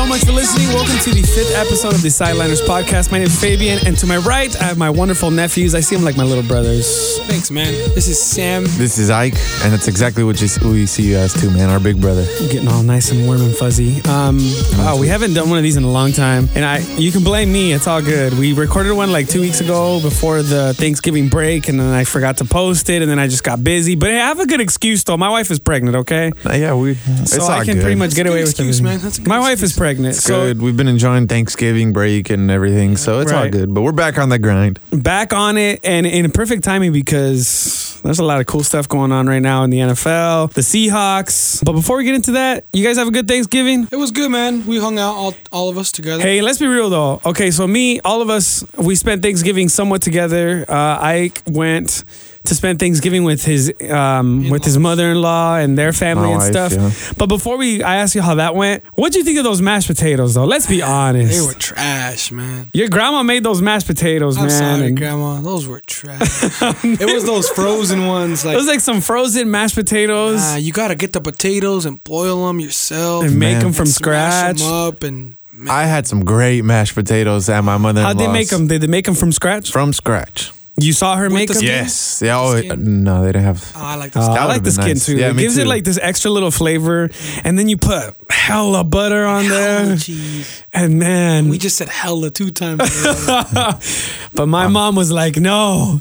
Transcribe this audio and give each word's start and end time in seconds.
so 0.00 0.06
much 0.06 0.24
for 0.24 0.32
listening. 0.32 0.66
Welcome 0.68 0.96
to 1.00 1.10
the 1.10 1.20
fifth 1.20 1.54
episode 1.54 1.92
of 1.92 2.00
the 2.00 2.08
Sideliners 2.08 2.62
podcast. 2.66 3.12
My 3.12 3.18
name 3.18 3.26
is 3.26 3.38
Fabian, 3.38 3.80
and 3.86 3.98
to 3.98 4.06
my 4.06 4.16
right, 4.16 4.50
I 4.58 4.64
have 4.64 4.78
my 4.78 4.88
wonderful 4.88 5.30
nephews. 5.30 5.74
I 5.74 5.80
see 5.80 5.94
them 5.94 6.06
like 6.06 6.16
my 6.16 6.22
little 6.24 6.42
brothers. 6.44 7.18
Thanks, 7.26 7.50
man. 7.50 7.74
This 7.94 8.08
is 8.08 8.18
Sam. 8.20 8.64
This 8.64 8.96
is 8.96 9.10
Ike, 9.10 9.34
and 9.62 9.70
that's 9.70 9.88
exactly 9.88 10.24
what 10.24 10.40
you, 10.40 10.48
we 10.70 10.86
see 10.86 11.02
you 11.10 11.18
as 11.18 11.34
too, 11.34 11.50
man. 11.50 11.68
Our 11.68 11.78
big 11.80 12.00
brother. 12.00 12.24
Getting 12.48 12.68
all 12.68 12.82
nice 12.82 13.10
and 13.10 13.26
warm 13.26 13.42
and 13.42 13.54
fuzzy. 13.54 14.00
Um, 14.08 14.38
wow, 14.78 14.96
we 14.98 15.06
haven't 15.06 15.34
done 15.34 15.50
one 15.50 15.58
of 15.58 15.64
these 15.64 15.76
in 15.76 15.84
a 15.84 15.90
long 15.90 16.12
time, 16.12 16.48
and 16.54 16.64
I 16.64 16.78
you 16.96 17.12
can 17.12 17.22
blame 17.22 17.52
me. 17.52 17.74
It's 17.74 17.86
all 17.86 18.00
good. 18.00 18.32
We 18.38 18.54
recorded 18.54 18.94
one 18.94 19.12
like 19.12 19.28
two 19.28 19.42
weeks 19.42 19.60
ago 19.60 20.00
before 20.00 20.40
the 20.42 20.72
Thanksgiving 20.72 21.28
break, 21.28 21.68
and 21.68 21.78
then 21.78 21.92
I 21.92 22.04
forgot 22.04 22.38
to 22.38 22.46
post 22.46 22.88
it, 22.88 23.02
and 23.02 23.10
then 23.10 23.18
I 23.18 23.26
just 23.28 23.44
got 23.44 23.62
busy. 23.62 23.96
But 23.96 24.08
hey, 24.12 24.20
I 24.20 24.28
have 24.28 24.40
a 24.40 24.46
good 24.46 24.62
excuse 24.62 25.04
though. 25.04 25.18
My 25.18 25.28
wife 25.28 25.50
is 25.50 25.58
pregnant. 25.58 25.94
Okay, 25.96 26.32
Uh, 26.46 26.54
yeah, 26.54 26.72
we. 26.74 26.92
It's 26.92 27.32
so 27.32 27.42
all 27.42 27.50
I 27.50 27.66
can 27.66 27.74
good. 27.74 27.82
pretty 27.82 27.96
much 27.96 28.14
get 28.14 28.22
a 28.22 28.24
good 28.24 28.30
away 28.30 28.40
with 28.44 28.50
excuse, 28.52 28.80
everything. 28.80 28.84
man. 28.96 29.00
That's 29.04 29.18
a 29.18 29.20
good 29.20 29.28
My 29.28 29.38
wife 29.40 29.58
is 29.58 29.64
excuse. 29.64 29.89
Pregnant, 29.90 30.14
It's 30.14 30.24
so 30.24 30.46
good. 30.46 30.62
We've 30.62 30.76
been 30.76 30.86
enjoying 30.86 31.26
Thanksgiving 31.26 31.92
break 31.92 32.30
and 32.30 32.48
everything, 32.48 32.96
so 32.96 33.18
it's 33.20 33.32
all 33.32 33.48
good. 33.48 33.74
But 33.74 33.82
we're 33.82 33.90
back 33.90 34.18
on 34.18 34.28
the 34.28 34.38
grind. 34.38 34.78
back 34.92 35.32
on 35.32 35.56
it 35.56 35.80
and 35.82 36.06
in 36.06 36.30
perfect 36.30 36.62
timing 36.62 36.92
because 36.92 38.00
there's 38.04 38.20
a 38.20 38.24
lot 38.24 38.38
of 38.40 38.46
cool 38.46 38.62
stuff 38.62 38.88
going 38.88 39.10
on 39.10 39.26
right 39.26 39.40
now 39.40 39.64
in 39.64 39.70
the 39.70 39.78
NFL, 39.78 40.52
the 40.52 40.60
Seahawks. 40.60 41.64
But 41.64 41.72
before 41.72 41.96
we 41.96 42.04
get 42.04 42.14
into 42.14 42.32
that, 42.32 42.64
you 42.72 42.84
guys 42.84 42.98
have 42.98 43.08
a 43.08 43.10
good 43.10 43.26
Thanksgiving? 43.26 43.88
It 43.90 43.96
was 43.96 44.12
good, 44.12 44.30
man. 44.30 44.64
We 44.64 44.78
hung 44.78 44.96
out, 44.98 45.14
all, 45.14 45.34
all 45.50 45.68
of 45.68 45.76
us 45.76 45.90
together. 45.90 46.22
Hey, 46.22 46.40
let's 46.40 46.58
be 46.58 46.66
real 46.66 46.88
though. 46.88 47.20
Okay, 47.26 47.50
so 47.50 47.66
me, 47.66 47.98
all 48.00 48.22
of 48.22 48.30
us, 48.30 48.64
we 48.78 48.94
spent 48.94 49.22
Thanksgiving 49.22 49.68
somewhat 49.68 50.02
together. 50.02 50.64
Uh, 50.68 50.98
Ike 51.00 51.42
went 51.48 52.04
to 52.44 52.54
spend 52.54 52.78
Thanksgiving 52.78 53.24
with 53.24 53.44
his 53.44 53.72
um, 53.90 54.48
with 54.48 54.64
his 54.64 54.78
mother-in-law 54.78 55.56
and 55.56 55.76
their 55.76 55.92
family 55.92 56.28
My 56.28 56.44
and 56.46 56.54
wife, 56.54 56.72
stuff. 56.72 56.72
yeah. 56.72 57.12
But 57.18 57.26
before 57.26 57.56
we, 57.58 57.82
I 57.82 57.96
ask 57.96 58.14
you 58.14 58.22
how 58.22 58.36
that 58.36 58.54
went. 58.54 58.82
What 58.94 59.12
do 59.12 59.18
you 59.18 59.24
think 59.24 59.36
of 59.38 59.44
those 59.44 59.60
mashed 59.60 59.86
potatoes 59.88 60.34
though? 60.34 60.46
Let's 60.46 60.66
be 60.66 60.80
honest. 60.82 61.32
They 61.38 61.46
were 61.46 61.52
trash, 61.52 62.32
man. 62.32 62.70
Your 62.72 62.88
grandma 62.88 63.22
made 63.22 63.44
those 63.44 63.60
mashed 63.60 63.86
potatoes, 63.86 64.36
I'm 64.38 64.46
man. 64.46 64.50
sorry, 64.78 64.88
and- 64.88 64.96
Grandma. 64.96 65.40
Those 65.42 65.68
were 65.68 65.80
trash. 65.80 66.20
it 66.84 67.12
was 67.14 67.24
those 67.26 67.48
frozen 67.50 68.06
ones. 68.06 68.44
it 68.44 68.54
was 68.56 68.66
like 68.66 68.80
some 68.80 69.00
frozen 69.00 69.50
mashed 69.50 69.74
potatoes. 69.74 70.40
nah, 70.40 70.56
you 70.56 70.72
gotta 70.72 70.94
get 70.94 71.12
the 71.12 71.20
potatoes 71.20 71.84
and 71.86 72.02
boil 72.04 72.46
them 72.46 72.58
yourself. 72.60 73.24
and 73.24 73.38
make 73.38 73.54
Man. 73.56 73.62
them 73.64 73.72
from 73.72 73.86
smash 73.86 73.94
scratch. 73.94 74.60
'em 74.62 74.72
up 74.72 75.02
and 75.02 75.36
man, 75.52 75.68
I 75.70 75.84
had 75.84 76.06
some 76.06 76.24
great 76.24 76.62
mashed 76.64 76.94
potatoes 76.94 77.48
at 77.50 77.62
my 77.64 77.76
mother. 77.76 78.00
How'd 78.02 78.18
they 78.18 78.32
make 78.32 78.48
them? 78.48 78.66
Did 78.66 78.80
they 78.80 78.86
make 78.86 79.04
them 79.04 79.14
from 79.14 79.30
scratch? 79.30 79.70
from 79.70 79.92
scratch? 79.92 80.52
You 80.80 80.92
saw 80.92 81.16
her 81.16 81.28
make 81.30 81.48
the 81.48 81.54
skin? 81.54 81.68
Yes. 81.68 82.22
Yeah. 82.24 82.38
Oh, 82.40 82.56
Skin? 82.58 83.04
no, 83.04 83.22
they 83.22 83.28
didn't 83.28 83.44
have. 83.44 83.72
oh, 83.76 83.80
I 83.84 83.94
like 83.96 84.12
this. 84.12 84.26
Oh, 84.26 84.32
I 84.32 84.44
like 84.46 84.62
the 84.62 84.70
skin 84.70 84.88
nice. 84.88 85.06
too. 85.06 85.16
Yeah, 85.16 85.30
it 85.30 85.36
me 85.36 85.42
gives 85.42 85.56
it 85.58 85.66
like 85.66 85.84
this 85.84 85.98
extra 86.00 86.30
little 86.30 86.50
flavor, 86.50 87.10
and 87.44 87.58
then 87.58 87.68
you 87.68 87.76
put 87.76 88.14
hella 88.30 88.84
butter 88.84 89.24
on 89.26 89.48
there, 89.48 89.96
cheese. 89.96 90.64
and 90.72 90.98
man, 90.98 91.48
We 91.48 91.58
just 91.58 91.76
said 91.76 91.88
hella 91.88 92.30
two 92.30 92.50
times. 92.50 92.78
but 94.34 94.46
my 94.46 94.68
mom 94.68 94.94
was 94.96 95.10
like, 95.12 95.36
no. 95.36 96.00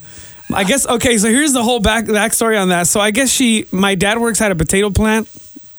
I 0.52 0.64
guess 0.64 0.88
okay. 0.88 1.18
So 1.20 1.28
here's 1.30 1.54
the 1.54 1.62
whole 1.64 1.80
back 1.80 2.06
backstory 2.06 2.60
on 2.60 2.70
that. 2.70 2.88
So 2.88 3.00
I 3.00 3.12
guess 3.12 3.30
she, 3.32 3.66
my 3.72 3.94
dad 3.94 4.18
works 4.18 4.42
at 4.42 4.52
a 4.52 4.56
potato 4.56 4.90
plant. 4.90 5.28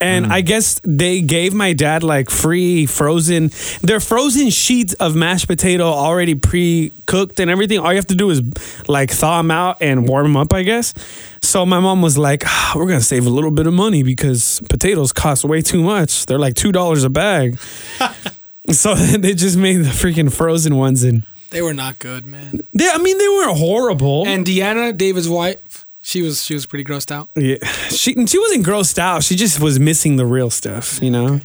And 0.00 0.26
Mm. 0.26 0.30
I 0.32 0.40
guess 0.40 0.80
they 0.82 1.20
gave 1.20 1.52
my 1.52 1.72
dad 1.74 2.02
like 2.02 2.30
free 2.30 2.86
frozen, 2.86 3.50
they're 3.82 4.00
frozen 4.00 4.48
sheets 4.50 4.94
of 4.94 5.14
mashed 5.14 5.46
potato 5.46 5.84
already 5.84 6.34
pre 6.34 6.90
cooked 7.06 7.38
and 7.38 7.50
everything. 7.50 7.78
All 7.80 7.92
you 7.92 7.96
have 7.96 8.06
to 8.06 8.14
do 8.14 8.30
is 8.30 8.40
like 8.88 9.10
thaw 9.10 9.38
them 9.38 9.50
out 9.50 9.76
and 9.82 10.08
warm 10.08 10.24
them 10.24 10.36
up, 10.38 10.52
I 10.54 10.62
guess. 10.62 10.94
So 11.42 11.66
my 11.66 11.80
mom 11.80 12.00
was 12.02 12.16
like, 12.16 12.44
"Ah, 12.46 12.72
we're 12.76 12.86
going 12.86 12.98
to 12.98 13.04
save 13.04 13.26
a 13.26 13.30
little 13.30 13.50
bit 13.50 13.66
of 13.66 13.74
money 13.74 14.02
because 14.02 14.60
potatoes 14.70 15.12
cost 15.12 15.44
way 15.44 15.60
too 15.62 15.82
much. 15.82 16.26
They're 16.26 16.38
like 16.38 16.54
$2 16.54 17.04
a 17.04 17.08
bag. 17.10 17.58
so 18.70 18.94
they 19.18 19.34
just 19.34 19.56
made 19.56 19.78
the 19.78 19.88
freaking 19.90 20.32
frozen 20.32 20.76
ones. 20.76 21.02
And 21.02 21.24
they 21.50 21.62
were 21.62 21.74
not 21.74 21.98
good, 21.98 22.26
man. 22.26 22.60
they, 22.72 22.88
I 22.88 22.98
mean, 22.98 23.18
they 23.18 23.28
weren't 23.28 23.58
horrible. 23.58 24.26
And 24.26 24.46
Deanna, 24.46 24.96
David's 24.96 25.28
wife, 25.28 25.58
she 26.02 26.22
was 26.22 26.42
she 26.44 26.54
was 26.54 26.66
pretty 26.66 26.84
grossed 26.84 27.10
out. 27.12 27.28
Yeah, 27.34 27.56
she 27.88 28.14
she 28.26 28.38
wasn't 28.38 28.64
grossed 28.66 28.98
out. 28.98 29.22
She 29.22 29.36
just 29.36 29.60
was 29.60 29.78
missing 29.78 30.16
the 30.16 30.26
real 30.26 30.50
stuff. 30.50 31.02
You 31.02 31.10
know, 31.10 31.40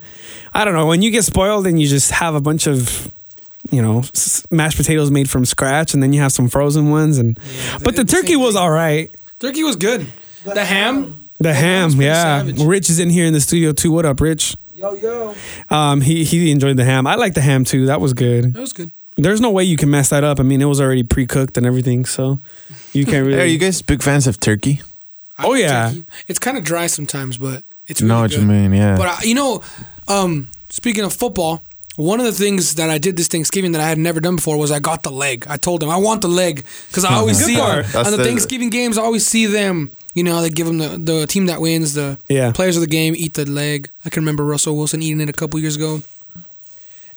I 0.53 0.65
don't 0.65 0.73
know. 0.73 0.85
When 0.85 1.01
you 1.01 1.11
get 1.11 1.23
spoiled 1.25 1.67
and 1.67 1.81
you 1.81 1.87
just 1.87 2.11
have 2.11 2.35
a 2.35 2.41
bunch 2.41 2.67
of, 2.67 3.11
you 3.71 3.81
know, 3.81 3.99
s- 3.99 4.45
mashed 4.51 4.77
potatoes 4.77 5.11
made 5.11 5.29
from 5.29 5.45
scratch, 5.45 5.93
and 5.93 6.01
then 6.01 6.13
you 6.13 6.21
have 6.21 6.31
some 6.31 6.47
frozen 6.49 6.89
ones, 6.89 7.17
and 7.17 7.37
Yeah, 7.55 7.77
but 7.83 7.95
the 7.95 8.03
the 8.03 8.11
turkey 8.11 8.35
was 8.35 8.55
all 8.55 8.71
right. 8.71 9.09
Turkey 9.39 9.63
was 9.63 9.75
good. 9.75 10.05
The 10.45 10.63
ham, 10.63 11.15
The 11.39 11.53
ham, 11.53 11.85
was 11.87 11.95
yeah. 11.97 12.39
savage. 12.39 12.61
Rich 12.61 12.89
is 12.89 12.99
in 12.99 13.09
here 13.09 13.25
in 13.25 13.33
the 13.33 13.41
studio 13.41 13.71
too. 13.73 13.91
What 13.91 14.05
up, 14.05 14.21
Rich? 14.21 14.55
yo 14.73 14.93
yo, 14.93 15.33
Um, 15.69 16.01
he 16.01 16.23
he 16.23 16.51
enjoyed 16.51 16.77
the 16.77 16.83
ham. 16.85 17.07
I 17.07 17.15
like 17.15 17.33
the 17.33 17.41
ham 17.41 17.63
too. 17.65 17.85
That 17.87 17.99
was 18.01 18.13
good. 18.13 18.53
That 18.53 18.59
was 18.61 18.73
good. 18.73 18.91
There's 19.17 19.39
no 19.41 19.49
way 19.51 19.63
you 19.63 19.77
can 19.77 19.89
mess 19.89 20.09
that 20.09 20.23
up. 20.23 20.39
I 20.39 20.43
mean, 20.43 20.61
it 20.61 20.65
was 20.65 20.81
already 20.81 21.03
pre 21.03 21.25
cooked 21.25 21.57
and 21.57 21.65
everything, 21.65 22.05
so 22.05 22.39
you 22.93 23.05
can't 23.05 23.25
really. 23.27 23.39
Are 23.41 23.45
you 23.45 23.57
guys 23.57 23.81
big 23.81 24.01
fans 24.03 24.27
of 24.27 24.39
turkey? 24.39 24.81
I 25.37 25.45
Oh, 25.45 25.49
like 25.51 25.61
yeah. 25.61 25.89
turkey. 25.89 26.03
it's 26.27 26.39
kind 26.39 26.57
of 26.57 26.63
dry 26.63 26.87
sometimes, 26.87 27.37
but 27.37 27.63
it's 27.87 28.01
really 28.01 28.09
know 28.13 28.21
what 28.21 28.31
good. 28.31 28.41
you 28.41 28.45
mean? 28.47 28.73
Yeah. 28.73 28.97
But 28.97 29.07
I, 29.07 29.23
you 29.23 29.35
know, 29.35 29.61
um, 30.07 30.47
speaking 30.69 31.03
of 31.05 31.13
football, 31.13 31.61
one 31.97 32.19
of 32.19 32.25
the 32.25 32.31
things 32.33 32.75
that 32.75 32.89
I 32.89 32.97
did 32.97 33.15
this 33.15 33.29
Thanksgiving 33.29 33.71
that 33.71 33.79
I 33.81 33.87
had 33.87 33.97
never 33.97 34.19
done 34.19 34.35
before 34.35 34.57
was 34.57 34.69
I 34.69 34.79
got 34.79 35.03
the 35.03 35.11
leg. 35.11 35.45
I 35.49 35.55
told 35.55 35.81
them 35.81 35.89
I 35.89 35.95
want 35.97 36.21
the 36.21 36.27
leg 36.27 36.65
because 36.89 37.05
I 37.05 37.13
always 37.13 37.37
see 37.43 37.57
on, 37.59 37.85
on 37.95 38.11
the, 38.11 38.17
the- 38.17 38.23
Thanksgiving 38.25 38.69
games. 38.69 38.97
I 38.97 39.01
always 39.03 39.25
see 39.25 39.45
them. 39.45 39.91
You 40.13 40.23
know, 40.23 40.41
they 40.41 40.49
give 40.49 40.65
them 40.67 40.77
the, 40.77 40.97
the 40.97 41.27
team 41.27 41.45
that 41.47 41.59
wins, 41.61 41.93
the 41.93 42.17
Yeah. 42.29 42.51
players 42.53 42.75
of 42.77 42.81
the 42.81 42.87
game 42.87 43.15
eat 43.17 43.33
the 43.33 43.45
leg. 43.45 43.89
I 44.05 44.09
can 44.09 44.23
remember 44.23 44.43
Russell 44.45 44.75
Wilson 44.77 45.01
eating 45.01 45.19
it 45.21 45.29
a 45.29 45.33
couple 45.33 45.59
years 45.59 45.75
ago, 45.77 46.01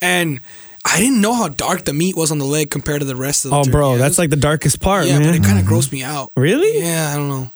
and 0.00 0.41
I 0.84 0.99
didn't 0.99 1.21
know 1.21 1.34
how 1.34 1.49
dark 1.49 1.84
the 1.84 1.93
meat 1.93 2.16
was 2.16 2.31
on 2.31 2.39
the 2.39 2.44
leg 2.47 2.71
compared 2.71 3.00
to 3.00 3.06
the 3.06 3.16
rest 3.16 3.44
of 3.44 3.50
the. 3.50 3.56
Oh, 3.56 3.62
turkey. 3.62 3.71
bro, 3.72 3.99
that's 3.99 4.19
like 4.19 4.31
the 4.31 4.37
darkest 4.37 4.81
part, 4.81 5.06
yeah, 5.06 5.19
man. 5.19 5.28
but 5.28 5.34
it 5.34 5.44
kind 5.44 5.59
of 5.59 5.65
grossed 5.66 5.93
me 5.93 6.03
out. 6.03 6.33
really? 6.37 6.81
Yeah, 6.81 7.11
I 7.12 7.16
don't 7.16 7.28
know. 7.28 7.50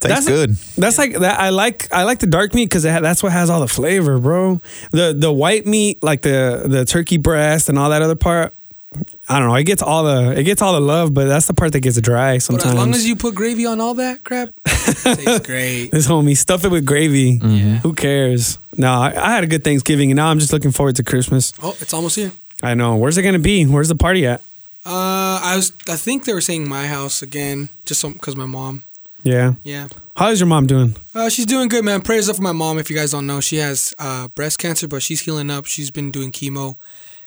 Tastes 0.00 0.24
that's- 0.24 0.26
good. 0.26 0.50
That's 0.82 0.98
like 0.98 1.18
that. 1.20 1.38
I 1.38 1.50
like 1.50 1.92
I 1.92 2.02
like 2.04 2.18
the 2.18 2.26
dark 2.26 2.54
meat 2.54 2.66
because 2.66 2.82
that's 2.82 3.22
what 3.22 3.30
has 3.32 3.50
all 3.50 3.60
the 3.60 3.68
flavor, 3.68 4.18
bro. 4.18 4.60
The 4.90 5.14
the 5.16 5.32
white 5.32 5.64
meat, 5.66 6.02
like 6.02 6.22
the 6.22 6.64
the 6.66 6.84
turkey 6.84 7.18
breast 7.18 7.68
and 7.68 7.78
all 7.78 7.90
that 7.90 8.02
other 8.02 8.16
part. 8.16 8.52
I 9.28 9.38
don't 9.38 9.48
know. 9.48 9.54
It 9.54 9.64
gets 9.64 9.80
all 9.80 10.02
the 10.04 10.38
it 10.38 10.42
gets 10.44 10.60
all 10.60 10.72
the 10.74 10.80
love, 10.80 11.14
but 11.14 11.26
that's 11.26 11.46
the 11.46 11.54
part 11.54 11.72
that 11.72 11.80
gets 11.80 11.98
dry 12.00 12.34
But 12.36 12.42
sometimes. 12.42 12.64
as 12.66 12.74
long 12.74 12.94
as 12.94 13.06
you 13.06 13.16
put 13.16 13.34
gravy 13.34 13.64
on 13.64 13.80
all 13.80 13.94
that 13.94 14.22
crap, 14.24 14.50
tastes 14.66 15.38
great. 15.46 15.90
this 15.92 16.06
homie 16.08 16.36
stuff 16.36 16.64
it 16.64 16.70
with 16.70 16.84
gravy. 16.84 17.38
Yeah. 17.42 17.78
Who 17.78 17.94
cares? 17.94 18.58
No, 18.76 18.90
I, 18.92 19.14
I 19.16 19.30
had 19.34 19.44
a 19.44 19.46
good 19.46 19.62
Thanksgiving, 19.64 20.10
and 20.10 20.16
now 20.16 20.28
I'm 20.28 20.38
just 20.40 20.52
looking 20.52 20.72
forward 20.72 20.96
to 20.96 21.04
Christmas. 21.04 21.54
Oh, 21.62 21.74
it's 21.80 21.94
almost 21.94 22.16
here. 22.16 22.32
I 22.62 22.74
know. 22.74 22.96
Where's 22.96 23.18
it 23.18 23.22
gonna 23.22 23.38
be? 23.38 23.64
Where's 23.64 23.88
the 23.88 23.94
party 23.94 24.26
at? 24.26 24.40
Uh, 24.84 25.40
I 25.42 25.54
was. 25.56 25.72
I 25.88 25.96
think 25.96 26.24
they 26.24 26.32
were 26.32 26.40
saying 26.40 26.68
my 26.68 26.86
house 26.86 27.22
again, 27.22 27.68
just 27.84 28.02
because 28.02 28.36
my 28.36 28.46
mom. 28.46 28.84
Yeah. 29.24 29.54
Yeah. 29.62 29.88
How's 30.16 30.40
your 30.40 30.48
mom 30.48 30.66
doing? 30.66 30.96
Uh, 31.14 31.28
she's 31.28 31.46
doing 31.46 31.68
good, 31.68 31.84
man. 31.84 32.02
Prayers 32.02 32.28
up 32.28 32.36
for 32.36 32.42
my 32.42 32.52
mom. 32.52 32.78
If 32.78 32.90
you 32.90 32.96
guys 32.96 33.12
don't 33.12 33.26
know, 33.26 33.40
she 33.40 33.56
has 33.56 33.94
uh, 33.98 34.28
breast 34.28 34.58
cancer, 34.58 34.88
but 34.88 35.02
she's 35.02 35.20
healing 35.20 35.50
up. 35.50 35.66
She's 35.66 35.90
been 35.90 36.10
doing 36.10 36.32
chemo, 36.32 36.76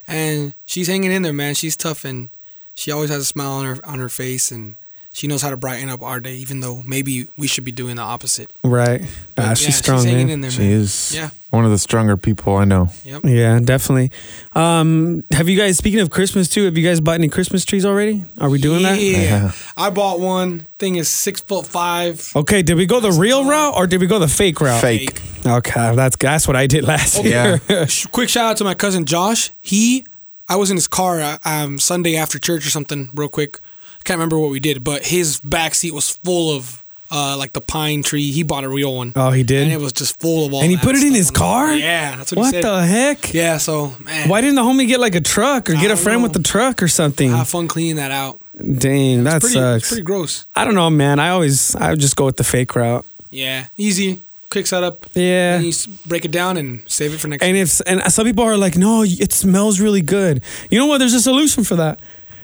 and 0.06 0.54
she's 0.66 0.86
hanging 0.88 1.10
in 1.10 1.22
there, 1.22 1.32
man. 1.32 1.54
She's 1.54 1.76
tough, 1.76 2.04
and 2.04 2.30
she 2.74 2.90
always 2.92 3.10
has 3.10 3.22
a 3.22 3.24
smile 3.24 3.52
on 3.52 3.64
her 3.64 3.86
on 3.86 3.98
her 3.98 4.08
face, 4.08 4.52
and 4.52 4.76
she 5.16 5.26
knows 5.26 5.40
how 5.40 5.48
to 5.48 5.56
brighten 5.56 5.88
up 5.88 6.02
our 6.02 6.20
day, 6.20 6.34
even 6.36 6.60
though 6.60 6.82
maybe 6.86 7.26
we 7.38 7.46
should 7.46 7.64
be 7.64 7.72
doing 7.72 7.96
the 7.96 8.02
opposite. 8.02 8.50
Right. 8.62 9.00
But 9.34 9.44
Ah, 9.44 9.48
yeah, 9.48 9.54
she's 9.54 9.76
strong, 9.76 10.04
hanging 10.04 10.26
man. 10.26 10.34
in 10.34 10.40
there, 10.42 10.50
She 10.50 10.58
man. 10.60 10.70
is 10.72 11.12
Yeah. 11.14 11.30
one 11.50 11.64
of 11.64 11.70
the 11.70 11.78
stronger 11.78 12.16
people 12.18 12.54
I 12.56 12.64
know. 12.66 12.90
Yep. 13.04 13.22
Yeah, 13.24 13.58
definitely. 13.60 14.10
Um, 14.54 15.24
have 15.30 15.48
you 15.48 15.56
guys 15.56 15.78
speaking 15.78 16.00
of 16.00 16.10
Christmas 16.10 16.48
too? 16.48 16.64
Have 16.64 16.76
you 16.76 16.84
guys 16.86 17.00
bought 17.00 17.14
any 17.14 17.28
Christmas 17.28 17.64
trees 17.64 17.84
already? 17.86 18.24
Are 18.40 18.50
we 18.50 18.58
doing 18.60 18.82
that? 18.82 19.00
Yeah. 19.00 19.18
Yeah. 19.18 19.52
I 19.76 19.90
bought 19.90 20.20
one. 20.20 20.66
Thing 20.78 20.96
is 20.96 21.08
six 21.08 21.40
foot 21.40 21.66
five. 21.66 22.30
Okay, 22.36 22.62
did 22.62 22.76
we 22.76 22.84
go 22.86 23.00
the 23.00 23.12
real 23.12 23.44
route 23.46 23.74
or 23.74 23.86
did 23.86 24.00
we 24.00 24.06
go 24.06 24.18
the 24.18 24.28
fake 24.28 24.60
route? 24.60 24.80
Fake. 24.82 25.20
Okay, 25.46 25.94
that's 25.96 26.16
that's 26.16 26.46
what 26.46 26.56
I 26.56 26.66
did 26.66 26.84
last 26.84 27.18
Okay. 27.18 27.28
year. 27.30 27.86
Sh- 27.88 28.04
Quick 28.12 28.28
shout 28.28 28.44
out 28.44 28.56
to 28.58 28.64
my 28.64 28.74
cousin 28.74 29.06
Josh. 29.06 29.50
He, 29.62 30.04
I 30.48 30.56
was 30.56 30.70
in 30.70 30.76
his 30.76 30.88
car 30.88 31.20
uh, 31.22 31.38
um, 31.46 31.78
Sunday 31.78 32.16
after 32.16 32.38
church 32.38 32.66
or 32.66 32.70
something. 32.70 33.08
Real 33.14 33.28
quick, 33.28 33.58
I 33.58 33.60
can't 34.06 34.18
remember 34.18 34.38
what 34.38 34.50
we 34.50 34.60
did, 34.60 34.84
but 34.84 35.04
his 35.04 35.40
back 35.40 35.74
seat 35.74 35.92
was 35.92 36.16
full 36.18 36.54
of 36.54 36.84
uh, 37.10 37.36
like 37.36 37.52
the 37.52 37.60
pine 37.60 38.02
tree. 38.02 38.30
He 38.30 38.42
bought 38.42 38.64
a 38.64 38.68
real 38.68 38.94
one, 38.96 39.12
oh, 39.16 39.30
he 39.30 39.42
did. 39.42 39.64
and 39.64 39.72
it 39.72 39.80
was 39.80 39.92
just 39.92 40.20
full 40.20 40.46
of 40.46 40.54
all. 40.54 40.62
And 40.62 40.70
he 40.70 40.76
put 40.76 40.94
it 40.96 41.02
in 41.02 41.14
his 41.14 41.30
it. 41.30 41.34
car? 41.34 41.74
Yeah, 41.74 42.16
that's 42.16 42.32
what, 42.32 42.38
what 42.38 42.46
he 42.46 42.62
said. 42.62 42.64
What 42.68 42.80
the 42.80 42.86
heck? 42.86 43.34
Yeah, 43.34 43.58
so 43.58 43.92
man, 44.00 44.28
Why 44.28 44.40
didn't 44.40 44.56
the 44.56 44.62
homie 44.62 44.86
get 44.86 45.00
like 45.00 45.14
a 45.14 45.20
truck 45.20 45.68
or 45.70 45.76
I 45.76 45.80
get 45.80 45.90
a 45.90 45.96
friend 45.96 46.22
with 46.22 46.32
know. 46.32 46.38
the 46.38 46.48
truck 46.48 46.82
or 46.82 46.88
something? 46.88 47.30
have 47.30 47.48
fun 47.48 47.68
cleaning 47.68 47.96
that 47.96 48.10
out. 48.10 48.40
Dang, 48.56 49.24
that 49.24 49.42
pretty, 49.42 49.58
it's 49.58 49.84
sucks. 49.84 49.88
pretty 49.88 50.02
gross. 50.02 50.46
I 50.54 50.64
don't 50.64 50.74
know, 50.74 50.88
man. 50.88 51.18
I 51.18 51.30
always 51.30 51.76
I 51.76 51.90
would 51.90 52.00
just 52.00 52.16
go 52.16 52.24
with 52.24 52.36
the 52.36 52.44
fake 52.44 52.74
route. 52.74 53.04
Yeah, 53.30 53.66
easy, 53.76 54.22
quick 54.50 54.66
setup. 54.66 55.04
Yeah. 55.14 55.56
And 55.56 55.64
you 55.64 55.72
break 56.06 56.24
it 56.24 56.30
down 56.30 56.56
and 56.56 56.88
save 56.90 57.12
it 57.12 57.18
for 57.18 57.28
next. 57.28 57.42
And 57.42 57.56
if 57.56 57.80
and 57.86 58.00
some 58.12 58.24
people 58.24 58.44
are 58.44 58.56
like, 58.56 58.76
no, 58.76 59.02
it 59.04 59.32
smells 59.32 59.78
really 59.80 60.00
good. 60.00 60.42
You 60.70 60.78
know 60.78 60.86
what? 60.86 60.98
There's 60.98 61.14
a 61.14 61.20
solution 61.20 61.64
for 61.64 61.76
that. 61.76 62.00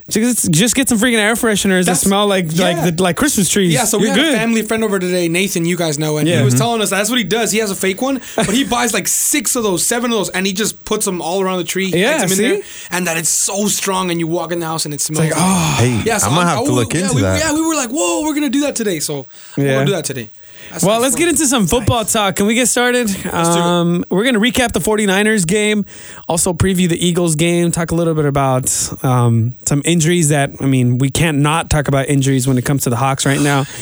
Just, 0.09 0.51
just 0.51 0.75
get 0.75 0.89
some 0.89 0.97
freaking 0.97 1.17
air 1.17 1.33
fresheners 1.35 1.85
that 1.85 1.95
smell 1.95 2.27
like 2.27 2.47
yeah. 2.49 2.71
like 2.81 2.95
the, 2.97 3.01
like 3.03 3.15
Christmas 3.15 3.47
trees. 3.47 3.73
Yeah, 3.73 3.85
so 3.85 3.97
we 3.97 4.07
You're 4.07 4.15
had 4.15 4.21
good. 4.21 4.33
a 4.33 4.37
family 4.37 4.61
friend 4.61 4.83
over 4.83 4.99
today, 4.99 5.29
Nathan. 5.29 5.63
You 5.65 5.77
guys 5.77 5.97
know, 5.97 6.17
and 6.17 6.27
Yeah. 6.27 6.39
he 6.39 6.43
was 6.43 6.55
Mhm. 6.55 6.57
telling 6.57 6.81
us 6.81 6.89
that's 6.89 7.09
what 7.09 7.17
he 7.19 7.23
does. 7.23 7.51
He 7.53 7.59
has 7.59 7.71
a 7.71 7.75
fake 7.75 8.01
one, 8.01 8.19
but 8.35 8.49
he 8.53 8.63
buys 8.77 8.93
like 8.93 9.07
six 9.07 9.55
of 9.55 9.63
those, 9.63 9.85
seven 9.85 10.11
of 10.11 10.17
those, 10.17 10.29
and 10.31 10.45
he 10.45 10.51
just 10.51 10.83
puts 10.83 11.05
them 11.05 11.21
all 11.21 11.41
around 11.41 11.59
the 11.59 11.63
tree. 11.63 11.85
Yeah, 11.87 12.17
them 12.17 12.23
in 12.23 12.35
see? 12.35 12.41
there, 12.49 12.61
and 12.91 13.07
that 13.07 13.15
it's 13.15 13.29
so 13.29 13.67
strong, 13.67 14.11
and 14.11 14.19
you 14.19 14.27
walk 14.27 14.51
in 14.51 14.59
the 14.59 14.65
house 14.65 14.83
and 14.83 14.93
it 14.93 14.99
smells. 14.99 15.23
like, 15.29 15.33
oh. 15.37 15.75
Hey, 15.79 16.01
yeah, 16.05 16.17
so 16.17 16.27
I'm 16.27 16.33
gonna 16.35 16.49
I'm- 16.49 16.57
have 16.57 16.65
to 16.65 16.71
I- 16.71 16.75
look 16.75 16.93
yeah, 16.93 16.99
into 17.01 17.13
we, 17.15 17.21
that. 17.21 17.39
Yeah, 17.39 17.53
we 17.53 17.61
were 17.61 17.75
like, 17.75 17.89
whoa, 17.89 18.23
we're 18.23 18.33
gonna 18.33 18.49
do 18.49 18.61
that 18.61 18.75
today. 18.75 18.99
So 18.99 19.25
we're 19.57 19.65
Yeah. 19.65 19.73
gonna 19.75 19.85
do 19.85 19.91
that 19.93 20.03
today. 20.05 20.29
That's 20.73 20.83
Well, 20.83 20.99
let's 20.99 21.15
get 21.15 21.29
into 21.29 21.45
some 21.45 21.67
football 21.67 22.03
talk. 22.03 22.37
Can 22.37 22.47
we 22.47 22.55
get 22.55 22.67
started? 22.67 23.07
Um, 23.27 24.03
we're 24.09 24.23
going 24.23 24.33
to 24.33 24.39
recap 24.39 24.71
the 24.71 24.79
49ers 24.79 25.45
game, 25.45 25.85
also 26.27 26.51
preview 26.51 26.89
the 26.89 26.97
Eagles 26.97 27.35
game, 27.35 27.71
talk 27.71 27.91
a 27.91 27.95
little 27.95 28.15
bit 28.15 28.25
about 28.25 28.65
um, 29.03 29.53
some 29.67 29.83
injuries 29.85 30.29
that, 30.29 30.49
I 30.59 30.65
mean, 30.65 30.97
we 30.97 31.11
can't 31.11 31.37
not 31.37 31.69
talk 31.69 31.87
about 31.87 32.07
injuries 32.07 32.47
when 32.47 32.57
it 32.57 32.65
comes 32.65 32.83
to 32.83 32.89
the 32.89 32.95
Hawks 32.95 33.25
right 33.25 33.39
now. 33.39 33.65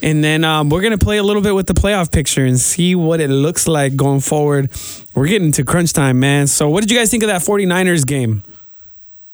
And 0.00 0.22
then 0.22 0.44
um, 0.44 0.68
we're 0.68 0.80
going 0.80 0.96
to 0.96 1.04
play 1.04 1.16
a 1.16 1.24
little 1.24 1.42
bit 1.42 1.56
with 1.56 1.66
the 1.66 1.74
playoff 1.74 2.12
picture 2.12 2.44
and 2.44 2.60
see 2.60 2.94
what 2.94 3.20
it 3.20 3.30
looks 3.30 3.66
like 3.66 3.96
going 3.96 4.20
forward. 4.20 4.70
We're 5.12 5.26
getting 5.26 5.50
to 5.50 5.64
crunch 5.64 5.92
time, 5.92 6.20
man. 6.20 6.46
So, 6.46 6.68
what 6.68 6.82
did 6.82 6.92
you 6.92 6.96
guys 6.96 7.10
think 7.10 7.24
of 7.24 7.28
that 7.30 7.42
49ers 7.42 8.06
game? 8.06 8.44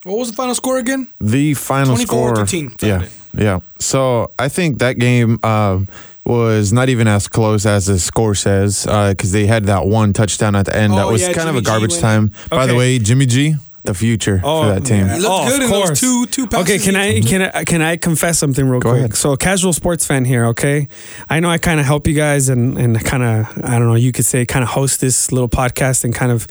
What 0.04 0.16
was 0.16 0.30
the 0.30 0.36
final 0.36 0.54
score 0.54 0.78
again? 0.78 1.08
The 1.20 1.52
final 1.52 1.96
24 1.96 2.06
score. 2.06 2.36
13, 2.36 2.76
Yeah, 2.80 3.08
yeah. 3.34 3.60
So 3.78 4.32
I 4.38 4.48
think 4.48 4.78
that 4.78 4.98
game 4.98 5.38
um, 5.42 5.88
was 6.26 6.72
not 6.72 6.88
even 6.88 7.06
as 7.06 7.28
close 7.28 7.66
as 7.66 7.86
the 7.86 7.98
score 7.98 8.34
says 8.34 8.86
uh, 8.86 9.10
because 9.10 9.32
they 9.32 9.46
had 9.46 9.64
that 9.64 9.86
one 9.86 10.12
touchdown 10.12 10.54
at 10.56 10.66
the 10.66 10.76
end. 10.76 10.92
that 10.94 11.04
Oh, 11.04 11.12
was 11.12 11.22
yeah, 11.22 11.32
kind 11.32 11.48
of 11.48 11.56
a 11.56 11.62
garbage 11.62 11.90
went 11.92 12.02
time. 12.02 12.30
By 12.50 12.66
the 12.66 12.74
way, 12.74 12.98
Jimmy 12.98 13.26
G, 13.26 13.56
the 13.82 13.92
future 13.92 14.38
for 14.40 14.46
oh, 14.46 14.66
that 14.68 14.86
team. 14.86 15.06
He 15.06 15.18
looked 15.18 15.26
Oh, 15.28 15.46
good 15.46 15.60
of 15.60 15.64
in 15.66 15.70
those 15.70 15.84
course. 15.88 16.00
two 16.00 16.24
two 16.26 16.46
passes. 16.46 16.64
Okay, 16.66 16.78
can 16.82 16.96
I 16.96 17.12
mm-hmm. 17.20 17.28
can 17.28 17.42
I 17.42 17.64
can 17.64 17.82
I 17.82 17.96
confess 17.98 18.38
something 18.38 18.66
real 18.66 18.80
Go 18.80 18.90
quick? 18.92 18.98
ahead. 19.00 19.14
So, 19.16 19.32
a 19.32 19.36
casual 19.36 19.74
sports 19.74 20.06
fan 20.06 20.24
here. 20.24 20.46
Okay, 20.46 20.88
I 21.28 21.40
know 21.40 21.50
I 21.50 21.58
kind 21.58 21.78
of 21.78 21.84
help 21.84 22.06
you 22.06 22.14
guys 22.14 22.48
and 22.48 22.78
and 22.78 22.98
kind 23.04 23.22
of 23.22 23.62
I 23.62 23.78
don't 23.78 23.86
know. 23.88 23.94
You 23.94 24.10
could 24.12 24.24
say 24.24 24.46
kind 24.46 24.62
of 24.62 24.70
host 24.70 25.02
this 25.02 25.30
little 25.30 25.50
podcast 25.50 26.04
and 26.04 26.14
kind 26.14 26.32
of 26.32 26.46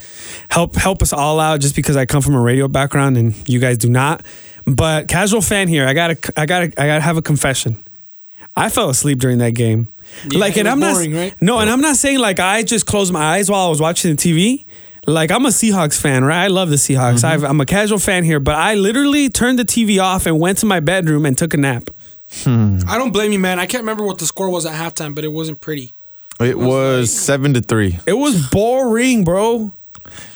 help 0.52 0.76
help 0.76 1.02
us 1.02 1.12
all 1.14 1.40
out. 1.40 1.60
Just 1.62 1.76
because 1.76 1.98
I 1.98 2.06
come 2.06 2.22
from 2.22 2.36
a 2.36 2.42
radio 2.42 2.68
background 2.68 3.18
and 3.18 3.34
you 3.50 3.60
guys 3.60 3.80
do 3.80 3.90
not. 3.90 4.24
But 4.68 5.08
casual 5.08 5.42
fan 5.42 5.68
here. 5.68 5.88
I 5.88 5.94
gotta 5.94 6.18
I 6.38 6.46
gotta 6.46 6.66
I 6.80 6.86
gotta 6.86 7.02
have 7.02 7.18
a 7.18 7.24
confession. 7.24 7.78
I 8.56 8.70
fell 8.70 8.90
asleep 8.90 9.20
during 9.20 9.40
that 9.40 9.56
game. 9.56 9.88
Yeah, 10.30 10.40
like, 10.40 10.58
it 10.58 10.68
and 10.68 10.80
was 10.80 10.98
I'm 10.98 11.12
not 11.12 11.18
right? 11.18 11.42
no, 11.42 11.60
and 11.60 11.70
I'm 11.70 11.82
not 11.82 11.96
saying 11.96 12.20
like 12.20 12.40
I 12.40 12.64
just 12.64 12.86
closed 12.86 13.12
my 13.12 13.36
eyes 13.36 13.50
while 13.50 13.66
I 13.66 13.70
was 13.70 13.82
watching 13.82 14.16
the 14.16 14.18
TV. 14.18 14.66
Like 15.06 15.32
I'm 15.32 15.46
a 15.46 15.50
Seahawks 15.50 16.00
fan, 16.00 16.24
right? 16.24 16.44
I 16.44 16.48
love 16.48 16.70
the 16.70 16.76
Seahawks. 16.76 17.24
Mm-hmm. 17.24 17.26
I've, 17.26 17.44
I'm 17.44 17.60
a 17.60 17.66
casual 17.66 18.00
fan 18.00 18.24
here, 18.24 18.40
but 18.40 18.56
I 18.56 18.76
literally 18.76 19.30
turned 19.30 19.60
the 19.60 19.66
TV 19.66 20.02
off 20.02 20.26
and 20.26 20.40
went 20.40 20.60
to 20.60 20.66
my 20.66 20.80
bedroom 20.80 21.26
and 21.26 21.38
took 21.38 21.54
a 21.54 21.58
nap. 21.58 21.90
Hmm. 22.44 22.80
I 22.88 22.98
don't 22.98 23.12
blame 23.12 23.32
you, 23.32 23.40
man. 23.40 23.60
I 23.60 23.66
can't 23.66 23.82
remember 23.82 24.04
what 24.04 24.18
the 24.18 24.26
score 24.26 24.50
was 24.50 24.66
at 24.66 24.74
halftime, 24.74 25.14
but 25.14 25.24
it 25.24 25.30
wasn't 25.30 25.62
pretty. 25.62 25.94
It 26.40 26.58
was 26.58 27.14
seven 27.14 27.54
to 27.54 27.62
three. 27.62 28.00
It 28.06 28.14
was 28.14 28.50
boring, 28.50 29.24
bro. 29.24 29.72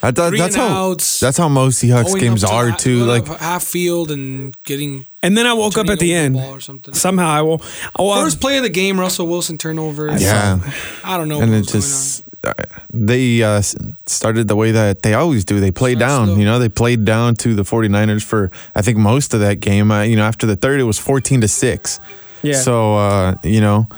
I 0.02 0.10
thought 0.10 0.32
that's 0.36 0.54
and 0.54 0.56
how 0.56 0.90
outs. 0.90 1.20
that's 1.20 1.36
how 1.36 1.48
most 1.48 1.82
Seahawks 1.82 2.06
Going 2.06 2.20
games 2.20 2.44
are 2.44 2.72
too. 2.72 3.04
Like 3.04 3.26
half 3.26 3.64
field 3.64 4.10
and 4.10 4.60
getting 4.64 5.06
And 5.22 5.36
then 5.36 5.46
I 5.46 5.52
woke 5.52 5.76
up 5.76 5.88
at 5.88 5.98
the 5.98 6.14
end. 6.14 6.36
or 6.36 6.60
something. 6.60 6.94
Somehow 6.94 7.28
I 7.28 7.42
will. 7.42 7.60
Oh, 7.98 8.08
well, 8.08 8.22
First 8.22 8.40
play 8.40 8.56
of 8.58 8.62
the 8.62 8.68
game, 8.70 9.00
Russell 9.00 9.26
Wilson 9.26 9.58
turnover. 9.58 10.16
yeah, 10.16 10.60
I 11.04 11.16
don't 11.16 11.28
know. 11.28 11.40
and 11.40 11.50
what 11.50 11.56
it 11.58 11.60
was 11.60 11.70
going 11.72 11.82
just 11.82 12.24
uh, 12.44 12.54
they 12.92 13.42
uh, 13.42 13.60
started 14.06 14.46
the 14.46 14.54
way 14.54 14.70
that 14.70 15.02
they 15.02 15.14
always 15.14 15.44
do. 15.44 15.58
They 15.58 15.72
played 15.72 15.98
Started 15.98 16.14
down. 16.16 16.26
slow. 16.28 16.36
You 16.36 16.44
know, 16.44 16.58
they 16.60 16.68
played 16.68 17.04
down 17.04 17.34
to 17.36 17.54
the 17.56 17.64
49ers 17.64 18.22
for 18.22 18.52
I 18.76 18.82
think 18.82 18.96
most 18.96 19.34
of 19.34 19.40
that 19.40 19.58
game. 19.58 19.90
Uh, 19.90 20.02
you 20.02 20.14
know, 20.14 20.22
after 20.24 20.46
the 20.46 20.54
third, 20.54 20.78
it 20.78 20.84
was 20.84 20.98
14 21.00 21.40
to 21.40 21.48
six. 21.48 21.98
yeah. 22.42 22.54
So 22.60 22.94
uh, 22.96 23.34
you 23.42 23.60
know, 23.60 23.88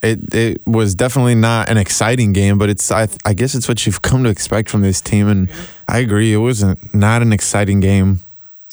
it 0.00 0.32
it 0.32 0.66
was 0.66 0.94
definitely 0.94 1.34
not 1.34 1.68
an 1.68 1.76
exciting 1.76 2.32
game, 2.32 2.56
but 2.56 2.68
it's 2.68 2.92
I 2.92 3.08
I 3.24 3.34
guess 3.34 3.56
it's 3.56 3.66
what 3.66 3.84
you've 3.84 4.02
come 4.02 4.22
to 4.22 4.30
expect 4.30 4.70
from 4.70 4.82
this 4.82 5.00
team, 5.00 5.26
and 5.26 5.50
I 5.88 5.98
agree, 5.98 6.32
it 6.32 6.38
wasn't 6.38 6.94
not 6.94 7.20
an 7.22 7.32
exciting 7.32 7.80
game. 7.80 8.20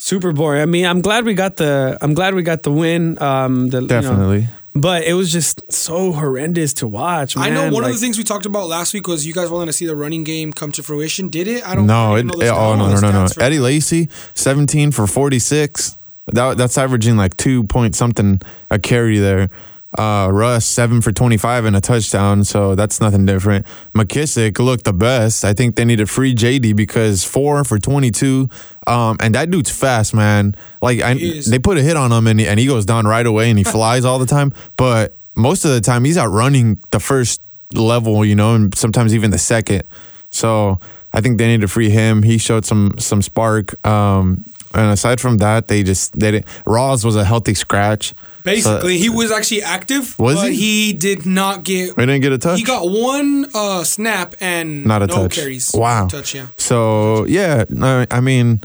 Super 0.04 0.32
boring. 0.32 0.60
I 0.60 0.66
mean, 0.66 0.84
I'm 0.84 1.00
glad 1.00 1.24
we 1.24 1.34
got 1.34 1.56
the. 1.56 1.96
I'm 2.00 2.14
glad 2.14 2.34
we 2.34 2.42
got 2.42 2.62
the 2.62 2.70
win. 2.70 3.20
Um, 3.20 3.70
the, 3.70 3.78
you 3.80 3.86
know, 3.86 3.88
Definitely. 3.88 4.46
but 4.74 5.04
it 5.04 5.14
was 5.14 5.32
just 5.32 5.72
so 5.72 6.12
horrendous 6.12 6.74
to 6.74 6.86
watch. 6.86 7.36
I 7.36 7.48
know 7.50 7.64
one 7.64 7.82
Like, 7.82 7.86
of 7.86 7.92
the 7.96 8.00
things 8.00 8.18
we 8.18 8.24
talked 8.24 8.46
about 8.46 8.68
last 8.68 8.92
week 8.92 9.08
was 9.08 9.26
you 9.26 9.32
guys 9.32 9.50
wanted 9.50 9.66
to 9.66 9.72
see 9.72 9.86
the 9.86 9.96
running 9.96 10.22
game 10.24 10.52
come 10.52 10.72
to 10.72 10.82
fruition. 10.82 11.28
Did 11.30 11.48
it? 11.48 11.66
I 11.66 11.74
don't. 11.74 11.86
No, 11.86 12.14
I 12.14 12.18
it, 12.20 12.26
know 12.26 12.34
it- 12.34 12.48
oh 12.48 12.76
no 12.76 12.94
no 12.94 13.00
no 13.00 13.24
no. 13.24 13.26
Eddie 13.40 13.58
Lacy, 13.60 14.08
17 14.34 14.92
for 14.92 15.06
46. 15.06 15.96
That 16.26 16.56
that's 16.56 16.78
averaging 16.78 17.16
like 17.16 17.36
two 17.36 17.64
point 17.64 17.94
something 17.96 18.40
a 18.70 18.78
carry 18.78 19.18
there. 19.18 19.50
Uh, 19.96 20.28
Russ 20.32 20.66
seven 20.66 21.00
for 21.00 21.12
25 21.12 21.66
and 21.66 21.76
a 21.76 21.80
touchdown, 21.80 22.42
so 22.42 22.74
that's 22.74 23.00
nothing 23.00 23.26
different. 23.26 23.64
McKissic 23.94 24.58
looked 24.58 24.84
the 24.84 24.92
best. 24.92 25.44
I 25.44 25.52
think 25.52 25.76
they 25.76 25.84
need 25.84 25.96
to 25.96 26.06
free 26.06 26.34
JD 26.34 26.74
because 26.74 27.22
four 27.24 27.62
for 27.62 27.78
22. 27.78 28.48
Um, 28.86 29.16
and 29.20 29.34
that 29.36 29.50
dude's 29.50 29.70
fast, 29.70 30.12
man. 30.12 30.56
Like 30.82 31.00
I, 31.00 31.14
they 31.14 31.58
put 31.60 31.78
a 31.78 31.82
hit 31.82 31.96
on 31.96 32.10
him 32.10 32.26
and 32.26 32.40
he, 32.40 32.46
and 32.46 32.58
he 32.58 32.66
goes 32.66 32.84
down 32.84 33.06
right 33.06 33.24
away 33.24 33.50
and 33.50 33.58
he 33.58 33.64
flies 33.76 34.04
all 34.04 34.18
the 34.18 34.26
time. 34.26 34.52
But 34.76 35.16
most 35.36 35.64
of 35.64 35.70
the 35.70 35.80
time 35.80 36.04
he's 36.04 36.18
out 36.18 36.30
running 36.30 36.80
the 36.90 37.00
first 37.00 37.40
level, 37.72 38.24
you 38.24 38.34
know, 38.34 38.54
and 38.54 38.74
sometimes 38.76 39.14
even 39.14 39.30
the 39.30 39.38
second. 39.38 39.84
So 40.30 40.80
I 41.12 41.20
think 41.20 41.38
they 41.38 41.46
need 41.46 41.60
to 41.60 41.68
free 41.68 41.90
him. 41.90 42.24
He 42.24 42.38
showed 42.38 42.64
some 42.64 42.94
some 42.98 43.22
spark. 43.22 43.86
Um, 43.86 44.44
and 44.74 44.90
aside 44.92 45.20
from 45.20 45.38
that, 45.38 45.68
they 45.68 45.82
just 45.82 46.18
they 46.18 46.30
didn't. 46.32 46.46
Rawls 46.66 47.04
was 47.04 47.16
a 47.16 47.24
healthy 47.24 47.54
scratch. 47.54 48.14
Basically, 48.42 48.98
he 48.98 49.08
was 49.08 49.30
actually 49.32 49.62
active, 49.62 50.18
Was 50.18 50.36
but 50.36 50.52
he? 50.52 50.88
he? 50.88 50.92
did 50.92 51.24
not 51.24 51.62
get. 51.64 51.96
We 51.96 52.04
didn't 52.04 52.20
get 52.20 52.32
a 52.32 52.38
touch. 52.38 52.58
He 52.58 52.64
got 52.64 52.86
one 52.86 53.46
uh, 53.54 53.84
snap 53.84 54.34
and 54.40 54.84
Not 54.84 55.02
a 55.02 55.06
no 55.06 55.14
touch. 55.14 55.34
carries. 55.36 55.70
Wow. 55.72 56.08
touch, 56.08 56.34
yeah. 56.34 56.48
So 56.58 57.24
yeah, 57.24 57.64
I, 57.80 58.06
I 58.10 58.20
mean, 58.20 58.60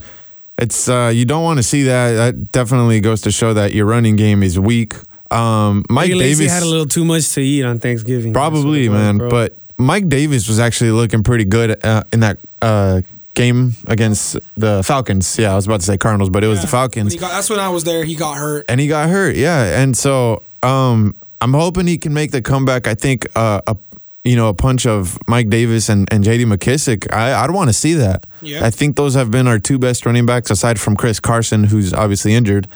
it's 0.58 0.86
uh, 0.88 1.10
you 1.14 1.24
don't 1.24 1.42
want 1.44 1.58
to 1.58 1.62
see 1.62 1.84
that. 1.84 2.12
That 2.12 2.52
definitely 2.52 3.00
goes 3.00 3.22
to 3.22 3.30
show 3.30 3.54
that 3.54 3.72
your 3.72 3.86
running 3.86 4.16
game 4.16 4.42
is 4.42 4.58
weak. 4.58 4.94
Um, 5.30 5.84
Mike 5.88 6.08
Maybe 6.10 6.18
Davis 6.20 6.50
had 6.50 6.62
a 6.62 6.66
little 6.66 6.86
too 6.86 7.04
much 7.04 7.30
to 7.34 7.40
eat 7.40 7.62
on 7.64 7.78
Thanksgiving. 7.78 8.32
Probably, 8.34 8.88
That's 8.88 8.92
what 8.92 9.00
it 9.00 9.12
was, 9.12 9.18
man. 9.20 9.28
But 9.30 9.56
Mike 9.78 10.08
Davis 10.08 10.46
was 10.48 10.58
actually 10.58 10.90
looking 10.90 11.22
pretty 11.22 11.44
good 11.44 11.82
uh, 11.84 12.02
in 12.12 12.20
that 12.20 12.36
uh, 12.60 13.00
game 13.40 13.74
against 13.86 14.36
the 14.56 14.82
Falcons. 14.82 15.38
Yeah, 15.38 15.52
I 15.52 15.56
was 15.56 15.66
about 15.66 15.80
to 15.80 15.86
say 15.86 15.96
Cardinals, 15.96 16.28
but 16.28 16.44
it 16.44 16.48
was 16.48 16.60
the 16.60 16.66
Falcons. 16.66 17.14
got, 17.16 17.30
that's 17.30 17.48
when 17.48 17.58
I 17.58 17.70
was 17.70 17.84
there. 17.84 18.04
He 18.04 18.14
got 18.14 18.36
hurt. 18.36 18.66
and 18.68 18.78
he 18.80 18.86
got 18.86 19.08
hurt. 19.08 19.34
Yeah, 19.36 19.80
and 19.80 19.96
so 19.96 20.42
um, 20.62 21.14
I'm 21.40 21.54
hoping 21.54 21.86
he 21.86 21.96
can 21.96 22.12
make 22.12 22.32
the 22.32 22.42
comeback. 22.42 22.86
I 22.86 22.94
think 22.94 23.26
uh, 23.34 23.62
a 23.66 23.76
you 24.24 24.36
know 24.36 24.48
a 24.48 24.54
punch 24.54 24.86
of 24.86 25.18
Mike 25.26 25.48
Davis 25.48 25.88
and, 25.88 26.06
and 26.12 26.22
J.D. 26.22 26.44
McKissic. 26.44 27.10
I 27.12 27.42
I'd 27.42 27.50
want 27.50 27.70
to 27.70 27.72
see 27.72 27.94
that. 27.94 28.26
Yeah. 28.42 28.66
I 28.66 28.70
think 28.70 28.96
those 28.96 29.14
have 29.14 29.30
been 29.30 29.46
our 29.46 29.58
two 29.58 29.78
best 29.78 30.04
running 30.04 30.26
backs 30.26 30.50
aside 30.50 30.78
from 30.78 30.94
Chris 30.96 31.18
Carson, 31.18 31.64
who's 31.64 31.94
obviously 31.94 32.34
injured, 32.34 32.68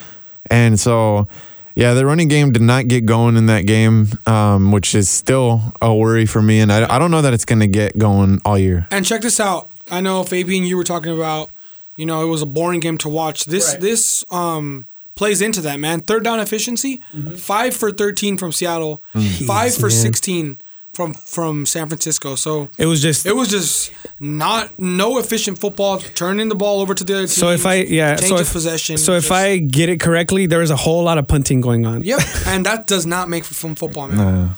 and 0.50 0.80
so. 0.80 1.28
Yeah, 1.76 1.94
the 1.94 2.06
running 2.06 2.28
game 2.28 2.52
did 2.52 2.62
not 2.62 2.86
get 2.86 3.04
going 3.04 3.36
in 3.36 3.46
that 3.46 3.66
game, 3.66 4.06
um, 4.26 4.70
which 4.70 4.94
is 4.94 5.10
still 5.10 5.74
a 5.82 5.92
worry 5.92 6.24
for 6.24 6.40
me. 6.40 6.60
And 6.60 6.70
I, 6.70 6.94
I 6.94 7.00
don't 7.00 7.10
know 7.10 7.20
that 7.20 7.34
it's 7.34 7.44
going 7.44 7.58
to 7.58 7.66
get 7.66 7.98
going 7.98 8.40
all 8.44 8.56
year. 8.56 8.86
And 8.92 9.04
check 9.04 9.22
this 9.22 9.40
out. 9.40 9.68
I 9.90 10.00
know 10.00 10.22
Fabian, 10.24 10.64
you 10.64 10.76
were 10.76 10.84
talking 10.84 11.12
about, 11.14 11.50
you 11.96 12.06
know, 12.06 12.22
it 12.22 12.28
was 12.28 12.42
a 12.42 12.46
boring 12.46 12.80
game 12.80 12.98
to 12.98 13.08
watch. 13.08 13.44
This 13.46 13.72
Right. 13.72 13.80
this 13.80 14.24
um 14.30 14.86
plays 15.14 15.40
into 15.40 15.60
that, 15.62 15.78
man. 15.78 16.00
Third 16.00 16.24
down 16.24 16.40
efficiency, 16.40 17.00
five 17.36 17.74
for 17.76 17.90
thirteen 17.92 18.36
from 18.36 18.52
Seattle, 18.52 19.02
five 19.46 19.74
for 19.74 19.82
man. 19.88 19.90
sixteen 19.90 20.58
from 20.92 21.12
from 21.14 21.66
San 21.66 21.88
Francisco. 21.88 22.34
So 22.36 22.68
it 22.78 22.86
was 22.86 23.00
just 23.02 23.26
it 23.26 23.34
was 23.36 23.48
just 23.48 23.92
not 24.20 24.78
no 24.78 25.18
efficient 25.18 25.58
football, 25.58 25.98
turning 25.98 26.48
the 26.48 26.54
ball 26.54 26.80
over 26.80 26.94
to 26.94 27.04
the 27.04 27.12
other 27.14 27.22
team. 27.26 27.28
So 27.28 27.50
if 27.50 27.66
I 27.66 27.74
yeah, 27.82 28.16
change 28.16 28.28
so 28.28 28.34
of 28.36 28.40
if, 28.42 28.52
possession. 28.52 28.98
So 28.98 29.12
if 29.14 29.24
just- 29.24 29.32
I 29.32 29.58
get 29.58 29.88
it 29.88 30.00
correctly, 30.00 30.46
there 30.46 30.60
was 30.60 30.70
a 30.70 30.76
whole 30.76 31.02
lot 31.04 31.18
of 31.18 31.26
punting 31.28 31.60
going 31.60 31.84
on. 31.86 32.02
Yep, 32.04 32.20
and 32.46 32.64
that 32.66 32.86
does 32.86 33.06
not 33.06 33.28
make 33.28 33.44
for 33.44 33.54
fun 33.54 33.74
football, 33.74 34.08
man. 34.08 34.20
Uh, 34.20 34.48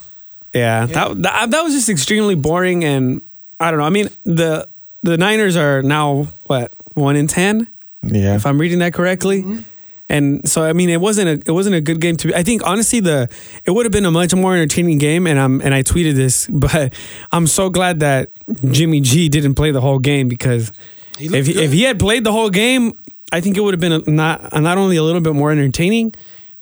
Yeah, 0.54 0.86
That, 0.86 1.22
that 1.22 1.50
that 1.50 1.62
was 1.64 1.74
just 1.74 1.88
extremely 1.90 2.34
boring, 2.34 2.82
and 2.84 3.20
I 3.60 3.70
don't 3.70 3.80
know. 3.80 3.86
I 3.86 3.90
mean, 3.90 4.08
the 4.24 4.66
the 5.06 5.16
Niners 5.16 5.56
are 5.56 5.82
now 5.82 6.28
what 6.46 6.72
one 6.94 7.16
in 7.16 7.26
ten, 7.26 7.66
yeah. 8.02 8.34
if 8.36 8.46
I'm 8.46 8.60
reading 8.60 8.80
that 8.80 8.92
correctly. 8.92 9.42
Mm-hmm. 9.42 9.62
And 10.08 10.48
so 10.48 10.62
I 10.62 10.72
mean, 10.72 10.88
it 10.88 11.00
wasn't 11.00 11.28
a 11.28 11.50
it 11.50 11.52
wasn't 11.52 11.74
a 11.74 11.80
good 11.80 12.00
game 12.00 12.16
to. 12.18 12.28
Be, 12.28 12.34
I 12.34 12.42
think 12.42 12.64
honestly, 12.64 13.00
the 13.00 13.28
it 13.64 13.72
would 13.72 13.86
have 13.86 13.92
been 13.92 14.04
a 14.04 14.10
much 14.10 14.34
more 14.34 14.54
entertaining 14.54 14.98
game. 14.98 15.26
And 15.26 15.38
I'm 15.38 15.60
and 15.60 15.74
I 15.74 15.82
tweeted 15.82 16.14
this, 16.14 16.46
but 16.50 16.92
I'm 17.32 17.46
so 17.46 17.70
glad 17.70 18.00
that 18.00 18.30
Jimmy 18.70 19.00
G 19.00 19.28
didn't 19.28 19.54
play 19.54 19.72
the 19.72 19.80
whole 19.80 19.98
game 19.98 20.28
because 20.28 20.72
He 21.18 21.26
if 21.26 21.46
he, 21.46 21.54
good. 21.54 21.62
if 21.64 21.72
he 21.72 21.82
had 21.82 21.98
played 21.98 22.22
the 22.22 22.32
whole 22.32 22.50
game, 22.50 22.92
I 23.32 23.40
think 23.40 23.56
it 23.56 23.62
would 23.62 23.74
have 23.74 23.80
been 23.80 23.92
a, 23.92 24.10
not 24.10 24.60
not 24.60 24.78
only 24.78 24.96
a 24.96 25.02
little 25.02 25.20
bit 25.20 25.34
more 25.34 25.50
entertaining, 25.50 26.14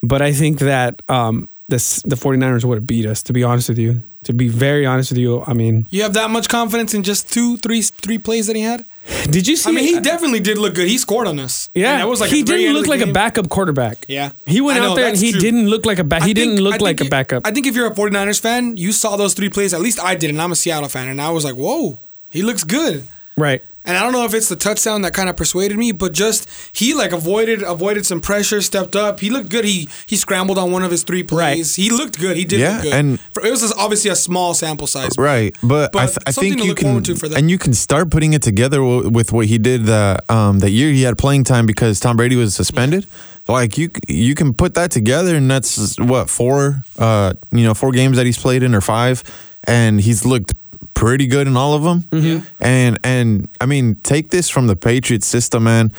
but 0.03 0.23
I 0.23 0.33
think 0.33 0.61
that 0.61 1.03
um, 1.09 1.49
the 1.69 1.77
the 2.07 2.17
49ers 2.17 2.65
would 2.65 2.77
have 2.77 2.87
beat 2.87 3.07
us. 3.07 3.23
To 3.25 3.33
be 3.33 3.43
honest 3.43 3.69
with 3.69 3.79
you, 3.79 4.03
to 4.25 4.33
be 4.33 4.49
very 4.49 4.85
honest 4.87 5.11
with 5.11 5.19
you, 5.19 5.43
I 5.47 5.55
mean, 5.55 5.87
You 5.91 6.03
have 6.03 6.13
that 6.15 6.31
much 6.31 6.49
confidence 6.49 6.95
in 6.95 7.03
just 7.03 7.33
two, 7.33 7.57
three, 7.59 7.83
three 7.83 8.19
plays 8.19 8.47
that 8.47 8.57
he 8.57 8.63
had? 8.63 8.85
did 9.31 9.47
you 9.47 9.55
see? 9.57 9.69
I 9.69 9.73
mean, 9.73 9.85
he 9.85 10.01
definitely 10.01 10.41
did 10.41 10.57
look 10.57 10.75
good. 10.75 10.89
He 10.89 10.97
scored 10.99 11.27
on 11.27 11.39
us. 11.39 11.69
Yeah, 11.75 11.99
that 11.99 12.09
was 12.09 12.21
like 12.21 12.31
he 12.31 12.41
at 12.41 12.47
the 12.47 12.53
very 12.53 12.63
didn't 12.65 12.77
look 12.77 12.87
like 12.87 13.01
a 13.03 13.13
backup 13.13 13.49
quarterback. 13.51 14.05
Yeah. 14.09 14.31
he 14.47 14.61
went 14.61 14.81
I 14.81 14.87
out 14.87 14.95
there 14.97 15.09
and 15.09 15.17
he 15.17 15.33
true. 15.33 15.41
didn't 15.41 15.69
look 15.69 15.85
like 15.85 15.99
a 15.99 16.05
back. 16.05 16.23
He 16.23 16.33
didn't 16.35 16.57
look 16.63 16.81
like 16.81 16.99
think 16.99 17.09
a 17.09 17.11
backup. 17.11 17.47
I 17.47 17.51
think 17.51 17.67
if 17.67 17.75
you're 17.77 17.87
a 17.87 17.95
49ers 17.95 18.41
fan, 18.41 18.77
you 18.77 18.93
saw 18.93 19.17
those 19.17 19.35
three 19.35 19.51
plays. 19.51 19.75
At 19.75 19.81
least 19.81 20.01
I 20.01 20.15
did, 20.15 20.31
and 20.31 20.41
I'm 20.41 20.53
a 20.53 20.57
Seattle 20.57 20.89
fan, 20.89 21.09
and 21.09 21.21
I 21.21 21.31
was 21.31 21.45
like, 21.45 21.55
"Whoa, 21.55 21.99
he 22.31 22.43
looks 22.43 22.65
good." 22.65 23.05
right. 23.37 23.63
And 23.87 23.99
I 23.99 24.01
don't 24.03 24.13
know 24.13 24.25
if 24.25 24.33
it's 24.33 24.49
the 24.49 24.57
touchdown 24.57 25.03
that 25.03 25.13
kind 25.13 25.29
of 25.29 25.37
persuaded 25.37 25.77
me, 25.77 25.93
but 25.93 26.13
just 26.15 26.49
he 26.75 26.95
like 26.95 27.13
avoided 27.13 27.63
avoided 27.63 28.07
some 28.07 28.21
pressure, 28.21 28.63
stepped 28.63 28.97
up. 28.97 29.21
He 29.21 29.29
looked 29.29 29.51
good. 29.51 29.65
He 29.67 29.89
he 30.07 30.17
scrambled 30.17 30.57
on 30.57 30.73
one 30.73 30.83
of 30.83 30.91
his 30.91 31.03
three 31.03 31.23
plays. 31.23 31.75
He 31.77 31.91
looked 31.91 32.19
good. 32.19 32.37
He 32.37 32.45
did 32.47 32.61
Yeah, 32.61 32.75
look 32.77 32.83
good. 32.85 32.93
and- 32.95 33.21
For- 33.35 33.45
it 33.47 33.51
was 33.51 33.73
obviously 33.75 34.11
a 34.11 34.17
small 34.17 34.55
sample 34.55 34.87
size. 34.87 35.11
Right, 35.19 35.55
but, 35.63 35.93
But 35.93 35.99
I, 36.03 36.07
th- 36.07 36.19
I 36.29 36.33
think 36.33 36.65
you 36.65 36.75
can, 36.75 37.03
to 37.03 37.15
for 37.15 37.29
them. 37.29 37.37
and 37.39 37.51
you 37.51 37.59
can 37.59 37.75
start 37.75 38.11
putting 38.11 38.33
it 38.33 38.41
together 38.43 38.79
w- 38.79 39.11
with 39.11 39.33
what 39.33 39.47
he 39.47 39.59
did 39.59 39.85
that 39.85 40.29
um, 40.31 40.61
that 40.61 40.71
year. 40.71 40.91
He 40.91 41.03
had 41.03 41.19
playing 41.19 41.45
time 41.45 41.67
because 41.67 42.01
Tom 42.01 42.17
Brady 42.17 42.37
was 42.37 42.55
suspended. 42.55 43.07
Like 43.47 43.77
you, 43.77 43.91
you 44.09 44.35
can 44.35 44.55
put 44.55 44.73
that 44.75 44.91
together, 44.93 45.37
and 45.37 45.51
that's 45.51 45.99
what 46.01 46.31
four, 46.31 46.83
uh, 46.99 47.35
you 47.53 47.65
know, 47.65 47.75
four 47.75 47.93
games 47.93 48.17
that 48.17 48.25
he's 48.25 48.39
played 48.39 48.63
in 48.63 48.75
or 48.75 48.81
five, 48.81 49.23
and 49.65 50.01
he's 50.01 50.25
looked 50.25 50.55
pretty 50.95 51.27
good 51.27 51.47
in 51.47 51.57
all 51.57 51.75
of 51.75 51.83
them. 51.83 52.03
Mm-hmm. 52.03 52.47
And 52.63 52.99
and 53.05 53.49
I 53.61 53.67
mean, 53.67 53.97
take 53.97 54.31
this 54.31 54.49
from 54.49 54.67
the 54.67 54.77
Patriots 54.77 55.27
system, 55.27 55.65
man. 55.65 55.93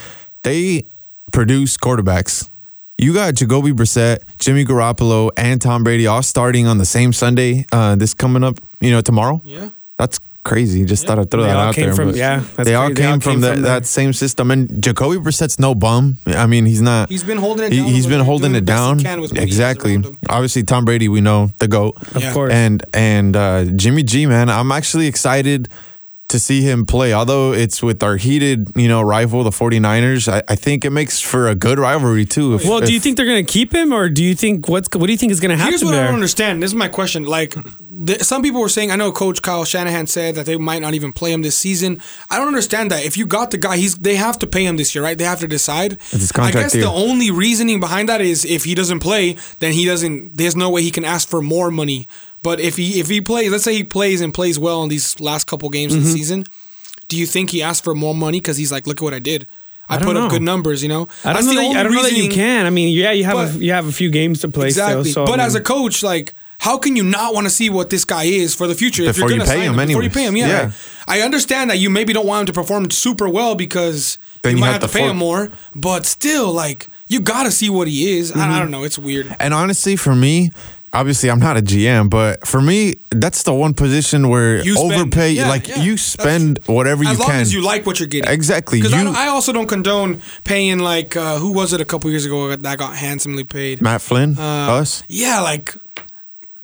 They 0.43 0.85
produce 1.31 1.77
quarterbacks. 1.77 2.49
You 2.97 3.13
got 3.13 3.33
Jacoby 3.33 3.71
Brissett, 3.71 4.19
Jimmy 4.39 4.63
Garoppolo, 4.63 5.29
and 5.35 5.61
Tom 5.61 5.83
Brady 5.83 6.07
all 6.07 6.23
starting 6.23 6.65
on 6.65 6.77
the 6.77 6.85
same 6.85 7.11
Sunday. 7.11 7.65
Uh, 7.71 7.95
this 7.95 8.13
coming 8.13 8.43
up, 8.43 8.57
you 8.79 8.91
know, 8.91 9.01
tomorrow. 9.01 9.41
Yeah. 9.43 9.69
That's 9.97 10.19
crazy. 10.45 10.85
Just 10.85 11.05
thought 11.05 11.19
I'd 11.19 11.29
throw 11.29 11.41
They 11.41 11.49
that 11.49 11.57
all 11.57 11.67
out 11.67 11.75
came 11.75 11.87
there. 11.87 11.95
from- 11.95 12.15
yeah, 12.15 12.39
that's 12.55 12.69
they 12.69 12.75
all 12.75 12.85
crazy. 12.87 12.93
They 12.93 13.01
came 13.01 13.11
all 13.15 13.19
from, 13.19 13.31
came 13.33 13.41
that, 13.41 13.53
from 13.55 13.61
that 13.63 13.85
same 13.85 14.13
system. 14.13 14.51
And 14.51 14.81
Jacoby 14.81 15.17
Brissett's 15.19 15.59
no 15.59 15.75
bum. 15.75 16.17
I 16.27 16.45
mean, 16.45 16.65
he's 16.65 16.81
not. 16.81 17.09
He's 17.09 17.23
been 17.23 17.37
holding 17.39 17.65
it 17.65 17.71
he, 17.73 17.79
down 17.79 17.87
a 17.87 17.91
He's 17.91 18.05
little 18.05 18.19
been 18.19 18.25
holding 18.25 18.51
doing 18.53 18.55
it 18.63 18.65
the 18.65 18.71
best 18.71 18.81
he 18.81 18.87
down. 18.87 18.99
can 18.99 19.21
with 19.21 19.31
what 19.31 19.37
he 19.37 19.41
has 19.41 19.49
Exactly. 19.49 20.03
Obviously, 20.29 20.63
Tom 20.63 20.85
Brady, 20.85 21.09
we 21.09 21.19
know 21.19 21.51
the 21.59 21.67
goat. 21.67 21.97
Of 22.15 22.23
course. 22.33 22.53
And 22.53 22.83
and 22.93 23.35
uh, 23.35 23.65
Jimmy 23.75 24.03
G, 24.03 24.25
man, 24.27 24.49
I'm 24.49 24.71
actually 24.71 25.07
excited 25.07 25.67
to 26.27 26.39
see 26.39 26.61
him 26.61 26.85
play. 26.85 27.13
Although 27.13 27.53
it's 27.53 27.83
with 27.83 28.01
our 28.01 28.17
heated, 28.17 28.71
you 28.75 28.87
know, 28.87 29.01
rival, 29.01 29.43
the 29.43 29.51
49ers, 29.51 30.31
I, 30.31 30.41
I 30.47 30.55
think 30.55 30.83
it 30.83 30.89
makes 30.89 31.21
for 31.21 31.47
a 31.47 31.55
good 31.55 31.77
rivalry 31.77 32.25
too. 32.25 32.55
If- 32.55 32.65
well, 32.65 32.81
do 32.81 32.91
you 32.91 32.97
if- 32.97 33.03
think 33.03 33.17
they're 33.17 33.25
going 33.25 33.45
to 33.45 33.51
keep 33.51 33.73
him, 33.73 33.93
or 33.93 34.09
do 34.09 34.23
you 34.23 34.35
think 34.35 34.67
what's 34.67 34.89
what 34.95 35.05
do 35.05 35.11
you 35.11 35.17
think 35.17 35.31
is 35.31 35.39
going 35.39 35.51
to 35.51 35.57
happen 35.57 35.71
Here's 35.71 35.83
what 35.83 35.93
I 35.93 36.03
don't 36.03 36.15
understand. 36.15 36.63
This 36.63 36.71
is 36.71 36.75
my 36.75 36.87
question. 36.87 37.25
Like, 37.25 37.55
the, 37.89 38.23
some 38.23 38.41
people 38.41 38.59
were 38.59 38.69
saying, 38.69 38.91
I 38.91 38.95
know 38.95 39.11
Coach 39.11 39.41
Kyle 39.41 39.65
Shanahan 39.65 40.07
said 40.07 40.35
that 40.35 40.45
they 40.45 40.57
might 40.57 40.81
not 40.81 40.93
even 40.93 41.13
play 41.13 41.31
him 41.31 41.41
this 41.43 41.57
season. 41.57 42.01
I 42.29 42.37
don't 42.37 42.47
understand 42.47 42.91
that. 42.91 43.05
If 43.05 43.17
you 43.17 43.25
got 43.25 43.51
the 43.51 43.57
guy, 43.57 43.77
he's 43.77 43.95
they 43.95 44.15
have 44.15 44.39
to 44.39 44.47
pay 44.47 44.65
him 44.65 44.77
this 44.77 44.95
year, 44.95 45.03
right? 45.03 45.17
They 45.17 45.23
have 45.25 45.39
to 45.39 45.47
decide. 45.47 46.01
his 46.11 46.31
I 46.35 46.51
guess 46.51 46.73
year. 46.73 46.85
the 46.85 46.91
only 46.91 47.31
reasoning 47.31 47.79
behind 47.79 48.09
that 48.09 48.21
is 48.21 48.45
if 48.45 48.63
he 48.63 48.75
doesn't 48.75 48.99
play, 48.99 49.37
then 49.59 49.73
he 49.73 49.85
doesn't. 49.85 50.35
There's 50.37 50.55
no 50.55 50.69
way 50.69 50.81
he 50.81 50.91
can 50.91 51.05
ask 51.05 51.27
for 51.27 51.41
more 51.41 51.69
money. 51.71 52.07
But 52.45 52.59
if 52.59 52.77
he 52.77 52.99
if 52.99 53.07
he 53.09 53.19
plays, 53.21 53.49
let's 53.51 53.63
say 53.63 53.73
he 53.75 53.83
plays 53.83 54.21
and 54.21 54.31
plays 54.33 54.57
well 54.59 54.83
in 54.83 54.89
these 54.89 55.19
last 55.19 55.45
couple 55.47 55.67
games 55.69 55.93
of 55.95 56.01
the 56.03 56.07
Mm-hmm. 56.09 56.15
season, 56.15 56.43
do 57.07 57.17
you 57.17 57.25
think 57.25 57.49
he 57.49 57.63
asked 57.69 57.83
for 57.83 57.95
more 57.95 58.13
money 58.15 58.39
because 58.39 58.57
he's 58.61 58.71
like, 58.71 58.85
look 58.87 58.99
at 59.01 59.03
what 59.03 59.13
I 59.15 59.19
did. 59.19 59.47
I, 59.89 59.95
I 59.95 59.97
put 59.99 60.13
know. 60.13 60.25
up 60.25 60.31
good 60.31 60.41
numbers, 60.41 60.81
you 60.83 60.89
know. 60.89 61.03
I 61.23 61.33
don't, 61.33 61.33
That's 61.33 61.45
know 61.47 61.55
that, 61.55 61.63
you- 61.71 61.77
I 61.79 61.83
don't 61.83 61.93
know 61.93 62.03
that 62.03 62.11
you 62.23 62.29
can. 62.29 62.65
I 62.65 62.71
mean, 62.71 62.89
yeah, 62.95 63.11
you 63.11 63.23
have 63.25 63.35
But- 63.35 63.55
a, 63.55 63.65
you 63.65 63.71
have 63.71 63.87
a 63.87 63.91
few 63.91 64.09
games 64.11 64.41
to 64.41 64.47
play 64.47 64.67
Exactly. 64.67 65.09
still. 65.11 65.25
So, 65.25 65.31
but 65.31 65.39
I 65.39 65.45
as 65.45 65.53
a 65.55 65.61
coach, 65.61 66.01
like, 66.03 66.33
how 66.59 66.77
can 66.79 66.95
you 66.95 67.03
not 67.03 67.33
want 67.35 67.45
to 67.45 67.51
see 67.51 67.69
what 67.69 67.89
this 67.89 68.03
guy 68.05 68.23
is 68.23 68.55
for 68.55 68.65
the 68.67 68.73
future 68.75 69.03
Before 69.03 69.09
if 69.11 69.17
you 69.17 69.21
you're 69.21 69.29
going 69.29 69.41
to 69.41 69.45
pay 69.53 69.59
sign 69.65 69.73
him 69.73 69.79
him? 69.79 69.87
Before 69.87 70.03
you 70.03 70.09
pay 70.09 70.25
him, 70.25 70.35
yeah. 70.37 70.47
Yeah. 70.47 70.71
I 71.07 71.21
understand 71.21 71.69
that 71.69 71.77
you 71.77 71.89
maybe 71.91 72.13
don't 72.13 72.25
want 72.25 72.41
him 72.41 72.45
to 72.53 72.53
perform 72.61 72.89
super 72.91 73.27
well 73.29 73.53
because 73.55 74.17
Then 74.41 74.51
you 74.53 74.57
you 74.57 74.61
might 74.61 74.71
have 74.73 74.81
have 74.81 74.91
to 74.91 74.97
to 74.97 74.99
pay 75.01 75.05
for- 75.05 75.11
him 75.11 75.17
more. 75.17 75.49
But 75.75 76.05
still, 76.07 76.51
like, 76.51 76.87
you 77.07 77.19
got 77.19 77.43
to 77.43 77.51
see 77.51 77.69
what 77.69 77.87
he 77.87 78.17
is. 78.17 78.31
Mm-hmm. 78.31 78.41
I 78.55 78.57
don't 78.59 78.71
know. 78.71 78.83
It's 78.85 78.97
weird. 78.97 79.35
And 79.39 79.53
honestly, 79.53 79.95
for 79.95 80.15
me, 80.15 80.51
obviously 80.95 81.29
I'm 81.29 81.39
not 81.39 81.57
a 81.57 81.61
GM, 81.61 82.09
but 82.09 82.45
for 82.47 82.61
me, 82.61 82.95
that's 83.11 83.43
the 83.43 83.53
one 83.53 83.73
position 83.73 84.29
where 84.29 84.63
You 84.63 84.75
spend. 84.75 84.93
overpay. 84.93 85.31
Yeah, 85.33 85.49
like 85.49 85.67
yeah. 85.67 85.83
you 85.83 85.97
spend 85.97 86.59
whatever 86.65 87.03
you 87.03 87.09
As 87.09 87.19
long 87.19 87.29
can. 87.29 87.41
as 87.41 87.53
you 87.53 87.61
like 87.61 87.85
what 87.85 87.99
you're 87.99 88.07
getting. 88.07 88.31
Exactly. 88.31 88.81
Because 88.81 88.93
I, 88.93 89.25
I 89.25 89.27
also 89.27 89.51
don't 89.53 89.67
condone 89.67 90.21
paying, 90.43 90.79
like, 90.79 91.15
uh, 91.15 91.37
who 91.37 91.51
was 91.51 91.73
it 91.73 91.81
a 91.81 91.85
couple 91.85 92.09
years 92.09 92.25
ago 92.25 92.55
that 92.55 92.77
got 92.77 92.95
handsomely 92.95 93.43
paid? 93.43 93.81
Matt 93.81 94.01
Flynn, 94.01 94.37
Uh, 94.39 94.79
us. 94.81 95.03
Yeah, 95.07 95.41
like. 95.41 95.75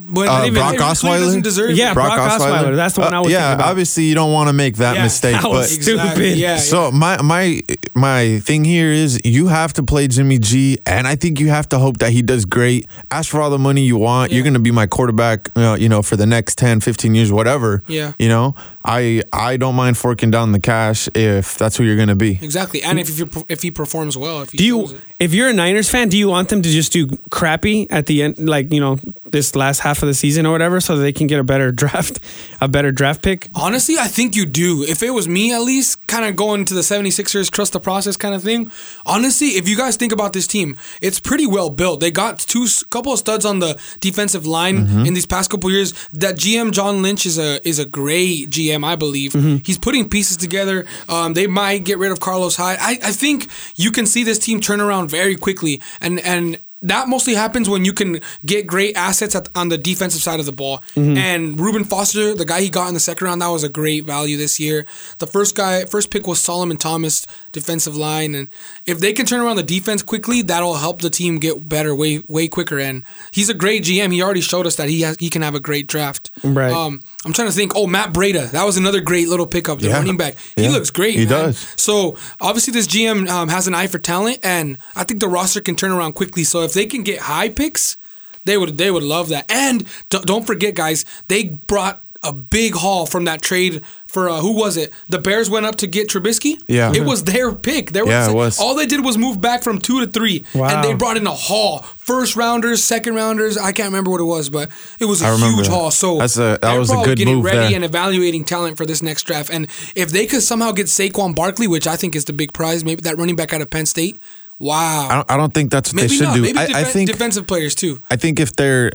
When 0.09 0.27
Uh, 0.27 0.43
even- 0.45 0.53
Brock 0.55 0.75
Osweiler? 0.75 1.19
doesn't 1.19 1.41
deserve 1.43 1.69
it. 1.71 1.75
Yeah, 1.77 1.93
Brock 1.93 2.17
Osweiler. 2.17 2.75
That's 2.75 2.95
the 2.95 3.01
one 3.01 3.13
I 3.13 3.19
was 3.19 3.27
Uh, 3.27 3.37
Yeah, 3.37 3.53
about. 3.53 3.69
obviously 3.69 4.03
you 4.05 4.15
don't 4.15 4.31
want 4.33 4.47
to 4.49 4.53
make 4.53 4.77
that 4.77 4.95
Yeah, 4.95 5.03
mistake, 5.03 5.33
that 5.41 5.49
was 5.49 5.75
but 5.75 5.83
stupid. 5.83 6.37
Yeah. 6.37 6.57
So 6.57 6.91
my 6.91 7.21
my 7.21 7.61
my 7.95 8.39
thing 8.43 8.63
here 8.65 8.91
is 8.91 9.19
you 9.23 9.47
have 9.47 9.73
to 9.73 9.83
play 9.83 10.07
Jimmy 10.07 10.39
G, 10.39 10.77
and 10.85 11.07
I 11.07 11.15
think 11.15 11.39
you 11.39 11.49
have 11.49 11.67
to 11.69 11.79
hope 11.79 11.97
that 11.99 12.11
he 12.11 12.21
does 12.21 12.45
great. 12.45 12.87
Ask 13.11 13.29
for 13.29 13.41
all 13.41 13.49
the 13.49 13.59
money 13.59 13.81
you 13.81 13.97
want. 13.97 14.31
You're 14.31 14.43
going 14.43 14.53
to 14.53 14.59
be 14.59 14.71
my 14.71 14.87
quarterback, 14.87 15.49
uh, 15.55 15.77
you 15.79 15.89
know, 15.89 16.01
for 16.01 16.15
the 16.15 16.25
next 16.25 16.57
10, 16.57 16.79
15 16.79 17.15
years, 17.15 17.31
whatever. 17.31 17.83
Yeah. 17.87 18.11
You 18.19 18.29
know, 18.29 18.55
I 18.83 19.21
I 19.31 19.57
don't 19.57 19.75
mind 19.75 19.97
forking 19.97 20.31
down 20.31 20.51
the 20.51 20.59
cash 20.59 21.07
if 21.13 21.57
that's 21.57 21.77
who 21.77 21.83
you're 21.83 21.95
going 21.95 22.07
to 22.09 22.15
be. 22.15 22.39
Exactly. 22.41 22.81
And 22.83 22.99
if, 22.99 23.09
if, 23.09 23.19
you 23.19 23.45
if 23.49 23.61
he 23.61 23.71
performs 23.71 24.17
well, 24.17 24.41
if 24.41 24.51
he 24.51 24.57
do 24.57 24.63
you, 24.65 24.83
it. 24.85 25.01
if 25.19 25.33
you're 25.33 25.49
a 25.49 25.53
Niners 25.53 25.89
fan, 25.89 26.09
do 26.09 26.17
you 26.17 26.27
want 26.29 26.49
them 26.49 26.61
to 26.61 26.69
just 26.69 26.91
do 26.91 27.07
crappy 27.29 27.89
at 27.89 28.05
the 28.07 28.23
end, 28.23 28.39
like 28.39 28.71
you 28.73 28.79
know, 28.79 28.97
this 29.25 29.55
last 29.55 29.79
half 29.79 30.01
of 30.01 30.07
the 30.07 30.13
season 30.13 30.45
or 30.45 30.51
whatever, 30.51 30.79
so 30.81 30.97
that 30.97 31.03
they 31.03 31.13
can 31.13 31.27
get 31.27 31.39
a 31.39 31.43
better 31.43 31.71
draft, 31.81 32.19
a 32.59 32.67
better 32.67 32.91
draft 32.91 33.21
pick? 33.21 33.49
Honestly, 33.55 33.97
I 33.99 34.07
think 34.07 34.35
you 34.35 34.45
do. 34.45 34.83
If 34.83 35.03
it 35.03 35.11
was 35.11 35.27
me, 35.27 35.53
at 35.53 35.61
least, 35.61 36.05
kind 36.07 36.25
of 36.25 36.35
going 36.35 36.65
to 36.65 36.73
the 36.73 36.81
76ers, 36.81 37.51
trust 37.51 37.73
the 37.73 37.79
process 37.79 38.17
kind 38.17 38.33
of 38.33 38.41
thing. 38.43 38.71
Honestly, 39.05 39.49
if 39.49 39.69
you 39.69 39.77
guys 39.77 39.95
think 39.95 40.11
about 40.11 40.33
this 40.33 40.47
team, 40.47 40.77
it's 41.01 41.19
pretty 41.19 41.45
well 41.45 41.69
built. 41.69 41.99
They 41.99 42.11
got 42.11 42.39
two 42.39 42.65
couple 42.89 43.13
of 43.13 43.19
studs 43.19 43.45
on 43.45 43.59
the 43.59 43.79
defensive 43.99 44.45
line 44.47 44.71
Mm-hmm. 44.71 45.05
in 45.05 45.13
these 45.13 45.25
past 45.25 45.49
couple 45.49 45.69
years. 45.69 45.91
That 46.13 46.35
GM 46.35 46.71
John 46.71 47.01
Lynch 47.01 47.25
is 47.25 47.37
a 47.37 47.59
is 47.67 47.77
a 47.77 47.85
great 47.85 48.49
GM, 48.49 48.70
I 48.83 48.95
believe. 48.95 49.33
Mm-hmm. 49.33 49.63
He's 49.63 49.77
putting 49.77 50.09
pieces 50.09 50.37
together. 50.37 50.85
Um, 51.09 51.33
they 51.33 51.47
might 51.47 51.83
get 51.83 51.97
rid 51.97 52.11
of 52.11 52.19
Carlos 52.19 52.55
Hyde. 52.55 52.77
I, 52.79 52.91
I 53.03 53.11
think 53.11 53.47
you 53.75 53.91
can 53.91 54.05
see 54.05 54.23
this 54.23 54.39
team 54.39 54.59
turn 54.59 54.79
around 54.81 55.09
very 55.09 55.35
quickly, 55.35 55.81
and 55.99 56.19
and. 56.19 56.59
That 56.83 57.07
mostly 57.07 57.35
happens 57.35 57.69
when 57.69 57.85
you 57.85 57.93
can 57.93 58.19
get 58.45 58.65
great 58.65 58.95
assets 58.95 59.35
at, 59.35 59.49
on 59.55 59.69
the 59.69 59.77
defensive 59.77 60.21
side 60.21 60.39
of 60.39 60.45
the 60.45 60.51
ball. 60.51 60.81
And 60.95 61.59
Reuben 61.59 61.83
Foster, 61.83 62.33
the 62.33 62.45
guy 62.45 62.61
he 62.61 62.69
got 62.69 62.87
in 62.87 62.93
the 62.93 62.99
second 62.99 63.25
round, 63.25 63.41
that 63.41 63.47
was 63.49 63.63
a 63.63 63.69
great 63.69 64.05
value 64.05 64.37
this 64.37 64.59
year. 64.59 64.85
The 65.19 65.27
first 65.27 65.55
guy, 65.55 65.85
first 65.85 66.09
pick 66.11 66.25
was 66.27 66.41
Solomon 66.41 66.77
Thomas, 66.77 67.27
defensive 67.51 67.95
line, 67.95 68.33
and 68.35 68.47
if 68.85 68.99
they 68.99 69.13
can 69.13 69.25
turn 69.25 69.41
around 69.41 69.57
the 69.57 69.63
defense 69.63 70.01
quickly, 70.01 70.41
that'll 70.41 70.75
help 70.75 71.01
the 71.01 71.09
team 71.09 71.37
get 71.39 71.67
better 71.69 71.93
way 71.95 72.21
way 72.27 72.47
quicker. 72.47 72.79
And 72.79 73.03
he's 73.31 73.49
a 73.49 73.53
great 73.53 73.83
GM. 73.83 74.11
He 74.11 74.21
already 74.23 74.41
showed 74.41 74.65
us 74.65 74.75
that 74.77 74.89
he 74.89 75.01
has 75.01 75.17
he 75.19 75.29
can 75.29 75.41
have 75.43 75.55
a 75.55 75.59
great 75.59 75.87
draft. 75.87 76.31
Right. 76.43 76.71
Um, 76.71 77.01
I'm 77.25 77.33
trying 77.33 77.47
to 77.49 77.53
think. 77.53 77.73
Oh, 77.75 77.87
Matt 77.87 78.11
Breida, 78.13 78.49
that 78.51 78.63
was 78.65 78.77
another 78.77 79.01
great 79.01 79.27
little 79.27 79.45
pickup. 79.47 79.79
The 79.79 79.89
Yeah. 79.89 79.97
running 79.97 80.17
back, 80.17 80.35
he 80.55 80.63
Yeah. 80.63 80.69
looks 80.71 80.89
great. 80.89 81.13
He 81.13 81.25
man. 81.25 81.29
does. 81.29 81.67
So 81.77 82.17
obviously, 82.39 82.73
this 82.73 82.87
GM 82.87 83.27
um, 83.29 83.49
has 83.49 83.67
an 83.67 83.75
eye 83.75 83.87
for 83.87 83.99
talent, 83.99 84.39
and 84.43 84.77
I 84.95 85.03
think 85.03 85.19
the 85.19 85.27
roster 85.27 85.61
can 85.61 85.75
turn 85.75 85.91
around 85.91 86.13
quickly. 86.13 86.43
So 86.43 86.61
if 86.63 86.70
they 86.73 86.85
can 86.85 87.03
get 87.03 87.19
high 87.21 87.49
picks, 87.49 87.97
they 88.45 88.57
would 88.57 88.77
they 88.77 88.91
would 88.91 89.03
love 89.03 89.29
that. 89.29 89.49
And 89.51 89.85
d- 90.09 90.19
don't 90.25 90.45
forget, 90.47 90.73
guys, 90.75 91.05
they 91.27 91.43
brought 91.67 91.99
a 92.23 92.31
big 92.31 92.75
haul 92.75 93.07
from 93.07 93.25
that 93.25 93.41
trade 93.41 93.81
for 94.05 94.29
uh, 94.29 94.39
who 94.41 94.51
was 94.55 94.77
it? 94.77 94.93
The 95.09 95.17
Bears 95.17 95.49
went 95.49 95.65
up 95.65 95.77
to 95.77 95.87
get 95.87 96.07
Trubisky. 96.07 96.61
Yeah. 96.67 96.93
it 96.93 97.03
was 97.03 97.23
their 97.23 97.51
pick. 97.51 97.93
There 97.93 98.05
Yeah, 98.05 98.29
it 98.29 98.33
was. 98.35 98.59
all 98.59 98.75
they 98.75 98.85
did 98.85 99.03
was 99.03 99.17
move 99.17 99.41
back 99.41 99.63
from 99.63 99.79
two 99.79 99.99
to 100.01 100.05
three, 100.05 100.45
Wow. 100.53 100.69
and 100.69 100.83
they 100.83 100.93
brought 100.93 101.17
in 101.17 101.25
a 101.25 101.33
haul. 101.33 101.79
First 101.79 102.35
rounders, 102.35 102.83
second 102.83 103.15
rounders. 103.15 103.57
I 103.57 103.71
can't 103.71 103.87
remember 103.87 104.11
what 104.11 104.21
it 104.21 104.25
was, 104.25 104.49
but 104.49 104.69
it 104.99 105.05
was 105.05 105.23
a 105.23 105.25
I 105.25 105.31
remember 105.31 105.55
huge 105.63 105.67
that. 105.69 105.73
haul. 105.73 105.89
So 105.89 106.19
That's 106.19 106.37
a- 106.37 106.41
that 106.41 106.61
they're 106.61 106.77
was 106.79 106.89
a 106.89 106.93
probably 106.93 107.09
good 107.11 107.17
getting 107.17 107.35
move 107.37 107.45
ready 107.45 107.57
there. 107.57 107.75
and 107.77 107.83
evaluating 107.83 108.43
talent 108.43 108.77
for 108.77 108.85
this 108.85 109.01
next 109.01 109.23
draft. 109.23 109.49
And 109.51 109.65
if 109.95 110.11
they 110.11 110.27
could 110.27 110.43
somehow 110.43 110.73
get 110.73 110.87
Saquon 110.87 111.33
Barkley, 111.33 111.65
which 111.67 111.87
I 111.87 111.95
think 111.95 112.15
is 112.15 112.25
the 112.25 112.33
big 112.33 112.53
prize, 112.53 112.83
maybe 112.85 113.01
that 113.01 113.17
running 113.17 113.35
back 113.35 113.51
out 113.51 113.61
of 113.61 113.71
Penn 113.71 113.87
State. 113.87 114.19
Wow. 114.61 115.07
I 115.09 115.15
don't, 115.15 115.31
I 115.31 115.37
don't 115.37 115.53
think 115.53 115.71
that's 115.71 115.89
what 115.91 115.95
maybe 116.03 116.07
they 116.09 116.15
should 116.15 116.23
not. 116.27 116.35
do. 116.35 116.41
Maybe 116.43 116.57
I, 116.59 116.67
defen- 116.67 116.73
I 116.75 116.83
think 116.83 117.09
defensive 117.11 117.47
players 117.47 117.73
too. 117.75 118.01
I 118.11 118.15
think 118.15 118.39
if 118.39 118.55
they're 118.55 118.91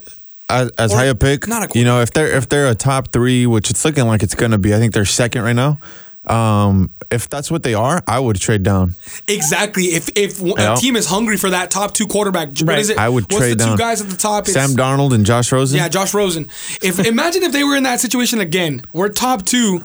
as, 0.48 0.70
as 0.78 0.92
high 0.92 1.06
a 1.06 1.14
pick, 1.14 1.48
not 1.48 1.74
a 1.74 1.78
you 1.78 1.84
know, 1.84 2.00
if 2.02 2.12
they're 2.12 2.36
if 2.36 2.48
they're 2.48 2.68
a 2.68 2.74
top 2.74 3.12
three, 3.12 3.46
which 3.46 3.68
it's 3.70 3.84
looking 3.84 4.06
like 4.06 4.22
it's 4.22 4.34
gonna 4.36 4.58
be, 4.58 4.74
I 4.74 4.78
think 4.78 4.94
they're 4.94 5.04
second 5.04 5.42
right 5.42 5.56
now. 5.56 5.78
Um, 6.26 6.90
if 7.10 7.28
that's 7.28 7.50
what 7.52 7.62
they 7.62 7.74
are, 7.74 8.02
I 8.06 8.18
would 8.18 8.36
trade 8.40 8.62
down. 8.64 8.94
Exactly. 9.28 9.84
If 9.94 10.08
if 10.16 10.36
w- 10.38 10.54
Yeah. 10.58 10.74
a 10.74 10.76
team 10.76 10.96
is 10.96 11.06
hungry 11.06 11.36
for 11.36 11.50
that 11.50 11.70
top 11.70 11.94
two 11.94 12.06
quarterback, 12.06 12.48
what 12.50 12.62
Right. 12.62 12.78
is 12.80 12.90
it? 12.90 12.98
I 12.98 13.08
would 13.08 13.24
What's 13.24 13.36
trade 13.44 13.58
the 13.58 13.64
two 13.64 13.70
down. 13.70 13.76
guys 13.78 14.00
at 14.00 14.08
the 14.10 14.16
top? 14.16 14.48
It's- 14.48 14.54
Sam 14.54 14.76
Darnold 14.76 15.14
and 15.14 15.24
Josh 15.26 15.52
Rosen. 15.52 15.76
Yeah, 15.78 15.88
Josh 15.88 16.14
Rosen. 16.14 16.48
If 16.82 16.98
imagine 17.04 17.42
if 17.44 17.52
they 17.52 17.62
were 17.64 17.76
in 17.76 17.84
that 17.84 18.00
situation 18.00 18.40
again, 18.40 18.82
we're 18.92 19.08
top 19.08 19.44
two, 19.46 19.84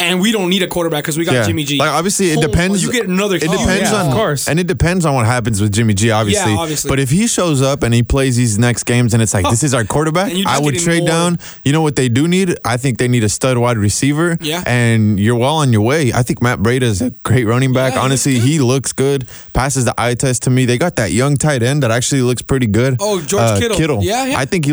and 0.00 0.20
we 0.20 0.32
don't 0.32 0.48
need 0.50 0.62
a 0.62 0.66
quarterback 0.66 1.04
because 1.04 1.16
we 1.18 1.24
got 1.24 1.34
Yeah. 1.34 1.46
Jimmy 1.46 1.64
G. 1.64 1.78
Like 1.78 1.90
obviously, 1.90 2.30
it 2.30 2.40
depends. 2.40 2.82
You 2.82 2.92
get 2.92 3.06
another. 3.08 3.36
It 3.36 3.40
depends 3.42 3.90
yeah, 3.90 3.94
on, 4.02 4.06
of 4.08 4.14
course. 4.14 4.48
and 4.48 4.58
it 4.58 4.66
depends 4.66 5.04
on 5.06 5.14
what 5.14 5.26
happens 5.26 5.60
with 5.60 5.72
Jimmy 5.72 5.94
G. 5.94 6.10
Obviously, 6.10 6.52
obviously. 6.54 6.88
But 6.88 6.98
if 6.98 7.10
he 7.10 7.26
shows 7.26 7.62
up 7.62 7.82
and 7.82 7.92
he 7.94 8.02
plays 8.02 8.36
these 8.36 8.58
next 8.58 8.84
games, 8.84 9.14
and 9.14 9.22
it's 9.22 9.34
like 9.34 9.48
this 9.50 9.62
is 9.62 9.74
our 9.74 9.84
quarterback, 9.94 10.28
And 10.30 10.38
you're 10.38 10.44
just 10.48 10.60
I 10.60 10.64
would 10.64 10.72
getting 10.74 10.84
trade 10.86 10.98
more- 11.00 11.08
down. 11.08 11.38
You 11.64 11.72
know 11.72 11.82
what 11.82 11.96
they 11.96 12.08
do 12.08 12.26
need? 12.26 12.56
I 12.64 12.76
think 12.76 12.98
they 12.98 13.08
need 13.08 13.24
a 13.24 13.28
stud 13.28 13.58
wide 13.58 13.76
receiver. 13.78 14.36
Yeah. 14.40 14.62
and 14.66 15.18
you're 15.20 15.36
well 15.36 15.56
on 15.56 15.72
your 15.72 15.82
way. 15.82 16.12
I 16.12 16.22
think 16.22 16.42
Matt 16.42 16.58
Breida 16.60 16.82
is 16.82 17.02
a 17.02 17.10
great 17.22 17.44
running 17.44 17.72
back. 17.72 17.92
Yeah, 17.94 18.00
he 18.00 18.08
looks 18.08 18.26
Honestly, 18.26 18.34
good. 18.34 18.42
he 18.42 18.58
looks 18.60 18.92
good. 18.92 19.28
Passes 19.52 19.84
the 19.84 19.94
eye 19.98 20.14
test 20.14 20.42
to 20.44 20.50
me. 20.50 20.64
They 20.64 20.78
got 20.78 20.96
that 20.96 21.12
young 21.12 21.36
tight 21.36 21.62
end 21.62 21.82
that 21.82 21.90
actually 21.90 22.22
looks 22.22 22.42
pretty 22.42 22.66
good. 22.66 22.94
Uh, 22.94 23.10
Oh, 23.10 23.20
George 23.20 23.60
Kittle. 23.76 24.02
Yeah, 24.04 24.24
yeah. 24.26 24.38
I 24.38 24.44
think 24.44 24.64
he 24.64 24.72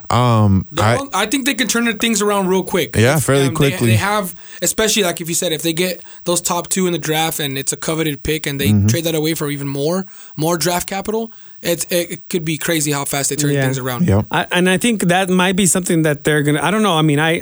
um, 0.11 0.67
I, 0.77 0.97
on- 0.97 1.09
I, 1.13 1.25
think 1.25 1.45
they 1.45 1.53
can 1.53 1.67
turn 1.67 1.85
things 1.97 2.21
around 2.21 2.47
real 2.47 2.63
quick. 2.63 2.95
Yeah, 2.95 3.17
If, 3.17 3.23
fairly 3.23 3.47
they- 3.47 3.53
quickly. 3.53 3.87
They, 3.87 3.95
have, 3.95 4.35
especially 4.61 5.03
like 5.03 5.21
if 5.21 5.29
you 5.29 5.35
said, 5.35 5.51
if 5.51 5.61
they 5.61 5.73
get 5.73 6.03
those 6.25 6.41
top 6.41 6.67
two 6.69 6.85
in 6.87 6.93
the 6.93 6.99
draft 6.99 7.39
and 7.39 7.57
it's 7.57 7.71
a 7.73 7.77
coveted 7.77 8.23
pick 8.23 8.45
and 8.45 8.59
they 8.59 8.67
Mm-hmm. 8.69 8.87
trade 8.87 9.03
that 9.05 9.15
away 9.15 9.33
for 9.33 9.49
even 9.49 9.67
more, 9.67 10.05
more 10.35 10.57
draft 10.57 10.87
capital, 10.89 11.31
it's, 11.61 11.85
it, 11.85 12.11
it 12.11 12.29
could 12.29 12.43
be 12.43 12.57
crazy 12.57 12.91
how 12.91 13.05
fast 13.05 13.29
they 13.29 13.35
turn 13.35 13.51
Yeah. 13.51 13.61
things 13.63 13.77
around. 13.77 14.07
Yep. 14.07 14.25
I, 14.31 14.47
and 14.51 14.69
I 14.69 14.77
think 14.77 15.03
that 15.03 15.29
might 15.29 15.55
be 15.55 15.65
something 15.65 16.01
that 16.03 16.23
they're 16.23 16.41
gonna. 16.43 16.61
I 16.61 16.71
don't 16.71 16.81
know. 16.83 16.93
I 16.97 17.01
mean, 17.03 17.19
I, 17.19 17.41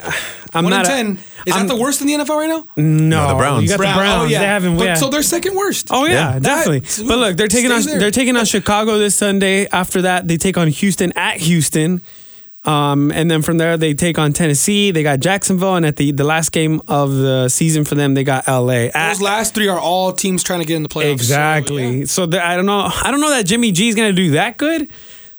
I'm 0.53 0.65
One 0.65 0.73
in 0.73 0.79
not. 0.79 0.85
a- 0.85 0.89
ten. 0.89 1.19
Is 1.45 1.53
I'm- 1.53 1.67
that 1.67 1.73
the 1.75 1.79
worst 1.81 2.01
in 2.01 2.07
the 2.07 2.13
NFL 2.13 2.35
right 2.37 2.49
now? 2.49 2.65
No, 2.75 2.83
No, 3.23 3.27
the 3.29 3.35
Browns. 3.35 3.63
You 3.63 3.69
got 3.69 3.77
Brown- 3.77 3.95
the 3.95 4.01
Browns. 4.01 4.21
Oh, 4.23 4.25
yeah. 4.27 4.39
They 4.39 4.45
haven't. 4.45 4.77
But, 4.77 4.83
yeah. 4.85 4.95
So 4.95 5.09
they're 5.09 5.23
second 5.23 5.55
worst. 5.55 5.87
Oh 5.91 6.05
yeah, 6.05 6.33
Yeah. 6.33 6.39
definitely. 6.39 6.79
That- 6.79 7.05
but 7.07 7.17
look, 7.19 7.37
they're 7.37 7.47
taking 7.47 7.71
on 7.71 7.81
there. 7.83 7.99
they're 7.99 8.11
taking 8.11 8.35
on 8.35 8.45
Chicago 8.45 8.97
this 8.97 9.15
Sunday. 9.15 9.67
After 9.67 10.01
that, 10.03 10.27
they 10.27 10.37
take 10.37 10.57
on 10.57 10.67
Houston 10.67 11.13
at 11.15 11.37
Houston. 11.37 12.01
Um, 12.65 13.11
and 13.11 13.31
then 13.31 13.41
from 13.41 13.57
there 13.57 13.77
they 13.77 13.93
take 13.93 14.19
on 14.19 14.33
Tennessee. 14.33 14.91
They 14.91 15.01
got 15.01 15.19
Jacksonville, 15.19 15.75
and 15.75 15.85
at 15.85 15.95
the 15.95 16.11
the 16.11 16.25
last 16.25 16.51
game 16.51 16.81
of 16.87 17.15
the 17.15 17.47
season 17.47 17.85
for 17.85 17.95
them, 17.95 18.13
they 18.15 18.23
got 18.23 18.47
LA. 18.47 18.89
At, 18.93 19.13
Those 19.13 19.21
last 19.21 19.55
three 19.55 19.69
are 19.69 19.79
all 19.79 20.11
teams 20.11 20.43
trying 20.43 20.59
to 20.59 20.65
get 20.65 20.75
in 20.75 20.83
the 20.83 20.89
playoffs. 20.89 21.05
So, 21.05 21.11
exactly. 21.11 21.99
yeah. 21.99 22.05
So, 22.05 22.25
the, 22.25 22.45
I 22.45 22.57
don't 22.57 22.65
know. 22.65 22.89
I 23.03 23.11
don't 23.11 23.21
know 23.21 23.29
that 23.29 23.45
Jimmy 23.45 23.71
G 23.71 23.87
is 23.87 23.95
going 23.95 24.13
to 24.13 24.21
do 24.21 24.31
that 24.31 24.57
good. 24.57 24.89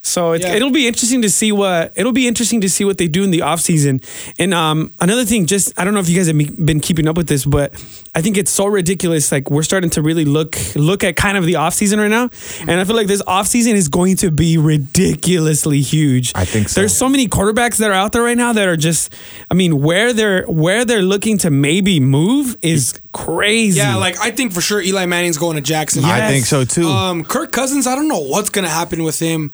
So 0.03 0.33
it's, 0.33 0.45
Yeah. 0.47 0.55
it'll 0.55 0.71
be 0.71 0.87
interesting 0.89 1.21
to 1.23 1.29
see 1.31 1.53
what 1.53 1.93
it'll 1.95 2.13
be 2.13 2.27
interesting 2.27 2.63
to 2.63 2.71
see 2.71 2.85
what 2.87 2.97
they 2.97 3.07
do 3.07 3.23
in 3.23 3.31
the 3.31 3.41
offseason. 3.41 4.03
And 4.39 4.55
um, 4.55 4.93
another 4.99 5.27
thing, 5.27 5.45
just 5.47 5.79
I 5.79 5.85
don't 5.85 5.93
know 5.93 6.01
if 6.01 6.09
you 6.09 6.17
guys 6.17 6.27
have 6.27 6.65
been 6.67 6.81
keeping 6.81 7.07
up 7.07 7.17
with 7.19 7.29
this, 7.29 7.45
but 7.45 7.75
I 8.15 8.23
think 8.23 8.39
it's 8.39 8.51
so 8.51 8.65
ridiculous. 8.67 9.31
Like 9.31 9.51
we're 9.51 9.63
starting 9.63 9.91
to 9.91 10.03
really 10.03 10.25
look 10.25 10.57
look 10.75 11.05
at 11.05 11.17
kind 11.17 11.37
of 11.37 11.45
the 11.45 11.55
offseason 11.55 11.99
right 11.99 12.09
now, 12.09 12.31
and 12.63 12.81
I 12.81 12.85
feel 12.85 12.97
like 12.97 13.09
this 13.09 13.23
offseason 13.23 13.75
is 13.75 13.89
going 13.89 14.17
to 14.17 14.31
be 14.31 14.57
ridiculously 14.57 15.81
huge. 15.81 16.33
I 16.35 16.45
think 16.45 16.69
so. 16.71 16.81
There's 16.81 16.97
so 16.97 17.09
many 17.09 17.29
quarterbacks 17.29 17.77
that 17.77 17.91
are 17.91 17.95
out 17.95 18.13
there 18.13 18.23
right 18.23 18.37
now 18.39 18.53
that 18.55 18.69
are 18.69 18.77
just, 18.77 19.13
I 19.51 19.55
mean, 19.55 19.83
where 19.83 20.13
they're 20.13 20.45
where 20.47 20.85
they're 20.87 21.03
looking 21.03 21.37
to 21.39 21.51
maybe 21.51 22.01
move 22.01 22.57
is 22.63 22.99
crazy. 23.13 23.79
Yeah, 23.79 23.97
like 23.97 24.19
I 24.21 24.31
think 24.31 24.53
for 24.53 24.61
sure 24.61 24.81
Eli 24.81 25.07
Manning's 25.07 25.39
going 25.39 25.57
to 25.57 25.63
Jackson. 25.63 26.05
I 26.05 26.27
think 26.29 26.47
so 26.47 26.65
too. 26.65 26.89
Um, 26.89 27.23
Kirk 27.25 27.53
Cousins, 27.53 27.87
I 27.87 27.95
don't 27.95 28.09
know 28.09 28.21
what's 28.21 28.49
gonna 28.51 28.69
happen 28.69 29.03
with 29.03 29.19
him. 29.19 29.53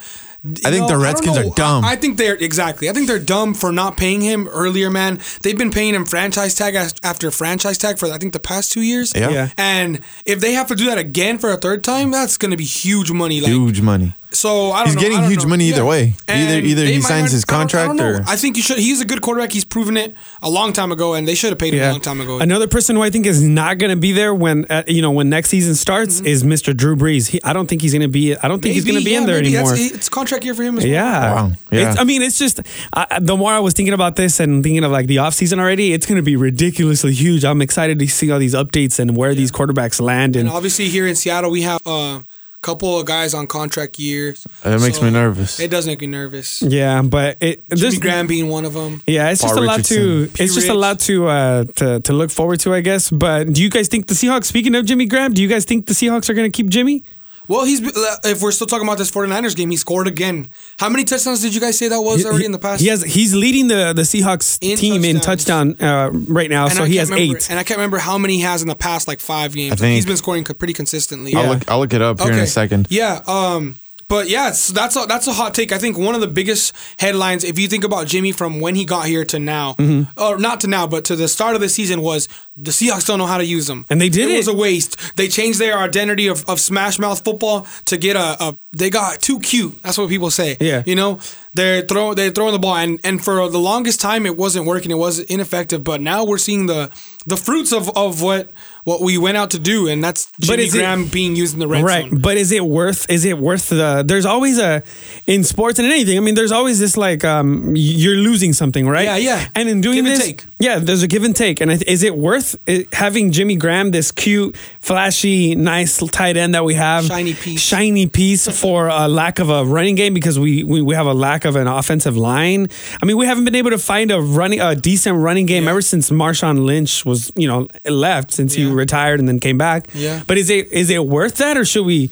I 0.64 0.70
think 0.70 0.88
the 0.88 0.98
Redskins 0.98 1.36
are 1.38 1.50
dumb. 1.54 1.84
I, 1.84 1.92
I 1.92 1.96
think 1.96 2.18
they're 2.18 2.36
exactly. 2.36 2.88
I 2.88 2.92
think 2.92 3.06
they're 3.06 3.18
dumb 3.18 3.54
for 3.54 3.72
not 3.72 3.96
paying 3.96 4.20
him 4.20 4.48
earlier, 4.48 4.90
man. 4.90 5.20
They've 5.42 5.56
been 5.56 5.70
paying 5.70 5.94
him 5.94 6.04
franchise 6.04 6.54
tag 6.54 6.74
after 7.02 7.30
franchise 7.30 7.78
tag 7.78 7.98
for 7.98 8.06
I 8.06 8.18
think 8.18 8.32
the 8.32 8.40
past 8.40 8.72
two 8.72 8.82
years. 8.82 9.12
Yeah. 9.14 9.30
Yeah. 9.30 9.48
And 9.56 10.00
if 10.24 10.40
they 10.40 10.52
have 10.52 10.68
to 10.68 10.74
do 10.74 10.86
that 10.86 10.98
again 10.98 11.38
for 11.38 11.50
a 11.50 11.56
third 11.56 11.82
time, 11.84 12.10
that's 12.10 12.36
gonna 12.36 12.56
be 12.56 12.64
huge 12.64 13.10
money. 13.10 13.40
Like 13.40 13.50
Huge 13.50 13.80
money. 13.80 14.14
So, 14.36 14.72
I 14.72 14.78
don't 14.80 14.86
He's 14.88 14.94
know. 14.96 15.00
getting 15.00 15.18
I 15.18 15.20
don't 15.22 15.30
huge 15.30 15.42
know. 15.42 15.48
money 15.48 15.68
either 15.68 15.84
way. 15.84 16.14
And 16.28 16.50
Either- 16.50 16.66
either 16.66 16.84
he 16.86 17.00
signs 17.00 17.32
his 17.32 17.44
I 17.48 17.52
don't- 17.52 17.74
I 17.74 17.86
don't 17.86 17.96
contract 17.98 18.28
or- 18.28 18.32
I 18.32 18.36
think 18.36 18.56
you 18.56 18.62
should. 18.62 18.78
He's 18.78 19.00
a 19.00 19.04
good 19.04 19.20
quarterback. 19.22 19.52
He's 19.52 19.64
proven 19.64 19.96
it 19.96 20.14
a 20.42 20.50
long 20.50 20.72
time 20.72 20.92
ago, 20.92 21.14
and 21.14 21.26
they 21.26 21.34
should 21.34 21.50
have 21.50 21.58
paid 21.58 21.74
him 21.74 21.82
a 21.82 21.90
long 21.92 22.00
time 22.00 22.20
ago. 22.20 22.38
Another 22.38 22.66
person 22.68 22.96
who 22.96 23.02
I 23.02 23.10
think 23.10 23.26
is 23.26 23.42
not 23.42 23.78
going 23.78 23.90
to 23.90 23.96
be 23.96 24.12
there 24.12 24.34
when 24.34 24.66
uh, 24.70 24.82
you 24.86 25.02
know 25.02 25.10
when 25.10 25.28
next 25.28 25.48
season 25.50 25.74
starts 25.74 26.20
is 26.20 26.44
Mr. 26.44 26.76
Drew 26.76 26.94
Brees. 26.96 27.28
He, 27.28 27.42
I 27.42 27.52
don't 27.52 27.66
think 27.66 27.82
he's 27.82 27.92
going 27.92 28.02
to 28.02 28.08
be. 28.08 28.36
I 28.36 28.46
don't 28.48 28.60
think 28.62 28.74
he's 28.74 28.84
going 28.84 28.98
to 28.98 29.04
be 29.04 29.12
Mm-hmm. 29.12 29.22
In 29.22 29.26
there 29.26 29.38
anymore. 29.38 29.72
It's 29.74 30.08
contract 30.08 30.44
year 30.44 30.54
for 30.54 30.62
him 30.62 30.76
as 30.78 30.84
well. 30.84 30.92
Yeah. 30.92 31.34
Wow. 31.34 31.52
Yeah. 31.72 31.90
It's, 31.90 31.98
I 32.00 32.04
mean, 32.04 32.22
it's 32.22 32.38
just 32.38 32.60
I 32.92 33.18
the 33.20 33.36
more 33.36 33.52
I 33.52 33.60
was 33.60 33.72
thinking 33.74 33.94
about 33.94 34.16
this 34.16 34.40
and 34.40 34.62
thinking 34.62 34.84
of 34.84 34.90
like 34.92 35.06
the 35.06 35.16
offseason 35.16 35.58
already, 35.58 35.92
it's 35.94 36.04
going 36.06 36.16
to 36.16 36.22
be 36.22 36.36
ridiculously 36.36 37.12
huge. 37.14 37.44
I'm 37.44 37.62
excited 37.62 37.98
to 37.98 38.06
see 38.08 38.30
all 38.30 38.38
these 38.38 38.54
updates 38.54 38.98
and 38.98 39.16
where 39.16 39.34
these 39.34 39.50
quarterbacks 39.50 40.00
land. 40.00 40.36
And 40.36 40.48
And 40.48 40.54
obviously 40.56 40.88
here 40.88 41.06
in 41.06 41.14
Seattle, 41.16 41.50
we 41.50 41.62
have 41.62 41.80
a 41.86 42.24
couple 42.62 42.98
of 42.98 43.06
guys 43.06 43.34
on 43.34 43.46
contract 43.46 43.98
years. 43.98 44.46
It 44.64 44.80
makes 44.80 45.00
me 45.00 45.10
nervous. 45.10 45.60
It 45.60 45.70
does 45.70 45.86
make 45.86 46.00
me 46.00 46.06
nervous. 46.06 46.62
yeah, 46.62 47.02
but 47.02 47.38
it 47.40 47.68
Jimmy 47.68 47.80
there's 47.80 47.98
Graham 47.98 48.26
being 48.26 48.48
one 48.48 48.64
of 48.64 48.72
them. 48.72 49.02
yeah, 49.06 49.30
it's 49.30 49.42
just 49.42 49.54
Paul 49.54 49.62
a 49.62 49.66
lot 49.66 49.84
to 49.84 50.20
Richardson. 50.22 50.44
it's 50.44 50.54
just 50.54 50.68
a 50.68 50.74
lot 50.74 51.00
to 51.00 51.26
uh 51.28 51.64
to 51.76 52.00
to 52.00 52.12
look 52.12 52.30
forward 52.30 52.60
to, 52.60 52.74
I 52.74 52.80
guess. 52.80 53.10
But 53.10 53.52
do 53.52 53.62
you 53.62 53.70
guys 53.70 53.88
think 53.88 54.06
the 54.06 54.14
Seahawks? 54.14 54.44
Speaking 54.44 54.74
of 54.74 54.84
Jimmy 54.86 55.06
Graham, 55.06 55.32
do 55.34 55.42
you 55.42 55.48
guys 55.48 55.64
think 55.64 55.86
the 55.86 55.94
Seahawks 55.94 56.28
are 56.28 56.34
going 56.34 56.50
to 56.50 56.56
keep 56.56 56.68
Jimmy? 56.68 57.04
Well, 57.48 57.64
he's 57.64 57.80
if 58.24 58.42
we're 58.42 58.50
still 58.52 58.66
talking 58.66 58.86
about 58.86 58.98
this 58.98 59.10
49ers 59.10 59.54
game, 59.56 59.70
he 59.70 59.76
scored 59.76 60.06
again. 60.08 60.48
How 60.78 60.88
many 60.88 61.04
touchdowns 61.04 61.42
did 61.42 61.54
you 61.54 61.60
guys 61.60 61.78
say 61.78 61.88
that 61.88 62.00
was 62.00 62.24
already 62.26 62.44
in 62.44 62.52
the 62.52 62.58
past? 62.58 62.80
He 62.82 62.88
has 62.88 63.02
he's 63.04 63.34
leading 63.34 63.68
the 63.68 63.92
the 63.94 64.02
Seahawks 64.02 64.58
In 64.60 64.76
team 64.76 65.04
in 65.04 65.20
touchdown 65.20 65.76
uh, 65.80 66.10
right 66.12 66.50
now, 66.50 66.64
And 66.64 66.72
so 66.74 66.82
I 66.84 66.88
he 66.88 66.96
has 66.96 67.10
remember- 67.10 67.36
eight. 67.36 67.50
And 67.50 67.58
I 67.58 67.62
can't 67.62 67.78
remember 67.78 67.98
how 67.98 68.18
many 68.18 68.34
he 68.36 68.40
has 68.42 68.62
in 68.62 68.68
the 68.68 68.74
past 68.74 69.06
like 69.06 69.20
five 69.20 69.52
games. 69.54 69.74
I 69.74 69.76
think- 69.76 69.94
he's 69.94 70.06
been 70.06 70.16
scoring 70.16 70.44
pretty 70.44 70.72
consistently. 70.72 71.34
I'll 71.34 71.44
Yeah. 71.44 71.50
look. 71.50 71.70
I'll 71.70 71.78
look 71.78 71.92
it 71.94 72.02
up 72.02 72.20
here 72.20 72.32
in 72.32 72.38
a 72.40 72.46
second. 72.46 72.88
Yeah. 72.90 73.20
Um. 73.26 73.76
But 74.08 74.28
yeah, 74.28 74.48
it's, 74.50 74.68
that's 74.68 74.94
a, 74.96 75.06
that's 75.06 75.26
a 75.26 75.32
hot 75.32 75.54
take. 75.54 75.72
I 75.72 75.78
think 75.78 75.98
one 75.98 76.14
of 76.14 76.20
the 76.20 76.26
biggest 76.28 76.72
headlines, 76.98 77.42
if 77.44 77.58
you 77.58 77.66
think 77.68 77.82
about 77.84 78.06
Jimmy 78.06 78.32
from 78.32 78.60
when 78.60 78.74
he 78.76 78.84
got 78.84 79.06
here 79.06 79.24
to 79.26 79.38
now, 79.38 79.74
Mm-hmm. 79.74 80.18
or 80.20 80.38
not 80.38 80.60
to 80.60 80.68
now, 80.68 80.86
but 80.86 81.04
to 81.06 81.16
the 81.16 81.28
start 81.28 81.54
of 81.54 81.60
the 81.60 81.68
season, 81.68 82.02
was 82.02 82.28
the 82.56 82.70
Seahawks 82.70 83.06
don't 83.06 83.18
know 83.18 83.26
how 83.26 83.38
to 83.38 83.44
use 83.44 83.68
him, 83.68 83.84
And 83.90 84.00
they 84.00 84.08
did 84.08 84.30
It 84.30 84.36
was 84.36 84.48
a 84.48 84.54
waste. 84.54 85.16
They 85.16 85.28
changed 85.28 85.58
their 85.58 85.78
identity 85.78 86.28
of, 86.28 86.48
of 86.48 86.60
Smash 86.60 86.98
Mouth 86.98 87.22
football 87.24 87.66
to 87.86 87.96
get 87.96 88.16
a, 88.16 88.36
a. 88.42 88.56
They 88.72 88.90
got 88.90 89.20
too 89.20 89.40
cute. 89.40 89.80
That's 89.82 89.96
what 89.98 90.08
people 90.08 90.30
say. 90.30 90.56
Yeah. 90.60 90.82
You 90.86 90.94
know, 90.94 91.18
they're 91.56 91.82
throw 91.82 92.14
they're 92.14 92.30
throwing 92.30 92.52
the 92.52 92.58
ball, 92.58 92.76
and 92.76 93.00
and 93.04 93.22
for 93.24 93.48
the 93.48 93.58
longest 93.58 94.00
time 94.00 94.26
it 94.26 94.36
wasn't 94.36 94.66
working. 94.66 94.90
It 94.90 94.98
was 94.98 95.18
ineffective. 95.20 95.82
But 95.84 96.00
now 96.00 96.24
we're 96.24 96.38
seeing 96.38 96.66
the 96.66 96.90
the 97.26 97.36
fruits 97.36 97.72
of, 97.72 97.90
of 97.96 98.22
what 98.22 98.50
what 98.84 99.00
we 99.00 99.18
went 99.18 99.36
out 99.36 99.50
to 99.50 99.58
do, 99.58 99.88
and 99.88 100.02
that's 100.04 100.30
Jimmy 100.38 100.62
is 100.64 100.74
it- 100.74 100.78
Graham 100.78 101.06
being 101.08 101.34
used 101.34 101.54
in 101.54 101.58
the 101.60 101.66
red 101.66 101.82
right 101.82 102.08
zone. 102.08 102.20
but 102.20 102.36
is 102.36 102.52
it 102.52 102.64
worth 102.64 103.10
is 103.10 103.24
it 103.24 103.36
worth 103.38 103.68
the 103.70 104.04
there's 104.06 104.24
always 104.26 104.58
a 104.60 104.82
in 105.26 105.42
sports 105.42 105.80
and 105.80 105.86
in 105.86 105.92
anything 105.92 106.16
i 106.16 106.20
mean 106.20 106.36
there's 106.36 106.52
always 106.52 106.78
this 106.78 106.96
like 106.96 107.24
um 107.24 107.72
you're 107.74 108.14
losing 108.16 108.52
something 108.52 108.86
right 108.88 109.06
Yeah, 109.06 109.16
yeah. 109.16 109.48
and 109.56 109.68
in 109.68 109.80
doing 109.80 109.96
Give 109.96 110.06
and 110.06 110.14
this 110.14 110.24
take. 110.24 110.44
yeah 110.60 110.78
there's 110.78 111.02
a 111.02 111.08
give 111.08 111.24
and 111.24 111.34
take 111.34 111.60
and 111.60 111.70
is 111.82 112.04
it 112.04 112.16
worth 112.16 112.54
it, 112.68 112.94
having 112.94 113.32
jimmy 113.32 113.56
graham 113.56 113.90
this 113.90 114.12
cute 114.12 114.56
flashy 114.80 115.56
nice 115.56 115.98
tight 116.12 116.36
end 116.36 116.54
that 116.54 116.64
we 116.64 116.74
have 116.74 117.04
Shiny 117.06 117.34
piece. 117.34 117.60
shiny 117.60 118.06
piece 118.06 118.46
for 118.60 118.86
a 118.86 119.08
lack 119.08 119.40
of 119.40 119.50
a 119.50 119.64
running 119.64 119.96
game 119.96 120.14
because 120.14 120.38
we, 120.38 120.62
we 120.62 120.80
we 120.80 120.94
have 120.94 121.06
a 121.06 121.14
lack 121.14 121.44
of 121.46 121.56
an 121.56 121.66
offensive 121.66 122.16
line 122.16 122.66
i 123.02 123.06
mean 123.06 123.16
we 123.16 123.24
haven't 123.24 123.44
been 123.46 123.54
able 123.54 123.70
to 123.70 123.78
find 123.78 124.10
a 124.10 124.20
running 124.20 124.60
a 124.60 124.74
decent 124.74 125.16
running 125.16 125.46
game 125.46 125.64
Yeah. 125.64 125.70
ever 125.70 125.80
since 125.80 126.10
marshawn 126.10 126.66
lynch 126.66 127.04
was 127.06 127.32
you 127.36 127.48
know 127.48 127.66
left 127.88 128.30
since 128.32 128.52
he 128.54 128.66
retired 128.66 129.18
and 129.20 129.26
then 129.28 129.40
came 129.40 129.56
back 129.56 129.88
Yeah. 129.94 130.22
but 130.26 130.36
is 130.36 130.50
it 130.50 130.70
is 130.72 130.90
it 130.90 131.06
worth 131.06 131.36
that, 131.36 131.56
or 131.56 131.64
should 131.64 131.86
we? 131.86 132.10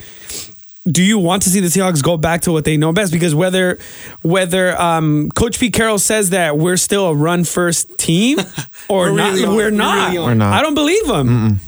Do 0.87 1.03
you 1.03 1.19
want 1.19 1.43
to 1.45 1.49
see 1.51 1.61
the 1.61 1.69
Seahawks 1.69 2.03
go 2.03 2.19
back 2.19 2.43
to 2.43 2.53
what 2.53 2.65
they 2.67 2.77
know 2.77 2.93
best? 2.93 3.11
Because 3.11 3.35
whether 3.35 3.79
whether 4.23 4.79
um, 4.81 5.31
Coach 5.31 5.59
Pete 5.59 5.73
Carroll 5.73 5.99
says 5.99 6.31
that 6.31 6.59
we're 6.59 6.77
still 6.77 7.07
a 7.07 7.15
run 7.15 7.45
first 7.45 7.97
team 7.99 8.39
or 8.89 9.11
We're 9.11 9.17
not, 9.17 9.33
really 9.33 9.49
we're 9.49 9.55
we're 9.57 9.71
not. 9.71 10.13
really. 10.13 10.27
We're 10.27 10.35
not. 10.35 10.53
I 10.53 10.61
don't 10.63 10.75
believe 10.75 11.07
him. 11.09 11.61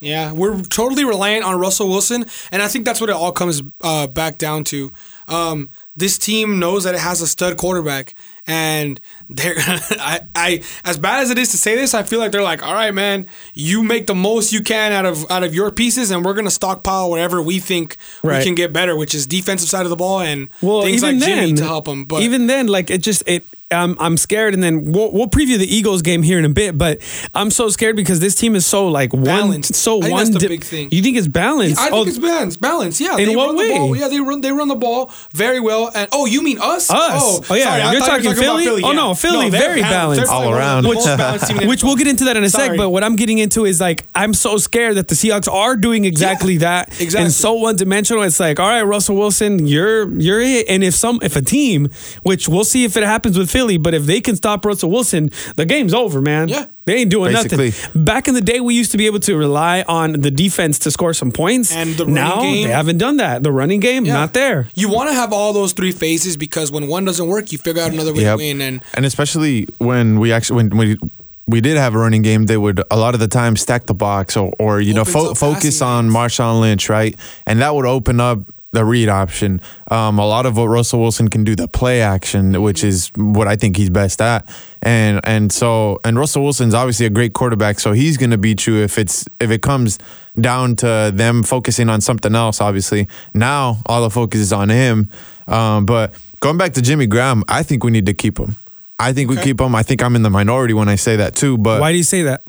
Yeah, 0.00 0.32
we're 0.32 0.60
totally 0.62 1.04
reliant 1.04 1.44
on 1.44 1.58
Russell 1.60 1.88
Wilson, 1.88 2.24
and 2.52 2.62
I 2.62 2.68
think 2.68 2.84
that's 2.86 3.00
what 3.00 3.10
it 3.10 3.16
all 3.16 3.32
comes 3.32 3.62
uh, 3.82 4.06
back 4.06 4.38
down 4.38 4.64
to. 4.64 4.90
Um, 5.28 5.68
this 5.96 6.18
team 6.18 6.58
knows 6.58 6.84
that 6.84 6.94
it 6.94 7.00
has 7.00 7.20
a 7.20 7.26
stud 7.26 7.56
quarterback, 7.56 8.14
and 8.46 9.00
they're 9.28 9.54
I, 9.58 10.20
I 10.34 10.62
as 10.84 10.98
bad 10.98 11.22
as 11.22 11.30
it 11.30 11.38
is 11.38 11.50
to 11.50 11.58
say 11.58 11.76
this, 11.76 11.94
I 11.94 12.02
feel 12.02 12.18
like 12.18 12.32
they're 12.32 12.42
like, 12.42 12.62
all 12.62 12.74
right, 12.74 12.92
man, 12.92 13.26
you 13.54 13.82
make 13.82 14.06
the 14.06 14.14
most 14.14 14.52
you 14.52 14.62
can 14.62 14.92
out 14.92 15.06
of 15.06 15.30
out 15.30 15.42
of 15.44 15.54
your 15.54 15.70
pieces, 15.70 16.10
and 16.10 16.24
we're 16.24 16.34
gonna 16.34 16.50
stockpile 16.50 17.10
whatever 17.10 17.40
we 17.40 17.60
think 17.60 17.96
Right. 18.22 18.38
we 18.38 18.44
can 18.44 18.54
get 18.54 18.72
better, 18.72 18.96
which 18.96 19.14
is 19.14 19.26
defensive 19.26 19.68
side 19.68 19.84
of 19.86 19.90
the 19.90 19.96
ball 19.96 20.20
and 20.20 20.48
Well, 20.60 20.82
things 20.82 21.02
like 21.02 21.18
then, 21.18 21.46
Jimmy 21.48 21.52
to 21.58 21.64
help 21.64 21.84
them. 21.84 22.04
But 22.04 22.22
even 22.22 22.46
then, 22.46 22.66
like 22.66 22.90
it 22.90 22.98
just 23.02 23.22
it. 23.26 23.44
Um, 23.74 23.96
I'm 24.00 24.16
scared, 24.16 24.54
and 24.54 24.62
then 24.62 24.92
we'll, 24.92 25.12
we'll 25.12 25.26
preview 25.28 25.58
the 25.58 25.66
Eagles 25.66 26.00
game 26.02 26.22
here 26.22 26.38
in 26.38 26.44
a 26.44 26.48
bit. 26.48 26.78
But 26.78 27.00
I'm 27.34 27.50
so 27.50 27.68
scared 27.68 27.96
because 27.96 28.20
this 28.20 28.34
team 28.34 28.54
is 28.56 28.64
so 28.64 28.88
like 28.88 29.12
one, 29.12 29.24
Balanced. 29.24 29.74
so 29.74 29.98
I 29.98 30.00
think 30.02 30.12
one. 30.12 30.24
that's 30.24 30.34
the 30.34 30.38
di- 30.40 30.48
big 30.48 30.64
thing. 30.64 30.88
You 30.92 31.02
think 31.02 31.16
it's 31.16 31.26
balanced? 31.28 31.80
I 31.80 31.90
Oh, 31.90 32.04
think 32.04 32.08
it's 32.08 32.18
balanced. 32.18 32.60
Balance, 32.60 33.00
yeah. 33.00 33.18
In 33.18 33.28
they 33.28 33.36
what 33.36 33.48
run 33.48 33.56
way? 33.56 33.68
The 33.68 33.74
ball. 33.74 33.96
Yeah, 33.96 34.08
they 34.08 34.20
run. 34.20 34.40
They 34.40 34.52
run 34.52 34.68
the 34.68 34.74
ball 34.76 35.10
very 35.32 35.60
well. 35.60 35.90
And 35.94 36.08
oh, 36.12 36.26
you 36.26 36.42
mean 36.42 36.58
us? 36.60 36.90
Us. 36.90 37.22
Oh, 37.22 37.44
Oh, 37.50 37.54
yeah. 37.54 37.64
sorry, 37.64 37.80
You're 37.82 37.84
thought 37.84 37.94
you 37.94 38.00
talking 38.00 38.24
were 38.26 38.32
about 38.32 38.62
Philly? 38.62 38.82
Oh, 38.84 38.90
yeah. 38.90 38.96
no, 38.96 39.14
Philly, 39.14 39.50
they're 39.50 39.60
very 39.60 39.80
balanced. 39.82 40.22
They're 40.22 40.30
All 40.32 40.42
probably 40.42 40.60
one 40.60 40.62
of 40.78 40.84
the 40.84 40.88
around. 40.90 40.94
most 40.94 41.16
balanced 41.18 41.46
team 41.48 41.56
in 41.56 41.62
the 41.64 41.68
Which 41.68 41.82
we'll 41.82 41.96
get 41.96 42.06
into 42.06 42.24
that 42.26 42.36
in 42.36 42.44
a 42.44 42.50
sec. 42.50 42.76
But 42.76 42.90
what 42.90 43.02
I'm 43.02 43.16
getting 43.16 43.38
into 43.38 43.64
is 43.64 43.80
like 43.80 44.04
I'm 44.14 44.34
so 44.34 44.56
scared 44.58 44.96
that 44.96 45.08
the 45.08 45.14
Seahawks 45.14 45.50
are 45.52 45.76
doing 45.76 46.04
exactly 46.04 46.58
that 46.58 46.88
exactly. 47.00 47.22
and 47.24 47.32
so 47.32 47.54
one 47.54 47.76
dimensional. 47.76 48.22
It's 48.22 48.38
like, 48.38 48.60
all 48.60 48.68
right, 48.68 48.82
Russell 48.82 49.16
Wilson, 49.16 49.66
you're 49.66 50.08
you're 50.20 50.40
it. 50.40 50.68
And 50.68 50.84
if 50.84 50.94
some 50.94 51.18
if 51.22 51.36
a 51.36 51.42
team, 51.42 51.88
which 52.22 52.48
we'll 52.48 52.64
see 52.64 52.84
if 52.84 52.96
it 52.96 53.02
happens 53.04 53.38
with 53.38 53.50
Philly, 53.50 53.63
but 53.78 53.94
if 53.94 54.04
they 54.04 54.20
can 54.20 54.36
stop 54.36 54.64
Russell 54.64 54.90
Wilson, 54.90 55.30
the 55.56 55.64
game's 55.66 55.92
over, 55.94 56.20
man. 56.20 56.48
Yeah. 56.48 56.66
They 56.86 56.96
ain't 56.96 57.10
doing 57.10 57.32
Basically. 57.32 57.68
nothing. 57.68 58.04
Back 58.04 58.28
in 58.28 58.34
the 58.34 58.40
day, 58.42 58.60
we 58.60 58.74
used 58.74 58.90
to 58.92 58.98
be 58.98 59.06
able 59.06 59.20
to 59.20 59.36
rely 59.36 59.82
on 59.88 60.12
the 60.12 60.30
defense 60.30 60.78
to 60.80 60.90
score 60.90 61.14
some 61.14 61.32
points. 61.32 61.72
And 61.74 61.94
the 61.94 62.04
running 62.04 62.14
now 62.14 62.40
game. 62.42 62.66
they 62.66 62.72
haven't 62.72 62.98
done 62.98 63.16
that. 63.16 63.42
The 63.42 63.50
running 63.52 63.80
game, 63.80 64.04
Yeah. 64.04 64.12
not 64.12 64.34
there. 64.34 64.68
You 64.74 64.90
want 64.90 65.08
to 65.08 65.14
have 65.14 65.32
all 65.32 65.52
those 65.54 65.72
three 65.72 65.92
phases 65.92 66.36
because 66.36 66.70
when 66.70 66.86
one 66.88 67.04
doesn't 67.06 67.26
work, 67.26 67.52
you 67.52 67.58
figure 67.58 67.82
out 67.82 67.90
another 67.92 68.12
way 68.12 68.20
Yep. 68.22 68.32
to 68.38 68.44
win. 68.44 68.60
And 68.60 68.82
and 68.94 69.06
especially 69.06 69.66
when 69.78 70.20
we 70.20 70.30
actually 70.32 70.56
when 70.68 70.76
we 70.76 70.98
we 71.46 71.60
did 71.60 71.76
have 71.78 71.94
a 71.94 71.98
running 71.98 72.22
game, 72.22 72.46
they 72.46 72.56
would 72.56 72.82
a 72.90 72.96
lot 72.96 73.14
of 73.14 73.20
the 73.20 73.28
time 73.28 73.56
stack 73.56 73.86
the 73.86 73.94
box 73.94 74.36
or 74.36 74.52
or 74.58 74.80
you 74.80 74.92
know 74.92 75.04
fo- 75.04 75.34
focus 75.34 75.80
on 75.80 76.06
lanes. 76.06 76.14
Marshawn 76.16 76.60
Lynch, 76.60 76.88
right? 76.90 77.16
And 77.46 77.60
that 77.60 77.74
would 77.74 77.86
open 77.86 78.20
up 78.20 78.40
the 78.74 78.84
read 78.84 79.08
option. 79.08 79.60
Um, 79.90 80.18
a 80.18 80.26
lot 80.26 80.44
of 80.46 80.56
what 80.56 80.66
Russell 80.66 81.00
Wilson 81.00 81.28
can 81.28 81.44
do, 81.44 81.56
the 81.56 81.66
play 81.68 82.02
action, 82.02 82.60
which 82.62 82.84
is 82.84 83.10
what 83.16 83.48
I 83.48 83.56
think 83.56 83.76
he's 83.76 83.90
best 83.90 84.20
at. 84.20 84.46
And 84.82 85.20
and 85.24 85.50
so 85.50 85.98
and 86.04 86.18
Russell 86.18 86.42
Wilson's 86.42 86.74
obviously 86.74 87.06
a 87.06 87.10
great 87.10 87.32
quarterback, 87.32 87.80
so 87.80 87.92
he's 87.92 88.16
going 88.16 88.30
to 88.30 88.38
beat 88.38 88.66
you 88.66 88.76
if 88.76 88.98
it's 88.98 89.26
if 89.40 89.50
it 89.50 89.62
comes 89.62 89.98
down 90.38 90.76
to 90.76 91.10
them 91.14 91.42
focusing 91.42 91.88
on 91.88 92.00
something 92.00 92.34
else. 92.34 92.60
Obviously, 92.60 93.08
now 93.32 93.78
all 93.86 94.02
the 94.02 94.10
focus 94.10 94.40
is 94.40 94.52
on 94.52 94.68
him. 94.68 95.08
Um, 95.48 95.86
but 95.86 96.12
going 96.40 96.58
back 96.58 96.74
to 96.74 96.82
Jimmy 96.82 97.06
Graham, 97.06 97.44
I 97.48 97.62
think 97.62 97.84
we 97.84 97.90
need 97.90 98.06
to 98.06 98.14
keep 98.14 98.38
him. 98.38 98.56
I 98.98 99.12
think 99.12 99.30
we 99.30 99.36
keep 99.36 99.60
him. 99.60 99.74
I 99.74 99.82
think 99.82 100.02
I'm 100.02 100.14
in 100.16 100.22
the 100.22 100.30
minority 100.30 100.74
when 100.74 100.88
I 100.88 100.96
say 100.96 101.16
that 101.16 101.34
too. 101.34 101.58
But 101.58 101.80
Why 101.80 101.90
do 101.92 101.98
you 101.98 102.04
say 102.04 102.22
that? 102.22 102.42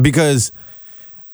because 0.00 0.52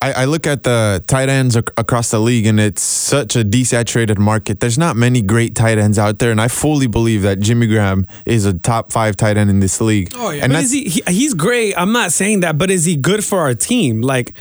I, 0.04 0.22
I 0.22 0.24
look 0.26 0.46
at 0.46 0.62
the 0.64 1.02
tight 1.06 1.28
ends 1.28 1.56
ac- 1.56 1.66
across 1.76 2.10
the 2.10 2.18
league 2.18 2.46
and 2.46 2.58
it's 2.60 2.82
such 2.82 3.36
a 3.36 3.44
desaturated 3.44 4.18
market. 4.18 4.60
There's 4.60 4.76
not 4.78 4.96
many 4.96 5.22
great 5.22 5.54
tight 5.54 5.78
ends 5.78 5.98
out 5.98 6.18
there, 6.18 6.30
and 6.30 6.40
I 6.40 6.48
fully 6.48 6.86
believe 6.86 7.22
that 7.22 7.40
Jimmy 7.40 7.66
Graham 7.66 8.06
is 8.26 8.44
a 8.44 8.52
top 8.52 8.92
five 8.92 9.16
tight 9.16 9.36
end 9.36 9.50
in 9.50 9.60
this 9.60 9.80
league. 9.80 10.12
Oh, 10.16 10.30
yeah. 10.30 10.44
and 10.44 10.52
But 10.52 10.64
is 10.64 10.72
he, 10.72 10.84
he? 10.88 11.02
He's 11.08 11.34
great. 11.34 11.74
I'm 11.76 11.92
not 11.92 12.12
saying 12.12 12.40
that, 12.40 12.58
but 12.58 12.70
is 12.70 12.84
he 12.84 12.96
good 12.96 13.24
for 13.24 13.40
our 13.40 13.54
team? 13.54 14.00
Like, 14.02 14.32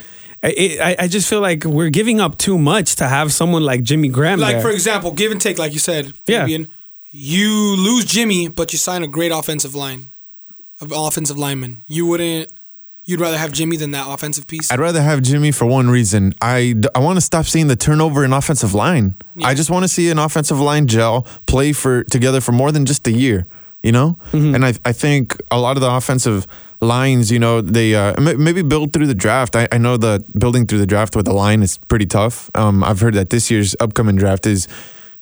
I, 0.41 0.77
I, 0.81 0.95
I 1.03 1.07
just 1.07 1.29
feel 1.29 1.39
like 1.39 1.63
we're 1.63 1.89
giving 1.91 2.19
up 2.19 2.37
too 2.37 2.57
much 2.57 2.95
to 2.97 3.07
have 3.07 3.31
someone 3.31 3.63
like 3.63 3.83
Jimmy 3.83 4.09
Graham. 4.09 4.39
like 4.39 4.55
there. 4.55 4.61
for 4.61 4.71
example, 4.71 5.11
give 5.11 5.31
and 5.31 5.39
take, 5.39 5.57
like 5.57 5.71
you 5.73 5.79
said, 5.79 6.13
Yeah. 6.27 6.41
Fabian. 6.41 6.67
You 7.11 7.51
lose 7.77 8.05
Jimmy, 8.05 8.47
but 8.49 8.73
you 8.73 8.79
sign 8.79 9.03
a 9.03 9.07
great 9.07 9.31
offensive 9.31 9.75
line, 9.75 10.07
of 10.81 10.91
offensive 10.91 11.37
lineman. 11.37 11.83
You 11.87 12.05
wouldn't. 12.07 12.51
You'd 13.05 13.19
rather 13.19 13.37
have 13.37 13.51
Jimmy 13.51 13.75
than 13.77 13.91
that 13.91 14.05
offensive 14.07 14.47
piece. 14.47 14.71
I'd 14.71 14.79
rather 14.79 15.01
have 15.01 15.21
Jimmy 15.21 15.51
for 15.51 15.65
one 15.65 15.89
reason. 15.89 16.33
I, 16.41 16.75
I 16.95 16.99
want 16.99 17.17
to 17.17 17.21
stop 17.21 17.45
seeing 17.45 17.67
the 17.67 17.75
turnover 17.75 18.23
in 18.23 18.31
offensive 18.31 18.73
line. 18.73 19.15
Yeah. 19.35 19.47
I 19.47 19.53
just 19.55 19.69
want 19.69 19.83
to 19.83 19.89
see 19.89 20.09
an 20.09 20.19
offensive 20.19 20.59
line 20.59 20.87
gel 20.87 21.27
play 21.45 21.73
for 21.73 22.03
together 22.05 22.39
for 22.39 22.53
more 22.53 22.71
than 22.71 22.85
just 22.85 23.05
a 23.07 23.11
year. 23.11 23.45
You 23.81 23.91
know, 23.91 24.17
Mm-hmm. 24.31 24.55
and 24.55 24.65
I 24.65 24.73
I 24.85 24.93
think 24.93 25.35
a 25.51 25.59
lot 25.59 25.75
of 25.75 25.81
the 25.81 25.91
offensive 25.91 26.47
lines, 26.79 27.29
you 27.29 27.37
know, 27.39 27.59
they 27.59 27.93
uh, 27.95 28.13
maybe 28.21 28.61
build 28.61 28.93
through 28.93 29.07
the 29.07 29.13
draft. 29.13 29.57
I, 29.57 29.67
I 29.73 29.77
know 29.77 29.97
the 29.97 30.23
building 30.37 30.65
through 30.67 30.79
the 30.79 30.85
draft 30.85 31.17
with 31.17 31.25
the 31.25 31.33
line 31.33 31.61
is 31.61 31.77
pretty 31.89 32.05
tough. 32.05 32.49
Um, 32.55 32.81
I've 32.81 33.01
heard 33.01 33.13
that 33.15 33.29
this 33.29 33.51
year's 33.51 33.75
upcoming 33.81 34.15
draft 34.15 34.45
is 34.45 34.69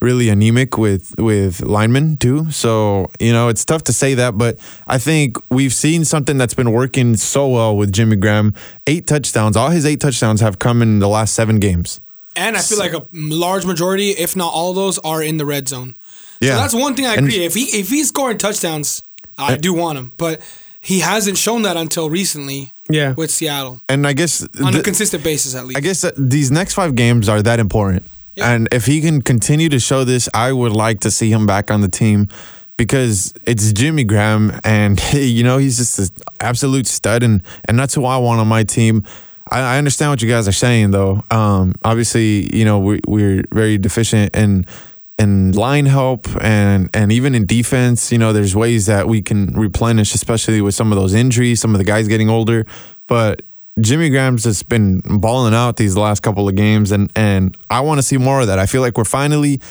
really 0.01 0.29
anemic 0.29 0.77
with 0.77 1.15
with 1.19 1.61
linemen 1.61 2.17
too. 2.17 2.49
So 2.51 3.09
you 3.19 3.31
know 3.31 3.49
it's 3.49 3.63
tough 3.63 3.83
to 3.85 3.93
say 3.93 4.15
that, 4.15 4.37
but 4.37 4.57
I 4.87 4.97
think 4.97 5.37
we've 5.49 5.73
seen 5.73 6.05
something 6.05 6.37
that's 6.37 6.53
been 6.55 6.71
working 6.71 7.15
so 7.17 7.47
well 7.47 7.77
with 7.77 7.91
Jimmy 7.91 8.15
Graham. 8.15 8.53
Eight 8.87 9.07
touchdowns. 9.07 9.55
All 9.55 9.69
his 9.69 9.85
eight 9.85 9.99
touchdowns 10.01 10.41
have 10.41 10.59
come 10.59 10.81
in 10.81 10.99
the 10.99 11.07
last 11.07 11.33
seven 11.35 11.59
games. 11.59 11.99
And 12.35 12.55
I 12.57 12.61
feel 12.61 12.79
like 12.79 12.93
a 12.93 13.05
large 13.13 13.65
majority, 13.65 14.11
if 14.11 14.35
not 14.35 14.53
all 14.53 14.69
of 14.69 14.75
those, 14.75 14.97
are 14.99 15.21
in 15.21 15.37
the 15.37 15.45
red 15.45 15.67
zone. 15.67 15.95
Yeah. 16.39 16.51
So 16.55 16.61
that's 16.61 16.73
one 16.73 16.95
thing 16.95 17.05
I 17.05 17.15
And- 17.15 17.27
agree. 17.27 17.43
if 17.43 17.53
he 17.53 17.63
if 17.77 17.89
he's 17.89 18.07
scoring 18.07 18.37
touchdowns, 18.37 19.03
I 19.37 19.57
do 19.57 19.73
want 19.73 19.97
him. 19.97 20.11
But 20.17 20.41
he 20.79 20.99
hasn't 21.01 21.37
shown 21.37 21.61
that 21.63 21.77
until 21.77 22.09
recently 22.09 22.71
yeah, 22.89 23.13
with 23.13 23.29
Seattle. 23.31 23.81
And 23.87 24.07
I 24.07 24.13
guess 24.13 24.47
On 24.63 24.75
a 24.75 24.81
consistent 24.81 25.23
basis 25.23 25.53
at 25.55 25.67
least. 25.67 25.77
I 25.77 25.81
guess 25.81 26.03
uh, 26.03 26.11
these 26.17 26.49
next 26.51 26.73
five 26.73 26.95
games 26.95 27.29
are 27.29 27.41
that 27.43 27.59
important. 27.59 28.03
And 28.37 28.69
if 28.71 28.85
he 28.85 29.01
can 29.01 29.21
continue 29.21 29.69
to 29.69 29.79
show 29.79 30.03
this, 30.03 30.29
I 30.33 30.51
would 30.51 30.71
like 30.71 31.01
to 31.01 31.11
see 31.11 31.31
him 31.31 31.45
back 31.45 31.69
on 31.69 31.81
the 31.81 31.87
team 31.87 32.29
because 32.77 33.33
it's 33.45 33.71
Jimmy 33.73 34.03
Graham 34.03 34.59
and 34.63 34.99
you 35.13 35.43
know 35.43 35.57
he's 35.57 35.77
just 35.77 35.99
an 35.99 36.07
absolute 36.39 36.87
stud 36.87 37.23
and 37.23 37.43
and 37.65 37.77
that's 37.77 37.93
who 37.93 38.05
I 38.05 38.17
want 38.17 38.39
on 38.39 38.47
my 38.47 38.63
team. 38.63 39.03
I, 39.49 39.59
I 39.59 39.77
understand 39.77 40.11
what 40.11 40.21
you 40.21 40.29
guys 40.29 40.47
are 40.47 40.53
saying 40.53 40.91
though. 40.91 41.23
Um, 41.29 41.75
obviously, 41.83 42.55
you 42.55 42.65
know 42.65 42.79
we, 42.79 42.99
we're 43.07 43.43
very 43.51 43.77
deficient 43.77 44.35
in 44.35 44.65
in 45.19 45.51
line 45.51 45.85
help 45.85 46.27
and 46.41 46.89
and 46.95 47.11
even 47.11 47.35
in 47.35 47.45
defense. 47.45 48.11
You 48.11 48.17
know, 48.17 48.33
there's 48.33 48.55
ways 48.55 48.87
that 48.87 49.07
we 49.07 49.21
can 49.21 49.53
replenish, 49.53 50.15
especially 50.15 50.61
with 50.61 50.73
some 50.73 50.91
of 50.91 50.97
those 50.97 51.13
injuries, 51.13 51.59
some 51.59 51.75
of 51.75 51.77
the 51.77 51.85
guys 51.85 52.07
getting 52.07 52.29
older. 52.29 52.65
But 53.05 53.43
Jimmy 53.79 54.09
Graham's 54.09 54.43
just 54.43 54.67
been 54.69 54.99
balling 55.01 55.53
out 55.53 55.77
these 55.77 55.95
last 55.95 56.21
couple 56.21 56.47
of 56.49 56.55
games, 56.55 56.91
and 56.91 57.09
and 57.15 57.57
I 57.69 57.79
want 57.81 57.99
to 57.99 58.03
see 58.03 58.17
more 58.17 58.41
of 58.41 58.47
that. 58.47 58.59
I 58.59 58.65
feel 58.65 58.81
like 58.81 58.97
we're 58.97 59.05
finally 59.05 59.61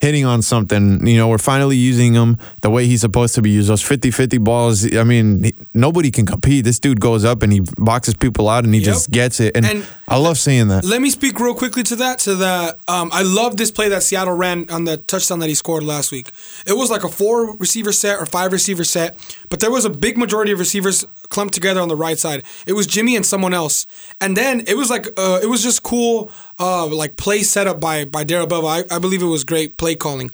hitting 0.00 0.24
on 0.24 0.42
something. 0.42 1.06
You 1.06 1.16
know, 1.16 1.28
we're 1.28 1.38
finally 1.38 1.76
using 1.76 2.14
him 2.14 2.36
the 2.62 2.70
way 2.70 2.86
he's 2.86 3.02
supposed 3.02 3.36
to 3.36 3.42
be 3.42 3.50
used. 3.50 3.68
Those 3.68 3.84
50-50 3.84 4.42
balls. 4.42 4.96
I 4.96 5.04
mean, 5.04 5.44
he- 5.44 5.54
nobody 5.74 6.10
can 6.10 6.26
compete. 6.26 6.64
This 6.64 6.80
dude 6.80 6.98
goes 7.00 7.24
up 7.24 7.40
and 7.44 7.52
he 7.52 7.60
boxes 7.78 8.14
people 8.14 8.48
out, 8.48 8.64
and 8.64 8.74
he 8.74 8.80
Yep. 8.80 8.84
just 8.94 9.10
gets 9.12 9.38
it. 9.38 9.56
And, 9.56 9.64
And- 9.64 9.86
I 10.08 10.16
love 10.16 10.38
seeing 10.38 10.66
that. 10.68 10.84
Let 10.84 11.00
me 11.00 11.08
speak 11.10 11.38
real 11.38 11.54
quickly 11.54 11.84
to 11.84 11.94
that. 11.96 12.18
To 12.20 12.34
that, 12.34 12.78
um, 12.88 13.10
I 13.12 13.22
love 13.22 13.58
this 13.58 13.70
play 13.70 13.88
that 13.90 14.02
Seattle 14.02 14.34
ran 14.34 14.66
on 14.70 14.86
the 14.86 14.96
touchdown 14.96 15.38
that 15.38 15.48
he 15.48 15.54
scored 15.54 15.84
last 15.84 16.10
week. 16.10 16.32
It 16.66 16.76
was 16.76 16.90
like 16.90 17.04
a 17.04 17.08
four 17.08 17.54
receiver 17.58 17.92
set 17.92 18.18
or 18.18 18.26
five 18.26 18.50
receiver 18.50 18.82
set, 18.82 19.16
but 19.50 19.60
there 19.60 19.70
was 19.70 19.84
a 19.84 19.90
big 19.90 20.18
majority 20.18 20.50
of 20.50 20.58
receivers 20.58 21.04
clumped 21.32 21.54
together 21.54 21.80
on 21.80 21.88
the 21.88 21.96
right 21.96 22.18
side. 22.18 22.44
It 22.66 22.74
was 22.74 22.86
Jimmy 22.86 23.16
and 23.16 23.26
someone 23.26 23.54
else, 23.54 23.86
and 24.20 24.36
then 24.36 24.62
it 24.68 24.76
was 24.76 24.90
like 24.90 25.06
uh, 25.16 25.40
it 25.42 25.46
was 25.46 25.62
just 25.62 25.82
cool, 25.82 26.30
uh, 26.60 26.86
like 26.86 27.16
play 27.16 27.42
setup 27.42 27.80
by 27.80 28.04
by 28.04 28.22
Darrell 28.22 28.46
Bevell. 28.46 28.86
I, 28.90 28.94
I 28.96 28.98
believe 28.98 29.22
it 29.22 29.26
was 29.26 29.42
great 29.42 29.76
play 29.76 29.94
calling. 29.96 30.30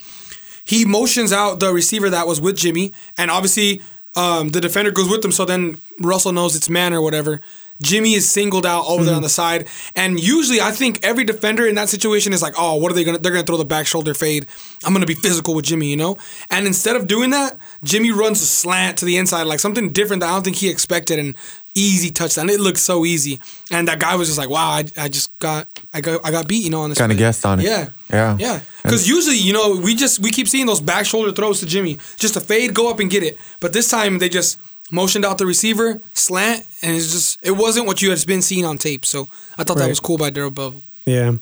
He 0.65 0.85
motions 0.85 1.33
out 1.33 1.61
the 1.61 1.73
receiver 1.73 2.11
that 2.11 2.27
was 2.27 2.41
with 2.43 2.57
Jimmy, 2.57 2.93
and 3.17 3.31
obviously 3.31 3.81
um, 4.15 4.51
the 4.51 4.61
defender 4.61 4.91
goes 4.91 5.09
with 5.09 5.23
them, 5.23 5.33
So 5.33 5.45
then 5.45 5.79
Russell 6.01 6.33
knows 6.33 6.57
it's 6.57 6.69
man 6.69 6.93
or 6.93 7.01
whatever. 7.03 7.41
Jimmy 7.81 8.15
is 8.15 8.29
singled 8.29 8.67
out 8.67 8.87
over 8.89 9.05
there 9.05 9.15
on 9.15 9.23
the 9.23 9.29
side, 9.29 9.69
and 9.95 10.19
usually 10.19 10.61
I 10.61 10.73
think 10.73 10.99
every 11.05 11.23
defender 11.23 11.65
in 11.65 11.77
that 11.77 11.89
situation 11.89 12.33
is 12.33 12.43
like, 12.43 12.55
"Oh, 12.59 12.75
what 12.75 12.91
are 12.91 12.95
they 12.95 13.05
gonna? 13.05 13.19
They're 13.19 13.31
gonna 13.31 13.45
throw 13.47 13.57
the 13.57 13.65
back 13.65 13.87
shoulder 13.87 14.15
fade. 14.15 14.47
I'm 14.85 14.93
gonna 14.93 15.07
be 15.07 15.15
physical 15.15 15.55
with 15.55 15.65
Jimmy, 15.67 15.87
you 15.87 15.97
know." 15.97 16.17
And 16.51 16.67
instead 16.67 16.97
of 16.97 17.07
doing 17.07 17.31
that, 17.31 17.57
Jimmy 17.85 18.11
runs 18.11 18.43
a 18.43 18.47
slant 18.47 18.99
to 18.99 19.05
the 19.05 19.17
inside, 19.17 19.45
like 19.45 19.61
something 19.61 19.91
different 19.91 20.21
that 20.21 20.29
I 20.29 20.33
don't 20.33 20.43
think 20.43 20.57
he 20.57 20.69
expected, 20.69 21.21
and 21.21 21.37
easy 21.79 22.11
touchdown. 22.11 22.51
It 22.51 22.61
looked 22.61 22.79
so 22.79 23.05
easy, 23.05 23.41
and 23.71 23.89
that 23.89 23.99
guy 23.99 24.15
was 24.17 24.29
just 24.29 24.39
like, 24.39 24.51
"Wow, 24.51 24.69
I, 24.71 24.85
I 24.97 25.09
just 25.09 25.39
got, 25.39 25.67
I 25.95 26.01
got, 26.01 26.21
I 26.25 26.31
got 26.31 26.47
beat," 26.49 26.65
you 26.65 26.71
know, 26.71 26.83
on 26.83 26.91
this. 26.91 26.99
Kinda 26.99 27.15
play. 27.15 27.19
guessed 27.19 27.45
on 27.47 27.61
it. 27.61 27.65
Yeah, 27.65 27.89
Yeah. 28.11 28.37
yeah. 28.39 28.61
Because 28.83 29.09
usually, 29.09 29.37
you 29.39 29.53
know, 29.53 29.77
we 29.77 29.95
just 29.95 30.21
we 30.21 30.31
keep 30.31 30.49
seeing 30.49 30.67
those 30.67 30.81
back 30.81 31.07
shoulder 31.07 31.33
throws 31.33 31.61
to 31.61 31.67
Jimmy, 31.67 31.99
just 32.17 32.37
a 32.37 32.41
fade, 32.41 32.75
go 32.75 32.91
up 32.91 33.01
and 33.01 33.11
get 33.11 33.23
it. 33.23 33.39
But 33.61 33.73
this 33.73 33.89
time 33.89 34.19
they 34.19 34.29
just 34.29 34.59
motioned 34.91 35.25
out 35.25 35.37
the 35.39 35.47
receiver, 35.47 36.01
slant, 36.15 36.65
and 36.83 36.97
it's 36.97 37.13
just 37.13 37.39
it 37.43 37.53
wasn't 37.53 37.87
what 37.87 38.01
you 38.03 38.11
had 38.11 38.25
been 38.27 38.43
seeing 38.43 38.65
on 38.65 38.79
tape. 38.79 39.05
So 39.05 39.29
I 39.59 39.65
thought 39.65 39.79
that 39.79 39.89
was 39.89 40.01
cool 40.01 40.17
by 40.19 40.31
Darrell 40.31 40.51
Bevell. 40.51 40.83
Yeah. 41.09 41.33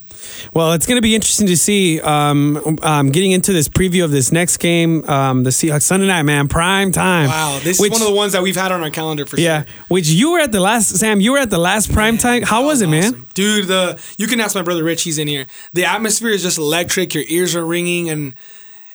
Well, 0.55 0.72
it's 0.72 0.87
going 0.87 0.96
to 0.96 1.02
be 1.02 1.14
interesting 1.14 1.46
to 1.48 1.57
see. 1.57 2.00
Um, 2.00 2.79
um, 2.83 3.11
getting 3.11 3.33
into 3.33 3.52
this 3.52 3.68
preview 3.68 4.05
of 4.05 4.11
this 4.11 4.31
next 4.31 4.59
game, 4.59 5.05
um, 5.09 5.42
the 5.42 5.50
Seahawks 5.50 5.83
Sunday 5.83 6.07
night, 6.07 6.22
man, 6.22 6.46
prime 6.48 6.92
time. 6.92 7.29
Wow, 7.29 7.59
this 7.62 7.81
Which- 7.81 7.92
is 7.92 7.98
one 7.98 8.07
of 8.07 8.09
the 8.09 8.14
ones 8.16 8.33
that 8.33 8.42
we've 8.42 8.57
had 8.57 8.70
on 8.72 8.83
our 8.83 8.90
calendar 8.90 9.26
for 9.26 9.37
sure. 9.37 9.44
Yeah, 9.44 9.64
sure. 9.64 9.72
which 9.88 10.09
you 10.09 10.33
were 10.33 10.38
at 10.40 10.52
the 10.52 10.61
last 10.61 10.96
Sam. 10.96 11.20
You 11.20 11.33
were 11.33 11.38
at 11.38 11.50
the 11.50 11.59
last 11.59 11.92
prime 11.92 12.16
time. 12.16 12.42
How 12.42 12.64
was 12.64 12.81
it, 12.81 12.88
man? 12.88 13.05
Awesome. 13.05 13.26
Dude, 13.35 13.66
the 13.66 14.00
you 14.16 14.26
can 14.26 14.40
ask 14.40 14.55
my 14.55 14.62
brother 14.62 14.85
Rich. 14.85 15.02
He's 15.02 15.18
in 15.18 15.29
here. 15.29 15.46
The 15.72 15.85
atmosphere 15.85 16.31
is 16.31 16.42
just 16.42 16.59
electric. 16.59 17.14
Your 17.14 17.24
ears 17.29 17.55
are 17.57 17.66
ringing, 17.66 18.09
and 18.09 18.35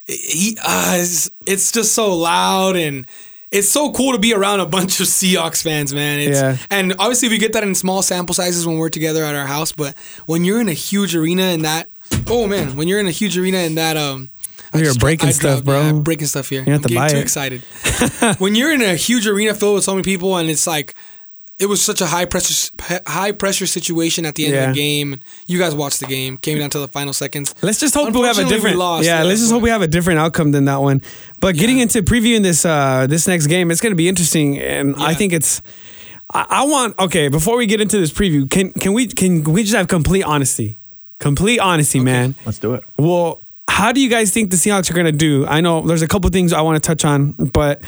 he 0.06 0.56
uh, 0.64 0.96
it's, 0.98 1.30
it's 1.46 1.70
just 1.72 1.94
so 1.94 2.14
loud 2.14 2.76
and. 2.76 3.06
It's 3.52 3.68
so 3.68 3.92
cool 3.92 4.12
to 4.12 4.18
be 4.18 4.32
around 4.34 4.60
a 4.60 4.66
bunch 4.66 4.98
of 5.00 5.06
Seahawks 5.06 5.62
fans, 5.62 5.92
man. 5.94 6.20
It's, 6.20 6.40
Yeah. 6.40 6.56
And 6.70 6.94
obviously, 6.98 7.28
we 7.28 7.38
get 7.38 7.52
that 7.52 7.62
in 7.62 7.74
small 7.74 8.02
sample 8.02 8.34
sizes 8.34 8.66
when 8.66 8.78
we're 8.78 8.88
together 8.88 9.22
at 9.24 9.34
our 9.34 9.46
house. 9.46 9.72
But 9.72 9.96
when 10.26 10.44
you're 10.44 10.60
in 10.60 10.68
a 10.68 10.72
huge 10.74 11.14
arena 11.14 11.42
in 11.52 11.62
that, 11.62 11.88
oh 12.28 12.46
man, 12.48 12.76
when 12.76 12.88
you're 12.88 12.98
in 13.00 13.06
a 13.06 13.10
huge 13.12 13.36
arena 13.38 13.58
in 13.58 13.74
that, 13.76 13.96
um, 13.96 14.30
I 14.74 14.78
You're 14.78 14.94
breaking 14.94 15.32
stuff, 15.32 15.56
dropped- 15.56 15.64
bro. 15.66 15.80
yeah, 15.82 15.88
I'm 15.90 16.02
breaking 16.02 16.28
stuff 16.28 16.48
here. 16.48 16.62
You 16.64 16.72
have 16.72 16.78
I'm 16.80 16.82
to 16.84 16.88
getting 16.88 17.02
buy 17.02 17.08
too 17.08 17.16
it. 17.18 17.22
excited. 17.22 17.60
when 18.38 18.54
you're 18.54 18.72
in 18.72 18.80
a 18.80 18.94
huge 18.94 19.26
arena 19.26 19.52
filled 19.52 19.74
with 19.74 19.84
so 19.84 19.92
many 19.92 20.02
people, 20.02 20.34
and 20.38 20.48
it's 20.48 20.66
like 20.66 20.94
it 21.62 21.68
was 21.68 21.80
such 21.80 22.00
a 22.00 22.06
high 22.06 22.24
pressure 22.26 22.70
high 23.06 23.32
pressure 23.32 23.66
situation 23.66 24.26
at 24.26 24.34
the 24.34 24.44
end 24.46 24.54
Yeah. 24.54 24.68
of 24.68 24.74
the 24.74 24.80
game. 24.80 25.08
You 25.46 25.58
guys 25.58 25.74
watched 25.74 26.00
the 26.00 26.06
game. 26.06 26.36
Came 26.36 26.58
down 26.58 26.70
to 26.70 26.78
the 26.80 26.88
final 26.88 27.12
seconds. 27.12 27.54
Let's 27.62 27.80
just 27.80 27.94
hope 27.94 28.12
we 28.12 28.20
have 28.22 28.38
a 28.38 28.44
different. 28.44 28.76
lost, 28.76 29.04
yeah, 29.06 29.18
yeah, 29.20 29.24
let's 29.28 29.40
just 29.40 29.50
but- 29.50 29.56
hope 29.56 29.62
we 29.62 29.70
have 29.70 29.82
a 29.82 29.86
different 29.96 30.18
outcome 30.20 30.50
than 30.52 30.64
that 30.66 30.80
one. 30.82 31.00
But 31.40 31.56
getting 31.56 31.76
Yeah. 31.76 31.84
into 31.84 32.02
previewing 32.02 32.42
this 32.42 32.64
uh 32.64 33.06
this 33.08 33.26
next 33.26 33.46
game, 33.46 33.70
it's 33.70 33.80
going 33.80 33.92
to 33.92 33.96
be 34.04 34.08
interesting, 34.08 34.58
and 34.58 34.94
I 34.98 35.14
think 35.14 35.32
it's. 35.32 35.62
I, 36.34 36.46
I 36.48 36.62
want 36.64 36.98
okay 36.98 37.28
before 37.28 37.56
we 37.56 37.66
get 37.66 37.80
into 37.80 37.98
this 37.98 38.12
preview. 38.12 38.48
Can 38.50 38.72
can 38.72 38.92
we 38.92 39.06
can 39.06 39.44
we 39.44 39.62
just 39.62 39.74
have 39.76 39.86
complete 39.88 40.24
honesty? 40.24 40.78
Complete 41.18 41.60
honesty, 41.60 42.00
man. 42.00 42.34
Let's 42.44 42.58
do 42.58 42.74
it. 42.74 42.82
Well, 42.96 43.40
how 43.68 43.92
do 43.92 44.00
you 44.00 44.08
guys 44.08 44.32
think 44.32 44.50
the 44.50 44.56
Seahawks 44.56 44.90
are 44.90 44.94
going 44.94 45.06
to 45.06 45.12
do? 45.12 45.46
I 45.46 45.60
know 45.60 45.86
there's 45.86 46.02
a 46.02 46.08
couple 46.08 46.28
things 46.30 46.52
I 46.52 46.60
want 46.62 46.82
to 46.82 46.86
touch 46.86 47.04
on, 47.04 47.32
but 47.52 47.80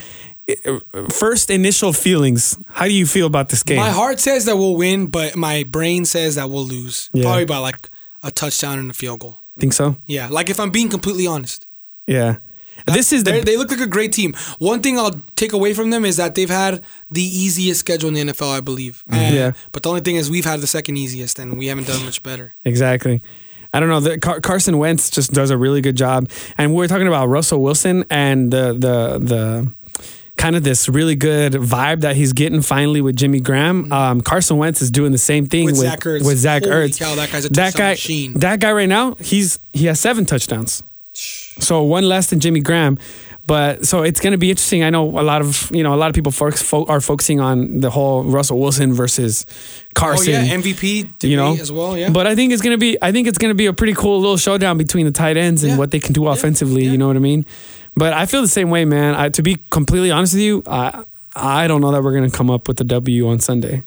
first 1.11 1.51
initial 1.51 1.93
feelings. 1.93 2.59
How 2.69 2.85
do 2.87 2.93
you 2.93 3.07
feel 3.07 3.27
about 3.27 3.49
this 3.49 3.63
game? 3.63 3.77
My 3.79 3.91
heart 3.91 4.21
says 4.21 4.45
that 4.45 4.57
we'll 4.57 4.77
win, 4.77 5.07
but 5.07 5.37
my 5.37 5.65
brain 5.65 6.05
says 6.05 6.35
that 6.37 6.51
we'll 6.51 6.65
lose. 6.67 7.11
Yeah. 7.13 7.23
Probably 7.25 7.45
by 7.47 7.59
like 7.59 7.89
a 8.23 8.31
touchdown 8.31 8.79
and 8.79 8.91
a 8.91 8.95
field 8.95 9.21
goal. 9.21 9.39
think 9.59 9.73
so? 9.73 9.97
Yeah, 10.07 10.29
like 10.29 10.51
if 10.51 10.59
I'm 10.61 10.71
being 10.71 10.89
completely 10.89 11.27
honest. 11.27 11.67
Yeah. 12.07 12.37
This 12.87 13.13
is 13.15 13.25
They 13.25 13.39
the 13.41 13.45
they 13.47 13.57
look 13.57 13.71
like 13.71 13.81
a 13.81 13.87
great 13.87 14.13
team. 14.13 14.35
One 14.59 14.83
thing 14.83 14.99
I'll 14.99 15.23
take 15.37 15.55
away 15.55 15.73
from 15.73 15.89
them 15.91 16.05
is 16.05 16.17
that 16.19 16.35
they've 16.35 16.51
had 16.51 16.83
the 17.11 17.23
easiest 17.23 17.81
schedule 17.81 18.09
in 18.09 18.15
the 18.15 18.33
NFL, 18.33 18.51
I 18.55 18.61
believe. 18.61 19.05
Mm-hmm. 19.09 19.15
And- 19.21 19.35
Yeah. 19.35 19.53
But 19.73 19.83
the 19.85 19.89
only 19.89 20.03
thing 20.03 20.17
is 20.17 20.31
we've 20.31 20.45
had 20.45 20.61
the 20.61 20.67
second 20.67 20.99
easiest, 20.99 21.39
and 21.39 21.57
we 21.57 21.69
haven't 21.69 21.87
done 21.87 22.05
much 22.05 22.23
better. 22.23 22.53
Exactly. 22.65 23.23
I 23.73 23.81
don't 23.81 23.89
know. 23.89 24.01
The, 24.01 24.19
Car- 24.19 24.41
Carson 24.41 24.77
Wentz 24.77 25.09
just 25.09 25.33
does 25.33 25.51
a 25.51 25.57
really 25.57 25.81
good 25.81 25.97
job, 25.97 26.29
and 26.59 26.73
we 26.73 26.77
were 26.77 26.87
talking 26.89 27.09
about 27.09 27.27
Russell 27.29 27.63
Wilson 27.63 28.05
and 28.11 28.53
the 28.53 28.73
the 28.75 29.19
the 29.19 29.71
kind 30.45 30.57
of 30.57 30.63
this 30.63 30.91
really 30.91 31.17
good 31.17 31.55
vibe 31.55 32.03
that 32.03 32.17
he's 32.17 32.35
getting 32.35 32.61
finally 32.61 33.01
with 33.01 33.17
Jimmy 33.17 33.41
Graham. 33.41 33.91
Um, 33.91 34.21
Carson 34.21 34.59
Wentz 34.59 34.83
is 34.83 34.91
doing 34.91 35.11
the 35.11 35.17
same 35.17 35.47
thing 35.47 35.65
With 35.65 35.79
with 35.79 35.87
Zach 35.89 36.01
Ertz. 36.01 36.27
with 36.27 36.37
Zach 36.37 36.63
Ertz. 36.65 36.99
cow, 36.99 37.15
that 37.15 37.33
guy's 37.33 37.47
a 37.47 37.49
that 37.49 37.75
guy, 37.75 37.91
machine. 37.93 38.35
That 38.35 38.61
guy 38.61 38.73
right 38.73 38.89
now, 38.89 39.15
he's 39.15 39.59
he 39.73 39.87
has 39.87 39.99
seven 39.99 40.27
touchdowns. 40.27 40.83
So 41.15 41.83
one 41.83 42.07
less 42.07 42.29
than 42.29 42.41
Jimmy 42.41 42.61
Graham. 42.61 42.99
But 43.47 43.87
so 43.87 44.03
it's 44.03 44.21
going 44.21 44.33
to 44.33 44.39
be 44.39 44.49
interesting. 44.51 44.83
I 44.85 44.91
know 44.91 45.05
a 45.19 45.23
lot 45.23 45.41
of 45.41 45.71
you 45.75 45.83
know 45.83 45.95
a 45.95 45.97
lot 45.97 46.09
of 46.09 46.15
people 46.15 46.33
fo- 46.33 46.85
are 46.87 47.01
focusing 47.01 47.41
on 47.41 47.81
the 47.81 47.89
whole 47.91 48.23
Russell 48.25 48.59
Wilson 48.59 48.93
versus 48.93 49.47
Carson 49.95 50.35
Oh 50.35 50.41
yeah, 50.45 50.55
MVP 50.57 51.23
you 51.25 51.37
know 51.37 51.55
as 51.55 51.71
well. 51.73 51.97
Yeah, 51.97 52.11
but 52.11 52.27
i 52.27 52.35
think 52.35 52.53
it's 52.53 52.63
gonna 52.63 52.79
be 52.79 52.97
i 53.03 53.13
think 53.13 53.29
it's 53.29 53.39
gonna 53.39 53.55
be 53.55 53.67
a 53.67 53.73
pretty 53.73 53.93
cool 53.95 54.19
little 54.21 54.39
showdown 54.39 54.77
between 54.79 55.05
the 55.07 55.13
tight 55.13 55.37
ends 55.37 55.63
and 55.63 55.73
Yeah. 55.73 55.79
what 55.79 55.91
they 55.91 56.01
can 56.01 56.13
do 56.15 56.27
offensively 56.27 56.85
yeah. 56.85 56.93
you 56.93 56.99
know 56.99 57.07
what 57.07 57.17
i 57.17 57.21
mean 57.21 57.45
but 57.97 58.13
i 58.13 58.27
feel 58.27 58.43
the 58.43 58.49
same 58.49 58.71
way 58.71 58.85
man 58.85 59.15
I, 59.15 59.29
to 59.31 59.43
be 59.43 59.59
completely 59.71 60.11
honest 60.11 60.35
with 60.35 60.43
you 60.43 60.63
i 60.67 61.05
i 61.37 61.67
don't 61.69 61.81
know 61.81 61.93
that 61.93 62.03
we're 62.03 62.15
gonna 62.15 62.31
come 62.31 62.51
up 62.51 62.69
with 62.69 62.81
a 62.81 62.85
W 62.85 63.29
on 63.29 63.39
sunday 63.41 63.83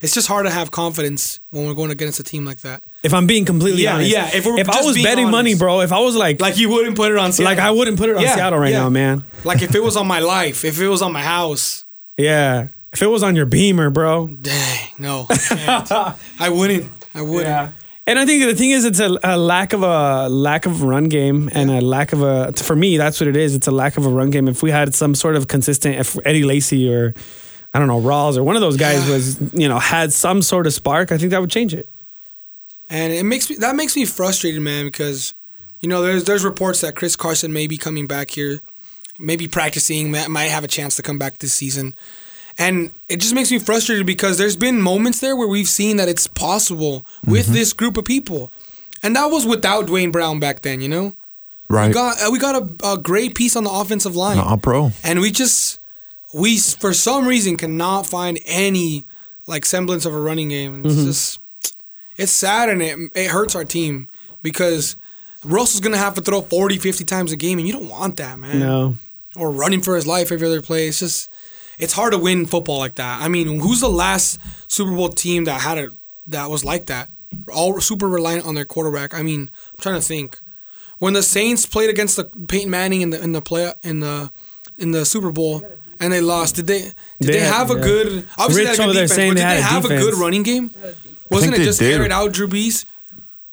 it's 0.00 0.12
just 0.12 0.28
hard 0.28 0.44
to 0.44 0.50
have 0.52 0.70
confidence 0.70 1.40
when 1.50 1.66
we're 1.66 1.72
going 1.74 1.90
against 1.90 2.20
a 2.20 2.22
team 2.22 2.44
like 2.44 2.60
that. 2.60 2.82
if 3.02 3.14
i'm 3.14 3.26
being 3.26 3.44
completely 3.44 3.82
Yeah, 3.84 3.94
honest 3.94 4.10
yeah, 4.10 4.30
if 4.34 4.44
we're 4.44 4.58
i 4.58 4.82
was 4.82 5.02
betting 5.02 5.30
money 5.30 5.54
bro 5.54 5.80
if 5.80 5.92
i 5.92 5.98
was 6.00 6.14
like 6.16 6.40
like, 6.40 6.58
you 6.58 6.68
wouldn't 6.68 6.96
put 6.96 7.10
it 7.12 7.18
on. 7.18 7.32
Seattle. 7.32 7.54
Like 7.56 7.58
I 7.64 7.70
wouldn't 7.70 7.96
put 7.98 8.08
it 8.10 8.16
on 8.16 8.22
Yeah, 8.22 8.34
seattle 8.34 8.58
right 8.58 8.72
yeah. 8.72 8.80
now 8.82 8.88
man 8.90 9.24
Like 9.44 9.62
if 9.62 9.74
it 9.74 9.82
was 9.82 9.96
on 9.96 10.06
my 10.06 10.18
life, 10.36 10.64
if 10.64 10.80
it 10.80 10.88
was 10.88 11.00
on 11.02 11.12
my 11.12 11.22
house, 11.22 11.84
yeah 12.18 12.68
if 12.92 13.02
it 13.02 13.06
was 13.08 13.22
on 13.22 13.34
your 13.34 13.46
beamer 13.46 13.90
bro 13.90 14.26
dang, 14.28 14.88
no, 14.98 15.26
I. 15.30 16.14
I 16.38 16.48
wouldn't. 16.50 16.86
I 17.14 17.22
wouldn't. 17.22 17.74
And 18.06 18.18
I 18.18 18.26
think 18.26 18.44
the 18.44 18.54
thing 18.54 18.70
is, 18.70 18.84
it's 18.84 19.00
a, 19.00 19.18
a 19.24 19.38
lack 19.38 19.72
of 19.72 19.82
a 19.82 20.28
lack 20.28 20.66
of 20.66 20.82
run 20.82 21.08
game 21.08 21.48
and 21.54 21.70
a 21.70 21.80
lack 21.80 22.12
of 22.12 22.22
a. 22.22 22.52
For 22.52 22.76
me, 22.76 22.98
that's 22.98 23.18
what 23.18 23.28
it 23.28 23.36
is. 23.36 23.54
It's 23.54 23.66
a 23.66 23.70
lack 23.70 23.96
of 23.96 24.04
a 24.04 24.10
run 24.10 24.30
game. 24.30 24.46
If 24.46 24.62
we 24.62 24.70
had 24.70 24.94
some 24.94 25.14
sort 25.14 25.36
of 25.36 25.48
consistent, 25.48 25.96
if 25.96 26.18
Eddie 26.26 26.44
Lacy 26.44 26.92
or 26.92 27.14
I 27.72 27.78
don't 27.78 27.88
know 27.88 28.00
Rawls 28.00 28.36
or 28.36 28.42
one 28.44 28.56
of 28.56 28.60
those 28.60 28.76
guys 28.76 29.06
Yeah. 29.08 29.14
was 29.14 29.54
you 29.54 29.68
know 29.68 29.78
had 29.78 30.12
some 30.12 30.42
sort 30.42 30.66
of 30.66 30.74
spark, 30.74 31.12
I 31.12 31.18
think 31.18 31.30
that 31.30 31.40
would 31.40 31.50
change 31.50 31.72
it. 31.72 31.88
And 32.90 33.10
it 33.12 33.24
makes 33.24 33.48
me 33.48 33.56
that 33.56 33.74
makes 33.74 33.96
me 33.96 34.04
frustrated, 34.04 34.60
man, 34.60 34.84
because 34.84 35.32
you 35.80 35.88
know 35.88 36.02
there's 36.02 36.24
there's 36.24 36.44
reports 36.44 36.82
that 36.82 36.94
Chris 36.96 37.16
Carson 37.16 37.54
may 37.54 37.66
be 37.66 37.78
coming 37.78 38.06
back 38.06 38.30
here, 38.30 38.60
maybe 39.18 39.48
practicing, 39.48 40.10
might 40.10 40.50
have 40.50 40.62
a 40.62 40.68
chance 40.68 40.94
to 40.96 41.02
come 41.02 41.18
back 41.18 41.38
this 41.38 41.54
season. 41.54 41.94
And 42.56 42.90
it 43.08 43.16
just 43.18 43.34
makes 43.34 43.50
me 43.50 43.58
frustrated 43.58 44.06
because 44.06 44.38
there's 44.38 44.56
been 44.56 44.80
moments 44.80 45.20
there 45.20 45.34
where 45.36 45.48
we've 45.48 45.68
seen 45.68 45.96
that 45.96 46.08
it's 46.08 46.26
possible 46.28 47.04
with 47.26 47.46
this 47.48 47.72
group 47.72 47.96
of 47.96 48.04
people. 48.04 48.52
And 49.02 49.16
that 49.16 49.26
was 49.26 49.44
without 49.44 49.86
Duane 49.86 50.10
Brown 50.12 50.38
back 50.38 50.62
then, 50.62 50.80
you 50.80 50.88
know? 50.88 51.14
Right. 51.68 51.88
We 51.88 51.94
got 51.94 52.20
uh, 52.22 52.30
we 52.30 52.38
got 52.38 52.54
a, 52.54 52.92
a 52.92 52.98
great 52.98 53.34
piece 53.34 53.56
on 53.56 53.64
the 53.64 53.70
offensive 53.70 54.14
line. 54.14 54.38
All 54.38 54.56
pro. 54.58 54.92
And 55.02 55.20
we 55.20 55.30
just 55.32 55.80
we 56.32 56.58
for 56.58 56.92
some 56.92 57.26
reason 57.26 57.56
cannot 57.56 58.06
find 58.06 58.38
any 58.46 59.04
like 59.46 59.64
semblance 59.64 60.04
of 60.06 60.14
a 60.14 60.20
running 60.20 60.48
game. 60.50 60.84
It's 60.84 60.94
Mm-hmm. 60.94 61.04
just 61.06 61.40
it's 62.16 62.30
sad 62.32 62.68
and 62.68 62.80
it 62.82 62.98
it 63.16 63.30
hurts 63.30 63.56
our 63.56 63.64
team 63.64 64.06
because 64.42 64.94
Russell's 65.42 65.80
gonna 65.80 65.96
have 65.96 66.14
to 66.14 66.20
throw 66.20 66.42
40, 66.42 66.78
50 66.78 67.04
times 67.04 67.32
a 67.32 67.36
game, 67.36 67.58
and 67.58 67.66
you 67.66 67.72
don't 67.72 67.88
want 67.88 68.16
that, 68.18 68.38
man. 68.38 68.60
No, 68.60 68.96
Or 69.34 69.50
running 69.50 69.80
for 69.82 69.96
his 69.96 70.06
life 70.06 70.30
every 70.30 70.46
other 70.46 70.62
play. 70.62 70.86
It's 70.86 71.00
just 71.00 71.30
it's 71.78 71.92
hard 71.92 72.12
to 72.12 72.18
win 72.18 72.46
football 72.46 72.78
like 72.78 72.94
that. 72.96 73.20
I 73.22 73.28
mean, 73.28 73.60
who's 73.60 73.80
the 73.80 73.88
last 73.88 74.40
Super 74.68 74.90
Bowl 74.94 75.08
team 75.08 75.44
that 75.44 75.60
had 75.60 75.78
it 75.78 75.90
that 76.28 76.50
was 76.50 76.64
like 76.64 76.86
that? 76.86 77.10
All 77.52 77.80
super 77.80 78.08
reliant 78.08 78.46
on 78.46 78.54
their 78.54 78.64
quarterback. 78.64 79.12
I 79.14 79.22
mean, 79.22 79.50
I'm 79.72 79.80
trying 79.80 79.96
to 80.00 80.06
think. 80.06 80.38
When 80.98 81.12
the 81.12 81.22
Saints 81.22 81.66
played 81.66 81.90
against 81.90 82.16
the 82.16 82.24
Peyton 82.24 82.70
Manning 82.70 83.00
in 83.02 83.10
the 83.10 83.22
in 83.22 83.32
the 83.32 83.42
play 83.42 83.72
in 83.82 84.00
the 84.00 84.30
in 84.78 84.92
the 84.92 85.04
Super 85.04 85.32
Bowl 85.32 85.62
and 86.00 86.12
they 86.12 86.20
lost, 86.20 86.54
did 86.56 86.66
they 86.68 86.80
did 86.82 86.94
They 87.20 87.32
they, 87.32 87.40
had- 87.40 87.52
have 87.54 87.70
a 87.70 87.74
yeah. 87.74 87.80
good 87.82 88.28
obviously 88.38 88.64
Rich 88.66 88.76
they 88.76 88.82
had 88.82 88.90
a 88.90 88.92
good 88.92 89.00
defense, 89.08 89.30
but 89.30 89.34
did 89.34 89.38
had 89.42 89.56
they 89.56 89.60
a 89.60 89.62
have 89.62 89.84
a 89.84 89.88
good 89.88 90.14
running 90.14 90.42
game? 90.44 90.70
Wasn't 91.30 91.54
it 91.54 91.58
just 91.64 91.80
did. 91.80 92.00
aired 92.00 92.12
out 92.12 92.32
Drew 92.32 92.46
Brees? 92.46 92.84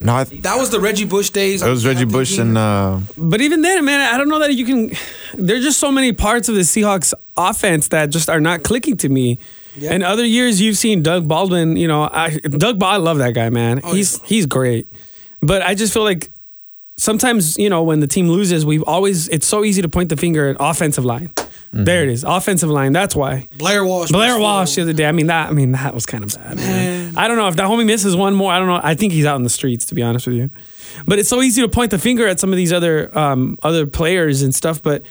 No, 0.03 0.15
I- 0.15 0.23
That 0.23 0.57
was 0.57 0.69
the 0.71 0.79
Reggie 0.79 1.05
Bush 1.05 1.29
days. 1.29 1.61
it 1.61 1.69
was 1.69 1.85
Reggie 1.85 2.05
Bush 2.05 2.37
and 2.37 2.57
uh, 2.57 2.99
but 3.17 3.39
even 3.41 3.61
then, 3.61 3.85
man, 3.85 3.99
I 4.13 4.17
don't 4.17 4.29
know 4.29 4.39
that 4.39 4.53
you 4.55 4.65
can. 4.65 4.91
There's 5.35 5.63
just 5.63 5.79
so 5.79 5.91
many 5.91 6.11
parts 6.11 6.49
of 6.49 6.55
the 6.55 6.61
Seahawks 6.61 7.13
offense 7.37 7.89
that 7.89 8.09
just 8.09 8.29
are 8.29 8.41
not 8.41 8.63
clicking 8.63 8.97
to 8.97 9.09
me. 9.09 9.37
Yeah. 9.75 9.93
And 9.93 10.03
other 10.03 10.25
years, 10.25 10.59
you've 10.59 10.75
seen 10.77 11.01
Doug 11.03 11.27
Baldwin. 11.27 11.77
You 11.77 11.87
know, 11.87 12.03
I, 12.11 12.31
Doug. 12.39 12.79
Ba- 12.79 12.87
I 12.87 12.97
love 12.97 13.19
that 13.19 13.33
guy, 13.33 13.49
man. 13.49 13.79
Oh, 13.83 13.93
he's 13.93 14.17
yeah. 14.19 14.25
he's 14.25 14.45
great. 14.45 14.91
But 15.41 15.61
I 15.61 15.75
just 15.75 15.93
feel 15.93 16.03
like 16.03 16.29
sometimes, 16.97 17.57
you 17.57 17.69
know, 17.69 17.83
when 17.83 17.99
the 17.99 18.07
team 18.07 18.27
loses, 18.27 18.65
we've 18.65 18.83
always 18.83 19.27
it's 19.29 19.47
so 19.47 19.63
easy 19.63 19.81
to 19.81 19.89
point 19.89 20.09
the 20.09 20.17
finger 20.17 20.49
at 20.49 20.57
offensive 20.59 21.05
line. 21.05 21.31
There 21.73 22.03
it 22.03 22.10
is, 22.10 22.23
offensive 22.25 22.69
line. 22.69 22.91
That's 22.91 23.15
why 23.15 23.47
Blair 23.57 23.86
Walsh. 23.86 24.12
Blair 24.12 24.34
was 24.34 24.41
Walsh 24.41 24.75
the 24.75 24.81
other 24.81 24.93
day. 24.93 25.05
I 25.05 25.13
mean 25.13 25.27
that. 25.27 25.49
I 25.49 25.51
mean 25.53 25.71
that 25.71 25.93
was 25.93 26.05
kind 26.05 26.23
of 26.23 26.34
bad, 26.34 26.57
man. 26.57 27.13
Man. 27.13 27.17
I 27.17 27.27
don't 27.27 27.38
know 27.38 27.47
if 27.47 27.55
that 27.55 27.67
homie 27.67 27.86
misses 27.86 28.15
one 28.15 28.34
more. 28.36 28.51
I 28.51 28.60
don't 28.60 28.67
know. 28.67 28.81
I 28.84 28.93
think 28.95 29.13
he's 29.13 29.25
out 29.25 29.38
in 29.38 29.43
the 29.43 29.49
streets, 29.49 29.86
to 29.86 29.95
be 29.95 30.01
honest 30.01 30.27
with 30.27 30.36
you. 30.36 30.49
But 31.05 31.19
it's 31.19 31.29
so 31.29 31.41
easy 31.41 31.62
to 31.62 31.69
point 31.69 31.91
the 31.91 31.97
finger 31.99 32.27
at 32.27 32.39
some 32.39 32.51
of 32.51 32.57
these 32.57 32.73
other 32.73 33.17
um, 33.17 33.57
other 33.63 33.86
players 33.86 34.41
and 34.41 34.53
stuff. 34.53 34.81
But 34.84 35.03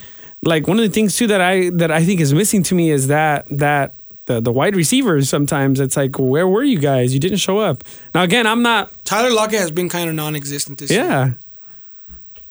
like 0.43 0.67
one 0.69 0.79
of 0.79 0.85
the 0.85 0.91
things 0.91 1.17
too 1.17 1.27
that 1.29 1.41
I 1.41 1.71
that 1.71 1.91
I 1.91 2.05
think 2.05 2.21
is 2.21 2.35
missing 2.35 2.63
to 2.65 2.75
me 2.75 2.91
is 2.91 3.07
that 3.09 3.47
that 3.59 3.95
the 4.27 4.41
the 4.41 4.53
wide 4.53 4.77
receivers 4.77 5.29
sometimes 5.29 5.81
it's 5.81 5.97
like 5.97 6.19
where 6.19 6.47
were 6.47 6.63
you 6.63 6.79
guys? 6.79 7.15
You 7.15 7.21
didn't 7.21 7.39
show 7.39 7.59
up. 7.59 7.85
Now 8.15 8.23
again, 8.23 8.47
I'm 8.47 8.63
not. 8.63 8.93
Tyler 9.05 9.31
Lockett 9.33 9.61
has 9.61 9.71
been 9.71 9.89
kind 9.89 10.09
of 10.09 10.15
non-existent 10.15 10.79
this 10.79 10.91
year. 10.91 11.05
Yeah. 11.05 11.31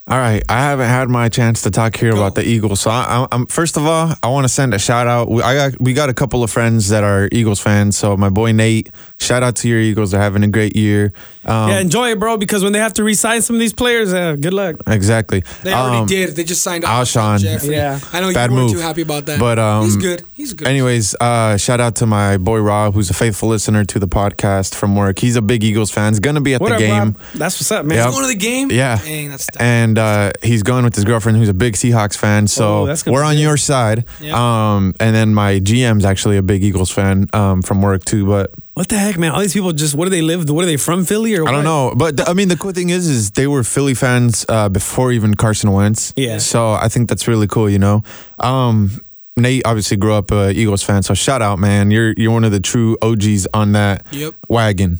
All 0.09 0.17
right, 0.17 0.43
I 0.49 0.61
haven't 0.63 0.87
had 0.87 1.07
my 1.07 1.29
chance 1.29 1.61
to 1.61 1.69
talk 1.71 1.95
here 1.95 2.11
Go. 2.13 2.17
about 2.17 2.33
the 2.33 2.43
Eagles. 2.43 2.81
So, 2.81 2.89
I, 2.89 3.27
I'm 3.31 3.45
first 3.45 3.77
of 3.77 3.85
all, 3.85 4.11
I 4.23 4.27
want 4.29 4.43
to 4.45 4.49
send 4.49 4.73
a 4.73 4.79
shout 4.79 5.05
out. 5.05 5.29
We, 5.29 5.43
I 5.43 5.53
got 5.69 5.79
we 5.79 5.93
got 5.93 6.09
a 6.09 6.15
couple 6.15 6.43
of 6.43 6.49
friends 6.49 6.89
that 6.89 7.03
are 7.03 7.29
Eagles 7.31 7.59
fans. 7.59 7.95
So, 7.95 8.17
my 8.17 8.29
boy 8.29 8.51
Nate, 8.51 8.89
shout 9.19 9.43
out 9.43 9.55
to 9.57 9.67
your 9.69 9.79
Eagles. 9.79 10.09
They're 10.09 10.19
having 10.21 10.43
a 10.43 10.47
great 10.47 10.75
year. 10.75 11.13
Um, 11.45 11.69
yeah, 11.69 11.79
enjoy 11.79 12.11
it, 12.11 12.19
bro. 12.19 12.37
Because 12.37 12.63
when 12.63 12.73
they 12.73 12.79
have 12.79 12.93
to 12.93 13.03
re-sign 13.03 13.43
some 13.43 13.55
of 13.55 13.59
these 13.59 13.71
players, 13.73 14.11
uh, 14.11 14.35
good 14.35 14.53
luck. 14.53 14.77
exactly. 14.87 15.43
They 15.61 15.73
already 15.73 15.97
Um, 15.99 16.05
did. 16.07 16.35
They 16.35 16.43
just 16.43 16.63
signed 16.63 16.85
Alshon. 16.85 17.39
Jeffery. 17.39 17.75
Yeah. 17.75 17.99
I 18.11 18.19
know 18.19 18.29
you 18.29 18.33
Bad 18.33 18.49
weren't 18.51 18.63
move. 18.63 18.71
too 18.73 18.79
happy 18.79 19.03
about 19.03 19.27
that. 19.27 19.39
But, 19.39 19.59
um, 19.59 19.85
he's 19.85 19.95
good. 19.95 20.23
He's 20.33 20.53
good. 20.53 20.67
Anyways, 20.67 21.13
uh, 21.21 21.57
shout 21.57 21.79
out 21.79 21.95
to 21.97 22.05
my 22.07 22.37
boy 22.37 22.59
Rob, 22.59 22.95
who's 22.95 23.11
a 23.11 23.13
faithful 23.13 23.49
listener 23.49 23.85
to 23.85 23.99
the 23.99 24.07
podcast 24.07 24.73
from 24.73 24.95
work. 24.95 25.19
He's 25.19 25.35
a 25.35 25.41
big 25.41 25.63
Eagles 25.63 25.91
fan. 25.91 26.13
He's 26.13 26.19
gonna 26.19 26.41
be 26.41 26.55
at 26.55 26.61
What 26.61 26.69
the 26.69 26.75
up, 26.75 26.79
game. 26.79 26.99
Rob? 26.99 27.17
That's 27.35 27.57
what's 27.59 27.71
up, 27.71 27.85
man. 27.85 27.97
Yep. 27.99 28.09
going 28.09 28.21
to 28.23 28.27
the 28.27 28.35
game. 28.35 28.71
Yeah. 28.71 28.97
Dang, 29.03 29.29
that's 29.29 29.47
and 29.59 29.98
uh, 29.99 30.31
he's 30.41 30.63
going 30.63 30.83
with 30.85 30.95
his 30.95 31.03
girlfriend, 31.05 31.37
who's 31.37 31.49
a 31.49 31.53
big 31.53 31.75
Seahawks 31.75 32.17
fan. 32.17 32.47
So 32.47 32.87
Oh, 32.89 32.95
we're 33.05 33.21
on 33.23 33.35
good. 33.35 33.41
your 33.41 33.57
side. 33.57 34.05
Yeah. 34.19 34.33
Um, 34.75 34.95
and 34.99 35.13
then 35.15 35.33
my 35.35 35.59
GM's 35.59 36.05
actually 36.05 36.37
a 36.37 36.41
big 36.41 36.63
Eagles 36.63 36.89
fan 36.89 37.27
um, 37.33 37.61
from 37.61 37.81
work 37.83 38.03
too. 38.05 38.25
But 38.25 38.53
What 38.73 38.87
the 38.89 38.97
heck, 38.97 39.17
man? 39.19 39.31
All 39.33 39.41
these 39.41 39.53
people 39.53 39.71
just 39.73 39.93
what 39.93 40.05
do 40.05 40.09
they 40.09 40.21
live? 40.23 40.49
What 40.49 40.63
are 40.63 40.67
they 40.67 40.77
from 40.77 41.05
Philly 41.05 41.35
or 41.37 41.47
I 41.47 41.51
don't 41.51 41.63
know. 41.65 41.93
But 41.95 42.17
the, 42.17 42.27
I 42.27 42.33
mean, 42.33 42.47
the 42.47 42.57
cool 42.57 42.71
thing 42.71 42.89
is, 42.89 43.07
is 43.07 43.31
they 43.31 43.45
were 43.45 43.63
Philly 43.63 43.93
fans 43.93 44.45
uh, 44.49 44.69
before 44.69 45.11
even 45.11 45.35
Carson 45.35 45.71
Wentz. 45.71 46.13
Yeah. 46.15 46.39
So 46.39 46.71
I 46.71 46.87
think 46.89 47.09
that's 47.09 47.27
really 47.27 47.47
cool. 47.47 47.69
You 47.69 47.79
know. 47.79 48.03
Um, 48.39 49.01
Nate 49.37 49.61
obviously 49.65 49.95
grew 49.95 50.13
up 50.15 50.31
a 50.31 50.51
Eagles 50.51 50.83
fan, 50.83 51.01
so 51.03 51.13
shout 51.13 51.41
out, 51.41 51.59
man. 51.59 51.91
You're 51.91 52.13
you're 52.17 52.31
one 52.31 52.43
of 52.43 52.51
the 52.51 52.59
true 52.59 52.97
OGs 53.01 53.47
on 53.53 53.71
that 53.73 54.05
Yep. 54.11 54.33
wagon. 54.49 54.99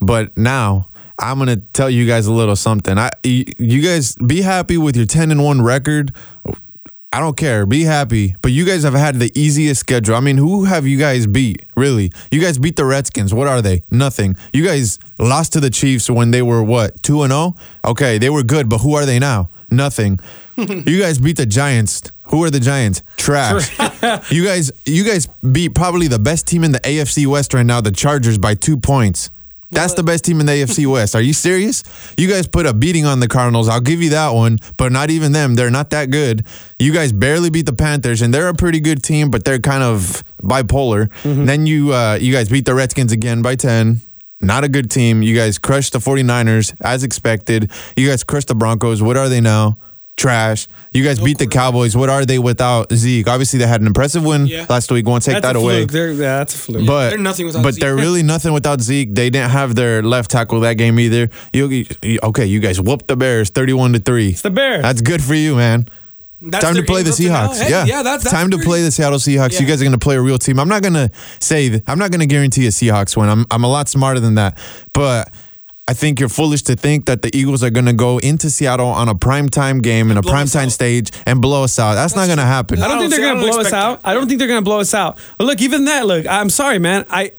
But 0.00 0.36
now 0.36 0.87
I'm 1.18 1.38
gonna 1.38 1.56
tell 1.56 1.90
you 1.90 2.06
guys 2.06 2.26
a 2.26 2.32
little 2.32 2.56
something. 2.56 2.96
I 2.96 3.10
you 3.24 3.82
guys 3.82 4.14
be 4.14 4.42
happy 4.42 4.78
with 4.78 4.96
your 4.96 5.06
10 5.06 5.30
and 5.30 5.42
one 5.42 5.62
record. 5.62 6.14
I 7.10 7.20
don't 7.20 7.36
care. 7.36 7.64
Be 7.64 7.84
happy. 7.84 8.34
But 8.42 8.52
you 8.52 8.66
guys 8.66 8.82
have 8.82 8.92
had 8.92 9.16
the 9.16 9.32
easiest 9.34 9.80
schedule. 9.80 10.14
I 10.14 10.20
mean, 10.20 10.36
who 10.36 10.64
have 10.64 10.86
you 10.86 10.98
guys 10.98 11.26
beat? 11.26 11.64
Really? 11.74 12.12
You 12.30 12.40
guys 12.40 12.58
beat 12.58 12.76
the 12.76 12.84
Redskins. 12.84 13.32
What 13.32 13.48
are 13.48 13.62
they? 13.62 13.82
Nothing. 13.90 14.36
You 14.52 14.62
guys 14.64 14.98
lost 15.18 15.54
to 15.54 15.60
the 15.60 15.70
Chiefs 15.70 16.10
when 16.10 16.32
they 16.32 16.42
were 16.42 16.62
what? 16.62 17.02
2 17.02 17.22
and 17.22 17.32
0? 17.32 17.54
Okay, 17.84 18.18
they 18.18 18.28
were 18.28 18.42
good, 18.42 18.68
but 18.68 18.78
who 18.78 18.94
are 18.94 19.06
they 19.06 19.18
now? 19.18 19.48
Nothing. 19.70 20.20
you 20.56 21.00
guys 21.00 21.18
beat 21.18 21.38
the 21.38 21.46
Giants. 21.46 22.02
Who 22.24 22.44
are 22.44 22.50
the 22.50 22.60
Giants? 22.60 23.02
Trash. 23.16 23.70
you 24.30 24.44
guys 24.44 24.70
you 24.84 25.02
guys 25.04 25.26
beat 25.26 25.74
probably 25.74 26.08
the 26.08 26.18
best 26.18 26.46
team 26.46 26.62
in 26.62 26.72
the 26.72 26.80
AFC 26.80 27.26
West 27.26 27.54
right 27.54 27.64
now, 27.64 27.80
the 27.80 27.90
Chargers 27.90 28.36
by 28.36 28.54
2 28.54 28.76
points. 28.76 29.30
That's 29.70 29.94
the 29.94 30.02
best 30.02 30.24
team 30.24 30.40
in 30.40 30.46
the 30.46 30.52
AFC 30.52 30.86
West. 30.90 31.14
Are 31.14 31.20
you 31.20 31.32
serious? 31.32 31.82
You 32.16 32.28
guys 32.28 32.46
put 32.46 32.64
a 32.66 32.72
beating 32.72 33.04
on 33.04 33.20
the 33.20 33.28
Cardinals. 33.28 33.68
I'll 33.68 33.80
give 33.80 34.00
you 34.02 34.10
that 34.10 34.30
one, 34.30 34.58
but 34.76 34.92
not 34.92 35.10
even 35.10 35.32
them. 35.32 35.54
They're 35.56 35.70
not 35.70 35.90
that 35.90 36.10
good. 36.10 36.46
You 36.78 36.92
guys 36.92 37.12
barely 37.12 37.50
beat 37.50 37.66
the 37.66 37.72
Panthers, 37.74 38.22
and 38.22 38.32
they're 38.32 38.48
a 38.48 38.54
pretty 38.54 38.80
good 38.80 39.02
team, 39.02 39.30
but 39.30 39.44
they're 39.44 39.58
kind 39.58 39.82
of 39.82 40.24
bipolar. 40.42 41.10
Then 41.22 41.66
you 41.66 41.92
uh, 41.92 42.18
you 42.20 42.32
guys 42.32 42.48
beat 42.48 42.64
the 42.64 42.74
Redskins 42.74 43.12
again 43.12 43.42
by 43.42 43.56
10. 43.56 44.00
Not 44.40 44.62
a 44.62 44.68
good 44.68 44.88
team. 44.90 45.20
You 45.22 45.34
guys 45.34 45.58
crushed 45.58 45.92
the 45.94 45.98
49ers 45.98 46.74
as 46.80 47.02
expected. 47.02 47.70
You 47.96 48.08
guys 48.08 48.22
crushed 48.22 48.48
the 48.48 48.54
Broncos. 48.54 49.02
What 49.02 49.16
are 49.16 49.28
they 49.28 49.40
now? 49.40 49.76
Trash. 50.18 50.66
You 50.92 51.04
guys 51.04 51.20
beat 51.20 51.38
the 51.38 51.46
Cowboys. 51.46 51.96
What 51.96 52.10
are 52.10 52.26
they 52.26 52.38
without 52.40 52.92
Zeke? 52.92 53.28
Obviously, 53.28 53.60
they 53.60 53.66
had 53.68 53.80
an 53.80 53.86
impressive 53.86 54.24
win 54.24 54.46
Yeah. 54.48 54.66
last 54.68 54.90
week. 54.90 55.06
Won't 55.06 55.22
take 55.22 55.34
That's 55.36 55.46
that 55.46 55.56
away. 55.56 55.84
They're- 55.84 56.10
yeah, 56.12 56.38
that's 56.38 56.54
a 56.54 56.58
fluke. 56.58 56.86
but 56.86 57.10
they're 57.10 57.18
nothing 57.18 57.46
without 57.46 57.62
But 57.62 57.74
Zeke. 57.74 57.82
they're 57.82 57.94
really 57.96 58.22
nothing 58.24 58.52
without 58.52 58.80
Zeke. 58.80 59.14
They 59.14 59.30
didn't 59.30 59.50
have 59.52 59.76
their 59.76 60.02
left 60.02 60.30
tackle 60.32 60.58
that 60.60 60.74
game 60.74 60.98
either. 60.98 61.30
You, 61.52 61.84
you- 62.02 62.18
okay? 62.24 62.46
You 62.46 62.58
guys 62.60 62.80
whooped 62.80 63.06
the 63.06 63.16
Bears, 63.16 63.50
thirty-one 63.50 63.92
to 63.92 64.00
three. 64.00 64.30
It's 64.30 64.42
the 64.42 64.50
Bears. 64.50 64.82
That's 64.82 65.00
good 65.00 65.22
for 65.22 65.34
you, 65.34 65.54
man. 65.54 65.86
That's 66.42 66.64
time 66.64 66.74
to 66.74 66.82
play 66.82 67.02
the 67.02 67.10
games 67.10 67.20
up 67.20 67.24
to 67.24 67.28
now. 67.28 67.48
Seahawks. 67.52 67.62
Hey, 67.62 67.70
yeah, 67.70 67.84
yeah, 67.84 68.02
that's, 68.02 68.24
that's 68.24 68.32
time 68.34 68.50
to 68.50 68.58
play 68.58 68.82
the 68.82 68.90
Seattle 68.92 69.18
Seahawks. 69.18 69.58
You 69.60 69.66
guys 69.66 69.80
are 69.80 69.84
going 69.84 69.92
to 69.92 69.98
play 69.98 70.16
a 70.16 70.20
real 70.20 70.38
team. 70.38 70.58
I'm 70.60 70.68
not 70.68 70.82
going 70.82 70.94
to 70.94 71.10
say. 71.40 71.80
I'm 71.86 71.98
not 71.98 72.10
going 72.12 72.20
to 72.20 72.26
guarantee 72.26 72.66
a 72.66 72.70
Seahawks 72.70 73.16
win. 73.16 73.28
I'm 73.28 73.44
I'm 73.50 73.62
a 73.64 73.68
lot 73.68 73.88
smarter 73.88 74.18
than 74.20 74.34
that, 74.34 74.58
but. 74.92 75.32
I 75.88 75.94
think 75.94 76.20
you're 76.20 76.28
foolish 76.28 76.62
to 76.64 76.76
think 76.76 77.06
that 77.06 77.22
the 77.22 77.34
Eagles 77.34 77.62
are 77.64 77.70
going 77.70 77.86
to 77.86 77.94
go 77.94 78.18
into 78.18 78.50
Seattle 78.50 78.88
on 78.88 79.08
a 79.08 79.14
primetime 79.14 79.82
game 79.82 80.10
in 80.10 80.18
a 80.18 80.20
blow 80.22 80.34
us 80.34 80.54
primetime 80.54 80.70
stage 80.70 81.10
and 81.24 81.40
blow 81.40 81.64
us 81.64 81.78
out. 81.78 81.94
That's, 81.94 82.14
not 82.14 82.26
going 82.26 82.36
to 82.36 82.44
happen. 82.44 82.82
I 82.82 82.88
don't 82.88 82.98
I 82.98 83.00
think 83.00 83.12
don't 83.12 83.20
they're 83.20 83.34
gonna 83.34 83.40
blow 83.50 83.60
us 83.60 83.72
out. 83.72 84.02
that. 84.02 84.08
I 84.08 84.12
don't 84.12 84.28
think 84.28 84.38
they're 84.38 84.48
gonna 84.48 84.60
blow 84.60 84.80
us 84.80 84.92
out. 84.92 85.16
But 85.38 85.46
look, 85.46 85.62
even 85.62 85.86
that, 85.86 86.06
look, 86.06 86.26
I'm 86.26 86.50
sorry, 86.50 86.78
man. 86.78 87.06
I 87.08 87.32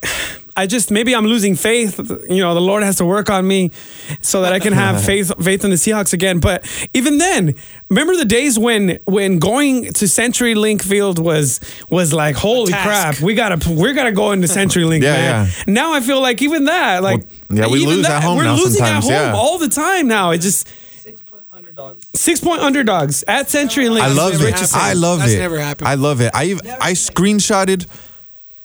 I 0.60 0.66
just 0.66 0.90
maybe 0.90 1.14
I'm 1.14 1.24
losing 1.26 1.56
faith. 1.56 1.98
You 2.28 2.42
know, 2.42 2.54
the 2.54 2.60
Lord 2.60 2.82
has 2.82 2.96
to 2.96 3.04
work 3.04 3.30
on 3.30 3.46
me 3.46 3.70
so 4.20 4.42
that 4.42 4.52
I 4.52 4.58
can 4.58 4.72
have 4.72 5.02
faith 5.10 5.32
faith 5.42 5.64
in 5.64 5.70
the 5.70 5.76
Seahawks 5.76 6.12
again. 6.12 6.38
But 6.40 6.64
even 6.94 7.18
then, 7.18 7.54
remember 7.88 8.14
the 8.16 8.24
days 8.24 8.58
when 8.58 8.98
when 9.06 9.38
going 9.38 9.92
to 9.94 10.06
Century 10.06 10.54
Link 10.54 10.82
Field 10.82 11.18
was 11.18 11.60
was 11.88 12.12
like, 12.12 12.36
holy 12.36 12.72
crap, 12.72 13.20
we 13.20 13.34
gotta 13.34 13.58
we 13.70 13.92
gotta 13.94 14.12
go 14.12 14.32
into 14.32 14.48
Century 14.48 14.84
Link, 14.84 15.02
Yeah, 15.02 15.12
man. 15.12 15.46
yeah. 15.46 15.64
Now 15.66 15.92
I 15.94 16.00
feel 16.00 16.20
like 16.20 16.42
even 16.42 16.64
that, 16.66 17.02
like 17.02 17.24
Well, 17.48 17.58
yeah, 17.58 17.66
we 17.68 17.80
even 17.82 17.96
lose 17.96 18.06
at 18.06 18.22
home 18.22 18.36
We're 18.38 18.44
now 18.44 18.54
losing 18.56 18.84
sometimes, 18.84 19.08
at 19.08 19.16
home 19.18 19.34
yeah. 19.34 19.40
all 19.40 19.58
the 19.58 19.68
time 19.68 20.06
now. 20.08 20.30
It 20.32 20.38
just 20.38 20.68
Six 21.02 21.20
point 21.22 21.42
underdogs. 21.54 22.06
six 22.14 22.40
point 22.40 22.60
underdogs 22.60 23.24
at 23.26 23.48
Century 23.50 23.88
Link. 23.88 24.04
I 24.04 24.12
love 24.12 24.34
it. 24.34 24.40
happened. 24.54 24.68
I 24.74 24.92
love 24.92 25.18
That's 25.20 25.32
it. 25.32 25.38
never 25.38 25.58
happened. 25.58 25.88
I 25.88 25.94
love 25.94 26.20
it. 26.20 26.30
I 26.34 26.46
ev- 26.50 26.60
I 26.80 26.92
screenshotted 26.92 27.86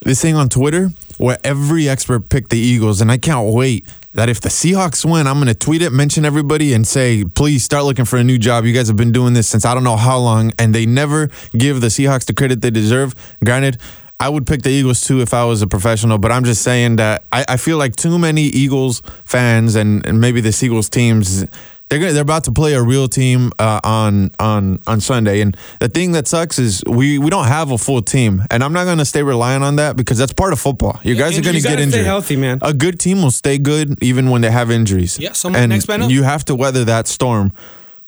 this 0.00 0.20
thing 0.20 0.36
on 0.36 0.48
Twitter 0.48 0.90
where 1.18 1.38
every 1.44 1.88
expert 1.88 2.28
picked 2.28 2.50
the 2.50 2.58
Eagles, 2.58 3.00
and 3.00 3.10
I 3.10 3.18
can't 3.18 3.52
wait 3.52 3.86
that 4.12 4.28
if 4.28 4.40
the 4.40 4.48
Seahawks 4.48 5.04
win, 5.10 5.26
I'm 5.26 5.36
going 5.36 5.46
to 5.48 5.54
tweet 5.54 5.82
it, 5.82 5.90
mention 5.90 6.24
everybody, 6.24 6.72
and 6.72 6.86
say, 6.86 7.24
please 7.24 7.64
start 7.64 7.84
looking 7.84 8.06
for 8.06 8.16
a 8.16 8.24
new 8.24 8.38
job. 8.38 8.64
You 8.64 8.72
guys 8.72 8.88
have 8.88 8.96
been 8.96 9.12
doing 9.12 9.34
this 9.34 9.48
since 9.48 9.64
I 9.64 9.74
don't 9.74 9.84
know 9.84 9.96
how 9.96 10.18
long, 10.18 10.52
and 10.58 10.74
they 10.74 10.86
never 10.86 11.28
give 11.52 11.80
the 11.80 11.88
Seahawks 11.88 12.24
the 12.24 12.34
credit 12.34 12.60
they 12.62 12.70
deserve. 12.70 13.14
Granted. 13.44 13.78
I 14.18 14.30
would 14.30 14.46
pick 14.46 14.62
the 14.62 14.70
Eagles 14.70 15.02
too 15.02 15.20
if 15.20 15.34
I 15.34 15.44
was 15.44 15.60
a 15.60 15.66
professional, 15.66 16.16
but 16.16 16.32
I'm 16.32 16.42
just 16.42 16.62
saying 16.62 16.96
that 16.96 17.26
I, 17.30 17.44
I 17.50 17.56
feel 17.58 17.76
like 17.76 17.96
too 17.96 18.18
many 18.18 18.44
Eagles 18.44 19.02
fans 19.26 19.74
and, 19.74 20.06
and 20.06 20.22
maybe 20.22 20.40
this 20.40 20.62
Eagles 20.62 20.88
teams 20.88 21.44
they're 21.88 21.98
gonna, 22.00 22.12
they're 22.12 22.22
about 22.22 22.44
to 22.44 22.52
play 22.52 22.74
a 22.74 22.82
real 22.82 23.08
team 23.08 23.52
uh, 23.58 23.80
on 23.84 24.30
on 24.38 24.80
on 24.86 25.00
Sunday, 25.00 25.40
and 25.40 25.56
the 25.78 25.88
thing 25.88 26.12
that 26.12 26.26
sucks 26.26 26.58
is 26.58 26.82
we 26.86 27.18
we 27.18 27.30
don't 27.30 27.46
have 27.46 27.70
a 27.70 27.78
full 27.78 28.02
team, 28.02 28.42
and 28.50 28.64
I'm 28.64 28.72
not 28.72 28.84
gonna 28.84 29.04
stay 29.04 29.22
relying 29.22 29.62
on 29.62 29.76
that 29.76 29.96
because 29.96 30.18
that's 30.18 30.32
part 30.32 30.52
of 30.52 30.58
football. 30.58 30.98
You 31.04 31.14
guys 31.14 31.38
are 31.38 31.42
gonna 31.42 31.60
get 31.60 31.78
injured. 31.78 32.04
healthy, 32.04 32.36
man. 32.36 32.58
A 32.62 32.72
good 32.72 32.98
team 32.98 33.22
will 33.22 33.30
stay 33.30 33.58
good 33.58 34.02
even 34.02 34.30
when 34.30 34.40
they 34.40 34.50
have 34.50 34.70
injuries. 34.70 35.18
Yeah, 35.18 35.32
someone 35.32 35.62
and 35.62 35.70
next 35.70 35.86
man 35.88 36.02
up. 36.02 36.10
you 36.10 36.24
have 36.24 36.44
to 36.46 36.54
weather 36.54 36.84
that 36.86 37.06
storm. 37.06 37.52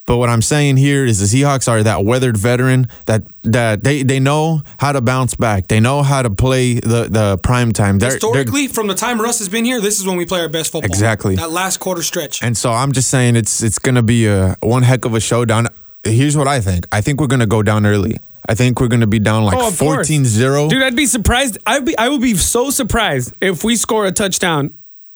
But 0.09 0.17
what 0.17 0.27
I'm 0.29 0.41
saying 0.41 0.77
here 0.77 1.05
is 1.05 1.19
the 1.19 1.27
Seahawks 1.27 1.67
are 1.67 1.83
that 1.83 2.03
weathered 2.03 2.35
veteran 2.35 2.87
that 3.05 3.21
that 3.43 3.83
they, 3.83 4.01
they 4.01 4.19
know 4.19 4.63
how 4.79 4.91
to 4.91 5.01
bounce 5.01 5.35
back. 5.35 5.67
They 5.67 5.79
know 5.79 6.01
how 6.01 6.23
to 6.23 6.31
play 6.31 6.79
the 6.79 7.07
the 7.11 7.37
prime 7.43 7.73
time. 7.73 7.99
They're, 7.99 8.09
they're- 8.09 8.15
Historically, 8.15 8.67
from 8.67 8.87
the 8.87 8.95
time 8.95 9.21
Russ 9.21 9.37
has 9.37 9.49
been 9.49 9.65
here, 9.65 9.79
this 9.79 9.99
is 9.99 10.07
when 10.07 10.17
we 10.17 10.25
play 10.25 10.39
our 10.41 10.49
best 10.49 10.71
football. 10.71 10.89
Exactly. 10.89 11.35
That 11.35 11.51
last 11.51 11.77
quarter 11.77 12.01
stretch. 12.01 12.41
And 12.41 12.57
so 12.57 12.71
I'm 12.71 12.91
just 12.91 13.09
saying 13.11 13.35
it's 13.35 13.61
it's 13.61 13.77
gonna 13.77 14.01
be 14.01 14.25
a 14.25 14.55
one 14.63 14.81
heck 14.81 15.05
of 15.05 15.13
a 15.13 15.19
showdown. 15.19 15.67
Here's 16.03 16.35
what 16.35 16.47
I 16.47 16.59
think. 16.59 16.87
I 16.91 17.01
think 17.01 17.21
we're 17.21 17.27
gonna 17.27 17.45
go 17.45 17.61
down 17.61 17.85
early. 17.85 18.17
I 18.47 18.55
think 18.55 18.81
we're 18.81 18.87
gonna 18.87 19.05
be 19.05 19.19
down 19.19 19.43
like 19.45 19.59
Oh, 19.59 19.69
14-0. 19.69 20.69
Dude, 20.71 20.81
I'd 20.81 20.95
be 20.95 21.05
surprised. 21.05 21.59
I'd 21.67 21.85
be 21.85 21.95
I 21.99 22.09
would 22.09 22.21
be 22.21 22.33
so 22.35 22.71
surprised 22.71 23.35
if 23.41 23.63
we 23.63 23.75
score 23.75 24.07
a 24.07 24.11
touchdown 24.11 24.73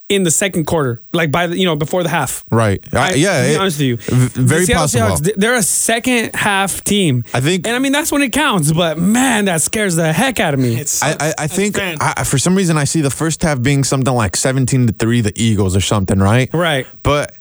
in 0.10 0.24
the 0.24 0.32
second 0.32 0.66
quarter, 0.66 1.02
like 1.14 1.32
by 1.32 1.48
the 1.48 1.58
you 1.58 1.66
know 1.66 1.76
before 1.76 2.04
the 2.04 2.10
half. 2.10 2.46
Right. 2.52 2.84
I- 2.94 2.98
I- 2.98 3.14
yeah. 3.14 3.42
to 3.42 3.48
be 3.48 3.54
it- 3.54 3.60
honest 3.60 3.78
with 3.80 3.88
you, 3.88 3.98
v- 3.98 4.42
very 4.42 4.62
The 4.62 4.66
Seattle 4.66 4.84
possible. 4.84 5.08
Seahawks, 5.32 5.36
they're 5.38 5.56
a 5.56 5.64
second 5.64 6.36
half 6.36 6.84
team. 6.84 7.24
I 7.34 7.40
think- 7.40 7.66
and 7.66 7.76
I 7.76 7.80
mean 7.80 7.92
that's 7.94 8.12
when 8.12 8.22
it 8.22 8.32
counts. 8.34 8.72
But 8.72 8.98
man, 9.00 9.46
that 9.46 9.62
scares 9.62 9.96
the 9.96 10.12
heck 10.14 10.40
out 10.40 10.54
of 10.54 10.60
me. 10.60 10.76
It's 10.80 11.02
I, 11.02 11.16
I, 11.20 11.34
I 11.40 11.48
think. 11.48 11.78
I, 11.80 12.24
for 12.26 12.38
some 12.38 12.54
reason 12.56 12.78
I 12.78 12.84
see 12.84 13.02
the 13.02 13.10
first 13.10 13.42
half 13.44 13.62
being 13.62 13.84
something 13.84 14.14
like 14.14 14.36
17 14.36 14.88
to 14.88 14.94
3 14.94 15.22
the 15.22 15.34
Eagles 15.42 15.76
or 15.76 15.82
something, 15.82 16.20
right? 16.20 16.54
Right. 16.54 16.86
But 17.02 17.34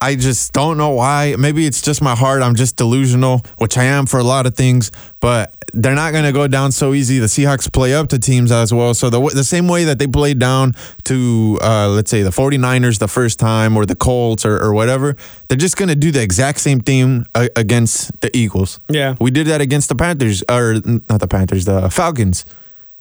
I 0.00 0.16
just 0.16 0.52
don't 0.52 0.76
know 0.76 0.90
why. 0.90 1.36
Maybe 1.38 1.64
it's 1.64 1.80
just 1.80 2.02
my 2.02 2.16
heart. 2.16 2.42
I'm 2.42 2.56
just 2.56 2.76
delusional, 2.76 3.42
which 3.58 3.78
I 3.78 3.84
am 3.84 4.06
for 4.06 4.18
a 4.18 4.24
lot 4.24 4.46
of 4.46 4.56
things, 4.56 4.90
but 5.20 5.54
they're 5.74 5.94
not 5.94 6.12
going 6.12 6.24
to 6.24 6.32
go 6.32 6.46
down 6.46 6.72
so 6.72 6.94
easy. 6.94 7.18
The 7.18 7.26
Seahawks 7.26 7.72
play 7.72 7.94
up 7.94 8.08
to 8.08 8.18
teams 8.18 8.52
as 8.52 8.72
well. 8.72 8.94
So 8.94 9.10
the 9.10 9.20
the 9.28 9.44
same 9.44 9.68
way 9.68 9.84
that 9.84 9.98
they 9.98 10.06
played 10.06 10.38
down 10.38 10.74
to 11.04 11.58
uh, 11.62 11.88
let's 11.88 12.10
say 12.10 12.22
the 12.22 12.30
49ers 12.30 12.98
the 12.98 13.08
first 13.08 13.38
time 13.38 13.76
or 13.76 13.86
the 13.86 13.96
Colts 13.96 14.44
or, 14.44 14.58
or 14.62 14.72
whatever, 14.74 15.16
they're 15.48 15.58
just 15.58 15.76
going 15.76 15.88
to 15.88 15.94
do 15.96 16.10
the 16.10 16.22
exact 16.22 16.60
same 16.60 16.80
thing 16.80 17.26
uh, 17.34 17.48
against 17.56 18.20
the 18.20 18.34
Eagles. 18.36 18.80
Yeah. 18.88 19.16
We 19.20 19.30
did 19.30 19.46
that 19.46 19.60
against 19.60 19.88
the 19.88 19.94
Panthers 19.94 20.42
or 20.48 20.74
not 21.08 21.20
the 21.20 21.28
Panthers, 21.28 21.64
the 21.64 21.88
Falcons. 21.90 22.44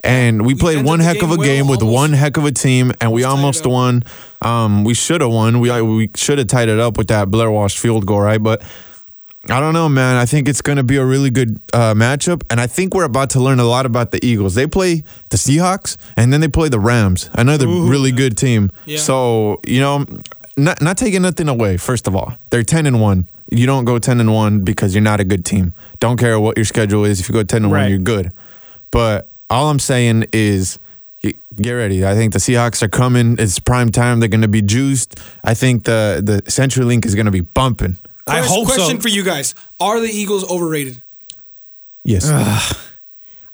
And 0.03 0.47
we 0.47 0.55
played 0.55 0.77
entered 0.79 0.87
one 0.87 0.99
heck 0.99 1.21
of 1.21 1.31
a 1.31 1.37
game 1.37 1.45
game 1.45 1.67
with 1.67 1.81
almost- 1.81 1.93
one 1.93 2.13
heck 2.13 2.37
of 2.37 2.45
a 2.45 2.51
team, 2.51 2.91
and 3.01 3.11
we 3.11 3.23
almost 3.23 3.67
won. 3.67 4.03
Um, 4.41 4.83
we 4.83 4.95
should 4.95 5.21
have 5.21 5.29
won. 5.29 5.59
We 5.59 5.69
we 5.81 6.09
should 6.15 6.39
have 6.39 6.47
tied 6.47 6.69
it 6.69 6.79
up 6.79 6.97
with 6.97 7.09
that 7.09 7.29
Blair 7.29 7.51
Walsh 7.51 7.77
field 7.77 8.07
goal, 8.07 8.21
right? 8.21 8.41
But 8.41 8.63
I 9.49 9.59
don't 9.59 9.73
know, 9.73 9.89
man. 9.89 10.17
I 10.17 10.25
think 10.25 10.47
it's 10.47 10.61
going 10.61 10.75
to 10.77 10.83
be 10.83 10.97
a 10.97 11.05
really 11.05 11.31
good 11.31 11.59
uh, 11.73 11.93
matchup, 11.95 12.43
and 12.51 12.61
I 12.61 12.67
think 12.67 12.93
we're 12.93 13.05
about 13.05 13.31
to 13.31 13.39
learn 13.39 13.59
a 13.59 13.63
lot 13.65 13.87
about 13.87 14.11
the 14.11 14.23
Eagles. 14.23 14.53
They 14.53 14.67
play 14.67 15.03
the 15.29 15.37
Seahawks, 15.37 15.97
and 16.15 16.31
then 16.31 16.41
they 16.41 16.47
play 16.47 16.69
the 16.69 16.79
Rams, 16.79 17.29
another 17.33 17.67
really 17.67 18.11
good 18.11 18.37
team. 18.37 18.71
Yeah. 18.85 18.99
So 18.99 19.59
you 19.65 19.79
know, 19.79 20.05
not 20.57 20.79
not 20.81 20.97
taking 20.97 21.23
nothing 21.23 21.49
away. 21.49 21.77
First 21.77 22.07
of 22.07 22.15
all, 22.15 22.35
they're 22.51 22.63
ten 22.63 22.85
and 22.85 23.01
one. 23.01 23.27
You 23.49 23.65
don't 23.65 23.83
go 23.85 23.97
ten 23.97 24.19
and 24.19 24.31
one 24.31 24.59
because 24.61 24.93
you're 24.93 25.01
not 25.01 25.19
a 25.19 25.23
good 25.25 25.43
team. 25.43 25.73
Don't 25.99 26.17
care 26.17 26.39
what 26.39 26.55
your 26.55 26.65
schedule 26.65 27.03
is. 27.03 27.19
If 27.19 27.27
you 27.27 27.33
go 27.33 27.43
ten 27.43 27.63
and 27.63 27.71
Right. 27.73 27.81
one, 27.83 27.89
you're 27.89 27.99
good. 27.99 28.31
But 28.91 29.27
all 29.49 29.69
I'm 29.69 29.79
saying 29.79 30.25
is. 30.33 30.77
Get 31.55 31.73
ready. 31.73 32.03
I 32.05 32.15
think 32.15 32.31
the 32.33 32.39
Seahawks 32.39 32.81
are 32.81 32.87
coming. 32.87 33.35
It's 33.37 33.59
prime 33.59 33.91
time. 33.91 34.19
They're 34.21 34.29
going 34.29 34.41
to 34.41 34.47
be 34.47 34.61
juiced. 34.61 35.19
I 35.43 35.53
think 35.53 35.83
the 35.83 36.21
the 36.23 36.49
Century 36.49 36.85
Link 36.85 37.05
is 37.05 37.13
going 37.13 37.25
to 37.25 37.31
be 37.31 37.41
bumping. 37.41 37.97
I 38.31 38.39
Quest- 38.39 38.49
hope 38.53 38.67
so. 38.67 38.75
Question 38.75 38.99
for 39.01 39.09
you 39.09 39.23
guys: 39.23 39.55
Are 39.79 39.99
the 39.99 40.07
Eagles 40.09 40.49
overrated? 40.49 41.01
Yes. 42.03 42.29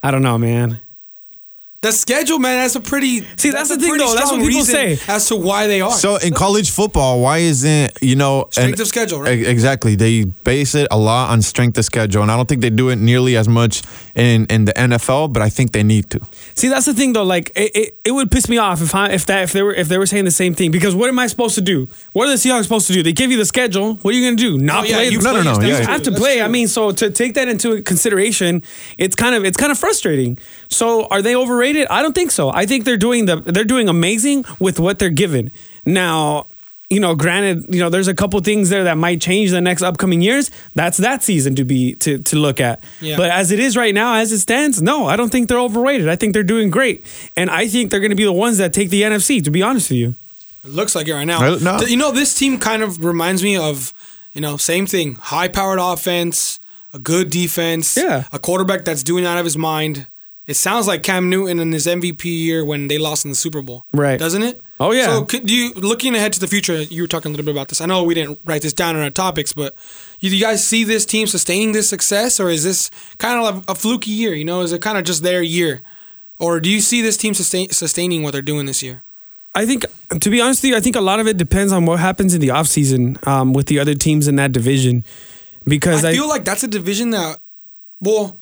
I 0.02 0.10
don't 0.10 0.22
know, 0.22 0.38
man. 0.38 0.80
The 1.80 1.92
schedule, 1.92 2.40
man, 2.40 2.56
that's 2.58 2.74
a 2.74 2.80
pretty. 2.80 3.20
See, 3.36 3.50
that's 3.50 3.70
a 3.70 3.76
the 3.76 3.82
thing, 3.86 3.96
though. 3.98 4.12
That's 4.12 4.32
what 4.32 4.40
people 4.40 4.64
say. 4.64 4.98
as 5.06 5.28
to 5.28 5.36
why 5.36 5.68
they 5.68 5.80
are. 5.80 5.92
So 5.92 6.16
in 6.16 6.34
college 6.34 6.70
football, 6.72 7.20
why 7.20 7.38
isn't 7.38 7.92
you 8.02 8.16
know 8.16 8.48
Strength 8.50 8.80
of 8.80 8.88
schedule, 8.88 9.20
right? 9.20 9.38
Exactly, 9.46 9.94
they 9.94 10.24
base 10.24 10.74
it 10.74 10.88
a 10.90 10.98
lot 10.98 11.30
on 11.30 11.40
strength 11.40 11.78
of 11.78 11.84
schedule, 11.84 12.22
and 12.22 12.32
I 12.32 12.36
don't 12.36 12.48
think 12.48 12.62
they 12.62 12.70
do 12.70 12.88
it 12.88 12.96
nearly 12.96 13.36
as 13.36 13.48
much 13.48 13.82
in 14.16 14.46
in 14.46 14.64
the 14.64 14.72
NFL, 14.72 15.32
but 15.32 15.40
I 15.40 15.50
think 15.50 15.70
they 15.70 15.84
need 15.84 16.10
to. 16.10 16.20
See, 16.56 16.66
that's 16.66 16.86
the 16.86 16.94
thing 16.94 17.12
though. 17.12 17.22
Like, 17.22 17.50
it, 17.54 17.70
it, 17.76 17.98
it 18.06 18.10
would 18.10 18.32
piss 18.32 18.48
me 18.48 18.58
off 18.58 18.82
if 18.82 18.92
I, 18.92 19.10
if 19.10 19.26
that 19.26 19.44
if 19.44 19.52
they 19.52 19.62
were 19.62 19.72
if 19.72 19.86
they 19.86 19.98
were 19.98 20.06
saying 20.06 20.24
the 20.24 20.32
same 20.32 20.54
thing. 20.54 20.72
Because 20.72 20.96
what 20.96 21.08
am 21.08 21.18
I 21.20 21.28
supposed 21.28 21.54
to 21.54 21.60
do? 21.60 21.86
What 22.12 22.26
are 22.26 22.30
the 22.32 22.36
Seahawks 22.38 22.64
supposed 22.64 22.88
to 22.88 22.92
do? 22.92 23.04
They 23.04 23.12
give 23.12 23.30
you 23.30 23.36
the 23.36 23.46
schedule. 23.46 23.94
What 24.02 24.14
are 24.14 24.16
you 24.18 24.24
going 24.26 24.36
to 24.36 24.42
do? 24.42 24.58
Not 24.58 24.82
Oh, 24.82 24.86
yeah, 24.88 24.96
play? 24.96 25.08
you 25.10 25.20
No, 25.20 25.32
no, 25.32 25.42
play 25.42 25.44
no, 25.44 25.60
your 25.60 25.68
yeah. 25.68 25.74
schedule. 25.76 25.88
I 25.90 25.92
have 25.92 26.02
to 26.02 26.10
That's 26.10 26.20
play. 26.20 26.34
true. 26.38 26.44
I 26.44 26.48
mean, 26.48 26.66
so 26.66 26.90
to 26.90 27.10
take 27.10 27.34
that 27.34 27.46
into 27.46 27.80
consideration, 27.82 28.64
it's 28.98 29.14
kind 29.14 29.36
of 29.36 29.44
it's 29.44 29.56
kind 29.56 29.70
of 29.70 29.78
frustrating. 29.78 30.38
So 30.70 31.06
are 31.06 31.22
they 31.22 31.36
overrated? 31.36 31.67
I 31.76 32.02
don't 32.02 32.14
think 32.14 32.30
so. 32.30 32.50
I 32.50 32.66
think 32.66 32.84
they're 32.84 32.96
doing 32.96 33.26
the 33.26 33.36
they're 33.36 33.64
doing 33.64 33.88
amazing 33.88 34.44
with 34.58 34.78
what 34.80 34.98
they're 34.98 35.10
given. 35.10 35.50
Now, 35.84 36.46
you 36.90 37.00
know, 37.00 37.14
granted, 37.14 37.66
you 37.74 37.80
know, 37.80 37.90
there's 37.90 38.08
a 38.08 38.14
couple 38.14 38.40
things 38.40 38.70
there 38.70 38.84
that 38.84 38.96
might 38.96 39.20
change 39.20 39.50
the 39.50 39.60
next 39.60 39.82
upcoming 39.82 40.22
years. 40.22 40.50
That's 40.74 40.96
that 40.98 41.22
season 41.22 41.54
to 41.56 41.64
be 41.64 41.94
to 41.96 42.18
to 42.18 42.36
look 42.36 42.60
at. 42.60 42.82
Yeah. 43.00 43.16
But 43.16 43.30
as 43.30 43.50
it 43.50 43.60
is 43.60 43.76
right 43.76 43.94
now, 43.94 44.14
as 44.14 44.32
it 44.32 44.38
stands, 44.40 44.80
no, 44.80 45.06
I 45.06 45.16
don't 45.16 45.30
think 45.30 45.48
they're 45.48 45.60
overrated. 45.60 46.08
I 46.08 46.16
think 46.16 46.32
they're 46.32 46.42
doing 46.42 46.70
great, 46.70 47.04
and 47.36 47.50
I 47.50 47.68
think 47.68 47.90
they're 47.90 48.00
going 48.00 48.10
to 48.10 48.16
be 48.16 48.24
the 48.24 48.32
ones 48.32 48.56
that 48.58 48.72
take 48.72 48.88
the 48.90 49.02
NFC. 49.02 49.42
To 49.44 49.50
be 49.50 49.62
honest 49.62 49.90
with 49.90 49.98
you, 49.98 50.14
It 50.64 50.70
looks 50.70 50.94
like 50.94 51.08
it 51.08 51.12
right 51.14 51.26
now. 51.26 51.56
No. 51.56 51.80
You 51.80 51.96
know, 51.98 52.10
this 52.10 52.34
team 52.34 52.58
kind 52.58 52.82
of 52.82 53.04
reminds 53.04 53.42
me 53.42 53.56
of, 53.58 53.92
you 54.32 54.40
know, 54.40 54.56
same 54.56 54.86
thing. 54.86 55.16
High 55.16 55.48
powered 55.48 55.78
offense, 55.78 56.58
a 56.94 56.98
good 56.98 57.30
defense, 57.30 57.96
Yeah. 57.98 58.24
a 58.32 58.38
quarterback 58.38 58.84
that's 58.86 59.02
doing 59.02 59.26
out 59.26 59.36
of 59.38 59.44
his 59.44 59.58
mind. 59.58 60.06
It 60.48 60.54
sounds 60.54 60.86
like 60.86 61.02
Cam 61.02 61.28
Newton 61.28 61.60
in 61.60 61.72
his 61.72 61.86
MVP 61.86 62.24
year 62.24 62.64
when 62.64 62.88
they 62.88 62.96
lost 62.96 63.26
in 63.26 63.30
the 63.30 63.34
Super 63.34 63.60
Bowl. 63.60 63.84
Right. 63.92 64.18
Doesn't 64.18 64.42
it? 64.42 64.62
Oh, 64.80 64.92
yeah. 64.92 65.04
So 65.04 65.26
could 65.26 65.50
you 65.50 65.74
looking 65.74 66.14
ahead 66.14 66.32
to 66.32 66.40
the 66.40 66.46
future, 66.46 66.80
you 66.82 67.02
were 67.02 67.06
talking 67.06 67.28
a 67.28 67.32
little 67.32 67.44
bit 67.44 67.52
about 67.52 67.68
this. 67.68 67.82
I 67.82 67.86
know 67.86 68.02
we 68.02 68.14
didn't 68.14 68.40
write 68.46 68.62
this 68.62 68.72
down 68.72 68.96
in 68.96 69.02
our 69.02 69.10
topics, 69.10 69.52
but 69.52 69.76
you, 70.20 70.30
do 70.30 70.36
you 70.36 70.42
guys 70.42 70.66
see 70.66 70.84
this 70.84 71.04
team 71.04 71.26
sustaining 71.26 71.72
this 71.72 71.90
success 71.90 72.40
or 72.40 72.48
is 72.48 72.64
this 72.64 72.90
kind 73.18 73.44
of 73.44 73.68
a, 73.68 73.72
a 73.72 73.74
fluky 73.74 74.10
year? 74.10 74.32
You 74.32 74.46
know, 74.46 74.62
is 74.62 74.72
it 74.72 74.80
kind 74.80 74.96
of 74.96 75.04
just 75.04 75.22
their 75.22 75.42
year? 75.42 75.82
Or 76.38 76.60
do 76.60 76.70
you 76.70 76.80
see 76.80 77.02
this 77.02 77.18
team 77.18 77.34
sustain, 77.34 77.68
sustaining 77.68 78.22
what 78.22 78.32
they're 78.32 78.40
doing 78.40 78.64
this 78.64 78.82
year? 78.82 79.02
I 79.54 79.66
think, 79.66 79.84
to 80.18 80.30
be 80.30 80.40
honest 80.40 80.62
with 80.62 80.70
you, 80.70 80.76
I 80.76 80.80
think 80.80 80.96
a 80.96 81.02
lot 81.02 81.20
of 81.20 81.26
it 81.26 81.36
depends 81.36 81.72
on 81.72 81.84
what 81.84 81.98
happens 81.98 82.32
in 82.32 82.40
the 82.40 82.48
offseason 82.48 83.26
um, 83.26 83.52
with 83.52 83.66
the 83.66 83.80
other 83.80 83.94
teams 83.94 84.28
in 84.28 84.36
that 84.36 84.52
division. 84.52 85.04
Because 85.66 86.06
I 86.06 86.10
I, 86.10 86.12
feel 86.14 86.28
like 86.28 86.44
that's 86.44 86.62
a 86.62 86.68
division 86.68 87.10
that, 87.10 87.38
well, 88.00 88.38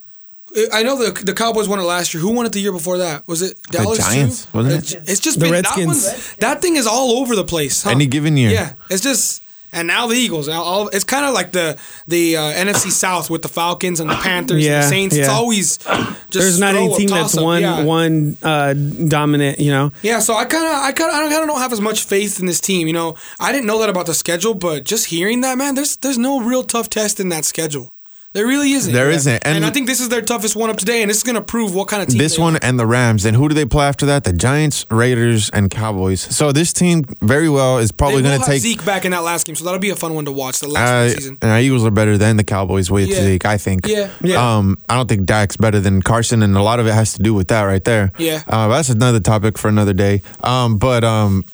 I 0.72 0.82
know 0.82 0.96
the 0.96 1.24
the 1.24 1.34
Cowboys 1.34 1.68
won 1.68 1.78
it 1.78 1.82
last 1.82 2.14
year. 2.14 2.20
Who 2.22 2.30
won 2.32 2.46
it 2.46 2.52
the 2.52 2.60
year 2.60 2.72
before 2.72 2.98
that? 2.98 3.26
Was 3.28 3.42
it 3.42 3.60
Dallas? 3.70 3.98
too? 3.98 4.04
Giants, 4.04 4.46
wasn't 4.52 4.92
it? 4.92 5.08
It's 5.10 5.20
just 5.20 5.38
The 5.38 5.46
been, 5.46 5.52
Redskins. 5.52 6.04
That, 6.04 6.12
one's- 6.12 6.36
that 6.36 6.62
thing 6.62 6.76
is 6.76 6.86
all 6.86 7.18
over 7.18 7.36
the 7.36 7.44
place. 7.44 7.82
huh? 7.82 7.90
Any 7.90 8.06
given 8.06 8.36
year. 8.36 8.50
Yeah, 8.50 8.72
it's 8.90 9.02
just 9.02 9.42
and 9.72 9.88
now 9.88 10.06
the 10.06 10.14
Eagles. 10.14 10.48
Now 10.48 10.62
all 10.62 10.88
it's 10.88 11.04
kind 11.04 11.26
of 11.26 11.34
like 11.34 11.52
the 11.52 11.76
the 12.08 12.36
uh, 12.36 12.40
NFC 12.64 12.90
South 12.90 13.28
with 13.28 13.42
the 13.42 13.48
Falcons 13.48 14.00
and 14.00 14.08
the 14.08 14.14
Panthers 14.14 14.64
and 14.66 14.82
the 14.84 14.88
Saints. 14.88 15.14
It's 15.16 15.28
always 15.28 15.76
just 15.78 16.30
there's 16.32 16.60
not 16.60 16.74
any 16.76 16.94
team 16.96 17.08
that's 17.08 17.32
toss-up. 17.32 17.42
one 17.44 17.62
Yeah. 17.62 17.82
one 17.84 18.36
uh, 18.42 18.72
dominant. 19.08 19.58
You 19.58 19.72
know, 19.72 19.92
Yeah, 20.02 20.20
so 20.20 20.34
I 20.34 20.44
kind 20.46 20.64
of, 20.64 20.72
I 20.72 20.92
kind 20.92 21.10
of, 21.10 21.16
I 21.16 21.28
kind 21.28 21.42
of 21.42 21.48
don't 21.48 21.58
have 21.60 21.72
as 21.72 21.80
much 21.80 22.04
faith 22.04 22.40
in 22.40 22.46
this 22.46 22.60
team. 22.60 22.86
You 22.86 22.92
know, 22.94 23.16
I 23.40 23.52
didn't 23.52 23.66
know 23.66 23.78
that 23.80 23.88
about 23.90 24.06
the 24.06 24.14
schedule, 24.14 24.54
but 24.54 24.84
just 24.84 25.06
hearing 25.06 25.40
that, 25.42 25.58
man, 25.58 25.74
there's, 25.74 25.96
there's 25.98 26.18
no 26.18 26.40
real 26.40 26.62
tough 26.62 26.88
test 26.88 27.20
in 27.20 27.28
that 27.30 27.44
schedule. 27.44 27.92
There 28.36 28.46
really 28.46 28.72
isn't. 28.72 28.92
There 28.92 29.08
Yeah. 29.10 29.16
isn't, 29.16 29.42
And, 29.46 29.56
and- 29.56 29.64
I 29.64 29.70
think 29.70 29.86
this 29.86 29.98
is 29.98 30.10
their 30.10 30.20
toughest 30.20 30.54
one 30.56 30.68
up 30.68 30.76
today, 30.76 31.00
and 31.00 31.08
this 31.10 31.16
is 31.16 31.22
going 31.22 31.36
to 31.36 31.40
prove 31.40 31.74
what 31.74 31.88
kind 31.88 32.02
of 32.02 32.08
team. 32.10 32.18
This 32.18 32.38
one 32.38 32.56
are. 32.56 32.60
and 32.62 32.78
the 32.78 32.86
Rams. 32.86 33.24
And 33.24 33.34
who 33.34 33.48
do 33.48 33.54
they 33.54 33.64
play 33.64 33.86
after 33.86 34.04
that? 34.06 34.24
The 34.24 34.34
Giants, 34.34 34.84
Raiders, 34.90 35.48
and 35.50 35.70
Cowboys. 35.70 36.20
So 36.20 36.52
this 36.52 36.74
team 36.74 37.06
very 37.22 37.48
well 37.48 37.78
is 37.78 37.92
probably 37.92 38.20
going 38.20 38.38
to 38.38 38.44
take. 38.46 38.60
Zeke 38.60 38.84
back 38.84 39.06
in 39.06 39.12
that 39.12 39.22
last 39.22 39.46
game, 39.46 39.56
so 39.56 39.64
that'll 39.64 39.80
be 39.80 39.88
a 39.88 39.96
fun 39.96 40.12
one 40.14 40.26
to 40.26 40.32
watch. 40.32 40.60
The 40.60 40.68
last 40.68 40.90
of 40.90 40.94
Uh, 40.96 41.04
the 41.04 41.10
season. 41.14 41.38
and 41.40 41.50
our 41.50 41.60
Eagles 41.60 41.82
are 41.86 41.90
better 41.90 42.18
than 42.18 42.36
the 42.36 42.44
Cowboys 42.44 42.90
with 42.90 43.08
Yeah. 43.08 43.22
Zeke, 43.22 43.46
I 43.46 43.56
think. 43.56 43.86
Yeah. 43.88 44.08
Yeah. 44.22 44.56
Um, 44.58 44.76
I 44.90 44.96
don't 44.96 45.08
think 45.08 45.24
Dak's 45.24 45.56
better 45.56 45.80
than 45.80 46.02
Carson, 46.02 46.42
and 46.42 46.54
a 46.58 46.62
lot 46.62 46.78
of 46.78 46.86
it 46.86 46.92
has 46.92 47.14
to 47.14 47.22
do 47.22 47.32
with 47.32 47.48
that 47.48 47.62
right 47.62 47.84
there. 47.84 48.12
Yeah. 48.18 48.42
Uh, 48.46 48.68
that's 48.68 48.90
another 48.90 49.20
topic 49.20 49.56
for 49.56 49.68
another 49.68 49.94
day. 49.94 50.20
Um, 50.44 50.76
but 50.76 51.04
um, 51.04 51.44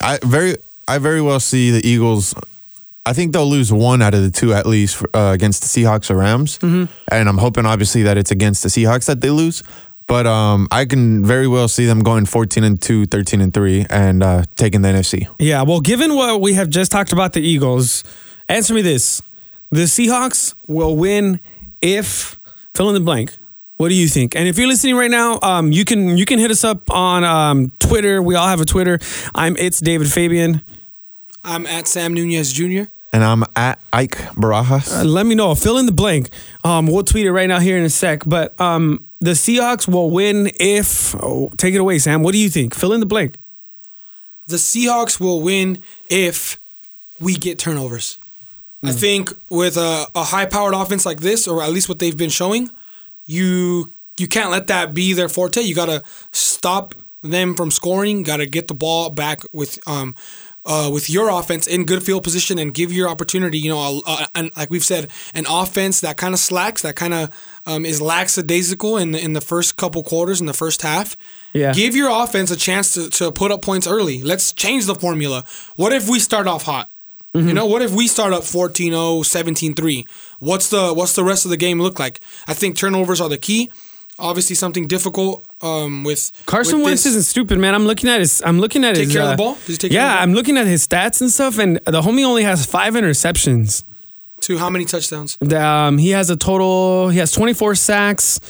I 0.00 0.18
very, 0.24 0.56
I 0.88 0.96
very 0.96 1.20
well 1.20 1.38
see 1.40 1.70
the 1.70 1.86
Eagles. 1.86 2.34
I 3.10 3.12
think 3.12 3.32
they'll 3.32 3.50
lose 3.50 3.72
one 3.72 4.02
out 4.02 4.14
of 4.14 4.22
the 4.22 4.30
two 4.30 4.54
at 4.54 4.66
least 4.66 4.94
for, 4.94 5.10
uh, 5.16 5.32
against 5.32 5.62
the 5.62 5.66
Seahawks 5.66 6.12
or 6.12 6.18
Rams, 6.18 6.60
mm-hmm. 6.60 6.84
and 7.10 7.28
I'm 7.28 7.38
hoping 7.38 7.66
obviously 7.66 8.04
that 8.04 8.16
it's 8.16 8.30
against 8.30 8.62
the 8.62 8.68
Seahawks 8.68 9.06
that 9.06 9.20
they 9.20 9.30
lose. 9.30 9.64
But 10.06 10.28
um, 10.28 10.68
I 10.70 10.84
can 10.84 11.24
very 11.24 11.48
well 11.48 11.66
see 11.66 11.86
them 11.86 12.04
going 12.04 12.24
14 12.24 12.62
and 12.62 12.80
2, 12.80 13.06
13 13.06 13.40
and 13.40 13.52
3, 13.52 13.86
and 13.90 14.22
uh, 14.22 14.44
taking 14.54 14.82
the 14.82 14.90
NFC. 14.90 15.26
Yeah, 15.40 15.62
well, 15.62 15.80
given 15.80 16.14
what 16.14 16.40
we 16.40 16.54
have 16.54 16.70
just 16.70 16.92
talked 16.92 17.12
about 17.12 17.32
the 17.32 17.40
Eagles, 17.40 18.04
answer 18.48 18.74
me 18.74 18.82
this: 18.82 19.22
the 19.70 19.86
Seahawks 19.86 20.54
will 20.68 20.96
win 20.96 21.40
if 21.82 22.38
fill 22.74 22.90
in 22.90 22.94
the 22.94 23.00
blank. 23.00 23.36
What 23.76 23.88
do 23.88 23.96
you 23.96 24.06
think? 24.06 24.36
And 24.36 24.46
if 24.46 24.56
you're 24.56 24.68
listening 24.68 24.94
right 24.94 25.10
now, 25.10 25.40
um, 25.42 25.72
you 25.72 25.84
can 25.84 26.16
you 26.16 26.26
can 26.26 26.38
hit 26.38 26.52
us 26.52 26.62
up 26.62 26.88
on 26.92 27.24
um, 27.24 27.72
Twitter. 27.80 28.22
We 28.22 28.36
all 28.36 28.46
have 28.46 28.60
a 28.60 28.64
Twitter. 28.64 29.00
I'm 29.34 29.56
it's 29.56 29.80
David 29.80 30.12
Fabian. 30.12 30.62
I'm 31.42 31.66
at 31.66 31.88
Sam 31.88 32.14
Nunez 32.14 32.52
Jr. 32.52 32.84
And 33.12 33.24
I'm 33.24 33.44
at 33.56 33.80
Ike 33.92 34.18
Barajas. 34.36 35.00
Uh, 35.00 35.04
let 35.04 35.26
me 35.26 35.34
know. 35.34 35.54
Fill 35.54 35.78
in 35.78 35.86
the 35.86 35.92
blank. 35.92 36.28
Um, 36.62 36.86
we'll 36.86 37.02
tweet 37.02 37.26
it 37.26 37.32
right 37.32 37.48
now 37.48 37.58
here 37.58 37.76
in 37.76 37.84
a 37.84 37.90
sec. 37.90 38.22
But 38.24 38.58
um, 38.60 39.04
the 39.18 39.32
Seahawks 39.32 39.88
will 39.88 40.10
win 40.10 40.50
if. 40.60 41.14
Oh, 41.16 41.50
take 41.56 41.74
it 41.74 41.78
away, 41.78 41.98
Sam. 41.98 42.22
What 42.22 42.32
do 42.32 42.38
you 42.38 42.48
think? 42.48 42.74
Fill 42.74 42.92
in 42.92 43.00
the 43.00 43.06
blank. 43.06 43.36
The 44.46 44.56
Seahawks 44.56 45.18
will 45.18 45.42
win 45.42 45.82
if 46.08 46.58
we 47.20 47.34
get 47.34 47.58
turnovers. 47.58 48.18
I 48.82 48.92
think 48.92 49.30
with 49.50 49.76
a, 49.76 50.06
a 50.14 50.24
high-powered 50.24 50.72
offense 50.72 51.04
like 51.04 51.20
this, 51.20 51.46
or 51.46 51.62
at 51.62 51.70
least 51.70 51.88
what 51.88 51.98
they've 51.98 52.16
been 52.16 52.30
showing, 52.30 52.70
you 53.26 53.90
you 54.16 54.26
can't 54.26 54.50
let 54.50 54.68
that 54.68 54.94
be 54.94 55.12
their 55.12 55.28
forte. 55.28 55.60
You 55.60 55.74
got 55.74 55.86
to 55.86 56.02
stop 56.32 56.94
them 57.22 57.54
from 57.54 57.70
scoring. 57.70 58.22
Got 58.22 58.38
to 58.38 58.46
get 58.46 58.68
the 58.68 58.74
ball 58.74 59.10
back 59.10 59.42
with 59.52 59.78
um 59.86 60.14
uh, 60.70 60.88
with 60.88 61.10
your 61.10 61.30
offense 61.30 61.66
in 61.66 61.84
good 61.84 62.00
field 62.00 62.22
position 62.22 62.56
and 62.56 62.72
give 62.72 62.92
your 62.92 63.08
opportunity. 63.08 63.58
You 63.58 63.70
know, 63.70 63.78
a, 63.80 64.00
a, 64.06 64.28
and 64.36 64.56
like 64.56 64.70
we've 64.70 64.84
said, 64.84 65.10
an 65.34 65.44
offense 65.48 66.00
that 66.00 66.16
kind 66.16 66.32
of 66.32 66.38
slacks, 66.38 66.82
that 66.82 66.94
kind 66.94 67.12
of 67.12 67.34
um, 67.66 67.84
is 67.84 68.00
lackadaisical 68.00 68.96
in 68.96 69.10
the, 69.10 69.22
in 69.22 69.32
the 69.32 69.40
first 69.40 69.76
couple 69.76 70.04
quarters 70.04 70.40
in 70.40 70.46
the 70.46 70.54
first 70.54 70.82
half. 70.82 71.16
Yeah. 71.52 71.72
Give 71.72 71.96
your 71.96 72.08
offense 72.08 72.52
a 72.52 72.56
chance 72.56 72.94
to, 72.94 73.10
to 73.10 73.32
put 73.32 73.50
up 73.50 73.62
points 73.62 73.88
early. 73.88 74.22
Let's 74.22 74.52
change 74.52 74.86
the 74.86 74.94
formula. 74.94 75.42
What 75.74 75.92
if 75.92 76.08
we 76.08 76.20
start 76.20 76.46
off 76.46 76.62
hot? 76.62 76.88
You 77.32 77.54
know, 77.54 77.66
what 77.66 77.80
if 77.80 77.92
we 77.92 78.08
start 78.08 78.32
up 78.32 78.42
14-0, 78.42 78.90
17-3? 79.22 80.08
What's 80.40 80.68
the 80.68 80.92
what's 80.92 81.14
the 81.14 81.22
rest 81.22 81.44
of 81.44 81.52
the 81.52 81.56
game 81.56 81.80
look 81.80 82.00
like? 82.00 82.18
I 82.48 82.54
think 82.54 82.76
turnovers 82.76 83.20
are 83.20 83.28
the 83.28 83.38
key. 83.38 83.70
Obviously, 84.20 84.54
something 84.54 84.86
difficult 84.86 85.46
um, 85.62 86.04
with 86.04 86.30
Carson 86.46 86.78
with 86.78 86.84
Wentz 86.84 87.06
isn't 87.06 87.22
stupid, 87.24 87.58
man. 87.58 87.74
I'm 87.74 87.86
looking 87.86 88.08
at 88.10 88.20
his. 88.20 88.42
I'm 88.44 88.60
looking 88.60 88.84
at 88.84 88.94
Take 88.94 89.04
his. 89.06 89.12
care 89.14 89.22
of 89.22 89.28
the 89.28 89.34
uh, 89.34 89.36
ball? 89.36 89.54
Does 89.54 89.66
he 89.66 89.76
take 89.76 89.90
care 89.92 90.00
yeah, 90.00 90.06
of 90.06 90.12
the 90.12 90.16
ball? 90.16 90.22
I'm 90.22 90.34
looking 90.34 90.56
at 90.58 90.66
his 90.66 90.86
stats 90.86 91.20
and 91.20 91.30
stuff, 91.30 91.58
and 91.58 91.76
the 91.86 92.02
homie 92.02 92.24
only 92.24 92.42
has 92.44 92.66
five 92.66 92.94
interceptions. 92.94 93.82
to 94.42 94.58
how 94.58 94.70
many 94.70 94.84
touchdowns? 94.84 95.38
Um, 95.52 95.98
he 95.98 96.10
has 96.10 96.30
a 96.30 96.36
total. 96.36 97.08
He 97.08 97.18
has 97.18 97.30
24 97.32 97.74
sacks, 97.74 98.40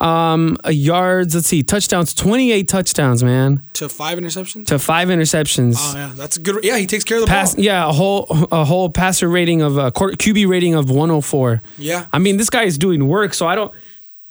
um, 0.00 0.56
a 0.64 0.72
yards. 0.72 1.34
Let's 1.34 1.48
see, 1.48 1.62
touchdowns. 1.62 2.14
28 2.14 2.68
touchdowns, 2.68 3.22
man, 3.22 3.62
To 3.74 3.88
five 3.88 4.18
interceptions? 4.18 4.66
to 4.66 4.78
five 4.78 5.08
interceptions. 5.08 5.76
Oh 5.78 5.92
yeah, 5.96 6.12
that's 6.14 6.36
a 6.36 6.40
good. 6.40 6.64
Yeah, 6.64 6.76
he 6.78 6.86
takes 6.86 7.04
care 7.04 7.18
of 7.18 7.22
the 7.22 7.26
Pass, 7.28 7.54
ball. 7.54 7.64
yeah, 7.64 7.88
a 7.88 7.92
whole 7.92 8.26
a 8.50 8.64
whole 8.64 8.88
passer 8.90 9.28
rating 9.28 9.60
of 9.62 9.76
a 9.78 9.90
QB 9.92 10.48
rating 10.48 10.74
of 10.74 10.88
104. 10.90 11.62
Yeah. 11.78 12.06
I 12.12 12.18
mean, 12.18 12.36
this 12.36 12.50
guy 12.50 12.64
is 12.64 12.78
doing 12.78 13.06
work, 13.08 13.34
so 13.34 13.46
I 13.46 13.54
don't. 13.54 13.72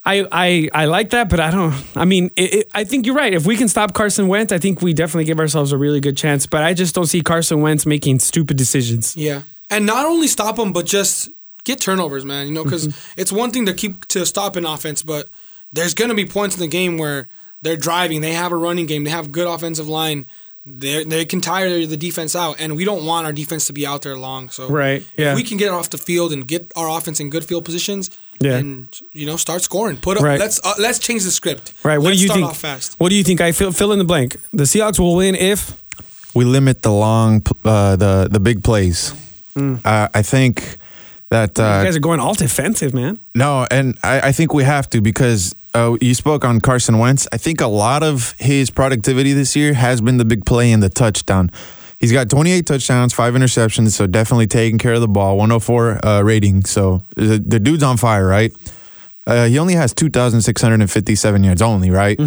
I, 0.10 0.28
I, 0.32 0.70
I 0.74 0.86
like 0.86 1.12
that, 1.12 1.30
but 1.30 1.40
I 1.40 1.52
don't. 1.52 1.74
I 1.96 2.06
mean, 2.06 2.32
it, 2.36 2.54
it, 2.54 2.72
I 2.74 2.84
think 2.84 3.06
you're 3.06 3.16
right. 3.16 3.34
If 3.34 3.46
we 3.46 3.56
can 3.58 3.68
stop 3.68 3.94
Carson 3.94 4.28
Wentz, 4.28 4.52
I 4.52 4.58
think 4.58 4.82
we 4.82 4.94
definitely 4.94 5.26
give 5.26 5.40
ourselves 5.40 5.72
a 5.72 5.78
really 5.78 6.00
good 6.00 6.18
chance. 6.18 6.46
But 6.48 6.64
I 6.64 6.74
just 6.74 6.96
don't 6.96 7.06
see 7.08 7.22
Carson 7.22 7.62
Wentz 7.62 7.86
making 7.86 8.20
stupid 8.20 8.58
decisions. 8.58 9.16
Yeah, 9.16 9.42
and 9.70 9.86
not 9.86 10.06
only 10.06 10.28
stop 10.28 10.56
them, 10.56 10.74
but 10.74 10.86
just 10.86 11.30
get 11.64 11.80
turnovers, 11.80 12.26
man. 12.26 12.48
You 12.48 12.54
know, 12.54 12.64
because 12.64 12.88
Mm-hmm. 12.88 13.22
it's 13.22 13.32
one 13.32 13.52
thing 13.52 13.66
to 13.68 13.74
keep 13.74 14.06
to 14.08 14.26
stop 14.26 14.56
an 14.56 14.66
offense, 14.66 15.04
but 15.04 15.30
there's 15.72 15.94
gonna 15.94 16.16
be 16.16 16.26
points 16.26 16.56
in 16.56 16.62
the 16.62 16.68
game 16.68 16.98
where 16.98 17.28
they're 17.62 17.78
driving, 17.78 18.22
they 18.22 18.34
have 18.34 18.52
a 18.52 18.56
running 18.56 18.86
game, 18.88 19.04
they 19.04 19.12
have 19.12 19.32
good 19.32 19.48
offensive 19.48 19.88
line. 19.88 20.26
They 20.66 21.04
they 21.04 21.26
can 21.26 21.42
tire 21.42 21.86
the 21.86 21.98
defense 21.98 22.36
out, 22.36 22.60
and 22.60 22.76
we 22.76 22.86
don't 22.86 23.06
want 23.06 23.26
our 23.26 23.34
defense 23.34 23.66
to 23.68 23.74
be 23.74 23.88
out 23.88 24.02
there 24.02 24.16
long. 24.18 24.50
So 24.50 24.70
Right, 24.70 25.04
yeah. 25.18 25.32
if 25.32 25.36
we 25.36 25.44
can 25.44 25.58
get 25.58 25.70
off 25.72 25.90
the 25.90 25.98
field 25.98 26.32
and 26.34 26.48
get 26.48 26.72
our 26.76 26.90
offense 26.98 27.20
in 27.20 27.30
good 27.30 27.44
field 27.46 27.66
positions, 27.66 28.10
Yeah. 28.42 28.58
and 28.58 28.88
you 29.12 29.26
know 29.26 29.38
start 29.38 29.62
scoring, 29.62 29.98
put 29.98 30.18
up. 30.18 30.24
Right. 30.24 30.40
Let's 30.40 30.60
uh, 30.64 30.74
let's 30.80 31.00
change 31.00 31.24
the 31.24 31.32
script. 31.32 31.74
Right? 31.84 31.98
What 31.98 32.06
Let's 32.08 32.18
do 32.18 32.22
you 32.24 32.28
start 32.28 32.40
think? 32.40 32.50
Off 32.50 32.58
fast. 32.60 33.00
What 33.00 33.10
do 33.10 33.16
you 33.16 33.24
think? 33.24 33.42
I 33.42 33.52
fill 33.52 33.72
fill 33.74 33.92
in 33.92 34.00
the 34.00 34.06
blank. 34.06 34.38
The 34.54 34.64
Seahawks 34.64 34.98
will 35.00 35.16
win 35.16 35.36
if. 35.36 35.74
we 36.34 36.46
limit 36.46 36.82
the 36.82 36.92
long, 36.92 37.42
uh, 37.66 37.96
the 37.98 38.28
the 38.32 38.40
big 38.40 38.64
plays. 38.64 39.14
Uh, 39.56 40.08
I 40.14 40.22
think 40.24 40.78
that 41.30 41.58
you 41.58 41.64
uh, 41.66 41.84
guys 41.84 41.96
are 41.98 42.00
going 42.00 42.20
all 42.22 42.34
defensive, 42.34 42.94
man. 42.94 43.20
no, 43.36 43.66
and 43.70 43.98
I, 44.04 44.30
I 44.30 44.32
think 44.32 44.54
we 44.54 44.64
have 44.64 44.90
to 44.92 45.02
because 45.02 45.54
uh, 45.74 45.98
you 46.00 46.14
spoke 46.16 46.46
on 46.46 46.62
Carson 46.62 46.98
Wentz. 46.98 47.28
I 47.34 47.38
think 47.38 47.60
a 47.62 47.68
lot 47.68 48.04
of 48.04 48.36
his 48.40 48.70
productivity 48.72 49.34
this 49.34 49.56
year 49.56 49.74
has 49.74 50.00
been 50.02 50.18
the 50.18 50.24
big 50.26 50.46
play 50.46 50.72
and 50.72 50.82
the 50.82 50.90
touchdown. 50.90 51.52
He's 52.00 52.14
got 52.14 52.30
28 52.30 52.66
touchdowns, 52.66 53.14
five 53.14 53.34
interceptions, 53.34 53.92
so 53.92 54.08
definitely 54.08 54.48
taking 54.48 54.78
care 54.78 54.94
of 54.94 55.02
the 55.02 55.08
ball. 55.08 55.36
104 55.38 56.06
uh, 56.06 56.22
rating, 56.22 56.64
so 56.64 57.04
the, 57.16 57.38
the 57.46 57.60
dude's 57.60 57.84
on 57.84 57.98
fire, 57.98 58.26
right? 58.26 58.54
Uh, 59.28 59.46
he 59.48 59.60
only 59.60 59.74
has 59.74 59.94
2,657 59.94 61.44
yards 61.44 61.62
only, 61.62 61.92
right? 61.92 62.18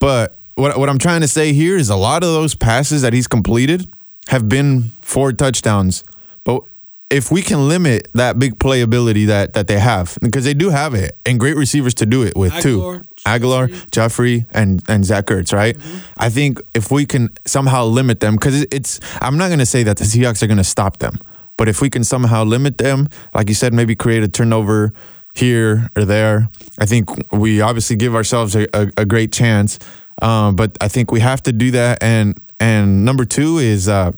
But 0.00 0.36
what 0.56 0.76
what 0.78 0.88
I'm 0.88 0.98
trying 0.98 1.20
to 1.20 1.28
say 1.28 1.52
here 1.52 1.76
is 1.76 1.90
a 1.90 1.96
lot 1.96 2.22
of 2.24 2.30
those 2.30 2.54
passes 2.54 3.02
that 3.02 3.12
he's 3.12 3.28
completed 3.28 3.88
have 4.28 4.48
been 4.48 4.90
for 5.00 5.32
touchdowns. 5.32 6.04
But 6.44 6.62
if 7.10 7.30
we 7.30 7.42
can 7.42 7.68
limit 7.68 8.08
that 8.14 8.38
big 8.38 8.58
playability 8.58 9.26
that 9.26 9.52
that 9.54 9.66
they 9.66 9.78
have, 9.78 10.16
because 10.22 10.44
they 10.44 10.54
do 10.54 10.70
have 10.70 10.94
it, 10.94 11.18
and 11.26 11.40
great 11.40 11.56
receivers 11.56 11.94
to 11.94 12.06
do 12.06 12.22
it 12.22 12.36
with 12.36 12.52
Agholor, 12.52 12.62
too. 12.62 13.02
Agholor, 13.26 13.90
Jeffery, 13.90 14.46
and 14.52 14.82
and 14.88 15.04
Zach 15.04 15.26
Ertz, 15.26 15.52
right? 15.52 15.76
I 16.18 16.30
think 16.30 16.60
if 16.74 16.90
we 16.90 17.06
can 17.06 17.30
somehow 17.44 17.84
limit 17.84 18.20
them, 18.20 18.36
because 18.36 18.62
it's, 18.70 19.00
I'm 19.20 19.36
not 19.36 19.50
gonna 19.50 19.66
say 19.66 19.82
that 19.82 19.96
the 19.96 20.04
Seahawks 20.04 20.42
are 20.42 20.46
gonna 20.46 20.64
stop 20.64 20.98
them, 20.98 21.18
but 21.56 21.68
if 21.68 21.80
we 21.82 21.90
can 21.90 22.04
somehow 22.04 22.44
limit 22.44 22.78
them, 22.78 23.08
like 23.34 23.48
you 23.48 23.54
said, 23.54 23.74
maybe 23.74 23.94
create 23.94 24.22
a 24.22 24.28
turnover 24.28 24.92
here 25.34 25.90
or 25.96 26.04
there, 26.04 26.48
I 26.78 26.86
think 26.86 27.10
we 27.32 27.60
obviously 27.60 27.96
give 27.96 28.14
ourselves 28.14 28.54
a, 28.54 28.66
a, 28.72 28.90
a 28.98 29.04
great 29.04 29.32
chance. 29.32 29.78
Um, 30.22 30.54
but 30.54 30.76
I 30.80 30.88
think 30.88 31.10
we 31.10 31.20
have 31.20 31.42
to 31.44 31.52
do 31.52 31.70
that. 31.72 32.02
And 32.02 32.38
and 32.58 33.04
number 33.04 33.24
two 33.24 33.58
is 33.58 33.88
uh, 33.88 34.12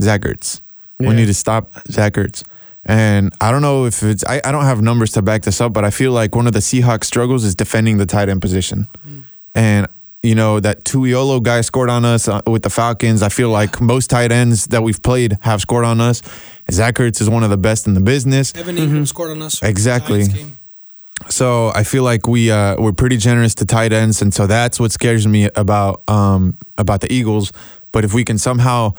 Zach 0.00 0.22
Ertz. 0.22 0.60
Yeah. 1.02 1.08
We 1.10 1.14
need 1.14 1.26
to 1.26 1.34
stop 1.34 1.70
Zach 1.88 2.14
Ertz. 2.14 2.44
And 2.84 3.32
I 3.40 3.52
don't 3.52 3.62
know 3.62 3.84
if 3.86 4.02
it's 4.02 4.24
I, 4.24 4.40
I 4.44 4.50
don't 4.50 4.64
have 4.64 4.82
numbers 4.82 5.12
to 5.12 5.22
back 5.22 5.42
this 5.42 5.60
up, 5.60 5.72
but 5.72 5.84
I 5.84 5.90
feel 5.90 6.10
like 6.12 6.34
one 6.34 6.46
of 6.46 6.52
the 6.52 6.58
Seahawks 6.58 7.04
struggles 7.04 7.44
is 7.44 7.54
defending 7.54 7.98
the 7.98 8.06
tight 8.06 8.28
end 8.28 8.40
position. 8.40 8.88
And 9.54 9.86
you 10.22 10.34
know 10.34 10.60
that 10.60 10.84
Toilolo 10.84 11.42
guy 11.42 11.60
scored 11.60 11.90
on 11.90 12.04
us 12.04 12.28
uh, 12.28 12.40
with 12.46 12.62
the 12.62 12.70
Falcons. 12.70 13.22
I 13.22 13.28
feel 13.28 13.50
like 13.50 13.80
most 13.80 14.08
tight 14.10 14.32
ends 14.32 14.66
that 14.66 14.82
we've 14.82 15.02
played 15.02 15.38
have 15.42 15.60
scored 15.60 15.84
on 15.84 16.00
us. 16.00 16.22
Zach 16.70 16.94
Ertz 16.94 17.20
is 17.20 17.28
one 17.28 17.42
of 17.42 17.50
the 17.50 17.56
best 17.56 17.86
in 17.86 17.94
the 17.94 18.00
business. 18.00 18.54
Evan 18.54 18.76
Engram 18.76 19.06
scored 19.06 19.30
on 19.30 19.42
us. 19.42 19.62
Exactly. 19.62 20.24
So 21.28 21.70
I 21.74 21.84
feel 21.84 22.02
like 22.02 22.26
we 22.26 22.50
uh, 22.50 22.80
we're 22.80 22.92
pretty 22.92 23.16
generous 23.16 23.54
to 23.56 23.64
tight 23.64 23.92
ends, 23.92 24.22
and 24.22 24.34
so 24.34 24.46
that's 24.46 24.80
what 24.80 24.92
scares 24.92 25.26
me 25.26 25.48
about 25.54 26.02
um, 26.08 26.56
about 26.78 27.00
the 27.00 27.12
Eagles. 27.12 27.52
But 27.92 28.04
if 28.04 28.14
we 28.14 28.24
can 28.24 28.38
somehow 28.38 28.94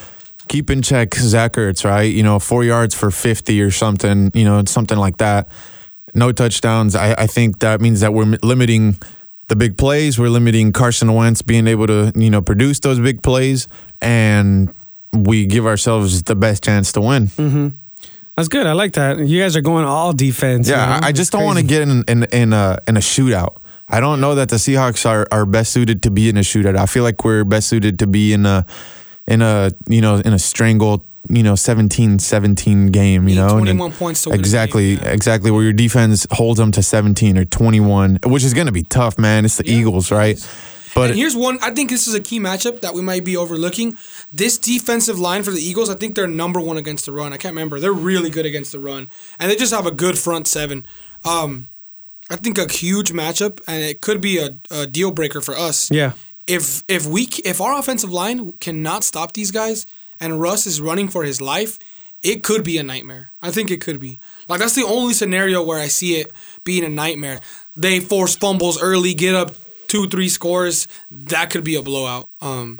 keep 0.47 0.69
in 0.69 0.81
check 0.81 1.15
Zach 1.15 1.53
Ertz, 1.53 1.85
right? 1.85 2.03
You 2.03 2.23
know, 2.23 2.39
four 2.39 2.63
yards 2.63 2.95
for 2.95 3.11
fifty 3.11 3.61
or 3.61 3.71
something, 3.71 4.31
you 4.33 4.45
know, 4.45 4.63
something 4.65 4.97
like 4.97 5.17
that. 5.17 5.49
No 6.13 6.31
touchdowns. 6.31 6.95
I, 6.95 7.13
I 7.13 7.27
think 7.27 7.59
that 7.59 7.81
means 7.81 8.01
that 8.01 8.13
we're 8.13 8.37
limiting 8.43 8.97
the 9.47 9.55
big 9.55 9.77
plays. 9.77 10.19
We're 10.19 10.29
limiting 10.29 10.71
Carson 10.71 11.13
Wentz 11.13 11.41
being 11.41 11.67
able 11.67 11.87
to 11.87 12.11
you 12.15 12.29
know 12.29 12.41
produce 12.41 12.79
those 12.79 12.99
big 12.99 13.23
plays, 13.23 13.67
and 14.01 14.73
we 15.11 15.45
give 15.45 15.65
ourselves 15.65 16.23
the 16.23 16.35
best 16.35 16.63
chance 16.63 16.91
to 16.93 17.01
win. 17.01 17.27
Mm-hmm. 17.27 17.67
That's 18.35 18.47
good. 18.47 18.65
I 18.65 18.73
like 18.73 18.93
that. 18.93 19.19
You 19.19 19.39
guys 19.39 19.55
are 19.55 19.61
going 19.61 19.85
all 19.85 20.11
defense. 20.11 20.67
Yeah, 20.67 20.77
know? 20.77 21.05
I 21.05 21.07
I 21.07 21.11
just 21.11 21.31
don't 21.31 21.43
want 21.43 21.59
to 21.59 21.65
get 21.65 21.81
in 21.81 22.03
in 22.07 22.23
in 22.23 22.53
a 22.53 22.79
in 22.87 22.97
a 22.97 23.01
shootout. 23.01 23.57
I 23.89 23.99
don't 23.99 24.21
know 24.21 24.35
that 24.35 24.49
the 24.49 24.55
Seahawks 24.55 25.05
are, 25.07 25.27
are 25.31 25.45
best 25.45 25.71
suited 25.71 26.01
to 26.03 26.09
be 26.09 26.29
in 26.29 26.37
a 26.37 26.41
shootout. 26.41 26.77
I 26.77 26.85
feel 26.85 27.03
like 27.03 27.23
we're 27.23 27.43
best 27.43 27.67
suited 27.67 27.99
to 27.99 28.07
be 28.07 28.33
in 28.33 28.45
a 28.45 28.65
in 29.28 29.41
a 29.41 29.71
you 29.88 30.01
know 30.01 30.15
in 30.15 30.34
a 30.34 30.39
strangle 30.39 31.05
you 31.30 31.43
know 31.43 31.53
17-17 31.53 32.91
game. 32.91 33.28
You 33.28 33.36
Need 33.36 33.36
know, 33.36 33.57
and 33.57 33.93
points 33.93 34.24
to 34.24 34.30
win 34.30 34.39
exactly 34.39 34.95
game, 34.95 35.05
yeah. 35.05 35.11
exactly 35.11 35.51
where 35.51 35.63
your 35.63 35.74
defense 35.74 36.28
holds 36.32 36.59
them 36.59 36.71
to 36.71 36.84
seventeen 36.84 37.38
or 37.38 37.45
twenty 37.45 37.80
one, 37.80 38.19
which 38.26 38.43
is 38.43 38.53
going 38.53 38.67
to 38.67 38.74
be 38.74 38.84
tough, 38.84 39.17
man. 39.17 39.45
It's 39.45 39.57
the 39.57 39.65
Yeah, 39.65 39.80
Eagles, 39.80 40.11
right? 40.11 40.38
But 40.95 41.09
and 41.09 41.17
here's 41.17 41.36
one. 41.36 41.57
I 41.61 41.71
think 41.71 41.89
this 41.89 42.07
is 42.07 42.13
a 42.13 42.19
key 42.19 42.39
matchup 42.39 42.82
that 42.82 42.93
we 42.93 43.01
might 43.01 43.24
be 43.24 43.36
overlooking. 43.36 43.97
This 44.32 44.57
defensive 44.59 45.19
line 45.19 45.41
for 45.41 45.49
the 45.49 45.61
Eagles, 45.61 45.89
I 45.89 45.95
think 45.95 46.15
they're 46.15 46.28
number 46.28 46.59
one 46.59 46.78
against 46.78 47.05
the 47.05 47.11
run. 47.11 47.34
I 47.34 47.38
can't 47.38 47.53
remember. 47.53 47.80
They're 47.80 47.91
really 47.91 48.30
good 48.30 48.45
against 48.45 48.71
the 48.71 48.80
run, 48.80 49.09
and 49.39 49.49
they 49.49 49.55
just 49.55 49.74
have 49.74 49.88
a 49.88 49.91
good 49.91 50.19
front 50.19 50.47
seven. 50.47 50.86
Um, 51.26 51.67
I 52.30 52.36
think 52.36 52.57
a 52.57 52.71
huge 52.71 53.11
matchup, 53.11 53.59
and 53.67 53.84
it 53.84 54.01
could 54.01 54.21
be 54.21 54.38
a, 54.38 54.57
a 54.71 54.88
deal 54.88 55.11
breaker 55.11 55.41
for 55.41 55.55
us. 55.55 55.89
Yeah. 55.89 56.13
If 56.47 56.83
if 56.87 57.05
we 57.05 57.27
if 57.45 57.61
our 57.61 57.77
offensive 57.77 58.11
line 58.11 58.53
cannot 58.53 59.03
stop 59.03 59.33
these 59.33 59.51
guys, 59.51 59.85
and 60.19 60.41
Russ 60.41 60.65
is 60.65 60.81
running 60.81 61.07
for 61.07 61.23
his 61.23 61.41
life, 61.41 61.79
it 62.21 62.43
could 62.43 62.63
be 62.63 62.77
a 62.77 62.83
nightmare. 62.83 63.31
I 63.41 63.51
think 63.51 63.71
it 63.71 63.81
could 63.81 63.99
be. 63.99 64.19
Like 64.47 64.59
that's 64.59 64.75
the 64.75 64.83
only 64.83 65.13
scenario 65.13 65.63
where 65.63 65.79
I 65.79 65.87
see 65.87 66.15
it 66.15 66.31
being 66.63 66.83
a 66.83 66.89
nightmare. 66.89 67.39
They 67.75 67.99
force 67.99 68.35
fumbles 68.35 68.81
early, 68.81 69.13
get 69.13 69.35
up 69.35 69.51
two, 69.87 70.07
three 70.07 70.29
scores. 70.29 70.87
That 71.11 71.49
could 71.49 71.63
be 71.63 71.75
a 71.75 71.81
blowout. 71.81 72.27
Um, 72.41 72.79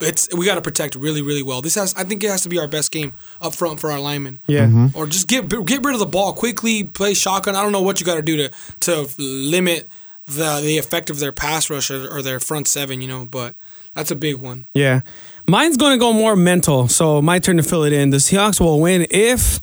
it's 0.00 0.28
we 0.34 0.46
got 0.46 0.54
to 0.56 0.62
protect 0.62 0.94
really, 0.94 1.22
really 1.22 1.42
well. 1.42 1.60
This 1.60 1.74
has, 1.74 1.94
I 1.94 2.04
think, 2.04 2.22
it 2.22 2.30
has 2.30 2.42
to 2.42 2.48
be 2.48 2.58
our 2.58 2.68
best 2.68 2.92
game 2.92 3.14
up 3.40 3.54
front 3.54 3.80
for 3.80 3.90
our 3.90 3.98
linemen. 3.98 4.40
Yeah. 4.46 4.66
Mm-hmm. 4.66 4.96
Or 4.96 5.06
just 5.06 5.26
get 5.26 5.48
get 5.66 5.84
rid 5.84 5.94
of 5.94 5.98
the 5.98 6.06
ball 6.06 6.32
quickly, 6.32 6.84
play 6.84 7.14
shotgun. 7.14 7.56
I 7.56 7.62
don't 7.62 7.72
know 7.72 7.82
what 7.82 7.98
you 8.00 8.06
got 8.06 8.16
to 8.16 8.22
do 8.22 8.36
to 8.36 8.50
to 8.80 9.08
limit 9.18 9.88
the 10.28 10.60
the 10.62 10.78
effect 10.78 11.10
of 11.10 11.18
their 11.18 11.32
pass 11.32 11.70
rush 11.70 11.90
or, 11.90 12.08
or 12.08 12.22
their 12.22 12.38
front 12.38 12.68
seven. 12.68 13.00
You 13.00 13.08
know, 13.08 13.26
but 13.26 13.54
that's 13.94 14.10
a 14.10 14.16
big 14.16 14.36
one. 14.36 14.66
Yeah. 14.74 15.00
Mine's 15.46 15.78
going 15.78 15.92
to 15.92 15.98
go 15.98 16.12
more 16.12 16.36
mental. 16.36 16.88
So 16.88 17.22
my 17.22 17.38
turn 17.38 17.56
to 17.56 17.62
fill 17.62 17.84
it 17.84 17.92
in. 17.92 18.10
The 18.10 18.18
Seahawks 18.18 18.60
will 18.60 18.80
win 18.80 19.06
if 19.10 19.60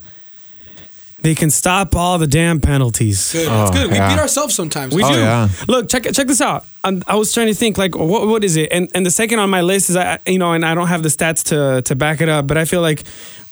they 1.26 1.36
can 1.36 1.50
stop 1.50 1.96
all 1.96 2.18
the 2.20 2.28
damn 2.28 2.60
penalties. 2.62 3.32
Good. 3.34 3.48
That's 3.50 3.70
Oh, 3.72 3.74
good. 3.74 3.90
We 3.92 3.98
yeah. 3.98 4.10
beat 4.14 4.20
ourselves 4.22 4.54
sometimes. 4.56 4.94
We 4.94 5.04
Oh, 5.04 5.12
do. 5.14 5.20
yeah. 5.20 5.50
Look, 5.68 5.90
check 5.90 6.04
check 6.14 6.28
this 6.28 6.42
out. 6.42 6.66
i 6.84 6.90
I 7.08 7.16
was 7.16 7.34
trying 7.34 7.48
to 7.48 7.56
think 7.56 7.78
like 7.78 7.96
what 7.96 8.28
what 8.28 8.44
is 8.44 8.56
it? 8.56 8.70
And 8.72 8.90
and 8.96 9.04
the 9.06 9.12
second 9.12 9.40
on 9.40 9.50
my 9.50 9.62
list 9.62 9.90
is 9.90 9.96
I 9.96 10.20
you 10.28 10.38
know 10.40 10.54
and 10.54 10.64
I 10.64 10.76
don't 10.76 10.88
have 10.88 11.02
the 11.04 11.10
stats 11.10 11.42
to 11.52 11.82
to 11.82 11.96
back 11.96 12.22
it 12.22 12.30
up, 12.30 12.46
but 12.48 12.58
I 12.58 12.66
feel 12.66 12.82
like 12.90 13.04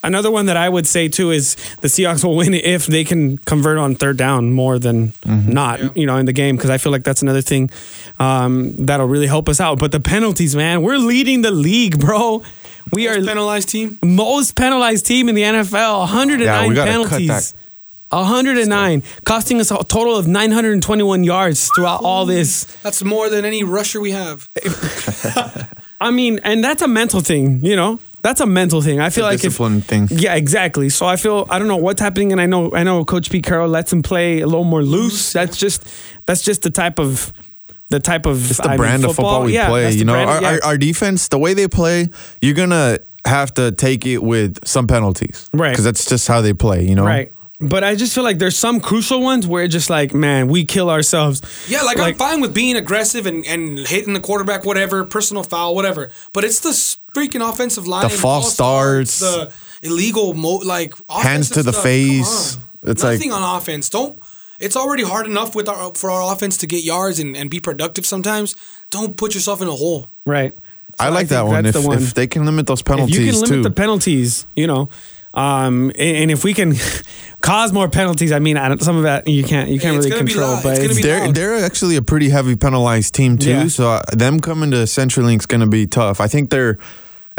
another 0.03 0.29
one 0.37 0.45
that 0.47 0.57
I 0.57 0.69
would 0.69 0.85
say 0.85 1.07
too 1.09 1.31
is 1.31 1.55
the 1.81 1.87
Seahawks 1.87 2.23
will 2.23 2.35
win 2.35 2.53
if 2.53 2.85
they 2.85 3.03
can 3.03 3.37
convert 3.39 3.77
on 3.79 3.95
third 3.95 4.17
down 4.17 4.51
more 4.53 4.77
than 4.79 5.13
not, 5.25 5.79
Yeah. 5.79 5.89
you 5.95 6.05
know, 6.05 6.17
in 6.17 6.25
the 6.25 6.33
game 6.33 6.55
because 6.57 6.69
I 6.69 6.77
feel 6.77 6.91
like 6.91 7.03
that's 7.03 7.21
another 7.23 7.41
thing 7.41 7.69
um, 8.19 8.73
that'll 8.85 9.07
really 9.15 9.27
help 9.27 9.47
us 9.49 9.59
out. 9.59 9.79
But 9.79 9.91
the 9.91 9.99
penalties, 9.99 10.55
man, 10.55 10.81
we're 10.85 10.97
leading 11.13 11.41
the 11.41 11.51
league, 11.51 11.97
bro. 11.99 12.43
We 12.91 13.07
Most 13.07 13.17
are 13.17 13.25
penalized 13.25 13.69
team. 13.69 13.97
most 14.03 14.55
penalized 14.55 15.05
team 15.05 15.29
in 15.29 15.35
the 15.35 15.43
NFL. 15.43 15.99
109 15.99 16.45
Yeah, 16.45 16.67
we 16.67 16.75
gotta 16.75 16.91
cut 16.91 17.09
penalties. 17.09 17.53
That. 18.15 18.21
109, 18.21 19.03
costing 19.25 19.59
us 19.59 19.71
a 19.71 19.83
total 19.83 20.15
of 20.17 20.27
921 20.27 21.23
yards 21.23 21.69
throughout 21.75 22.03
all 22.03 22.25
this. 22.25 22.65
That's 22.83 23.03
more 23.03 23.29
than 23.29 23.45
any 23.45 23.63
rusher 23.63 23.99
we 24.01 24.11
have. 24.11 24.49
I 26.01 26.11
mean, 26.11 26.39
and 26.43 26.63
that's 26.63 26.81
a 26.81 26.87
mental 26.87 27.21
thing, 27.21 27.63
you 27.63 27.75
know. 27.75 27.99
That's 28.21 28.39
a 28.39 28.45
mental 28.45 28.81
thing. 28.81 29.01
I 29.01 29.09
feel 29.09 29.25
like 29.25 29.35
if 29.35 29.41
discipline 29.41 29.81
thing. 29.81 30.07
yeah, 30.09 30.35
exactly. 30.35 30.87
So 30.89 31.05
I 31.05 31.17
feel 31.17 31.45
I 31.49 31.59
don't 31.59 31.67
know 31.67 31.75
what's 31.75 31.99
happening, 31.99 32.31
and 32.31 32.39
I 32.39 32.45
know 32.45 32.73
I 32.73 32.83
know 32.83 33.03
Coach 33.03 33.29
Pete 33.29 33.43
Carroll 33.43 33.67
lets 33.67 33.91
him 33.91 34.01
play 34.01 34.39
a 34.39 34.45
little 34.47 34.63
more 34.63 34.81
loose. 34.81 35.33
That's 35.33 35.57
just 35.57 35.85
that's 36.25 36.41
just 36.41 36.61
the 36.61 36.69
type 36.69 36.99
of 36.99 37.33
the 37.89 37.99
type 37.99 38.25
of 38.25 38.49
It's 38.49 38.59
the 38.59 38.63
I 38.63 38.67
mean, 38.69 38.77
brand 38.77 39.03
of 39.03 39.15
football 39.15 39.43
we 39.43 39.53
Yeah, 39.55 39.67
play. 39.67 39.91
You 39.91 40.05
know, 40.05 40.13
brand- 40.13 40.29
our, 40.29 40.41
yeah. 40.41 40.47
our, 40.53 40.63
our 40.63 40.77
defense, 40.77 41.27
the 41.27 41.37
way 41.37 41.53
they 41.53 41.67
play, 41.67 42.07
you're 42.41 42.53
gonna 42.55 42.99
have 43.25 43.53
to 43.55 43.73
take 43.73 44.05
it 44.05 44.23
with 44.23 44.65
some 44.65 44.87
penalties, 44.87 45.49
Right. 45.53 45.71
Because 45.71 45.83
that's 45.83 46.05
just 46.05 46.25
how 46.27 46.39
they 46.39 46.53
play. 46.53 46.87
You 46.87 46.95
know, 46.95 47.05
right. 47.05 47.31
But 47.69 47.83
I 47.83 47.95
just 47.95 48.13
feel 48.13 48.23
like 48.23 48.37
there's 48.39 48.57
some 48.57 48.79
crucial 48.79 49.21
ones 49.21 49.47
where 49.47 49.63
it's 49.63 49.71
just 49.71 49.89
like, 49.89 50.13
man, 50.13 50.47
we 50.47 50.65
kill 50.65 50.89
ourselves. 50.89 51.41
Yeah, 51.67 51.81
like, 51.83 51.99
I'm 51.99 52.15
fine 52.15 52.41
with 52.41 52.53
being 52.53 52.75
aggressive 52.75 53.25
and, 53.25 53.45
and 53.45 53.79
hitting 53.79 54.13
the 54.13 54.19
quarterback, 54.19 54.65
whatever, 54.65 55.03
personal 55.05 55.43
foul, 55.43 55.75
whatever. 55.75 56.09
But 56.33 56.43
it's 56.43 56.59
the 56.59 56.69
freaking 57.13 57.47
offensive 57.47 57.87
line, 57.87 58.03
The 58.03 58.09
false 58.09 58.53
starts. 58.53 59.19
the 59.19 59.51
illegal 59.81 60.33
mo 60.33 60.55
like 60.57 60.93
Hands 61.09 61.49
to 61.51 61.63
the 61.63 61.71
stuff. 61.71 61.83
face. 61.83 62.55
Come 62.55 62.63
on. 62.83 62.91
It's 62.91 63.03
like- 63.03 63.17
nothing 63.17 63.31
on 63.31 63.57
offense. 63.57 63.89
Don't. 63.89 64.17
It's 64.59 64.77
already 64.77 65.03
hard 65.03 65.25
enough 65.25 65.55
with 65.55 65.67
our 65.67 65.93
for 65.95 66.09
our 66.09 66.31
offense 66.33 66.57
to 66.59 66.67
get 66.67 66.83
yards 66.83 67.19
and, 67.19 67.35
and 67.35 67.49
be 67.49 67.59
productive. 67.59 68.05
Sometimes 68.05 68.55
don't 68.91 69.17
put 69.17 69.33
yourself 69.35 69.61
in 69.61 69.67
a 69.67 69.71
hole. 69.71 70.07
Right. 70.25 70.53
I 70.99 71.07
So 71.07 71.13
like 71.13 71.27
that 71.29 71.45
one. 71.47 71.65
If, 71.65 71.73
that's 71.73 71.83
the 71.83 71.89
one. 71.89 71.97
if 72.01 72.13
they 72.13 72.27
can 72.27 72.45
limit 72.45 72.67
those 72.67 72.81
penalties 72.81 73.17
if 73.17 73.21
you 73.25 73.31
can 73.31 73.41
limit 73.41 73.49
too. 73.55 73.63
the 73.63 73.71
penalties, 73.71 74.45
you 74.55 74.67
know, 74.67 74.89
um, 75.33 75.89
and, 75.97 76.17
and 76.17 76.31
if 76.31 76.43
we 76.43 76.53
can 76.53 76.75
cause 77.41 77.73
more 77.73 77.89
penalties, 77.89 78.31
I 78.31 78.39
mean, 78.39 78.57
I 78.57 78.67
don't, 78.69 78.81
some 78.81 78.97
of 78.97 79.03
that 79.03 79.27
you 79.27 79.43
can't 79.43 79.69
you 79.69 79.79
can't 79.79 79.97
It's 79.97 80.05
really 80.05 80.17
control. 80.17 80.59
But 80.61 80.77
It's 80.77 80.83
it's- 80.85 81.01
they're 81.03 81.25
loud. 81.25 81.35
they're 81.35 81.63
actually 81.65 81.95
a 81.95 82.01
pretty 82.01 82.29
heavy 82.29 82.55
penalized 82.55 83.13
team 83.15 83.37
too. 83.37 83.49
Yeah. 83.49 83.67
So 83.67 83.89
uh, 83.89 84.01
them 84.11 84.39
coming 84.39 84.71
to 84.71 84.77
CenturyLink's 84.85 85.45
going 85.45 85.61
to 85.61 85.67
be 85.67 85.87
tough. 85.87 86.19
I 86.21 86.27
think 86.27 86.49
they're, 86.49 86.77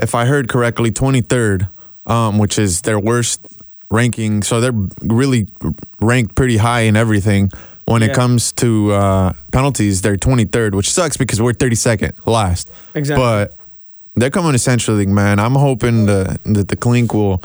if 0.02 0.14
I 0.14 0.24
heard 0.26 0.48
correctly, 0.48 0.90
twenty 0.90 1.20
third, 1.20 1.68
um, 2.06 2.38
which 2.38 2.58
is 2.58 2.82
their 2.82 2.98
worst 2.98 3.40
ranking. 3.90 4.42
So 4.42 4.60
they're 4.60 4.72
really 5.00 5.46
ranked 6.00 6.34
pretty 6.34 6.56
high 6.56 6.80
in 6.82 6.96
everything. 6.96 7.50
When 7.86 8.00
Yeah. 8.02 8.08
it 8.08 8.14
comes 8.14 8.50
to 8.54 8.92
uh, 8.92 9.32
penalties, 9.52 10.00
they're 10.02 10.16
twenty 10.16 10.46
third, 10.46 10.74
which 10.74 10.90
sucks 10.90 11.16
because 11.16 11.40
we're 11.40 11.52
thirty 11.52 11.76
second 11.76 12.14
last. 12.26 12.70
Exactly. 12.94 13.22
But 13.22 13.54
they're 14.16 14.30
coming 14.30 14.52
to 14.52 14.58
Central 14.58 14.96
CenturyLink, 14.96 15.08
man. 15.08 15.38
I'm 15.38 15.54
hoping 15.54 16.06
the, 16.06 16.38
that 16.44 16.68
the 16.68 16.76
Clink 16.76 17.12
will 17.12 17.42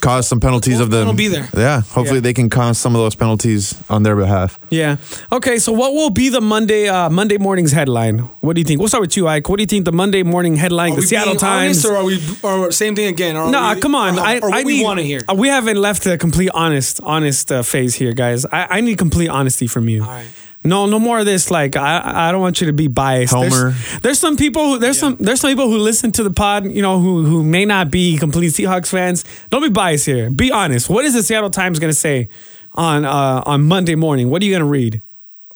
cause 0.00 0.28
some 0.28 0.40
penalties 0.40 0.80
of 0.80 0.90
them. 0.90 1.02
It'll 1.02 1.14
be 1.14 1.28
there. 1.28 1.48
Yeah, 1.56 1.80
hopefully 1.82 2.18
Yeah. 2.18 2.20
they 2.20 2.32
can 2.34 2.48
cause 2.50 2.78
some 2.78 2.94
of 2.94 3.00
those 3.02 3.14
penalties 3.16 3.74
on 3.90 4.02
their 4.02 4.16
behalf. 4.16 4.58
yeah. 4.70 4.96
Okay. 5.32 5.58
So 5.58 5.72
what 5.72 5.92
will 5.92 6.10
be 6.10 6.28
the 6.28 6.40
Monday 6.40 6.88
uh, 6.88 7.10
Monday 7.10 7.38
morning's 7.38 7.72
headline? 7.72 8.18
What 8.40 8.54
do 8.54 8.60
you 8.60 8.64
think? 8.64 8.78
We'll 8.80 8.88
start 8.88 9.02
with 9.02 9.16
you, 9.16 9.26
Ike. 9.28 9.48
What 9.48 9.56
do 9.56 9.62
you 9.62 9.66
think 9.66 9.84
the 9.84 9.92
Monday 9.92 10.22
morning 10.22 10.56
headline? 10.56 10.92
Are 10.92 10.96
the 10.96 11.00
we 11.00 11.06
Seattle 11.06 11.32
being 11.32 11.38
Times. 11.40 11.84
honest, 11.84 11.86
or 11.86 11.96
are 11.96 12.04
we 12.04 12.20
or 12.66 12.72
same 12.72 12.94
thing 12.94 13.06
again? 13.08 13.36
Or 13.36 13.50
No, 13.50 13.74
we- 13.74 13.80
come 13.80 13.94
on. 13.94 14.18
Or, 14.18 14.22
I, 14.22 14.38
or 14.38 14.50
what 14.50 14.60
I 14.60 14.62
we 14.64 14.82
want 14.84 14.98
to 15.00 15.04
hear. 15.04 15.20
uh, 15.28 15.34
We 15.34 15.48
haven't 15.48 15.76
left 15.80 16.06
a 16.06 16.16
complete 16.16 16.50
honest, 16.54 17.00
honest 17.02 17.50
uh, 17.50 17.62
phase 17.62 17.94
here, 17.96 18.12
guys. 18.12 18.46
I, 18.46 18.78
I 18.78 18.80
need 18.80 18.98
complete 18.98 19.28
honesty 19.28 19.66
from 19.66 19.88
you. 19.88 20.02
All 20.04 20.08
right. 20.10 20.26
No, 20.64 20.86
no 20.86 20.98
more 20.98 21.20
of 21.20 21.24
this. 21.26 21.50
Like, 21.50 21.76
I, 21.76 22.28
I 22.28 22.32
don't 22.32 22.40
want 22.40 22.60
you 22.60 22.66
to 22.66 22.72
be 22.72 22.88
biased. 22.88 23.32
There's- 23.32 23.52
Homer. 23.54 23.74
There's, 24.02 24.18
some 24.18 24.36
people. 24.36 24.72
Who, 24.72 24.78
there's 24.78 24.98
some. 24.98 25.16
There's 25.16 25.40
some 25.40 25.50
people 25.50 25.68
who 25.70 25.78
listen 25.78 26.10
to 26.12 26.22
the 26.22 26.30
pod. 26.32 26.64
You 26.66 26.82
know, 26.82 26.98
who 27.00 27.24
who 27.24 27.44
may 27.44 27.64
not 27.64 27.90
be 27.90 28.18
complete 28.18 28.52
Seahawks 28.52 28.88
fans. 28.90 29.24
Don't 29.50 29.62
be 29.62 29.68
biased 29.70 30.04
here. 30.06 30.30
Be 30.30 30.50
honest. 30.50 30.90
What 30.90 31.04
is 31.04 31.14
the 31.14 31.22
Seattle 31.22 31.50
Times 31.50 31.78
going 31.78 31.92
to 31.92 31.98
say 31.98 32.28
on 32.74 33.04
uh, 33.04 33.42
on 33.46 33.64
Monday 33.66 33.94
morning? 33.94 34.30
What 34.30 34.42
are 34.42 34.44
you 34.44 34.50
going 34.52 34.60
to 34.62 34.66
read? 34.66 35.00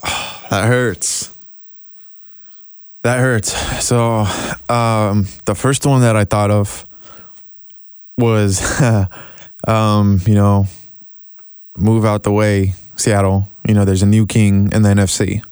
That 0.50 0.66
hurts. 0.66 1.30
That 3.00 3.18
hurts. 3.20 3.52
So, 3.82 4.26
um, 4.68 5.26
the 5.46 5.54
first 5.56 5.86
one 5.86 6.02
that 6.02 6.14
I 6.14 6.24
thought 6.26 6.50
of 6.50 6.86
was, 8.18 8.60
um, 9.66 10.20
you 10.26 10.34
know, 10.34 10.66
move 11.76 12.04
out 12.04 12.22
the 12.22 12.32
way, 12.32 12.74
Seattle. 12.96 13.48
You 13.66 13.74
know, 13.74 13.84
there's 13.84 14.02
a 14.02 14.06
new 14.06 14.26
king 14.26 14.70
in 14.72 14.82
the 14.82 14.90
NFC, 14.90 15.42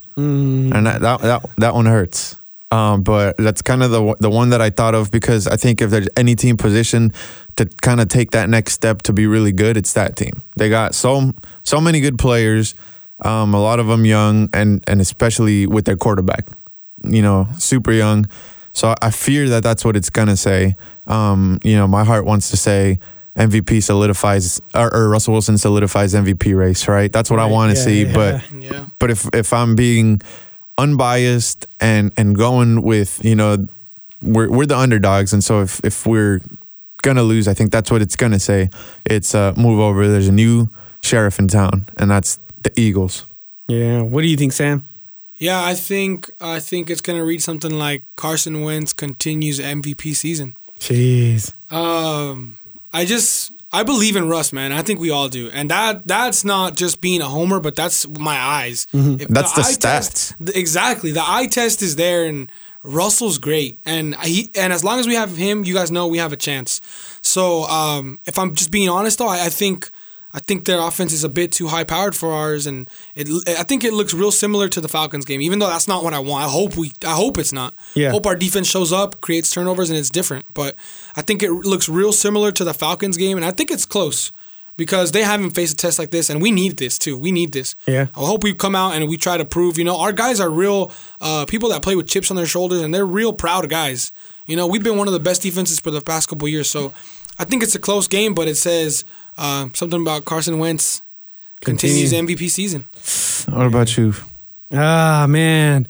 and 0.72 0.86
that 0.86 1.00
that 1.00 1.20
that, 1.20 1.42
that 1.56 1.74
one 1.74 1.86
hurts. 1.86 2.36
Um, 2.72 3.02
but 3.02 3.36
that's 3.36 3.62
kind 3.62 3.82
of 3.82 3.90
the 3.90 4.14
the 4.20 4.30
one 4.30 4.50
that 4.50 4.60
I 4.60 4.70
thought 4.70 4.94
of 4.94 5.10
because 5.10 5.46
I 5.48 5.56
think 5.56 5.82
if 5.82 5.90
there's 5.90 6.08
any 6.16 6.36
team 6.36 6.56
positioned 6.56 7.14
to 7.56 7.66
kind 7.66 8.00
of 8.00 8.08
take 8.08 8.30
that 8.30 8.48
next 8.48 8.74
step 8.74 9.02
to 9.02 9.12
be 9.12 9.26
really 9.26 9.52
good, 9.52 9.76
it's 9.76 9.92
that 9.94 10.16
team. 10.16 10.42
They 10.56 10.68
got 10.68 10.94
so 10.94 11.32
so 11.64 11.80
many 11.80 12.00
good 12.00 12.18
players, 12.18 12.74
um, 13.22 13.54
a 13.54 13.60
lot 13.60 13.80
of 13.80 13.88
them 13.88 14.04
young, 14.04 14.48
and 14.52 14.84
and 14.86 15.00
especially 15.00 15.66
with 15.66 15.84
their 15.84 15.96
quarterback, 15.96 16.46
you 17.02 17.22
know, 17.22 17.48
super 17.58 17.92
young. 17.92 18.28
So 18.72 18.94
I 19.02 19.10
fear 19.10 19.48
that 19.48 19.64
that's 19.64 19.84
what 19.84 19.96
it's 19.96 20.10
gonna 20.10 20.36
say. 20.36 20.76
Um, 21.08 21.58
you 21.64 21.76
know, 21.76 21.88
my 21.88 22.04
heart 22.04 22.24
wants 22.24 22.50
to 22.50 22.56
say 22.56 23.00
MVP 23.40 23.82
solidifies 23.82 24.60
or, 24.74 24.94
or 24.94 25.08
Russell 25.08 25.32
Wilson 25.32 25.56
solidifies 25.56 26.12
MVP 26.12 26.54
race, 26.56 26.86
right? 26.86 27.10
That's 27.10 27.30
what 27.30 27.40
I 27.40 27.46
want 27.46 27.72
to 27.72 27.78
yeah, 27.78 27.84
see, 27.84 28.04
yeah. 28.04 28.12
but. 28.14 28.52
Yeah. 28.52 28.86
But 28.98 29.10
if 29.10 29.26
if 29.34 29.52
I'm 29.52 29.74
being 29.74 30.20
unbiased 30.76 31.66
and 31.80 32.12
and 32.16 32.36
going 32.36 32.82
with 32.82 33.24
you 33.24 33.34
know 33.34 33.66
we're 34.22 34.50
we're 34.50 34.66
the 34.66 34.76
underdogs, 34.76 35.32
and 35.32 35.42
so 35.42 35.62
if 35.62 35.82
if 35.84 36.06
we're 36.06 36.40
gonna 37.02 37.22
lose, 37.22 37.48
I 37.48 37.54
think 37.54 37.72
that's 37.72 37.90
what 37.90 38.02
it's 38.02 38.16
gonna 38.16 38.38
say. 38.38 38.68
It's 39.06 39.34
uh, 39.34 39.54
move 39.56 39.80
over. 39.80 40.06
There's 40.06 40.28
a 40.28 40.32
new 40.32 40.68
sheriff 41.00 41.38
in 41.38 41.48
town, 41.48 41.88
and 41.96 42.10
that's 42.10 42.38
the 42.62 42.72
Eagles. 42.78 43.24
Yeah. 43.66 44.02
What 44.02 44.20
do 44.20 44.28
you 44.28 44.36
think, 44.36 44.52
Sam? 44.52 44.86
Yeah, 45.38 45.64
I 45.64 45.74
think 45.74 46.30
I 46.40 46.60
think 46.60 46.90
it's 46.90 47.00
gonna 47.00 47.24
read 47.24 47.42
something 47.42 47.72
like 47.72 48.04
Carson 48.16 48.62
Wentz 48.62 48.92
continues 48.92 49.58
MVP 49.58 50.14
season. 50.14 50.54
Jeez. 50.78 51.52
Um, 51.72 52.56
I 52.92 53.04
just 53.04 53.52
I 53.72 53.82
believe 53.84 54.16
in 54.16 54.28
Russ, 54.28 54.52
man. 54.52 54.72
I 54.72 54.82
think 54.82 54.98
we 55.00 55.10
all 55.10 55.28
do, 55.28 55.48
and 55.50 55.70
that 55.70 56.06
that's 56.06 56.44
not 56.44 56.76
just 56.76 57.00
being 57.00 57.20
a 57.22 57.26
homer, 57.28 57.60
but 57.60 57.76
that's 57.76 58.06
my 58.08 58.36
eyes. 58.36 58.86
Mm-hmm. 58.92 59.32
That's 59.32 59.52
the 59.52 59.60
eye 59.60 59.72
stats. 59.72 59.78
test- 59.78 60.38
th- 60.38 60.56
exactly, 60.56 61.12
the 61.12 61.22
eye 61.24 61.46
test 61.46 61.80
is 61.82 61.94
there, 61.96 62.24
and 62.24 62.50
Russell's 62.82 63.38
great, 63.38 63.78
and 63.86 64.16
he 64.16 64.50
and 64.56 64.72
as 64.72 64.82
long 64.82 64.98
as 64.98 65.06
we 65.06 65.14
have 65.14 65.36
him, 65.36 65.64
you 65.64 65.74
guys 65.74 65.90
know 65.90 66.08
we 66.08 66.18
have 66.18 66.32
a 66.32 66.36
chance. 66.36 66.80
So, 67.22 67.62
um, 67.64 68.18
if 68.26 68.38
I'm 68.38 68.54
just 68.54 68.70
being 68.70 68.88
honest, 68.88 69.18
though, 69.18 69.28
I, 69.28 69.46
I 69.46 69.48
think. 69.48 69.90
I 70.32 70.38
think 70.38 70.64
their 70.64 70.80
offense 70.80 71.12
is 71.12 71.24
a 71.24 71.28
bit 71.28 71.50
too 71.50 71.68
high 71.68 71.84
powered 71.84 72.14
for 72.14 72.32
ours, 72.32 72.66
and 72.66 72.88
it. 73.14 73.28
I 73.48 73.64
think 73.64 73.82
it 73.82 73.92
looks 73.92 74.14
real 74.14 74.30
similar 74.30 74.68
to 74.68 74.80
the 74.80 74.88
Falcons 74.88 75.24
game, 75.24 75.40
even 75.40 75.58
though 75.58 75.68
that's 75.68 75.88
not 75.88 76.04
what 76.04 76.14
I 76.14 76.20
want. 76.20 76.44
I 76.44 76.48
hope 76.48 76.76
we. 76.76 76.92
I 77.04 77.14
hope 77.14 77.36
it's 77.38 77.52
not. 77.52 77.74
Yeah. 77.94 78.10
Hope 78.10 78.26
our 78.26 78.36
defense 78.36 78.68
shows 78.68 78.92
up, 78.92 79.20
creates 79.20 79.50
turnovers, 79.50 79.90
and 79.90 79.98
it's 79.98 80.10
different. 80.10 80.52
But 80.54 80.76
I 81.16 81.22
think 81.22 81.42
it 81.42 81.50
looks 81.50 81.88
real 81.88 82.12
similar 82.12 82.52
to 82.52 82.64
the 82.64 82.74
Falcons 82.74 83.16
game, 83.16 83.36
and 83.36 83.44
I 83.44 83.50
think 83.50 83.70
it's 83.70 83.86
close 83.86 84.30
because 84.80 85.12
they 85.12 85.22
haven't 85.22 85.50
faced 85.50 85.74
a 85.74 85.76
test 85.76 85.98
like 85.98 86.10
this, 86.10 86.30
and 86.30 86.40
we 86.40 86.50
need 86.50 86.78
this 86.78 86.98
too. 86.98 87.18
We 87.18 87.32
need 87.32 87.52
this. 87.52 87.74
Yeah. 87.86 88.06
I 88.16 88.20
hope 88.20 88.42
we 88.42 88.54
come 88.54 88.74
out 88.74 88.94
and 88.94 89.08
we 89.08 89.16
try 89.16 89.36
to 89.36 89.44
prove. 89.44 89.76
You 89.76 89.84
know, 89.84 90.00
our 90.00 90.12
guys 90.12 90.40
are 90.40 90.48
real 90.48 90.90
uh, 91.20 91.44
people 91.46 91.68
that 91.68 91.82
play 91.82 91.96
with 91.96 92.08
chips 92.08 92.30
on 92.30 92.36
their 92.36 92.46
shoulders, 92.46 92.80
and 92.80 92.94
they're 92.94 93.04
real 93.04 93.32
proud 93.32 93.68
guys. 93.68 94.12
You 94.46 94.56
know, 94.56 94.66
we've 94.66 94.82
been 94.82 94.96
one 94.96 95.06
of 95.06 95.12
the 95.12 95.20
best 95.20 95.42
defenses 95.42 95.80
for 95.80 95.90
the 95.90 96.00
past 96.00 96.28
couple 96.28 96.48
years, 96.48 96.70
so 96.70 96.94
I 97.40 97.44
think 97.44 97.62
it's 97.62 97.74
a 97.74 97.78
close 97.78 98.06
game. 98.06 98.34
But 98.34 98.46
it 98.48 98.56
says 98.56 99.04
uh, 99.38 99.68
something 99.72 100.02
about 100.02 100.26
Carson 100.26 100.58
Wentz 100.58 101.02
continues 101.60 102.12
MVP 102.12 102.50
season. 102.50 102.84
What 103.52 103.66
about 103.66 103.96
you? 103.96 104.14
Ah, 104.72 105.26
man. 105.28 105.88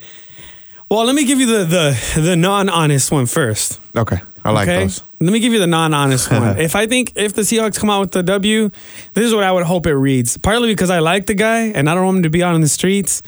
Well, 0.88 1.04
let 1.04 1.14
me 1.14 1.24
give 1.24 1.40
you 1.40 1.46
the 1.46 1.64
the 1.64 2.20
the 2.20 2.36
non-honest 2.36 3.12
one 3.12 3.26
first. 3.26 3.78
Okay, 3.94 4.18
I 4.44 4.50
like 4.50 4.68
okay? 4.68 4.84
those. 4.84 5.02
Let 5.20 5.32
me 5.32 5.38
give 5.38 5.52
you 5.52 5.58
the 5.58 5.66
non-honest 5.66 6.30
one. 6.32 6.58
if 6.58 6.74
I 6.74 6.86
think 6.86 7.12
if 7.16 7.34
the 7.34 7.42
Seahawks 7.42 7.78
come 7.78 7.90
out 7.90 8.00
with 8.00 8.12
the 8.12 8.22
W, 8.22 8.70
this 9.14 9.24
is 9.24 9.34
what 9.34 9.44
I 9.44 9.52
would 9.52 9.64
hope 9.64 9.86
it 9.86 9.94
reads. 9.94 10.36
Partly 10.36 10.68
because 10.68 10.90
I 10.90 10.98
like 11.00 11.26
the 11.26 11.34
guy 11.34 11.66
and 11.66 11.88
I 11.90 11.94
don't 11.94 12.04
want 12.04 12.16
him 12.18 12.22
to 12.24 12.30
be 12.30 12.42
out 12.42 12.54
on 12.54 12.60
the 12.60 12.68
streets, 12.68 13.22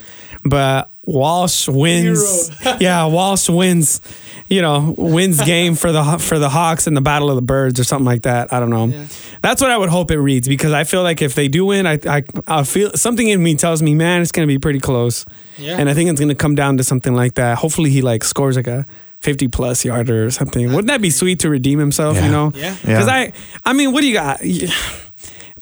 but 0.44 0.90
Walsh 1.04 1.68
wins. 1.68 2.50
yeah, 2.80 3.06
Walsh 3.06 3.48
wins. 3.48 4.00
You 4.48 4.60
know, 4.60 4.94
wins 4.98 5.40
game 5.42 5.74
for 5.76 5.92
the 5.92 6.18
for 6.18 6.38
the 6.38 6.50
Hawks 6.50 6.86
in 6.86 6.92
the 6.92 7.00
Battle 7.00 7.30
of 7.30 7.36
the 7.36 7.42
Birds 7.42 7.80
or 7.80 7.84
something 7.84 8.04
like 8.04 8.22
that. 8.22 8.52
I 8.52 8.60
don't 8.60 8.68
know. 8.68 8.86
Yeah. 8.86 9.06
That's 9.40 9.62
what 9.62 9.70
I 9.70 9.78
would 9.78 9.88
hope 9.88 10.10
it 10.10 10.18
reads 10.18 10.46
because 10.46 10.72
I 10.72 10.84
feel 10.84 11.02
like 11.02 11.22
if 11.22 11.34
they 11.34 11.48
do 11.48 11.64
win, 11.66 11.86
I 11.86 11.98
I, 12.06 12.22
I 12.46 12.62
feel 12.64 12.90
something 12.92 13.26
in 13.26 13.42
me 13.42 13.54
tells 13.56 13.82
me, 13.82 13.94
man, 13.94 14.20
it's 14.20 14.30
going 14.30 14.46
to 14.46 14.52
be 14.52 14.58
pretty 14.58 14.80
close. 14.80 15.24
Yeah. 15.56 15.78
And 15.78 15.88
I 15.88 15.94
think 15.94 16.10
it's 16.10 16.20
going 16.20 16.28
to 16.28 16.34
come 16.34 16.54
down 16.54 16.76
to 16.76 16.84
something 16.84 17.14
like 17.14 17.34
that. 17.36 17.58
Hopefully, 17.58 17.88
he 17.88 18.02
like 18.02 18.24
scores 18.24 18.56
like 18.56 18.66
a 18.66 18.84
50 19.20 19.48
plus 19.48 19.84
yarder 19.84 20.26
or 20.26 20.30
something. 20.30 20.66
Wouldn't 20.66 20.88
that 20.88 21.00
be 21.00 21.10
sweet 21.10 21.38
to 21.40 21.48
redeem 21.48 21.78
himself, 21.78 22.20
you 22.20 22.28
know? 22.28 22.52
Yeah. 22.54 22.76
Because 22.82 23.08
I, 23.08 23.32
I 23.64 23.72
mean, 23.72 23.92
what 23.92 24.00
do 24.00 24.08
you 24.08 24.14
got? 24.14 24.40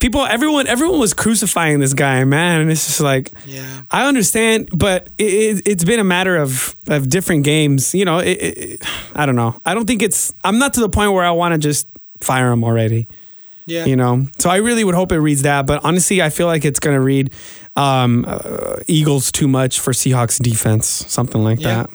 People, 0.01 0.25
everyone, 0.25 0.67
everyone 0.67 0.99
was 0.99 1.13
crucifying 1.13 1.79
this 1.79 1.93
guy, 1.93 2.23
man, 2.25 2.59
and 2.61 2.69
it's 2.71 2.85
just 2.87 2.99
like, 2.99 3.31
Yeah. 3.45 3.83
I 3.89 4.07
understand, 4.07 4.69
but 4.73 5.07
it, 5.17 5.23
it, 5.57 5.67
it's 5.67 5.83
been 5.85 5.99
a 5.99 6.03
matter 6.03 6.35
of 6.35 6.75
of 6.89 7.07
different 7.07 7.43
games. 7.45 7.95
You 7.95 8.03
know, 8.03 8.17
it, 8.19 8.37
it, 8.41 8.57
it- 8.57 8.81
I 9.15 9.25
don't 9.25 9.35
know. 9.35 9.61
I 9.65 9.73
don't 9.73 9.85
think 9.85 10.01
it's. 10.01 10.33
I'm 10.43 10.57
not 10.57 10.73
to 10.73 10.79
the 10.81 10.89
point 10.89 11.13
where 11.13 11.23
I 11.23 11.31
want 11.31 11.53
to 11.53 11.59
just 11.59 11.87
fire 12.19 12.51
him 12.51 12.63
already. 12.63 13.07
Yeah. 13.67 13.85
You 13.85 13.95
know, 13.95 14.25
so 14.39 14.49
I 14.49 14.57
really 14.57 14.83
would 14.83 14.95
hope 14.95 15.11
it 15.11 15.19
reads 15.19 15.43
that. 15.43 15.65
But 15.67 15.85
honestly, 15.85 16.21
I 16.21 16.29
feel 16.29 16.47
like 16.47 16.65
it's 16.65 16.79
going 16.79 16.95
to 16.97 17.01
read 17.01 17.31
um, 17.75 18.25
uh, 18.27 18.77
Eagles 18.87 19.31
too 19.31 19.47
much 19.47 19.79
for 19.79 19.93
Seahawks 19.93 20.41
defense, 20.41 20.87
something 21.07 21.43
like 21.43 21.61
Yeah. 21.61 21.85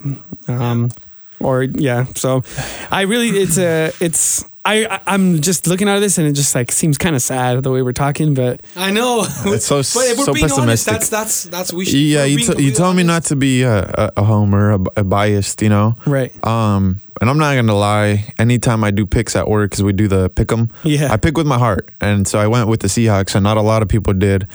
that. 0.47 0.53
Um, 0.61 0.91
Or 1.39 1.63
yeah, 1.63 2.05
so 2.15 2.43
I 2.91 3.01
really 3.01 3.29
it's 3.29 3.57
a 3.57 3.91
it's. 3.99 4.43
I, 4.65 4.85
I 4.85 4.99
I'm 5.07 5.39
just 5.41 5.65
looking 5.65 5.87
at 5.87 5.99
this 5.99 6.17
and 6.17 6.27
it 6.27 6.33
just 6.33 6.53
like 6.53 6.73
seems 6.73 6.97
kind 6.97 7.15
of 7.15 7.21
sad 7.21 7.63
the 7.63 7.71
way 7.71 7.81
we're 7.81 7.93
talking, 7.93 8.33
but 8.33 8.61
I 8.75 8.91
know. 8.91 9.23
It's 9.45 9.65
so- 9.65 9.77
but 9.97 10.07
if 10.07 10.17
we're 10.17 10.25
so 10.25 10.33
being 10.33 10.51
honest, 10.51 10.87
pessimistic. 10.87 10.93
that's 10.93 11.09
that's 11.09 11.43
that's 11.43 11.73
we 11.73 11.85
should. 11.85 11.95
Yeah, 11.99 12.25
you, 12.25 12.35
t- 12.37 12.41
you 12.43 12.47
completely 12.49 12.71
told 12.73 12.95
me 12.97 13.03
not 13.03 13.23
to 13.25 13.37
be 13.37 13.61
a, 13.61 13.79
a, 13.83 14.11
a 14.17 14.23
homer, 14.25 14.71
a, 14.71 14.79
a 14.97 15.03
biased, 15.05 15.61
you 15.61 15.69
know. 15.69 15.95
right. 16.05 16.33
Um, 16.45 16.99
and 17.21 17.29
I'm 17.29 17.37
not 17.37 17.55
gonna 17.55 17.75
lie. 17.77 18.25
Anytime 18.39 18.83
I 18.83 18.91
do 18.91 19.05
picks 19.05 19.37
at 19.37 19.47
work, 19.47 19.71
because 19.71 19.83
we 19.83 19.93
do 19.93 20.09
the 20.09 20.29
pick 20.31 20.51
'em, 20.51 20.69
Yeah. 20.83 21.13
I 21.13 21.17
pick 21.17 21.37
with 21.37 21.47
my 21.47 21.57
heart, 21.57 21.89
and 22.01 22.27
so 22.27 22.37
I 22.37 22.47
went 22.47 22.67
with 22.67 22.81
the 22.81 22.89
Seahawks, 22.89 23.35
and 23.35 23.43
not 23.45 23.55
a 23.55 23.61
lot 23.61 23.81
of 23.81 23.87
people 23.87 24.11
did. 24.13 24.47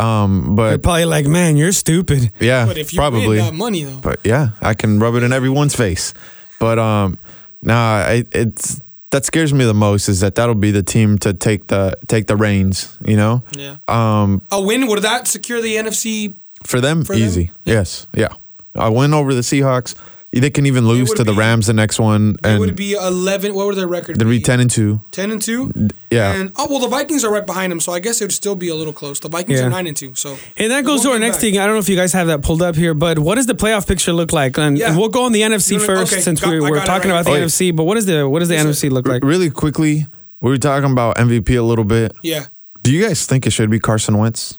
Um, 0.00 0.54
They're 0.56 0.78
but 0.78 0.82
probably 0.82 1.04
like, 1.04 1.26
man, 1.26 1.56
you're 1.56 1.72
stupid. 1.72 2.32
yeah, 2.40 2.66
But 2.66 2.78
if 2.78 2.92
you 2.92 2.98
probably. 2.98 3.26
win 3.28 3.38
that 3.38 3.54
money 3.54 3.84
though, 3.84 4.00
But 4.00 4.20
yeah, 4.24 4.50
I 4.60 4.74
can 4.74 4.98
rub 4.98 5.14
it 5.16 5.22
in 5.22 5.32
everyone's 5.32 5.74
face. 5.76 6.14
But 6.58 6.78
um, 6.78 7.18
nah, 7.62 7.96
I, 8.06 8.24
it's 8.32 8.80
that 9.10 9.24
scares 9.24 9.52
me 9.52 9.64
the 9.64 9.74
most 9.74 10.08
is 10.08 10.20
that 10.20 10.36
that'll 10.36 10.54
be 10.54 10.70
the 10.70 10.82
team 10.84 11.18
to 11.18 11.34
take 11.34 11.66
the 11.66 11.96
take 12.06 12.26
the 12.28 12.36
reins. 12.36 12.96
You 13.04 13.16
know, 13.16 13.42
yeah, 13.56 13.76
um, 13.88 14.42
a 14.50 14.60
win 14.60 14.86
would 14.86 15.02
that 15.02 15.26
secure 15.26 15.60
the 15.60 15.76
NFC? 15.76 16.34
for 16.62 16.80
them, 16.80 17.04
For 17.04 17.14
them? 17.14 17.22
easy. 17.22 17.50
Yes, 17.64 18.06
yeah. 18.14 18.28
I 18.74 18.88
win 18.90 19.14
over 19.14 19.32
the 19.34 19.40
Seahawks. 19.40 19.94
They 20.32 20.48
can 20.50 20.64
even 20.64 20.86
lose 20.86 21.08
would 21.08 21.16
to 21.18 21.24
the 21.24 21.32
Rams 21.34 21.66
the 21.66 21.72
next 21.72 21.98
one, 21.98 22.36
And 22.44 22.54
It 22.54 22.58
would 22.60 22.68
and 22.68 22.76
be 22.78 22.92
eleven. 22.92 23.52
What 23.52 23.66
would 23.66 23.74
their 23.76 23.88
record? 23.88 24.16
they'd 24.16 24.24
be 24.24 24.38
ten 24.40 24.60
and 24.60 24.70
two. 24.70 25.00
10 25.10 25.32
and 25.32 25.42
two. 25.42 25.88
Yeah. 26.10 26.32
And 26.34 26.52
oh 26.56 26.68
well, 26.70 26.78
the 26.78 26.86
Vikings 26.88 27.24
are 27.24 27.32
right 27.32 27.44
behind 27.44 27.72
them, 27.72 27.80
so 27.80 27.92
I 27.92 27.98
guess 27.98 28.20
it 28.20 28.24
would 28.24 28.32
still 28.32 28.54
be 28.54 28.68
a 28.68 28.74
little 28.76 28.92
close. 28.92 29.18
The 29.18 29.28
Vikings 29.28 29.58
Yeah. 29.58 29.66
are 29.66 29.70
nine 29.70 29.88
and 29.88 29.96
two, 29.96 30.14
so 30.14 30.36
And 30.56 30.70
that 30.70 30.84
goes 30.84 31.02
to 31.02 31.10
our 31.10 31.18
next 31.18 31.38
back. 31.38 31.40
thing. 31.40 31.58
I 31.58 31.66
don't 31.66 31.74
know 31.74 31.80
if 31.80 31.88
you 31.88 31.96
guys 31.96 32.12
have 32.12 32.28
that 32.28 32.42
pulled 32.42 32.62
up 32.62 32.76
here, 32.76 32.94
but 32.94 33.18
what 33.18 33.34
does 33.34 33.46
the 33.46 33.54
playoff 33.56 33.88
picture 33.88 34.12
look 34.12 34.32
like? 34.32 34.56
And, 34.56 34.78
Yeah. 34.78 34.90
and 34.90 34.96
we'll 34.98 35.08
go 35.08 35.24
on 35.24 35.32
the 35.32 35.42
NFC 35.42 35.72
You 35.74 35.78
know- 35.80 35.86
first 35.86 36.12
okay, 36.12 36.22
since 36.22 36.40
got- 36.40 36.50
we, 36.50 36.56
I 36.58 36.70
we're 36.70 36.84
talking 36.84 37.10
right 37.10 37.16
about 37.20 37.24
the 37.24 37.32
oh, 37.32 37.34
here. 37.34 37.44
NFC. 37.46 37.74
But 37.74 37.84
what 37.84 37.96
is 37.96 38.06
the 38.06 38.28
what 38.28 38.38
does 38.38 38.48
the 38.48 38.54
Yes, 38.54 38.66
NFC 38.66 38.88
look 38.90 39.08
like? 39.08 39.24
really 39.24 39.50
quickly, 39.50 40.06
we 40.40 40.50
were 40.50 40.58
talking 40.58 40.92
about 40.92 41.16
MVP 41.18 41.56
a 41.56 41.62
little 41.62 41.84
bit. 41.84 42.12
yeah. 42.22 42.46
Do 42.84 42.92
you 42.92 43.02
guys 43.06 43.26
think 43.26 43.46
it 43.46 43.50
should 43.50 43.68
be 43.68 43.78
Carson 43.80 44.16
Wentz? 44.16 44.58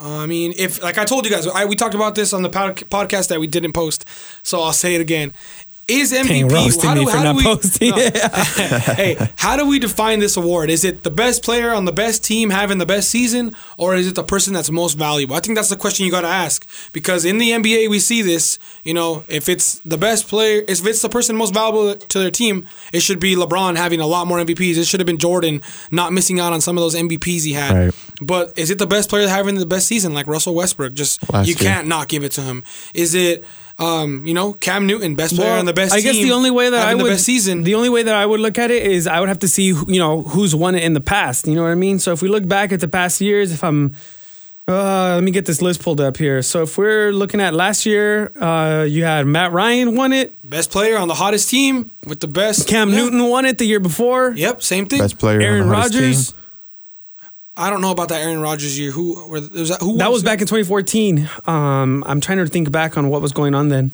Uh, 0.00 0.18
I 0.18 0.26
mean, 0.26 0.54
if 0.56 0.82
like 0.82 0.96
I 0.98 1.04
told 1.04 1.26
you 1.26 1.30
guys, 1.30 1.46
I, 1.46 1.66
we 1.66 1.76
talked 1.76 1.94
about 1.94 2.14
this 2.14 2.32
on 2.32 2.42
the 2.42 2.48
pod, 2.48 2.76
podcast 2.76 3.28
that 3.28 3.38
we 3.38 3.46
didn't 3.46 3.72
post, 3.72 4.06
so 4.42 4.60
I'll 4.62 4.72
say 4.72 4.94
it 4.94 5.00
again. 5.00 5.32
Is 5.90 6.12
MVP? 6.12 6.50
Roasting 6.50 6.88
how 6.88 6.94
me 6.94 7.04
do, 7.04 7.10
for 7.10 7.16
how 7.16 7.22
not 7.24 7.36
we, 7.36 7.42
posting. 7.42 7.92
hey, 8.96 9.16
how 9.36 9.56
do 9.56 9.66
we 9.66 9.78
define 9.78 10.20
this 10.20 10.36
award? 10.36 10.70
Is 10.70 10.84
it 10.84 11.02
the 11.02 11.10
best 11.10 11.42
player 11.42 11.72
on 11.72 11.84
the 11.84 11.92
best 11.92 12.24
team 12.24 12.50
having 12.50 12.78
the 12.78 12.86
best 12.86 13.10
season, 13.10 13.54
or 13.76 13.94
is 13.94 14.06
it 14.06 14.14
the 14.14 14.22
person 14.22 14.52
that's 14.52 14.70
most 14.70 14.94
valuable? 14.94 15.34
I 15.36 15.40
think 15.40 15.56
that's 15.56 15.68
the 15.68 15.76
question 15.76 16.06
you 16.06 16.12
got 16.12 16.22
to 16.22 16.28
ask 16.28 16.66
because 16.92 17.24
in 17.24 17.38
the 17.38 17.50
NBA 17.50 17.90
we 17.90 17.98
see 17.98 18.22
this. 18.22 18.58
You 18.84 18.94
know, 18.94 19.24
if 19.28 19.48
it's 19.48 19.80
the 19.80 19.98
best 19.98 20.28
player, 20.28 20.62
if 20.68 20.86
it's 20.86 21.02
the 21.02 21.08
person 21.08 21.36
most 21.36 21.54
valuable 21.54 21.94
to 21.94 22.18
their 22.18 22.30
team, 22.30 22.66
it 22.92 23.00
should 23.00 23.20
be 23.20 23.36
LeBron 23.36 23.76
having 23.76 24.00
a 24.00 24.06
lot 24.06 24.26
more 24.26 24.38
MVPs. 24.38 24.76
It 24.76 24.84
should 24.84 25.00
have 25.00 25.06
been 25.06 25.18
Jordan 25.18 25.62
not 25.90 26.12
missing 26.12 26.40
out 26.40 26.52
on 26.52 26.60
some 26.60 26.76
of 26.78 26.82
those 26.82 26.94
MVPs 26.94 27.44
he 27.44 27.52
had. 27.52 27.72
Right. 27.72 27.94
But 28.20 28.58
is 28.58 28.70
it 28.70 28.78
the 28.78 28.86
best 28.86 29.08
player 29.08 29.28
having 29.28 29.56
the 29.56 29.66
best 29.66 29.86
season 29.86 30.14
like 30.14 30.26
Russell 30.26 30.54
Westbrook? 30.54 30.92
Just 30.92 31.30
Last 31.32 31.46
you 31.48 31.54
year. 31.54 31.70
can't 31.70 31.86
not 31.88 32.08
give 32.08 32.24
it 32.24 32.32
to 32.32 32.42
him. 32.42 32.64
Is 32.94 33.14
it? 33.14 33.44
Um, 33.80 34.26
you 34.26 34.34
know, 34.34 34.52
Cam 34.52 34.86
Newton, 34.86 35.14
best 35.14 35.34
player 35.36 35.58
on 35.58 35.64
the 35.64 35.72
best. 35.72 35.94
I 35.94 36.00
guess 36.00 36.16
the 36.16 36.32
only 36.32 36.50
way 36.50 36.68
that 36.68 36.86
I 36.86 36.94
would 36.94 37.06
the 37.06 37.10
best 37.10 37.24
season. 37.24 37.64
the 37.64 37.74
only 37.74 37.88
way 37.88 38.02
that 38.02 38.14
I 38.14 38.26
would 38.26 38.40
look 38.40 38.58
at 38.58 38.70
it 38.70 38.82
is 38.86 39.06
I 39.06 39.20
would 39.20 39.30
have 39.30 39.38
to 39.38 39.48
see 39.48 39.68
you 39.68 39.98
know 39.98 40.22
who's 40.22 40.54
won 40.54 40.74
it 40.74 40.82
in 40.82 40.92
the 40.92 41.00
past. 41.00 41.46
You 41.46 41.54
know 41.54 41.62
what 41.62 41.70
I 41.70 41.76
mean? 41.76 41.98
So 41.98 42.12
if 42.12 42.20
we 42.20 42.28
look 42.28 42.46
back 42.46 42.72
at 42.72 42.80
the 42.80 42.88
past 42.88 43.22
years, 43.22 43.52
if 43.52 43.64
I'm 43.64 43.94
uh, 44.68 45.14
let 45.14 45.24
me 45.24 45.30
get 45.30 45.46
this 45.46 45.62
list 45.62 45.82
pulled 45.82 46.00
up 46.00 46.16
here. 46.16 46.42
So 46.42 46.62
if 46.62 46.78
we're 46.78 47.10
looking 47.10 47.40
at 47.40 47.54
last 47.54 47.86
year, 47.86 48.30
uh, 48.40 48.84
you 48.84 49.04
had 49.04 49.26
Matt 49.26 49.52
Ryan 49.52 49.96
won 49.96 50.12
it, 50.12 50.36
best 50.48 50.70
player 50.70 50.96
on 50.96 51.08
the 51.08 51.14
hottest 51.14 51.48
team 51.50 51.90
with 52.06 52.20
the 52.20 52.28
best. 52.28 52.68
Cam 52.68 52.90
yeah. 52.90 52.96
Newton 52.96 53.24
won 53.28 53.46
it 53.46 53.58
the 53.58 53.64
year 53.64 53.80
before, 53.80 54.32
Yep, 54.32 54.62
same 54.62 54.86
thing. 54.86 55.00
Best 55.00 55.18
player. 55.18 55.40
Aaron 55.40 55.62
on 55.62 55.68
Rodgers. 55.70 56.32
team. 56.32 56.39
I 57.60 57.70
don't 57.70 57.80
know 57.82 57.90
about 57.90 58.08
that 58.08 58.20
Aaron 58.22 58.40
Rodgers 58.40 58.78
year. 58.78 58.90
Who 58.90 59.14
were, 59.28 59.40
was 59.40 59.68
that? 59.68 59.80
Who 59.80 59.98
That 59.98 60.10
was 60.10 60.22
back 60.22 60.40
in 60.40 60.46
2014. 60.46 61.28
Um, 61.46 62.02
I'm 62.06 62.20
trying 62.20 62.38
to 62.38 62.46
think 62.46 62.72
back 62.72 62.96
on 62.96 63.08
what 63.10 63.20
was 63.20 63.32
going 63.32 63.54
on 63.54 63.68
then. 63.68 63.90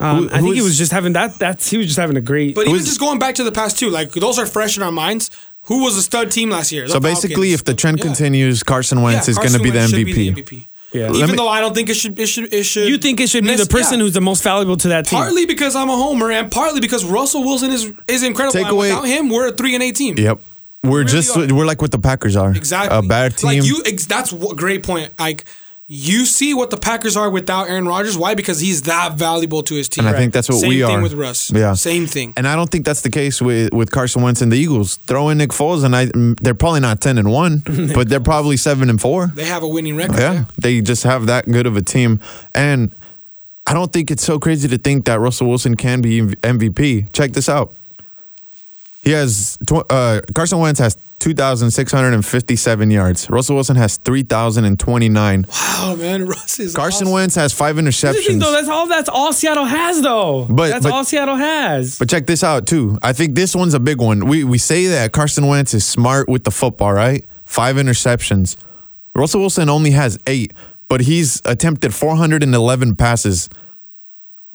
Um, 0.00 0.16
Who- 0.16 0.28
I 0.28 0.32
think 0.36 0.46
who 0.46 0.52
he 0.52 0.62
was 0.62 0.78
just 0.78 0.90
having 0.92 1.12
that. 1.12 1.38
That's 1.38 1.68
he 1.70 1.76
was 1.76 1.86
just 1.86 1.98
having 1.98 2.16
a 2.16 2.22
great. 2.22 2.54
But 2.54 2.64
Who 2.64 2.70
even 2.70 2.80
is- 2.80 2.86
just 2.86 3.00
going 3.00 3.18
back 3.18 3.34
to 3.34 3.44
the 3.44 3.52
past 3.52 3.78
too, 3.78 3.90
like 3.90 4.12
those 4.12 4.38
are 4.38 4.46
fresh 4.46 4.76
in 4.78 4.82
our 4.82 4.92
minds. 4.92 5.30
Who 5.64 5.84
was 5.84 5.94
the 5.94 6.02
stud 6.02 6.30
team 6.30 6.48
last 6.50 6.72
year? 6.72 6.84
The 6.86 6.92
So 6.92 7.00
basically, 7.00 7.52
if 7.52 7.64
the 7.64 7.74
trend 7.74 7.98
Yeah. 7.98 8.04
continues, 8.06 8.62
Carson 8.62 9.02
Wentz 9.02 9.28
Yeah, 9.28 9.32
is 9.32 9.36
going 9.38 9.52
to 9.52 9.58
be 9.60 9.68
the 9.70 9.80
MVP. 9.80 10.30
MVP. 10.34 10.66
Yeah. 10.92 11.12
Even 11.12 11.30
me- 11.32 11.36
though 11.36 11.46
I 11.48 11.60
don't 11.60 11.74
think 11.74 11.90
it 11.90 11.94
should, 11.94 12.18
it 12.18 12.26
should, 12.26 12.52
it 12.52 12.64
should. 12.64 12.88
you 12.88 12.96
think 12.98 13.20
it 13.20 13.28
should 13.28 13.44
be 13.44 13.54
the 13.54 13.66
person 13.66 13.98
yeah. 13.98 14.04
who's 14.06 14.14
the 14.14 14.20
most 14.22 14.42
valuable 14.42 14.76
to 14.78 14.88
that 14.88 15.06
team? 15.06 15.18
Partly 15.20 15.44
because 15.46 15.76
I'm 15.76 15.88
a 15.90 15.96
homer, 15.96 16.32
and 16.32 16.50
partly 16.50 16.80
because 16.80 17.04
Russell 17.04 17.44
Wilson 17.44 17.70
is 17.70 17.92
is 18.08 18.22
incredible. 18.22 18.54
Take 18.58 18.72
away- 18.72 18.88
Without 18.88 19.06
him, 19.06 19.28
we're 19.28 19.48
a 19.48 19.52
three 19.52 19.74
and 19.74 19.82
eight 19.84 19.96
team. 19.96 20.16
Yep. 20.18 20.40
We're 20.82 21.00
really 21.00 21.04
just 21.06 21.36
are. 21.36 21.54
we're 21.54 21.66
like 21.66 21.82
what 21.82 21.90
the 21.90 21.98
Packers 21.98 22.36
are. 22.36 22.50
Exactly. 22.50 22.96
A 22.96 23.02
bad 23.02 23.36
team. 23.36 23.48
Like 23.48 23.64
you, 23.64 23.82
ex- 23.84 24.06
that's 24.06 24.32
a 24.32 24.54
great 24.54 24.82
point. 24.82 25.12
Like 25.18 25.44
you 25.92 26.24
see 26.24 26.54
what 26.54 26.70
the 26.70 26.76
Packers 26.76 27.16
are 27.16 27.28
without 27.28 27.68
Aaron 27.68 27.84
Rodgers. 27.86 28.16
Why? 28.16 28.36
Because 28.36 28.60
he's 28.60 28.82
that 28.82 29.14
valuable 29.14 29.64
to 29.64 29.74
his 29.74 29.88
team. 29.88 30.06
and 30.06 30.14
I 30.14 30.16
think 30.18 30.32
that's 30.32 30.48
what 30.48 30.60
Same 30.60 30.68
we 30.68 30.82
thing 30.82 30.98
are. 30.98 31.02
with 31.02 31.14
Russ. 31.14 31.50
Yeah. 31.50 31.74
Same 31.74 32.06
thing. 32.06 32.32
And 32.36 32.46
I 32.46 32.54
don't 32.54 32.70
think 32.70 32.86
that's 32.86 33.00
the 33.00 33.10
case 33.10 33.42
with, 33.42 33.74
with 33.74 33.90
Carson 33.90 34.22
Wentz 34.22 34.40
and 34.40 34.52
the 34.52 34.56
Eagles. 34.56 34.96
Throw 34.98 35.30
in 35.30 35.38
Nick 35.38 35.50
Foles, 35.50 35.84
and 35.84 35.96
I 35.96 36.06
mm, 36.06 36.38
they're 36.38 36.54
probably 36.54 36.78
not 36.80 37.00
ten 37.00 37.18
and 37.18 37.32
one, 37.32 37.58
but 37.94 38.08
they're 38.08 38.20
probably 38.20 38.56
seven 38.56 38.88
and 38.88 39.00
four. 39.00 39.26
They 39.26 39.46
have 39.46 39.64
a 39.64 39.68
winning 39.68 39.96
record. 39.96 40.20
Yeah, 40.20 40.44
they 40.56 40.80
just 40.80 41.02
have 41.02 41.26
that 41.26 41.46
good 41.46 41.66
of 41.66 41.76
a 41.76 41.82
team, 41.82 42.20
and 42.54 42.92
I 43.66 43.74
don't 43.74 43.92
think 43.92 44.10
it's 44.12 44.24
so 44.24 44.38
crazy 44.38 44.68
to 44.68 44.78
think 44.78 45.06
that 45.06 45.18
Russell 45.18 45.48
Wilson 45.48 45.74
can 45.76 46.00
be 46.00 46.20
MVP. 46.22 47.12
Check 47.12 47.32
this 47.32 47.48
out. 47.48 47.74
He 49.02 49.12
has 49.12 49.58
tw- 49.66 49.90
uh, 49.90 50.20
Carson 50.34 50.58
Wentz 50.58 50.78
has 50.80 50.96
two 51.18 51.32
thousand 51.34 51.70
six 51.70 51.90
hundred 51.90 52.12
and 52.12 52.24
fifty-seven 52.24 52.90
yards. 52.90 53.30
Russell 53.30 53.54
Wilson 53.56 53.76
has 53.76 53.96
three 53.96 54.22
thousand 54.22 54.66
and 54.66 54.78
twenty-nine. 54.78 55.46
Wow, 55.48 55.94
man, 55.98 56.26
Russ 56.28 56.58
is 56.58 56.74
Carson 56.76 57.06
awesome. 57.06 57.14
Wentz 57.14 57.34
has 57.36 57.52
five 57.54 57.76
the 57.76 57.82
thing, 57.82 57.90
interceptions. 57.92 58.40
though, 58.40 58.52
that's 58.52 58.68
all. 58.68 58.86
That's 58.86 59.08
all 59.08 59.32
Seattle 59.32 59.64
has, 59.64 60.02
though. 60.02 60.44
But- 60.50 60.68
that's 60.68 60.84
but- 60.84 60.92
all 60.92 61.04
Seattle 61.04 61.36
has. 61.36 61.98
But 61.98 62.10
check 62.10 62.26
this 62.26 62.44
out 62.44 62.66
too. 62.66 62.98
I 63.02 63.12
think 63.14 63.34
this 63.34 63.56
one's 63.56 63.72
a 63.74 63.80
big 63.80 64.00
one. 64.00 64.26
We 64.26 64.44
we 64.44 64.58
say 64.58 64.86
that 64.88 65.12
Carson 65.12 65.46
Wentz 65.46 65.72
is 65.72 65.86
smart 65.86 66.28
with 66.28 66.44
the 66.44 66.50
football, 66.50 66.92
right? 66.92 67.24
Five 67.46 67.76
interceptions. 67.76 68.56
Russell 69.14 69.40
Wilson 69.40 69.68
only 69.70 69.90
has 69.92 70.18
eight, 70.26 70.52
but 70.88 71.00
he's 71.00 71.40
attempted 71.46 71.94
411 71.94 72.96
passes. 72.96 73.48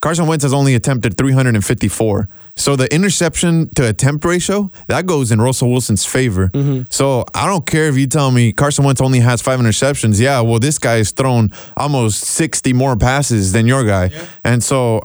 Carson 0.06 0.28
Wentz 0.28 0.44
has 0.44 0.54
only 0.54 0.76
attempted 0.76 1.18
354. 1.18 2.30
So 2.56 2.76
the 2.76 2.94
interception 2.94 3.70
to 3.70 3.90
attempt 3.90 4.24
ratio 4.24 4.70
that 4.86 5.08
goes 5.08 5.32
in 5.32 5.42
Russell 5.42 5.72
Wilson's 5.72 6.06
favor. 6.06 6.50
Mm-hmm. 6.50 6.84
So 6.92 7.26
I 7.34 7.48
don't 7.48 7.66
care 7.66 7.88
if 7.88 7.98
you 7.98 8.06
tell 8.06 8.30
me 8.30 8.54
Carson 8.54 8.86
Wentz 8.86 9.02
only 9.02 9.22
has 9.22 9.42
five 9.42 9.60
interceptions. 9.60 10.22
Yeah, 10.22 10.42
well 10.42 10.60
this 10.60 10.78
guy's 10.78 11.10
thrown 11.10 11.52
almost 11.76 12.22
60 12.22 12.72
more 12.74 12.96
passes 12.96 13.52
than 13.52 13.66
your 13.66 13.84
guy, 13.84 14.12
and 14.44 14.64
so 14.64 15.02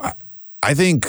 I 0.63 0.75
think 0.75 1.07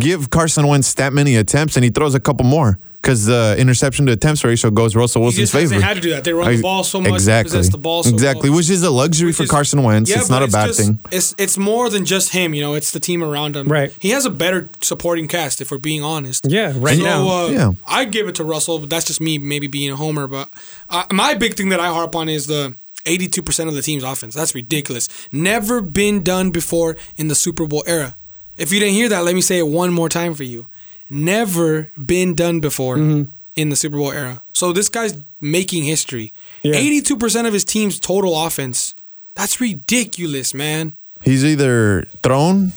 give 0.00 0.30
Carson 0.30 0.66
Wentz 0.66 0.94
that 0.94 1.12
many 1.12 1.36
attempts 1.36 1.76
and 1.76 1.84
he 1.84 1.90
throws 1.90 2.16
a 2.16 2.20
couple 2.20 2.44
more 2.44 2.80
because 3.08 3.24
the 3.26 3.56
interception 3.58 4.06
to 4.06 4.12
attempts 4.12 4.44
ratio 4.44 4.70
goes 4.70 4.94
Russell 4.94 5.20
He 5.22 5.24
Wilson's 5.24 5.50
just 5.50 5.52
hasn't 5.54 5.82
had 5.82 5.94
to 5.94 6.00
do 6.00 6.10
that. 6.10 6.24
They 6.24 6.32
run 6.32 6.54
the 6.54 6.62
ball 6.62 6.84
so 6.84 7.00
much, 7.00 7.12
Exactly. 7.12 7.56
possess 7.56 7.72
the 7.72 7.78
ball 7.78 8.02
so 8.02 8.10
exactly, 8.10 8.50
well. 8.50 8.58
which 8.58 8.70
is 8.70 8.82
a 8.82 8.90
luxury 8.90 9.32
for 9.32 9.44
is- 9.44 9.50
Carson 9.50 9.82
Wentz. 9.82 10.10
Yeah, 10.10 10.18
it's 10.18 10.28
but 10.28 10.40
not 10.40 10.48
a 10.48 10.52
bad 10.52 10.66
just- 10.68 10.80
thing. 10.80 10.98
It's 11.10 11.34
it's 11.38 11.56
more 11.56 11.88
than 11.90 12.04
just 12.04 12.32
him. 12.32 12.54
You 12.54 12.60
know, 12.62 12.74
it's 12.74 12.90
the 12.90 13.00
team 13.00 13.24
around 13.24 13.56
him. 13.56 13.68
Right. 13.68 13.92
He 13.98 14.10
has 14.10 14.26
a 14.26 14.30
better 14.30 14.68
supporting 14.82 15.26
cast, 15.28 15.60
if 15.60 15.70
we're 15.70 15.78
being 15.78 16.02
honest. 16.02 16.46
Yeah, 16.48 16.72
right 16.76 16.98
so, 16.98 17.04
now. 17.04 17.28
Uh, 17.28 17.48
Yeah. 17.48 17.72
I 17.86 18.04
give 18.04 18.28
it 18.28 18.34
to 18.36 18.44
Russell, 18.44 18.78
but 18.78 18.90
that's 18.90 19.06
just 19.06 19.20
me 19.20 19.38
maybe 19.38 19.66
being 19.66 19.90
a 19.90 19.96
homer. 19.96 20.26
But 20.26 20.48
uh, 20.90 21.04
my 21.12 21.34
big 21.34 21.54
thing 21.54 21.70
that 21.70 21.80
I 21.80 21.88
harp 21.88 22.14
on 22.14 22.28
is 22.28 22.46
the. 22.46 22.74
82% 23.04 23.68
of 23.68 23.74
the 23.74 23.80
team's 23.80 24.04
offense. 24.04 24.34
That's 24.34 24.54
ridiculous. 24.54 25.08
Never 25.32 25.80
been 25.80 26.22
done 26.22 26.50
before 26.50 26.94
in 27.16 27.28
the 27.28 27.34
Super 27.34 27.66
Bowl 27.66 27.82
era. 27.86 28.16
If 28.58 28.70
you 28.70 28.80
didn't 28.80 28.94
hear 28.96 29.08
that, 29.08 29.24
let 29.24 29.34
me 29.34 29.40
say 29.40 29.56
it 29.58 29.66
one 29.66 29.94
more 29.94 30.10
time 30.10 30.34
for 30.34 30.42
you. 30.44 30.66
Never 31.10 31.90
been 31.96 32.34
done 32.34 32.60
before 32.60 32.96
Mm-hmm. 32.96 33.30
in 33.56 33.68
the 33.70 33.76
Super 33.76 33.96
Bowl 33.96 34.12
era. 34.12 34.42
So 34.52 34.72
this 34.72 34.88
guy's 34.88 35.18
making 35.40 35.84
history. 35.84 36.32
Yeah. 36.62 36.74
82% 36.74 37.46
of 37.46 37.52
his 37.52 37.64
team's 37.64 37.98
total 37.98 38.44
offense. 38.46 38.94
That's 39.34 39.60
ridiculous, 39.60 40.52
man. 40.54 40.92
He's 41.22 41.44
either 41.44 42.04
thrown 42.22 42.72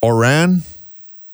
or 0.00 0.16
ran. 0.16 0.62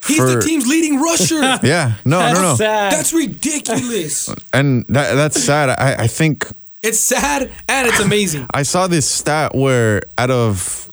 He's 0.07 0.18
For- 0.18 0.26
the 0.34 0.40
team's 0.42 0.66
leading 0.66 1.01
rusher. 1.01 1.40
Yeah, 1.62 1.95
no, 2.05 2.20
no, 2.20 2.32
no. 2.34 2.40
That's 2.55 2.59
sad. 2.59 2.92
That's 2.92 3.12
ridiculous. 3.12 4.28
And 4.53 4.84
that, 4.88 5.14
that's 5.14 5.42
sad. 5.42 5.70
I, 5.70 6.05
I 6.05 6.07
think 6.07 6.47
it's 6.82 7.01
sad 7.01 7.51
and 7.68 7.88
it's 7.88 8.01
amazing. 8.01 8.47
I 8.53 8.64
saw 8.64 8.86
this 8.86 9.09
stat 9.09 9.55
where 9.55 10.03
out 10.18 10.30
of 10.30 10.90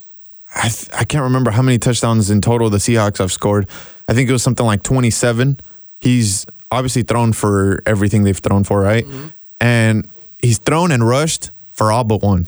I, 0.56 0.70
th- 0.70 0.90
I 0.94 1.04
can't 1.06 1.24
remember 1.24 1.52
how 1.52 1.62
many 1.62 1.78
touchdowns 1.78 2.30
in 2.30 2.40
total 2.42 2.70
the 2.70 2.78
Seahawks 2.78 3.18
have 3.20 3.32
scored. 3.32 3.68
I 4.12 4.14
think 4.14 4.30
it 4.30 4.34
was 4.34 4.44
something 4.44 4.66
like 4.66 4.84
27. 4.84 5.58
He's 6.00 6.46
obviously 6.70 7.04
thrown 7.04 7.32
for 7.32 7.82
everything 7.86 8.24
they've 8.24 8.38
thrown 8.38 8.66
for, 8.66 8.82
right? 8.82 9.06
Mm-hmm. 9.06 9.28
And 9.62 10.10
he's 10.42 10.58
thrown 10.58 10.92
and 10.92 11.08
rushed 11.08 11.50
for 11.72 11.94
all 11.94 12.04
but 12.04 12.22
one. 12.22 12.48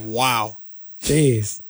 Wow. 0.00 0.56
Jeez, 1.00 1.60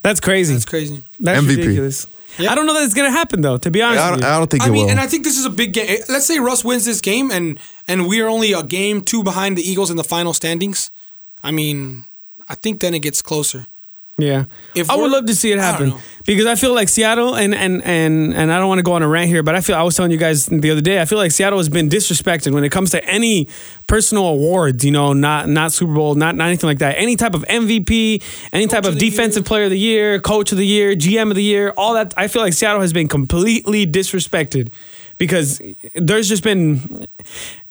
that's 0.00 0.20
crazy. 0.20 0.54
That's 0.54 0.64
crazy. 0.64 1.02
That's 1.20 1.42
MVP. 1.42 1.56
ridiculous. 1.56 2.06
Yeah. 2.38 2.52
I 2.52 2.54
don't 2.54 2.64
know 2.64 2.72
that 2.72 2.84
it's 2.84 2.94
gonna 2.94 3.10
happen 3.10 3.42
though. 3.42 3.58
To 3.58 3.70
be 3.70 3.82
honest, 3.82 4.00
I 4.00 4.10
don't, 4.10 4.20
you. 4.20 4.26
I 4.26 4.38
don't 4.38 4.50
think 4.50 4.62
I 4.62 4.68
it 4.68 4.70
mean, 4.70 4.84
will. 4.84 4.90
and 4.92 5.00
I 5.00 5.06
think 5.08 5.24
this 5.24 5.36
is 5.36 5.44
a 5.44 5.50
big 5.50 5.72
game. 5.74 5.98
Let's 6.08 6.24
say 6.24 6.38
Russ 6.38 6.64
wins 6.64 6.86
this 6.86 7.02
game 7.02 7.30
and 7.30 7.58
and 7.86 8.06
we 8.06 8.22
are 8.22 8.28
only 8.28 8.52
a 8.52 8.62
game 8.62 9.02
two 9.02 9.22
behind 9.22 9.58
the 9.58 9.62
Eagles 9.62 9.90
in 9.90 9.96
the 9.96 10.04
final 10.04 10.32
standings. 10.32 10.90
I 11.42 11.50
mean, 11.50 12.04
I 12.48 12.54
think 12.54 12.80
then 12.80 12.94
it 12.94 13.00
gets 13.00 13.20
closer. 13.20 13.66
Yeah, 14.20 14.46
If 14.74 14.90
I 14.90 14.96
would 14.96 15.12
love 15.12 15.26
to 15.26 15.34
see 15.34 15.52
it 15.52 15.58
happen 15.60 15.90
know. 15.90 15.98
because 16.26 16.46
I 16.46 16.56
feel 16.56 16.74
like 16.74 16.88
Seattle 16.88 17.36
and 17.36 17.54
and 17.54 17.80
and 17.84 18.34
and 18.34 18.52
I 18.52 18.58
don't 18.58 18.66
want 18.66 18.80
to 18.80 18.82
go 18.82 18.94
on 18.94 19.02
a 19.04 19.08
rant 19.08 19.28
here, 19.28 19.44
but 19.44 19.54
I 19.54 19.60
feel 19.60 19.76
I 19.76 19.82
was 19.82 19.94
telling 19.94 20.10
you 20.10 20.16
guys 20.18 20.46
the 20.46 20.72
other 20.72 20.80
day. 20.80 21.00
I 21.00 21.04
feel 21.04 21.18
like 21.18 21.30
Seattle 21.30 21.58
has 21.60 21.68
been 21.68 21.88
disrespected 21.88 22.52
when 22.52 22.64
it 22.64 22.70
comes 22.72 22.90
to 22.90 23.04
any 23.04 23.46
personal 23.86 24.26
awards. 24.26 24.84
You 24.84 24.90
know, 24.90 25.12
not 25.12 25.48
not 25.48 25.70
Super 25.70 25.94
Bowl, 25.94 26.16
not 26.16 26.34
not 26.34 26.48
anything 26.48 26.66
like 26.66 26.78
that. 26.80 26.96
Any 26.98 27.14
type 27.14 27.34
of 27.34 27.44
MVP, 27.44 28.20
any 28.52 28.66
type 28.66 28.84
of 28.86 28.94
of 28.94 28.98
defensive 28.98 29.42
year. 29.42 29.46
player 29.46 29.64
of 29.64 29.70
the 29.70 29.78
year, 29.78 30.18
coach 30.18 30.50
of 30.50 30.58
the 30.58 30.66
year, 30.66 30.96
GM 30.96 31.30
of 31.30 31.36
the 31.36 31.42
year, 31.44 31.72
all 31.76 31.94
that. 31.94 32.12
I 32.16 32.26
feel 32.26 32.42
like 32.42 32.54
Seattle 32.54 32.80
has 32.80 32.92
been 32.92 33.06
completely 33.06 33.86
disrespected 33.86 34.72
because 35.18 35.60
there's 35.94 36.28
just 36.28 36.42
been 36.42 37.06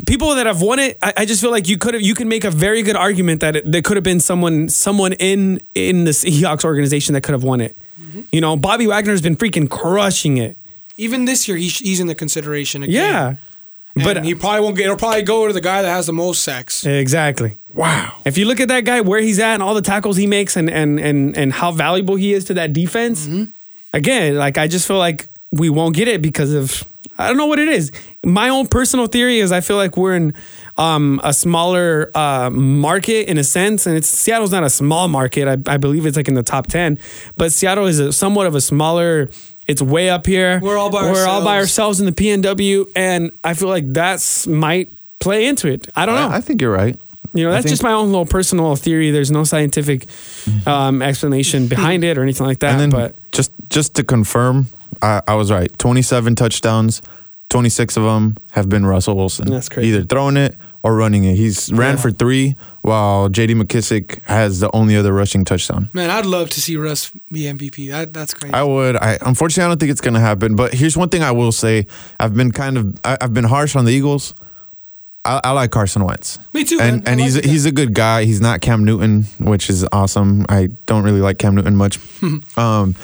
people 0.06 0.36
that 0.36 0.46
have 0.46 0.62
won 0.62 0.80
it. 0.80 0.98
I, 1.02 1.14
I 1.18 1.26
just 1.26 1.42
feel 1.42 1.52
like 1.52 1.68
you 1.68 1.78
could 1.78 1.94
have 1.94 2.04
you 2.04 2.14
can 2.14 2.28
make 2.28 2.44
a 2.44 2.52
very 2.52 2.84
good 2.84 2.96
argument 2.96 3.42
that 3.42 3.56
it, 3.56 3.72
there 3.72 3.82
could 3.82 3.98
have 3.98 4.04
been 4.04 4.20
someone 4.20 4.70
someone 4.70 5.14
in 5.14 5.62
in 5.74 6.04
the 6.04 6.12
Seahawks 6.12 6.66
organization 6.66 7.14
that 7.14 7.22
could 7.22 7.34
have 7.34 7.44
won 7.44 7.62
it. 7.62 7.78
Mm-hmm. 8.00 8.22
You 8.32 8.42
know, 8.42 8.56
Bobby 8.56 8.86
Wagner's 8.86 9.22
been 9.22 9.36
freaking 9.36 9.70
crushing 9.70 10.38
it. 10.38 10.58
Even 10.98 11.26
this 11.26 11.48
year, 11.48 11.58
he, 11.58 11.68
he's 11.68 12.00
in 12.00 12.08
the 12.08 12.16
consideration 12.16 12.84
again. 12.84 12.94
Yeah, 12.94 13.36
but 13.96 14.16
but 14.16 14.26
he 14.26 14.36
probably 14.36 14.62
won't 14.62 14.76
get. 14.76 14.86
It'll 14.86 14.98
probably 14.98 15.24
go 15.24 15.48
to 15.48 15.54
the 15.54 15.62
guy 15.62 15.82
that 15.82 15.90
has 15.90 16.06
the 16.08 16.14
most 16.14 16.44
sacks. 16.44 16.86
exactly. 16.86 17.58
Wow. 17.74 18.14
If 18.26 18.38
you 18.38 18.46
look 18.46 18.60
at 18.60 18.68
that 18.70 18.86
guy 18.86 19.02
where 19.02 19.22
he's 19.22 19.40
at 19.40 19.54
and 19.54 19.64
all 19.64 19.76
the 19.76 19.82
tackles 19.82 20.18
he 20.18 20.28
makes 20.28 20.56
and 20.56 20.70
and 20.70 21.00
and 21.00 21.38
and 21.38 21.54
how 21.54 21.72
valuable 21.72 22.16
he 22.16 22.34
is 22.34 22.46
to 22.46 22.56
that 22.56 22.74
defense, 22.74 23.28
again, 23.94 24.36
like 24.36 24.58
I 24.58 24.68
just 24.68 24.88
feel 24.88 24.98
like 24.98 25.28
we 25.52 25.70
won't 25.70 25.96
get 25.96 26.08
it 26.08 26.22
because 26.22 26.54
of 26.54 26.84
I 27.18 27.28
don't 27.28 27.38
know 27.38 27.48
what 27.48 27.60
it 27.60 27.68
is. 27.68 27.92
My 28.24 28.50
own 28.50 28.68
personal 28.68 29.08
theory 29.08 29.40
is 29.40 29.52
I 29.52 29.62
feel 29.62 29.78
like 29.78 29.98
we're 29.98 30.16
in 30.16 30.34
um, 30.78 31.20
a 31.24 31.34
smaller 31.34 32.12
uh, 32.16 32.50
market 32.52 33.28
in 33.30 33.38
a 33.38 33.44
sense, 33.44 33.86
and 33.88 33.96
it's 33.98 34.08
Seattle's 34.08 34.52
not 34.52 34.64
a 34.64 34.70
small 34.70 35.08
market. 35.08 35.48
I, 35.48 35.74
I 35.74 35.78
believe 35.78 36.06
it's 36.06 36.18
like 36.18 36.28
in 36.28 36.34
the 36.36 36.44
top 36.44 36.68
ten, 36.68 37.00
but 37.38 37.52
Seattle 37.52 37.86
is 37.88 38.00
a, 38.00 38.12
somewhat 38.14 38.46
of 38.48 38.56
a 38.56 38.62
smaller 38.62 39.30
It's 39.68 39.82
way 39.82 40.10
up 40.10 40.26
here. 40.26 40.60
We're 40.62 40.78
all 40.78 40.90
by 40.92 41.04
We're 41.12 41.26
all 41.28 41.44
by 41.44 41.58
ourselves. 41.58 42.00
ourselves 42.00 42.00
in 42.02 42.06
the 42.06 42.12
PNW, 42.14 42.92
and 42.96 43.32
I 43.44 43.54
feel 43.54 43.70
like 43.70 43.86
that's 43.94 44.46
might 44.48 44.92
play 45.20 45.48
into 45.48 45.68
it. 45.68 45.90
I 45.96 46.06
don't 46.06 46.16
know. 46.16 46.28
I, 46.28 46.38
I 46.38 46.42
think 46.42 46.62
you're 46.62 46.72
right. 46.72 46.96
you 47.34 47.44
know, 47.44 47.52
that's 47.52 47.64
think- 47.64 47.72
just 47.74 47.84
my 47.84 47.92
own 47.94 48.08
little 48.12 48.26
personal 48.26 48.76
theory. 48.76 49.10
There's 49.12 49.32
no 49.32 49.44
scientific 49.44 50.06
um, 50.66 51.02
explanation 51.02 51.68
behind 51.68 52.04
it 52.04 52.18
or 52.18 52.24
anything 52.24 52.46
like 52.46 52.60
that. 52.60 52.74
and 52.74 52.80
then 52.80 52.90
but 52.92 53.16
just 53.32 53.52
just 53.70 53.96
to 53.96 54.04
confirm, 54.04 54.68
I, 55.02 55.22
I 55.28 55.36
was 55.36 55.52
right. 55.52 55.76
27 55.78 56.36
touchdowns, 56.36 57.02
26 57.50 57.98
of 57.98 58.04
them 58.04 58.38
have 58.52 58.70
been 58.70 58.86
Russell 58.86 59.16
Wilson. 59.16 59.50
That's 59.50 59.70
crazy. 59.70 59.90
Either 59.90 60.04
throwing 60.04 60.38
it 60.38 60.56
or 60.84 60.96
running 60.96 61.24
it. 61.26 61.36
He's 61.36 61.72
ran 61.74 61.96
Yeah. 61.96 62.02
for 62.02 62.12
three, 62.12 62.56
while 62.82 63.30
J.D. 63.30 63.56
McKissic 63.56 64.22
has 64.24 64.60
the 64.60 64.70
only 64.76 64.96
other 64.96 65.12
rushing 65.14 65.44
touchdown. 65.44 65.90
Man, 65.94 66.10
I'd 66.10 66.26
love 66.26 66.50
to 66.52 66.62
see 66.62 66.78
Russ 66.78 67.12
be 67.32 67.42
MVP. 67.44 67.90
That 67.90 68.14
that's 68.14 68.34
crazy. 68.34 68.54
I 68.54 68.64
would. 68.64 68.96
I 68.96 69.18
unfortunately 69.22 69.64
I 69.66 69.68
don't 69.70 69.80
think 69.80 69.92
it's 69.92 70.02
gonna 70.02 70.20
happen. 70.20 70.56
But 70.56 70.74
here's 70.74 70.96
one 70.96 71.10
thing 71.10 71.24
I 71.24 71.32
will 71.32 71.52
say: 71.52 71.88
I've 72.20 72.36
been 72.36 72.52
kind 72.52 72.78
of 72.78 73.00
I, 73.04 73.18
I've 73.20 73.34
been 73.34 73.44
harsh 73.46 73.76
on 73.76 73.86
the 73.86 73.92
Eagles. 73.92 74.34
I, 75.26 75.42
I 75.44 75.52
like 75.52 75.72
Carson 75.72 76.06
Wentz. 76.06 76.40
Me 76.54 76.64
too, 76.64 76.80
And 76.80 77.04
man. 77.04 77.08
And 77.08 77.20
like 77.20 77.26
he's 77.32 77.42
guy. 77.42 77.50
he's 77.50 77.66
a 77.66 77.72
good 77.72 77.94
guy. 77.94 78.24
He's 78.24 78.40
not 78.40 78.62
Cam 78.62 78.86
Newton, 78.86 79.24
which 79.40 79.70
is 79.70 79.86
awesome. 79.92 80.46
I 80.48 80.70
don't 80.86 81.04
really 81.04 81.20
like 81.22 81.38
Cam 81.38 81.56
Newton 81.56 81.76
much. 81.76 82.00
um, 82.58 82.96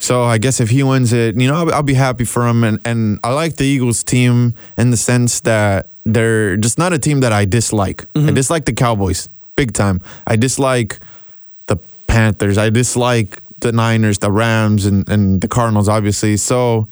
so 0.00 0.24
I 0.24 0.38
guess 0.38 0.60
if 0.60 0.70
he 0.70 0.82
wins 0.82 1.12
it, 1.12 1.36
you 1.36 1.46
know, 1.46 1.54
I'll, 1.54 1.74
I'll 1.74 1.82
be 1.84 1.94
happy 1.94 2.24
for 2.24 2.46
him. 2.48 2.64
And 2.64 2.80
and 2.84 3.20
I 3.22 3.32
like 3.32 3.56
the 3.56 3.64
Eagles 3.64 4.02
team 4.02 4.54
in 4.76 4.90
the 4.90 4.96
sense 4.96 5.40
that 5.40 5.86
they're 6.04 6.56
just 6.56 6.78
not 6.78 6.92
a 6.92 6.98
team 6.98 7.20
that 7.20 7.32
I 7.32 7.44
dislike. 7.44 8.06
I 8.16 8.30
dislike 8.32 8.64
the 8.64 8.72
Cowboys 8.72 9.28
big 9.56 9.72
time. 9.74 10.00
I 10.26 10.36
dislike 10.36 10.98
the 11.66 11.76
Panthers. 12.06 12.56
I 12.58 12.70
dislike 12.70 13.42
the 13.60 13.72
Niners, 13.72 14.18
the 14.18 14.32
Rams, 14.32 14.86
and, 14.86 15.06
and 15.08 15.40
the 15.42 15.48
Cardinals, 15.48 15.86
obviously. 15.88 16.38
So 16.38 16.88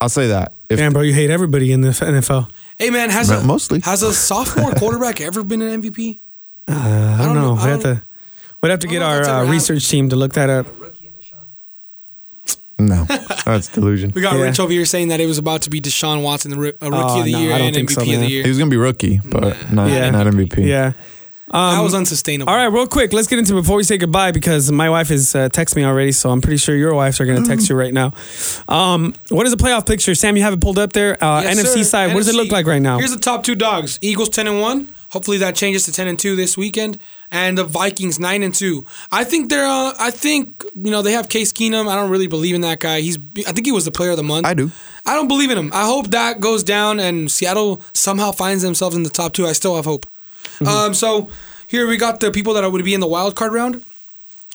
I'll 0.00 0.08
say 0.08 0.26
that. 0.28 0.52
If 0.68 0.78
man, 0.80 0.92
bro, 0.92 1.02
you 1.02 1.14
hate 1.14 1.30
everybody 1.30 1.70
in 1.70 1.82
the 1.82 1.90
NFL. 1.90 2.50
hey, 2.78 2.90
man, 2.90 3.10
has 3.10 3.30
Mo- 3.30 3.38
a 3.38 3.44
mostly. 3.44 3.80
has 3.80 4.02
a 4.02 4.12
sophomore 4.12 4.72
quarterback 4.76 5.20
ever 5.20 5.44
been 5.44 5.62
an 5.62 5.80
MVP? 5.82 6.18
Uh, 6.66 6.72
I, 6.72 7.18
don't 7.18 7.26
don't 7.26 7.34
know. 7.36 7.54
know. 7.54 7.60
I 7.60 7.64
We 7.66 7.70
have 7.70 7.82
don't- 7.82 7.96
to. 7.96 8.02
We'd 8.60 8.70
have 8.70 8.80
to 8.80 8.88
I 8.88 8.90
get 8.90 8.98
don't 9.00 9.22
know 9.22 9.30
our 9.30 9.44
uh, 9.44 9.50
research 9.50 9.88
team 9.88 10.08
to 10.08 10.16
look 10.16 10.32
that 10.32 10.50
up. 10.50 10.66
No, 12.78 13.04
that's 13.44 13.68
delusion. 13.68 14.12
We 14.14 14.22
got 14.22 14.34
Yeah. 14.36 14.42
Rich 14.42 14.60
over 14.60 14.72
here 14.72 14.84
saying 14.84 15.08
that 15.08 15.20
it 15.20 15.26
was 15.26 15.38
about 15.38 15.62
to 15.62 15.70
be 15.70 15.80
Deshaun 15.80 16.22
Watson, 16.22 16.50
the 16.50 16.56
ri- 16.56 16.72
rookie 16.80 16.96
Oh, 16.96 17.18
of 17.20 17.24
the 17.24 17.32
no, 17.32 17.38
year 17.40 17.52
I 17.52 17.58
don't 17.58 17.66
and 17.68 17.76
think 17.76 17.90
MVP 17.90 17.94
so, 17.94 18.00
of 18.02 18.06
the 18.08 18.16
man. 18.18 18.30
year. 18.30 18.42
He 18.42 18.48
was 18.48 18.58
gonna 18.58 18.70
be 18.70 18.76
rookie, 18.76 19.20
but 19.24 19.72
not 19.72 19.90
Yeah. 19.90 20.10
not 20.10 20.26
MVP. 20.26 20.64
Yeah. 20.66 20.92
that 21.52 21.80
was 21.80 21.94
unsustainable. 21.94 22.50
All 22.50 22.56
right, 22.56 22.66
real 22.72 22.86
quick, 22.86 23.12
let's 23.12 23.28
get 23.28 23.38
into 23.38 23.56
it 23.56 23.60
before 23.62 23.76
we 23.76 23.84
say 23.84 23.96
goodbye 23.96 24.32
because 24.32 24.72
my 24.72 24.90
wife 24.90 25.10
is 25.12 25.34
uh, 25.36 25.48
texting 25.50 25.76
me 25.76 25.84
already, 25.84 26.10
so 26.10 26.30
I'm 26.30 26.40
pretty 26.40 26.56
sure 26.56 26.74
your 26.74 26.94
wives 26.94 27.20
are 27.20 27.26
going 27.26 27.40
to 27.42 27.48
text 27.48 27.68
you 27.68 27.76
right 27.76 27.92
now. 27.94 28.12
Um, 28.68 29.14
what 29.28 29.46
is 29.46 29.54
the 29.54 29.62
playoff 29.62 29.86
picture, 29.86 30.14
Sam? 30.16 30.36
You 30.36 30.42
have 30.42 30.54
it 30.54 30.60
pulled 30.60 30.78
up 30.78 30.92
there. 30.92 31.22
Uh, 31.22 31.42
Yes, 31.42 31.58
NFC 31.60 31.78
sir. 31.78 31.84
side, 31.84 32.06
what 32.08 32.20
does 32.20 32.28
it 32.28 32.34
look 32.34 32.50
like 32.50 32.66
right 32.66 32.82
now? 32.82 32.98
Here's 32.98 33.12
the 33.12 33.18
top 33.20 33.44
two 33.44 33.54
dogs: 33.54 33.98
Eagles 34.02 34.30
ten 34.30 34.46
and 34.48 34.60
one. 34.60 34.88
Hopefully 35.14 35.38
that 35.38 35.54
changes 35.56 35.84
to 35.84 35.92
ten 35.92 36.06
and 36.06 36.18
two 36.18 36.36
this 36.36 36.58
weekend, 36.58 36.98
and 37.30 37.56
the 37.56 37.64
Vikings 37.64 38.18
nine 38.18 38.42
and 38.42 38.54
two. 38.54 38.84
I 39.10 39.24
think 39.24 39.48
they're. 39.48 39.66
Uh, 39.66 39.94
I 39.98 40.10
think 40.10 40.62
you 40.74 40.90
know 40.90 41.00
they 41.02 41.12
have 41.12 41.28
Case 41.28 41.52
Keenum. 41.52 41.88
I 41.88 41.94
don't 41.94 42.10
really 42.10 42.26
believe 42.26 42.54
in 42.54 42.60
that 42.60 42.80
guy. 42.80 43.00
He's. 43.00 43.16
I 43.46 43.52
think 43.52 43.64
he 43.64 43.72
was 43.72 43.86
the 43.86 43.92
player 43.92 44.10
of 44.10 44.16
the 44.18 44.22
month. 44.22 44.44
I 44.44 44.54
do. 44.54 44.70
I 45.06 45.14
don't 45.14 45.28
believe 45.28 45.50
in 45.50 45.58
him. 45.58 45.70
I 45.72 45.86
hope 45.86 46.08
that 46.08 46.40
goes 46.40 46.62
down 46.62 46.98
and 46.98 47.30
Seattle 47.30 47.82
somehow 47.92 48.32
finds 48.32 48.62
themselves 48.62 48.96
in 48.96 49.02
the 49.02 49.10
top 49.10 49.32
two. 49.32 49.46
I 49.46 49.52
still 49.52 49.76
have 49.76 49.84
hope. 49.84 50.06
Mm-hmm. 50.58 50.66
Um, 50.66 50.94
so 50.94 51.30
here 51.66 51.86
we 51.86 51.96
got 51.96 52.20
the 52.20 52.30
people 52.30 52.54
that 52.54 52.70
would 52.70 52.84
be 52.84 52.94
in 52.94 53.00
the 53.00 53.06
wild 53.06 53.36
card 53.36 53.52
round. 53.52 53.82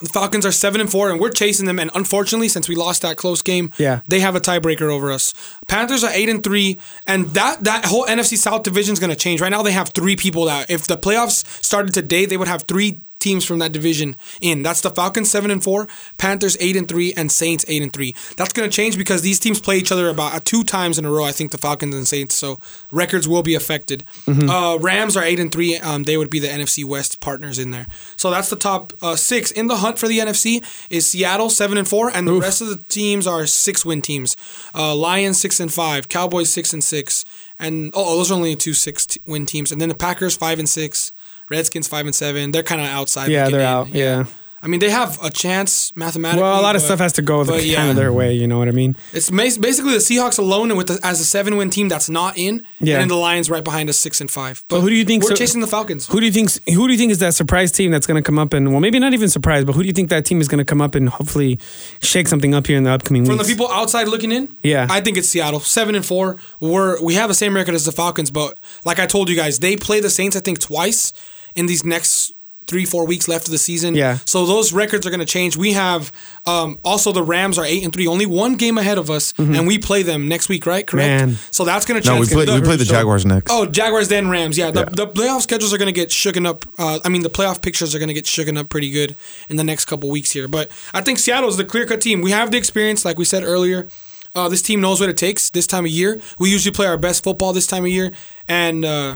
The 0.02 0.10
Falcons 0.10 0.46
are 0.46 0.52
seven 0.52 0.80
and 0.82 0.90
four, 0.90 1.10
and 1.12 1.20
we're 1.20 1.30
chasing 1.30 1.66
them. 1.66 1.78
And 1.80 1.92
unfortunately, 1.94 2.48
since 2.48 2.70
we 2.70 2.76
lost 2.76 3.02
that 3.02 3.18
close 3.18 3.42
game, 3.42 3.72
Yeah. 3.78 4.00
they 4.08 4.22
have 4.22 4.36
a 4.36 4.40
tiebreaker 4.40 4.92
over 4.92 5.12
us. 5.12 5.34
Panthers 5.68 6.04
are 6.04 6.12
eight 6.14 6.30
and 6.30 6.44
three, 6.44 6.80
and 7.06 7.34
that 7.34 7.64
that 7.66 7.86
whole 7.86 8.06
NFC 8.06 8.38
South 8.38 8.64
division 8.64 8.94
is 8.94 9.00
going 9.00 9.10
to 9.10 9.16
change. 9.16 9.42
Right 9.42 9.50
now, 9.50 9.62
they 9.62 9.72
have 9.74 9.90
three 9.90 10.16
people 10.16 10.46
that 10.46 10.70
if 10.70 10.88
the 10.88 10.98
playoffs 10.98 11.44
started 11.64 11.94
today, 11.94 12.26
they 12.26 12.38
would 12.38 12.48
have 12.48 12.64
three 12.64 13.02
teams 13.20 13.46
from 13.46 13.60
that 13.60 13.72
division 13.72 14.16
in. 14.42 14.64
That's 14.64 14.82
the 14.82 14.90
Falcons 14.90 15.30
seven 15.30 15.52
and 15.52 15.64
four, 15.64 15.88
Panthers 16.18 16.58
eight 16.60 16.76
and 16.76 16.88
three, 16.88 17.14
and 17.16 17.32
Saints 17.32 17.66
eight 17.68 17.82
and 17.82 17.92
three. 17.94 18.16
That's 18.38 18.54
going 18.54 18.70
to 18.70 18.76
change 18.76 18.98
because 18.98 19.22
these 19.22 19.40
teams 19.40 19.60
play 19.60 19.78
each 19.78 19.92
other 19.92 20.10
about 20.10 20.34
uh, 20.34 20.40
two 20.44 20.64
times 20.64 20.98
in 20.98 21.06
a 21.06 21.12
row. 21.12 21.24
I 21.26 21.32
think 21.32 21.52
the 21.52 21.58
Falcons 21.58 21.94
and 21.96 22.08
Saints, 22.08 22.36
so 22.36 22.60
records 22.92 23.28
will 23.28 23.44
be 23.44 23.56
affected. 23.56 24.04
Uh, 24.28 24.78
Rams 24.80 25.16
are 25.18 25.24
eight 25.24 25.40
and 25.40 25.52
three. 25.52 25.78
Um, 25.78 26.04
they 26.04 26.18
would 26.18 26.30
be 26.30 26.40
the 26.40 26.48
NFC 26.48 26.86
West 26.86 27.20
partners 27.20 27.60
in 27.60 27.72
there. 27.72 27.88
So 28.16 28.30
that's 28.32 28.50
the 28.50 28.56
top 28.56 28.94
uh, 29.02 29.16
six 29.16 29.52
in 29.52 29.68
the 29.68 29.78
hunt 29.78 30.00
for 30.00 30.08
the 30.08 30.20
NFC. 30.20 30.64
Is 30.90 31.08
Seattle 31.08 31.50
seven 31.50 31.78
and 31.78 31.88
four, 31.88 32.10
and 32.10 32.28
the 32.28 32.34
rest 32.34 32.62
of 32.62 32.68
the 32.68 32.78
teams 32.78 33.28
are 33.28 33.46
six 33.46 33.86
win 33.86 34.02
teams. 34.02 34.38
Uh, 34.74 34.96
Lions 34.96 35.40
six 35.40 35.60
and 35.60 35.72
five, 35.72 36.08
Cowboys 36.10 36.52
six 36.52 36.74
and 36.74 36.84
six, 36.84 37.26
and 37.60 37.92
oh, 37.96 38.18
those 38.18 38.32
are 38.32 38.36
only 38.36 38.56
two 38.56 38.74
six 38.74 39.06
t- 39.06 39.20
win 39.26 39.46
teams. 39.46 39.72
And 39.72 39.82
then 39.82 39.90
the 39.90 39.96
Packers 39.96 40.36
five 40.38 40.60
and 40.60 40.70
six, 40.70 41.12
Redskins 41.50 41.88
five 41.88 42.06
and 42.06 42.16
seven. 42.16 42.52
They're 42.52 42.64
kind 42.64 42.82
of 42.82 42.88
outside. 42.88 43.30
Yeah, 43.30 43.50
they're 43.50 43.60
in. 43.62 43.66
out, 43.66 43.90
yeah. 43.90 44.26
I 44.62 44.68
mean, 44.68 44.82
they 44.82 44.90
have 44.90 45.18
a 45.24 45.30
chance 45.30 45.96
mathematically. 45.96 46.44
well, 46.44 46.60
a 46.60 46.62
lot 46.62 46.76
of 46.76 46.82
but- 46.82 46.86
stuff 46.88 47.00
has 47.00 47.14
to 47.14 47.22
go 47.22 47.46
but 47.46 47.64
kind 47.64 47.92
of 47.92 47.96
their 47.96 48.12
way. 48.12 48.34
You 48.34 48.46
know 48.46 48.58
what 48.60 48.68
I 48.68 48.72
mean? 48.72 48.98
It's 49.14 49.30
basically 49.32 49.94
the 49.94 50.00
Seahawks 50.00 50.38
alone, 50.38 50.70
and 50.70 50.78
with 50.78 50.88
the, 50.88 51.00
as 51.02 51.22
a 51.22 51.24
seven-win 51.24 51.70
team 51.70 51.88
that's 51.88 52.10
not 52.10 52.38
in, 52.38 52.64
Yeah. 52.82 52.96
and 52.96 53.04
then 53.04 53.08
the 53.08 53.16
Lions 53.16 53.50
right 53.50 53.64
behind 53.64 53.88
us, 53.88 53.98
six 53.98 54.20
and 54.20 54.30
five. 54.30 54.66
But 54.68 54.76
So 54.76 54.82
who 54.82 54.90
do 54.90 54.96
you 54.96 55.06
think- 55.06 55.24
We're 55.24 55.30
so- 55.30 55.36
chasing 55.38 55.62
the 55.62 55.68
Falcons. 55.68 56.08
Who 56.08 56.20
do 56.20 56.26
you 56.26 56.32
think? 56.34 56.50
Who 56.68 56.88
do 56.88 56.92
you 56.92 57.00
think 57.00 57.14
is 57.14 57.20
that 57.20 57.36
surprise 57.36 57.72
team 57.72 57.90
that's 57.90 58.06
going 58.06 58.22
to 58.22 58.26
come 58.26 58.38
up 58.38 58.52
and 58.52 58.70
well, 58.72 58.82
maybe 58.82 59.00
not 59.00 59.14
even 59.14 59.30
surprise, 59.30 59.64
but 59.64 59.76
who 59.76 59.82
do 59.82 59.88
you 59.88 59.94
think 59.94 60.10
that 60.10 60.26
team 60.26 60.42
is 60.42 60.50
going 60.50 60.58
to 60.60 60.66
come 60.66 60.82
up 60.82 60.94
and 60.94 61.08
hopefully 61.08 61.58
shake 62.02 62.28
something 62.28 62.54
up 62.54 62.68
here 62.68 62.76
in 62.76 62.84
the 62.84 62.92
upcoming 62.92 63.22
week? 63.22 63.30
From 63.30 63.38
the 63.38 63.46
people 63.46 63.70
outside 63.72 64.10
looking 64.10 64.34
in, 64.34 64.50
Yeah. 64.62 64.88
I 64.90 65.00
think 65.00 65.16
it's 65.18 65.30
Seattle, 65.30 65.62
seven 65.62 65.96
and 65.96 66.06
four. 66.06 66.36
We're 66.60 67.02
we 67.02 67.14
have 67.16 67.30
the 67.30 67.34
same 67.34 67.56
record 67.56 67.76
as 67.76 67.86
the 67.86 67.94
Falcons, 67.94 68.30
but 68.30 68.60
like 68.84 69.00
I 69.00 69.06
told 69.06 69.30
you 69.30 69.38
guys, 69.38 69.60
they 69.60 69.78
play 69.78 70.02
the 70.02 70.10
Saints 70.10 70.36
I 70.36 70.42
think 70.42 70.60
twice 70.60 71.14
in 71.56 71.66
these 71.66 71.84
next 71.86 72.34
three 72.68 72.86
four 72.86 73.08
weeks 73.08 73.28
left 73.28 73.48
of 73.48 73.52
the 73.52 73.58
season. 73.58 73.96
Yeah. 73.96 74.20
So 74.26 74.46
those 74.46 74.72
records 74.72 75.08
are 75.08 75.10
going 75.10 75.22
to 75.22 75.26
change. 75.26 75.58
We 75.58 75.74
have 75.74 76.12
um, 76.46 76.78
also 76.86 77.12
the 77.12 77.24
Rams 77.24 77.58
are 77.58 77.66
eight 77.66 77.84
and 77.84 77.92
three, 77.92 78.06
only 78.06 78.28
one 78.28 78.58
game 78.58 78.78
ahead 78.78 79.00
of 79.00 79.10
us, 79.10 79.34
and 79.40 79.66
we 79.66 79.80
play 79.80 80.04
them 80.04 80.28
next 80.28 80.50
week, 80.50 80.68
right? 80.68 80.86
Correct. 80.86 81.10
Mm-hmm. 81.10 81.30
Man. 81.32 81.38
So 81.50 81.66
that's 81.66 81.86
going 81.88 82.00
to 82.00 82.08
No, 82.08 82.18
change. 82.18 82.30
we 82.30 82.46
play 82.46 82.60
we 82.60 82.62
play 82.64 82.76
the 82.76 82.86
Jaguars 82.86 83.26
next. 83.26 83.52
Oh, 83.52 83.66
Jaguars 83.66 84.08
then 84.10 84.30
Rams. 84.30 84.56
Yeah, 84.56 84.70
the, 84.70 84.82
Yeah. 84.82 84.90
the 84.92 85.08
playoff 85.08 85.42
schedules 85.42 85.74
are 85.74 85.80
going 85.80 85.92
to 85.92 86.00
get 86.00 86.10
shooken 86.10 86.46
up. 86.46 86.64
Uh, 86.78 87.00
I 87.04 87.10
mean, 87.10 87.24
the 87.24 87.30
playoff 87.32 87.64
pictures 87.64 87.96
are 87.96 88.00
going 88.00 88.10
to 88.10 88.14
get 88.14 88.26
shooken 88.26 88.56
up 88.56 88.70
pretty 88.70 88.92
good 88.92 89.16
in 89.50 89.56
the 89.56 89.64
next 89.64 89.86
couple 89.86 90.08
weeks 90.12 90.32
here. 90.32 90.48
But 90.48 90.70
I 90.94 91.02
think 91.02 91.18
Seattle 91.18 91.50
is 91.50 91.58
the 91.58 91.66
clear 91.66 91.88
cut 91.88 92.02
team. 92.02 92.22
We 92.22 92.30
have 92.30 92.52
the 92.52 92.58
experience, 92.60 93.04
like 93.04 93.18
we 93.18 93.26
said 93.26 93.42
earlier. 93.44 93.88
Uh, 94.36 94.48
this 94.48 94.62
team 94.62 94.80
knows 94.80 95.00
what 95.00 95.10
it 95.10 95.18
takes 95.18 95.50
this 95.50 95.66
time 95.66 95.86
of 95.86 95.92
year. 95.92 96.22
We 96.38 96.52
usually 96.52 96.72
play 96.72 96.86
our 96.86 97.00
best 97.00 97.24
football 97.24 97.52
this 97.52 97.66
time 97.66 97.84
of 97.84 97.90
year, 97.90 98.12
and 98.48 98.86
uh, 98.86 99.16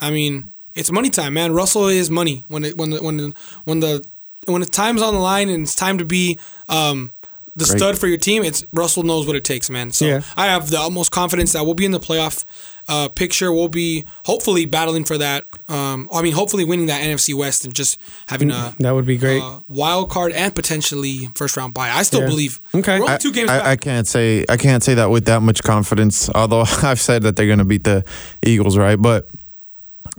I 0.00 0.10
mean, 0.10 0.50
it's 0.78 0.90
money 0.90 1.10
time, 1.10 1.34
man. 1.34 1.52
Russell 1.52 1.88
is 1.88 2.10
money 2.10 2.44
when 2.48 2.64
it 2.64 2.76
when 2.78 2.90
the, 2.90 3.02
when 3.02 3.16
the, 3.18 3.32
when 3.64 3.80
the 3.80 4.04
when 4.46 4.60
the 4.60 4.66
time's 4.66 5.02
on 5.02 5.12
the 5.14 5.20
line 5.20 5.48
and 5.48 5.64
it's 5.64 5.74
time 5.74 5.98
to 5.98 6.04
be 6.04 6.38
um, 6.68 7.12
the 7.56 7.64
Great. 7.64 7.78
stud 7.78 7.98
for 7.98 8.06
your 8.06 8.16
team. 8.18 8.44
It's 8.44 8.64
Russell 8.72 9.02
knows 9.02 9.26
what 9.26 9.34
it 9.36 9.44
takes, 9.44 9.68
man. 9.68 9.90
So 9.90 10.06
Yeah. 10.06 10.20
I 10.36 10.46
have 10.46 10.70
the 10.70 10.78
utmost 10.80 11.10
confidence 11.10 11.52
that 11.52 11.64
we'll 11.64 11.74
be 11.74 11.84
in 11.84 11.90
the 11.90 11.98
playoff 12.00 12.44
uh, 12.88 13.08
picture. 13.08 13.52
We'll 13.52 13.68
be 13.68 14.06
hopefully 14.24 14.64
battling 14.64 15.04
for 15.04 15.18
that. 15.18 15.44
Um, 15.68 16.08
I 16.12 16.22
mean, 16.22 16.32
hopefully 16.32 16.64
winning 16.64 16.86
that 16.86 17.02
NFC 17.02 17.34
West 17.34 17.64
and 17.66 17.74
just 17.74 17.98
having 18.28 18.50
a 18.52 18.74
that 18.78 18.92
would 18.92 19.04
be 19.06 19.18
great. 19.18 19.42
uh, 19.42 19.60
wild 19.68 20.08
card 20.08 20.32
and 20.32 20.54
potentially 20.54 21.28
first 21.34 21.56
round 21.56 21.74
bye. 21.74 21.90
I 21.90 22.04
still 22.04 22.20
Yeah. 22.20 22.28
believe. 22.28 22.60
Okay. 22.74 23.00
I, 23.06 23.16
two 23.18 23.32
games 23.32 23.50
I. 23.50 23.72
I 23.72 23.76
can't 23.76 24.06
say 24.06 24.44
I 24.48 24.56
can't 24.56 24.82
say 24.82 24.94
that 24.94 25.10
with 25.10 25.24
that 25.26 25.42
much 25.42 25.62
confidence. 25.62 26.30
Although 26.34 26.60
I've 26.82 27.00
said 27.00 27.22
that 27.24 27.34
they're 27.36 27.46
going 27.52 27.58
to 27.58 27.64
beat 27.66 27.84
the 27.84 28.04
Eagles, 28.42 28.78
right? 28.78 28.96
But 28.96 29.28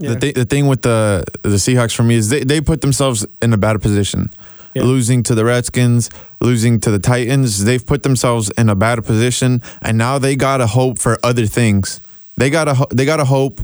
Yeah. 0.00 0.14
the 0.14 0.20
th- 0.20 0.34
the 0.34 0.44
thing 0.44 0.66
with 0.66 0.82
the 0.82 1.24
the 1.42 1.58
Seahawks 1.58 1.94
for 1.94 2.02
me 2.02 2.14
is 2.16 2.28
they, 2.30 2.42
they 2.42 2.60
put 2.60 2.80
themselves 2.80 3.26
in 3.42 3.52
a 3.52 3.56
bad 3.56 3.80
position. 3.82 4.30
Yeah. 4.74 4.82
Losing 4.84 5.22
to 5.24 5.34
the 5.34 5.44
Redskins, 5.44 6.10
losing 6.40 6.78
to 6.80 6.90
the 6.92 6.98
Titans, 7.00 7.64
they've 7.64 7.84
put 7.84 8.02
themselves 8.04 8.50
in 8.56 8.68
a 8.68 8.74
bad 8.76 9.04
position, 9.04 9.62
and 9.82 9.98
now 9.98 10.18
they 10.18 10.36
gotta 10.36 10.66
hope 10.66 10.98
for 10.98 11.18
other 11.24 11.46
things. 11.46 12.00
They 12.36 12.50
gotta 12.50 12.74
ho- 12.74 12.86
they 12.90 13.04
gotta 13.04 13.24
hope 13.24 13.60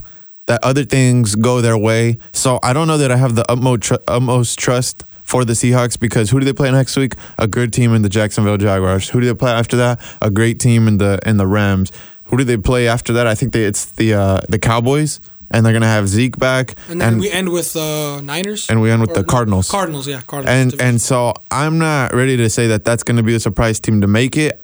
that 0.47 0.63
other 0.63 0.85
things 0.85 1.35
go 1.37 1.61
their 1.61 1.79
way. 1.79 2.19
So 2.33 2.59
I 2.63 2.73
don't 2.73 2.87
know 2.89 2.99
that 2.99 3.11
I 3.11 3.17
have 3.17 3.35
the 3.35 3.51
utmost 3.51 3.83
tr- 3.83 3.95
utmost 4.09 4.59
trust 4.59 5.05
for 5.23 5.45
the 5.45 5.55
Seahawks 5.55 5.99
because 5.99 6.31
who 6.31 6.39
do 6.41 6.45
they 6.45 6.53
play 6.53 6.71
next 6.71 6.97
week? 6.97 7.15
A 7.39 7.47
good 7.47 7.73
team 7.73 7.95
in 7.95 8.03
the 8.03 8.09
Jacksonville 8.09 8.57
Jaguars. 8.59 9.09
Who 9.09 9.21
do 9.21 9.27
they 9.27 9.35
play 9.35 9.53
after 9.53 9.77
that? 9.79 10.01
A 10.21 10.31
great 10.31 10.59
team 10.61 10.87
in 10.89 10.99
the 10.99 11.19
in 11.25 11.37
the 11.37 11.47
Rams. 11.47 11.91
Who 12.27 12.37
do 12.37 12.45
they 12.45 12.57
play 12.57 12.89
after 12.89 13.13
that? 13.15 13.27
I 13.29 13.35
think 13.37 13.53
they, 13.53 13.65
it's 13.65 13.87
the 13.93 14.15
uh, 14.15 14.41
the 14.49 14.59
Cowboys, 14.59 15.21
and 15.51 15.65
they're 15.65 15.73
gonna 15.73 15.87
have 15.87 16.09
Zeke 16.09 16.39
back, 16.39 16.75
and 16.89 17.01
then 17.01 17.19
we 17.19 17.31
end 17.31 17.51
with 17.51 17.77
uh, 17.77 18.21
Niners. 18.21 18.69
and 18.69 18.81
we 18.81 18.91
end 18.91 19.01
with 19.01 19.11
Or 19.11 19.15
the 19.15 19.25
Cardinals. 19.25 19.71
Cardinals, 19.71 20.07
yeah, 20.09 20.21
Cardinals. 20.27 20.55
and 20.55 20.71
division. 20.71 20.89
and 20.89 21.01
so 21.01 21.35
I'm 21.51 21.79
not 21.79 22.15
ready 22.15 22.37
to 22.37 22.49
say 22.51 22.67
that 22.69 22.85
that's 22.85 23.03
going 23.03 23.17
to 23.17 23.23
be 23.23 23.35
a 23.35 23.41
surprise 23.41 23.81
team 23.81 24.01
to 24.01 24.07
make 24.07 24.37
it. 24.37 24.61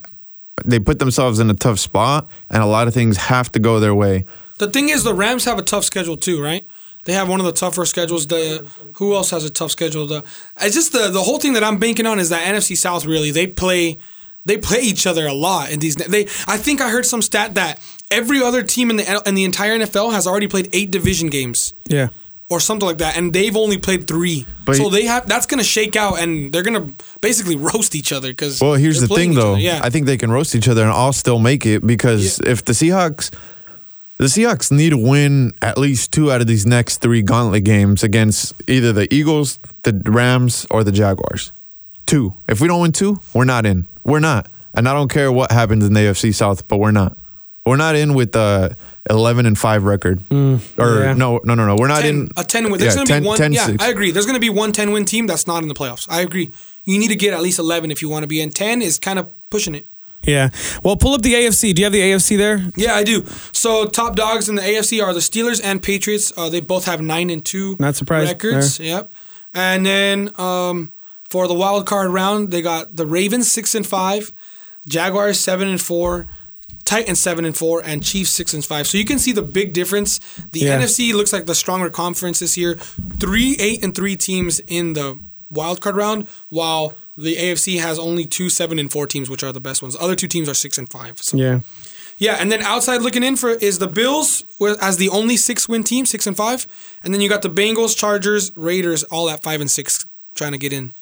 They 0.65 0.79
put 0.79 0.99
themselves 0.99 1.39
in 1.41 1.49
a 1.51 1.55
tough 1.55 1.79
spot, 1.79 2.29
and 2.51 2.63
a 2.63 2.67
lot 2.67 2.87
of 2.89 2.95
things 2.95 3.17
have 3.17 3.51
to 3.53 3.59
go 3.59 3.81
their 3.81 3.95
way. 3.95 4.25
The 4.59 4.69
thing 4.71 4.91
is, 4.91 5.03
the 5.03 5.15
Rams 5.15 5.45
have 5.47 5.59
a 5.59 5.63
tough 5.63 5.85
schedule 5.85 6.17
too, 6.17 6.41
right? 6.43 6.65
They 7.05 7.15
have 7.15 7.29
one 7.29 7.41
of 7.41 7.47
the 7.47 7.53
tougher 7.53 7.85
schedules. 7.85 8.29
The 8.29 8.65
who 8.95 9.15
else 9.15 9.31
has 9.31 9.45
a 9.45 9.51
tough 9.51 9.73
schedule? 9.73 10.07
The 10.07 10.23
it's 10.61 10.75
just 10.77 10.93
the 10.93 11.09
the 11.11 11.23
whole 11.23 11.39
thing 11.41 11.55
that 11.55 11.65
I'm 11.65 11.79
banking 11.79 12.07
on 12.07 12.21
is 12.21 12.29
that 12.29 12.43
NFC 12.47 12.77
South. 12.77 13.05
Really, 13.07 13.33
they 13.33 13.49
play 13.49 13.99
they 14.45 14.59
play 14.59 14.81
each 14.81 15.07
other 15.07 15.27
a 15.27 15.33
lot 15.33 15.71
in 15.71 15.79
these. 15.81 15.95
They, 15.97 16.23
I 16.47 16.57
think 16.57 16.81
I 16.81 16.91
heard 16.91 17.07
some 17.07 17.23
stat 17.23 17.55
that 17.55 17.79
every 18.11 18.43
other 18.43 18.63
team 18.63 18.91
in 18.91 18.97
the 18.97 19.23
in 19.27 19.35
the 19.35 19.45
entire 19.45 19.79
NFL 19.79 20.13
has 20.13 20.27
already 20.27 20.49
played 20.49 20.69
eight 20.73 20.91
division 20.91 21.29
games 21.29 21.73
Yeah. 21.87 22.09
or 22.51 22.59
something 22.61 22.87
like 22.87 22.99
that, 22.99 23.17
and 23.17 23.33
they've 23.33 23.57
only 23.57 23.79
played 23.79 24.07
three. 24.07 24.47
But- 24.65 24.77
so 24.77 24.91
they 24.91 25.05
have 25.07 25.27
that's 25.27 25.47
gonna 25.47 25.65
shake 25.65 25.95
out, 25.97 26.19
and 26.19 26.53
they're 26.53 26.63
gonna 26.65 26.89
basically 27.21 27.57
roast 27.57 27.95
each 27.95 28.13
other 28.13 28.29
because. 28.31 28.61
Well, 28.61 28.75
here's 28.75 29.01
the 29.01 29.09
thing, 29.09 29.35
though. 29.35 29.55
Yeah, 29.57 29.81
I 29.83 29.91
think 29.91 30.07
they 30.07 30.17
can 30.17 30.31
roast 30.31 30.55
each 30.55 30.69
other 30.69 30.83
and 30.83 30.91
all 30.91 31.13
still 31.13 31.39
make 31.39 31.65
it 31.67 31.87
because 31.87 32.41
if 32.41 32.65
the 32.65 32.73
Seahawks, 32.73 33.31
the 34.19 34.25
Seahawks 34.27 34.71
need 34.71 34.91
to 34.91 34.99
win 34.99 35.53
at 35.63 35.79
least 35.79 36.13
two 36.13 36.31
out 36.31 36.41
of 36.41 36.47
these 36.47 36.67
next 36.67 36.99
three 36.99 37.23
gauntlet 37.23 37.65
games 37.65 38.03
against 38.03 38.55
either 38.69 38.93
the 38.93 39.13
Eagles, 39.15 39.59
the 39.85 39.93
Rams, 40.05 40.67
or 40.71 40.85
the 40.85 40.93
Jaguars. 40.93 41.51
Two. 42.07 42.35
If 42.49 42.61
we 42.61 42.69
don't 42.69 42.81
win 42.83 42.93
two, 42.93 43.21
we're 43.33 43.45
not 43.45 43.65
in. 43.67 43.87
We're 44.05 44.21
not. 44.21 44.49
And 44.75 44.89
I 44.89 44.95
don't 44.95 45.11
care 45.11 45.31
what 45.31 45.51
happens 45.51 45.85
in 45.85 45.93
the 45.93 46.01
AFC 46.01 46.35
South, 46.35 46.67
but 46.69 46.79
we're 46.79 46.93
not. 46.93 47.17
We're 47.65 47.77
not 47.77 47.95
in 47.95 48.15
with 48.15 48.33
the 48.33 48.77
11 49.09 49.47
and 49.47 49.57
5 49.57 49.85
record. 49.85 50.21
or 50.31 50.59
yeah. 50.79 51.15
no, 51.15 51.41
no, 51.45 51.55
no, 51.55 51.67
no. 51.67 51.77
We're 51.77 51.89
not 51.89 52.03
10, 52.03 52.15
in 52.15 52.29
a 52.37 52.43
10 52.43 52.71
win. 52.71 52.81
There's 52.81 52.95
yeah, 52.95 53.05
going 53.05 53.07
to 53.07 53.13
10 53.13 53.23
be 53.23 53.29
one. 53.29 53.39
10 53.39 53.53
yeah, 53.53 53.67
six. 53.67 53.85
I 53.85 53.89
agree. 53.89 54.11
There's 54.11 54.27
going 54.27 54.37
to 54.37 54.41
be 54.41 54.51
one 54.51 54.73
10 54.73 54.93
win 54.93 55.05
team 55.05 55.27
that's 55.27 55.47
not 55.47 55.63
in 55.63 55.69
the 55.69 55.75
playoffs. 55.75 56.07
I 56.11 56.23
agree. 56.23 56.53
You 56.85 56.99
need 56.99 57.09
to 57.09 57.17
get 57.17 57.33
at 57.33 57.41
least 57.41 57.59
11 57.59 57.91
if 57.91 58.03
you 58.03 58.09
want 58.09 58.25
to 58.25 58.27
be 58.27 58.41
in. 58.41 58.51
10 58.51 58.83
is 58.83 58.99
kind 58.99 59.19
of 59.19 59.31
pushing 59.51 59.75
it. 59.75 59.87
Yeah. 60.23 60.51
Well, 60.83 60.97
pull 60.97 61.15
up 61.15 61.23
the 61.23 61.35
AFC. 61.35 61.75
Do 61.75 61.83
you 61.83 61.87
have 61.87 61.93
the 61.93 62.01
AFC 62.01 62.37
there? 62.37 62.65
Yeah, 62.77 62.95
I 62.95 63.03
do. 63.03 63.27
So 63.53 63.87
top 63.87 64.15
dogs 64.15 64.49
in 64.49 64.55
the 64.55 64.63
AFC 64.63 65.03
are 65.03 65.13
the 65.13 65.21
Steelers 65.21 65.61
and 65.63 65.83
Patriots. 65.83 66.33
Uh, 66.37 66.49
they 66.49 66.61
both 66.61 66.85
have 66.85 67.01
nine 67.01 67.29
and 67.31 67.45
two 67.45 67.77
Not 67.81 67.97
surprised 67.97 68.31
records. 68.31 68.79
Yep. 68.79 69.11
And 69.55 69.85
then 69.85 70.31
um, 70.39 70.92
for 71.33 71.49
the 71.49 71.55
wild 71.55 71.87
card 71.87 72.11
round, 72.11 72.51
they 72.51 72.61
got 72.61 72.95
the 72.95 73.07
Ravens 73.07 73.51
six 73.51 73.75
and 73.75 73.87
five, 73.87 74.33
Jaguars 74.87 75.41
seven 75.41 75.67
and 75.67 75.81
four, 75.81 76.27
Titans 76.85 77.21
seven 77.21 77.47
and 77.47 77.57
four, 77.57 77.81
and 77.83 78.03
Chiefs 78.05 78.31
six 78.33 78.53
and 78.53 78.63
five. 78.63 78.87
So 78.87 78.99
you 78.99 79.07
can 79.07 79.19
see 79.19 79.33
the 79.33 79.41
big 79.43 79.73
difference. 79.73 80.21
The 80.53 80.61
Yeah. 80.61 80.79
NFC 80.79 81.15
looks 81.15 81.33
like 81.33 81.47
the 81.47 81.55
stronger 81.55 81.89
conference 81.89 82.39
this 82.41 82.57
year. 82.59 82.79
Three 83.19 83.57
eight 83.59 83.83
and 83.83 83.95
three 83.95 84.15
teams 84.17 84.61
in 84.67 84.93
the 84.93 85.19
wild 85.51 85.81
card 85.81 85.97
round, 85.97 86.27
while 86.51 86.95
the 87.17 87.37
AFC 87.37 87.79
has 87.79 87.99
only 87.99 88.27
two 88.27 88.51
seven 88.51 88.79
and 88.79 88.91
four 88.93 89.07
teams, 89.07 89.31
which 89.31 89.43
are 89.43 89.53
the 89.53 89.61
best 89.61 89.81
ones. 89.81 89.95
The 89.95 90.01
other 90.03 90.17
two 90.17 90.29
teams 90.29 90.49
are 90.51 90.55
six 90.55 90.77
and 90.77 90.89
five. 90.91 91.15
So 91.23 91.37
Yeah. 91.39 91.61
yeah, 92.19 92.37
and 92.41 92.53
then 92.53 92.61
outside 92.63 93.01
looking 93.01 93.23
in 93.23 93.37
for 93.37 93.51
is 93.51 93.79
the 93.79 93.87
Bills 93.89 94.45
as 94.83 94.99
the 94.99 95.09
only 95.09 95.37
six 95.39 95.67
win 95.69 95.83
team, 95.85 96.05
six 96.05 96.27
and 96.27 96.37
five, 96.37 96.67
and 97.03 97.15
then 97.15 97.23
you 97.23 97.29
got 97.31 97.41
the 97.43 97.51
Bengals, 97.51 97.97
Chargers, 97.97 98.53
Raiders, 98.55 99.03
all 99.05 99.31
at 99.31 99.43
five 99.43 99.61
and 99.63 99.71
six, 99.71 100.05
trying 100.35 100.53
to 100.53 100.59
get 100.59 100.73
in. 100.75 100.93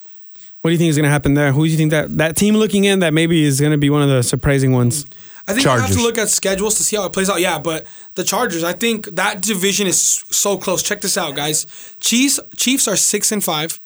What 0.61 0.71
do 0.71 0.73
you 0.73 0.79
think 0.79 0.91
is 0.91 0.97
going 0.97 1.05
to 1.05 1.11
happen 1.11 1.35
there? 1.35 1.53
Who 1.53 1.65
do 1.65 1.71
you 1.71 1.77
think 1.77 1.91
that 1.91 2.17
that 2.19 2.37
team 2.37 2.55
looking 2.55 2.85
in 2.85 2.99
that 2.99 3.15
maybe 3.15 3.45
is 3.45 3.61
going 3.61 3.73
to 3.73 3.79
be 3.79 3.89
one 3.89 4.03
of 4.03 4.09
the 4.09 4.23
surprising 4.23 4.73
ones? 4.73 5.07
I 5.49 5.55
think 5.55 5.65
you 5.65 5.71
have 5.71 5.91
to 5.91 6.03
look 6.03 6.19
at 6.19 6.29
schedules 6.29 6.77
to 6.77 6.85
see 6.85 6.97
how 6.97 7.07
it 7.07 7.13
plays 7.13 7.31
out. 7.31 7.41
Yeah, 7.41 7.59
but 7.59 7.87
the 8.15 8.25
Chargers, 8.25 8.63
I 8.63 8.73
think 8.73 9.07
that 9.17 9.41
division 9.41 9.87
is 9.87 10.01
so 10.31 10.59
close. 10.59 10.83
Check 10.83 11.01
this 11.01 11.17
out, 11.17 11.35
guys. 11.35 11.97
Chiefs, 11.99 12.39
Chiefs 12.57 12.87
are 12.87 12.97
six 12.97 13.33
and 13.33 13.43
five. 13.43 13.81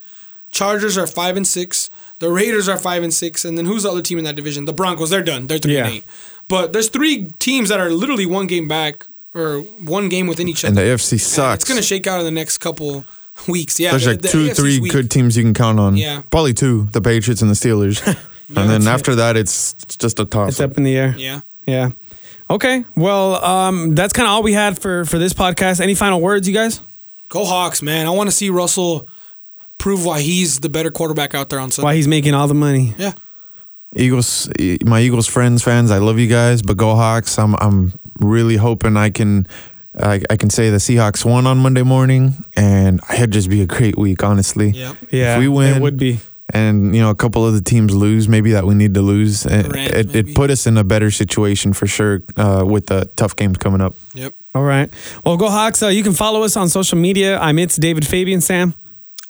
Chargers 0.50 0.98
are 0.98 1.06
five 1.06 1.36
and 1.36 1.46
six. 1.46 1.90
The 2.18 2.30
Raiders 2.30 2.68
are 2.68 2.78
five 2.78 3.02
and 3.02 3.12
six, 3.14 3.44
and 3.44 3.56
then 3.56 3.64
who's 3.66 3.84
the 3.84 3.90
other 3.90 4.02
team 4.02 4.18
in 4.18 4.24
that 4.24 4.36
division? 4.36 4.66
The 4.66 4.72
Broncos. 4.72 5.10
They're 5.10 5.22
done. 5.22 5.46
They're 5.46 5.58
three 5.58 5.78
and 5.78 5.88
eight. 5.88 6.04
But 6.48 6.72
there's 6.72 6.88
three 6.88 7.26
teams 7.38 7.68
that 7.70 7.80
are 7.80 7.90
literally 7.90 8.26
one 8.26 8.46
game 8.46 8.68
back 8.68 9.06
or 9.32 9.60
one 9.80 10.08
game 10.08 10.26
within 10.26 10.48
each 10.48 10.64
other. 10.64 10.68
And 10.68 10.76
the 10.78 10.82
AFC 10.82 11.12
And 11.12 11.20
sucks. 11.20 11.62
It's 11.62 11.68
gonna 11.68 11.82
shake 11.82 12.06
out 12.06 12.18
in 12.18 12.24
the 12.24 12.30
next 12.30 12.58
couple 12.58 13.04
weeks. 13.48 13.78
Yeah, 13.80 13.90
There's 13.90 14.04
the- 14.04 14.10
like 14.12 14.22
the 14.22 14.28
two, 14.28 14.46
AFC's 14.48 14.56
three 14.58 14.80
weak. 14.80 14.92
good 14.92 15.10
teams 15.10 15.36
you 15.36 15.42
can 15.42 15.54
count 15.54 15.78
on. 15.80 15.96
Yeah. 15.96 16.22
Probably 16.30 16.54
two, 16.54 16.84
the 16.92 17.00
Patriots 17.00 17.42
and 17.42 17.50
the 17.50 17.54
Steelers. 17.54 18.04
and 18.56 18.70
then 18.70 18.86
after 18.86 19.14
that, 19.16 19.36
it's, 19.36 19.74
it's 19.82 19.96
just 19.96 20.18
a 20.20 20.24
toss. 20.24 20.50
It's 20.50 20.60
up 20.60 20.76
in 20.76 20.84
the 20.84 20.96
air. 20.96 21.14
Yeah. 21.16 21.40
Yeah. 21.66 21.90
Okay. 22.50 22.84
Well, 22.94 23.42
um, 23.44 23.94
that's 23.94 24.12
kind 24.12 24.26
of 24.26 24.32
all 24.32 24.42
we 24.42 24.52
had 24.52 24.78
for 24.78 25.04
for 25.06 25.18
this 25.18 25.32
podcast. 25.32 25.80
Any 25.80 25.94
final 25.94 26.20
words, 26.20 26.46
you 26.46 26.52
guys? 26.54 26.80
Go 27.30 27.44
Hawks, 27.46 27.80
man! 27.80 28.06
I 28.06 28.10
want 28.10 28.28
to 28.28 28.36
see 28.36 28.50
Russell 28.50 29.08
prove 29.78 30.04
why 30.04 30.20
he's 30.20 30.60
the 30.60 30.68
better 30.68 30.90
quarterback 30.90 31.34
out 31.34 31.48
there 31.48 31.58
on 31.58 31.70
Sunday. 31.70 31.86
Why 31.86 31.94
he's 31.96 32.06
making 32.06 32.34
all 32.34 32.46
the 32.46 32.54
money? 32.54 32.94
Yeah, 32.98 33.12
Eagles, 33.96 34.48
my 34.84 35.00
Eagles 35.00 35.26
friends, 35.26 35.62
fans, 35.62 35.90
I 35.90 35.98
love 35.98 36.18
you 36.18 36.28
guys, 36.28 36.60
but 36.62 36.76
go 36.76 36.94
Hawks. 36.94 37.38
I'm, 37.38 37.54
I'm 37.56 37.94
really 38.20 38.56
hoping 38.56 38.96
I 38.96 39.08
can, 39.10 39.46
I, 39.98 40.20
I 40.28 40.36
can 40.36 40.50
say 40.50 40.70
the 40.70 40.78
Seahawks 40.78 41.24
won 41.24 41.46
on 41.46 41.58
Monday 41.58 41.82
morning, 41.82 42.34
and 42.56 43.00
it'd 43.12 43.30
just 43.30 43.48
be 43.48 43.62
a 43.62 43.66
great 43.66 43.96
week, 43.96 44.22
honestly. 44.24 44.70
yeah. 44.70 44.94
Yeah, 45.10 45.34
if 45.34 45.40
we 45.40 45.48
win, 45.48 45.76
it 45.76 45.82
would 45.82 45.96
be. 45.96 46.18
and 46.50 46.94
you 46.94 47.00
know 47.00 47.10
a 47.10 47.14
couple 47.14 47.46
of 47.46 47.54
the 47.54 47.60
teams 47.60 47.94
lose, 47.94 48.28
maybe 48.28 48.52
that 48.52 48.64
we 48.64 48.74
need 48.74 48.94
to 48.94 49.02
lose. 49.02 49.46
It, 49.46 49.72
Rams, 49.72 49.92
it, 49.92 50.06
maybe. 50.14 50.30
it 50.30 50.34
put 50.36 50.50
us 50.50 50.66
in 50.66 50.76
a 50.76 50.84
better 50.84 51.10
situation 51.10 51.72
for 51.72 51.86
sure 51.86 52.22
uh, 52.36 52.64
with 52.66 52.86
the 52.86 53.08
tough 53.16 53.36
games 53.36 53.58
coming 53.58 53.80
up. 53.80 53.94
Yep. 54.14 54.34
All 54.54 54.62
right. 54.64 54.92
Well, 55.24 55.36
go 55.36 55.48
Hawks. 55.48 55.82
Uh, 55.82 55.88
you 55.88 56.02
can 56.02 56.12
follow 56.12 56.42
us 56.42 56.56
on 56.56 56.68
social 56.68 56.98
media. 56.98 57.38
I'm 57.38 57.58
it's 57.58 57.76
David 57.76 58.06
Fabian. 58.06 58.40
Sam. 58.40 58.74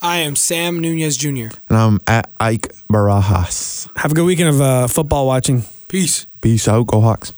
I 0.02 0.18
am 0.18 0.36
Sam 0.36 0.80
Nunez 0.80 1.16
Jr. 1.16 1.48
And 1.68 1.78
I'm 1.78 1.98
at 2.06 2.30
Ike 2.38 2.74
Barajas. 2.92 3.88
Have 3.96 4.12
a 4.12 4.14
good 4.14 4.26
weekend 4.26 4.50
of 4.50 4.60
uh, 4.60 4.86
football 4.86 5.26
watching. 5.26 5.64
Peace. 5.88 6.26
Peace 6.42 6.68
out, 6.68 6.86
go 6.88 7.00
Hawks. 7.00 7.32